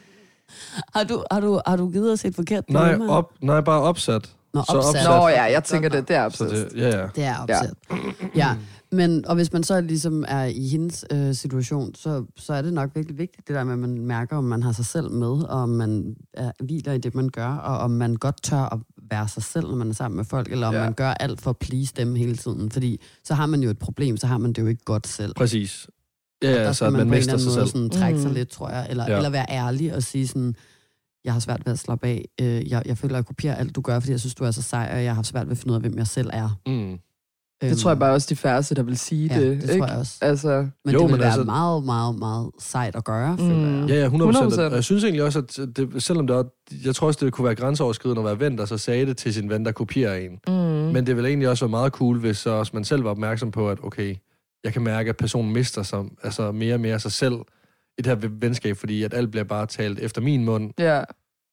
Har 0.94 1.04
du, 1.04 1.24
har 1.30 1.40
du, 1.40 1.60
har 1.66 1.76
du 1.76 1.90
givet 1.90 2.12
os 2.12 2.24
et 2.24 2.34
forkert 2.34 2.70
Nej, 2.70 2.98
op, 3.08 3.32
nej, 3.42 3.60
bare 3.60 3.80
opsat. 3.82 4.34
Nå, 4.56 4.64
så 4.70 4.76
opsat. 4.76 4.88
opsat. 5.06 5.20
Nå 5.20 5.28
ja, 5.28 5.42
jeg 5.42 5.64
tænker 5.64 5.88
det, 5.88 6.08
det 6.08 6.16
er 6.16 6.28
Så 6.28 6.44
absurd. 6.44 6.48
det, 6.70 6.72
ja, 6.76 6.88
ja. 7.00 7.06
Det 7.16 7.24
er 7.24 7.36
opsat. 7.42 7.74
Ja. 7.90 7.96
ja. 8.36 8.56
Men, 8.92 9.26
og 9.26 9.34
hvis 9.34 9.52
man 9.52 9.62
så 9.62 9.80
ligesom 9.80 10.24
er 10.28 10.44
i 10.44 10.68
hendes 10.68 11.04
øh, 11.12 11.34
situation, 11.34 11.94
så, 11.94 12.24
så 12.36 12.52
er 12.54 12.62
det 12.62 12.72
nok 12.72 12.90
virkelig 12.94 13.18
vigtigt, 13.18 13.48
det 13.48 13.56
der 13.56 13.64
med, 13.64 13.72
at 13.72 13.78
man 13.78 13.98
mærker, 14.00 14.36
om 14.36 14.44
man 14.44 14.62
har 14.62 14.72
sig 14.72 14.86
selv 14.86 15.10
med, 15.10 15.28
og 15.28 15.48
om 15.62 15.68
man 15.68 16.16
er, 16.34 16.50
hviler 16.64 16.92
i 16.92 16.98
det, 16.98 17.14
man 17.14 17.28
gør, 17.28 17.48
og 17.48 17.78
om 17.78 17.90
man 17.90 18.14
godt 18.14 18.42
tør 18.42 18.58
at 18.74 18.78
være 19.10 19.28
sig 19.28 19.42
selv, 19.42 19.66
når 19.66 19.74
man 19.76 19.88
er 19.90 19.94
sammen 19.94 20.16
med 20.16 20.24
folk, 20.24 20.52
eller 20.52 20.66
om 20.66 20.74
Ja. 20.74 20.80
man 20.84 20.92
gør 20.92 21.10
alt 21.10 21.40
for 21.40 21.50
at 21.50 21.56
please 21.56 21.92
dem 21.96 22.14
hele 22.14 22.36
tiden. 22.36 22.70
Fordi 22.70 23.00
så 23.24 23.34
har 23.34 23.46
man 23.46 23.62
jo 23.62 23.70
et 23.70 23.78
problem, 23.78 24.16
så 24.16 24.26
har 24.26 24.38
man 24.38 24.52
det 24.52 24.62
jo 24.62 24.66
ikke 24.66 24.84
godt 24.84 25.06
selv. 25.06 25.34
Præcis. 25.34 25.86
Ja, 26.42 26.48
Og 26.48 26.54
ja, 26.54 26.62
der 26.64 26.72
så 26.72 26.76
skal 26.76 26.86
at 26.86 26.92
man, 26.92 26.98
man 26.98 27.06
på 27.08 27.12
en 27.12 27.18
mister 27.18 27.32
eller 27.34 27.44
anden 27.44 27.52
sig 27.52 27.60
måde 27.60 27.68
selv. 27.70 27.90
sådan, 27.90 27.90
trække 28.00 28.20
sig 28.20 28.28
Mm. 28.30 28.34
lidt, 28.34 28.48
tror 28.48 28.70
jeg. 28.70 28.86
Eller, 28.90 29.04
ja. 29.10 29.16
eller 29.16 29.30
være 29.30 29.46
ærlig 29.50 29.94
og 29.94 30.02
sige 30.02 30.28
sådan, 30.28 30.54
jeg 31.26 31.32
har 31.34 31.40
svært 31.40 31.66
ved 31.66 31.72
at 31.72 31.78
slappe 31.78 32.06
af. 32.06 32.24
Øh, 32.40 32.70
jeg, 32.70 32.82
jeg 32.86 32.98
føler, 32.98 33.14
at 33.14 33.16
jeg 33.16 33.26
kopierer 33.26 33.54
alt, 33.54 33.76
du 33.76 33.80
gør, 33.80 34.00
fordi 34.00 34.12
jeg 34.12 34.20
synes, 34.20 34.34
du 34.34 34.44
er 34.44 34.50
så 34.50 34.62
sej, 34.62 34.90
og 34.94 35.04
jeg 35.04 35.14
har 35.14 35.22
svært 35.22 35.46
ved 35.46 35.52
at 35.52 35.58
finde 35.58 35.70
ud 35.70 35.74
af, 35.74 35.80
hvem 35.80 35.98
jeg 35.98 36.06
selv 36.06 36.30
er. 36.32 36.58
Mm. 36.66 36.98
Det 37.62 37.78
tror 37.78 37.90
jeg 37.90 37.98
bare 37.98 38.12
også 38.12 38.26
de 38.30 38.36
færreste, 38.36 38.74
der 38.74 38.82
vil 38.82 38.98
sige 38.98 39.34
ja, 39.34 39.40
det. 39.40 39.62
det 39.62 39.62
ikke? 39.70 39.78
tror 39.78 39.86
jeg 39.86 39.98
også. 39.98 40.18
Altså, 40.20 40.68
Men 40.84 40.94
Jo, 40.94 40.98
det 40.98 41.04
vil 41.06 41.10
men 41.10 41.20
være 41.20 41.28
altså- 41.28 41.44
meget, 41.44 41.84
meget, 41.84 42.18
meget 42.18 42.50
sejt 42.58 42.96
at 42.96 43.04
gøre, 43.04 43.38
føler 43.38 43.54
Mm. 43.54 43.80
jeg. 43.80 43.88
Ja, 43.88 43.94
ja, 43.94 44.04
100 44.04 44.32
procent. 44.32 44.52
100%. 44.52 44.60
Og 44.70 44.74
jeg 44.74 44.84
synes 44.84 45.04
egentlig 45.04 45.22
også, 45.22 45.38
at 45.38 45.56
det, 45.76 46.02
selvom 46.02 46.26
det 46.26 46.36
er, 46.36 46.42
jeg 46.84 46.94
tror 46.94 47.06
også, 47.06 47.24
det 47.24 47.32
kunne 47.32 47.44
være 47.44 47.54
grænseoverskridende 47.54 48.20
at 48.20 48.24
være 48.26 48.40
ven, 48.40 48.58
der 48.58 48.64
så 48.64 48.78
sagde 48.78 49.06
det 49.06 49.16
til 49.16 49.34
sin 49.34 49.50
ven, 49.50 49.64
der 49.64 49.72
kopierer 49.72 50.14
en. 50.16 50.30
mm. 50.48 50.52
Men 50.92 51.06
det 51.06 51.16
vil 51.16 51.24
egentlig 51.26 51.48
også 51.48 51.64
være 51.64 51.70
meget 51.70 51.92
cool, 51.92 52.18
hvis 52.18 52.36
så 52.38 52.50
også 52.50 52.70
man 52.74 52.84
selv 52.84 53.04
var 53.04 53.10
opmærksom 53.10 53.50
på, 53.50 53.70
at 53.70 53.78
okay, 53.82 54.16
jeg 54.64 54.72
kan 54.72 54.82
mærke, 54.82 55.08
at 55.10 55.16
personen 55.16 55.52
mister 55.52 55.82
sig, 55.82 56.04
altså 56.22 56.52
mere 56.52 56.74
og 56.74 56.80
mere 56.80 56.98
sig 57.00 57.12
selv 57.12 57.34
i 57.98 58.02
det 58.02 58.06
her 58.22 58.28
venskab, 58.28 58.76
fordi 58.76 59.02
at 59.02 59.14
alt 59.14 59.30
bliver 59.30 59.44
bare 59.44 59.66
talt 59.66 59.98
efter 59.98 60.20
min 60.20 60.44
mund, 60.44 60.72
Ja, 60.78 61.02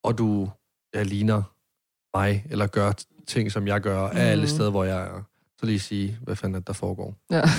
og 0.03 0.17
du 0.17 0.49
ja, 0.95 1.03
ligner 1.03 1.41
mig, 2.17 2.45
eller 2.49 2.67
gør 2.67 2.91
ting, 3.27 3.51
som 3.51 3.67
jeg 3.67 3.81
gør, 3.81 3.99
af 4.07 4.31
alle 4.31 4.41
Mhm. 4.43 4.49
steder, 4.49 4.69
hvor 4.71 4.83
jeg 4.83 5.01
er. 5.01 5.21
Så 5.59 5.65
lige 5.65 5.79
sige, 5.79 6.17
hvad 6.21 6.35
fanden 6.35 6.55
er 6.55 6.59
det, 6.59 6.67
der 6.67 6.73
foregår. 6.73 7.15
ja. 7.31 7.41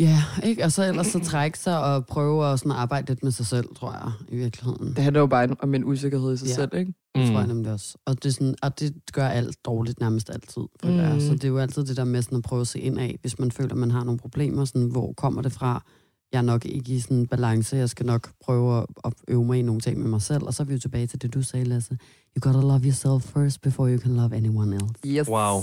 Ja, 0.00 0.22
ikke? 0.44 0.64
Og 0.64 0.72
så 0.72 0.84
ellers 0.88 1.06
så 1.06 1.18
trække 1.18 1.58
sig 1.58 1.84
og 1.84 2.06
prøve 2.06 2.46
at 2.52 2.58
sådan 2.58 2.72
arbejde 2.72 3.06
lidt 3.08 3.22
med 3.22 3.32
sig 3.32 3.46
selv, 3.46 3.74
tror 3.76 3.92
jeg, 3.92 4.12
i 4.28 4.36
virkeligheden. 4.36 4.86
Det 4.88 4.98
handler 5.04 5.20
jo 5.20 5.26
bare 5.26 5.48
om 5.60 5.74
en 5.74 5.84
usikkerhed 5.84 6.34
i 6.34 6.36
sig 6.36 6.46
Ja. 6.48 6.54
selv, 6.54 6.74
ikke? 6.74 6.94
Det 7.14 7.26
tror 7.28 7.38
jeg 7.38 7.42
Mm. 7.42 7.48
nemlig 7.54 7.72
også. 7.72 7.98
Og 8.06 8.22
det, 8.22 8.34
sådan, 8.34 8.54
og 8.62 8.80
det 8.80 8.94
gør 9.12 9.28
alt 9.28 9.64
dårligt 9.64 10.00
nærmest 10.00 10.30
altid. 10.30 10.62
Mm. 10.84 11.20
Så 11.20 11.32
det 11.32 11.44
er 11.44 11.48
jo 11.48 11.58
altid 11.58 11.84
det 11.84 11.96
der 11.96 12.04
med 12.04 12.22
sådan 12.22 12.38
at 12.38 12.44
prøve 12.44 12.60
at 12.60 12.68
se 12.68 12.80
ind 12.80 12.98
af, 12.98 13.18
hvis 13.20 13.38
man 13.38 13.50
føler, 13.52 13.74
man 13.74 13.90
har 13.90 14.04
nogle 14.04 14.18
problemer. 14.18 14.64
Sådan, 14.64 14.90
hvor 14.90 15.12
kommer 15.12 15.42
det 15.42 15.52
fra? 15.52 15.84
Jeg 16.32 16.38
er 16.38 16.42
nok 16.42 16.64
ikke 16.64 16.92
i 16.92 17.00
sådan 17.00 17.16
en 17.16 17.26
balance. 17.26 17.76
Jeg 17.76 17.88
skal 17.90 18.06
nok 18.06 18.28
prøve 18.44 18.86
at, 19.04 19.12
øve 19.28 19.44
mig 19.44 19.58
i 19.58 19.62
nogle 19.62 19.80
ting 19.80 19.98
med 20.00 20.08
mig 20.08 20.22
selv. 20.22 20.42
Og 20.46 20.54
så 20.54 20.62
er 20.62 20.64
vi 20.64 20.72
jo 20.72 20.78
tilbage 20.78 21.06
til 21.06 21.22
det, 21.22 21.34
du 21.34 21.42
sagde, 21.42 21.64
Lasse. 21.64 21.98
You 22.36 22.40
gotta 22.52 22.60
love 22.60 22.80
yourself 22.84 23.32
first, 23.32 23.62
before 23.62 23.90
you 23.92 23.98
can 24.00 24.16
love 24.16 24.36
anyone 24.36 24.74
else. 24.76 24.88
Yes. 25.06 25.28
Wow. 25.28 25.58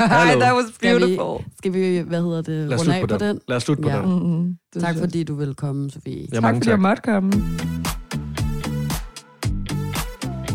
Ej, 0.00 0.34
that 0.40 0.54
was 0.54 0.64
Skal 0.74 0.94
vi- 0.94 1.00
beautiful. 1.00 1.44
Skal 1.58 1.72
vi, 1.72 1.98
hvad 1.98 2.22
hedder 2.22 2.42
det, 2.42 2.68
Lad 2.68 2.74
os 2.74 2.80
runde 2.80 2.94
af 2.94 3.00
på 3.00 3.06
på 3.06 3.18
den. 3.18 3.40
Lad 3.48 3.56
os 3.56 3.62
slutte 3.62 3.82
på 3.82 3.88
Ja. 3.88 3.96
den. 4.02 4.10
Mm-hmm. 4.10 4.56
Det 4.74 4.82
Tak 4.82 4.94
jeg. 4.94 5.00
fordi 5.02 5.24
du 5.24 5.34
vil 5.34 5.54
komme, 5.54 5.90
Sofie. 5.90 6.26
Ja, 6.32 6.40
Tak 6.40 6.54
fordi 6.54 6.68
jeg 6.68 6.72
tak. 6.72 6.80
måtte 6.80 7.02
komme. 7.02 7.32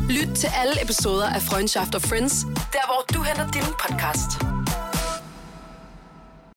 Lyt 0.09 0.35
til 0.35 0.49
alle 0.61 0.83
episoder 0.83 1.27
af 1.27 1.41
Freundschaft 1.41 1.95
og 1.95 2.01
Friends, 2.01 2.43
der 2.43 2.85
hvor 2.87 3.17
du 3.17 3.23
henter 3.23 3.51
din 3.51 3.61
podcast. 3.87 4.60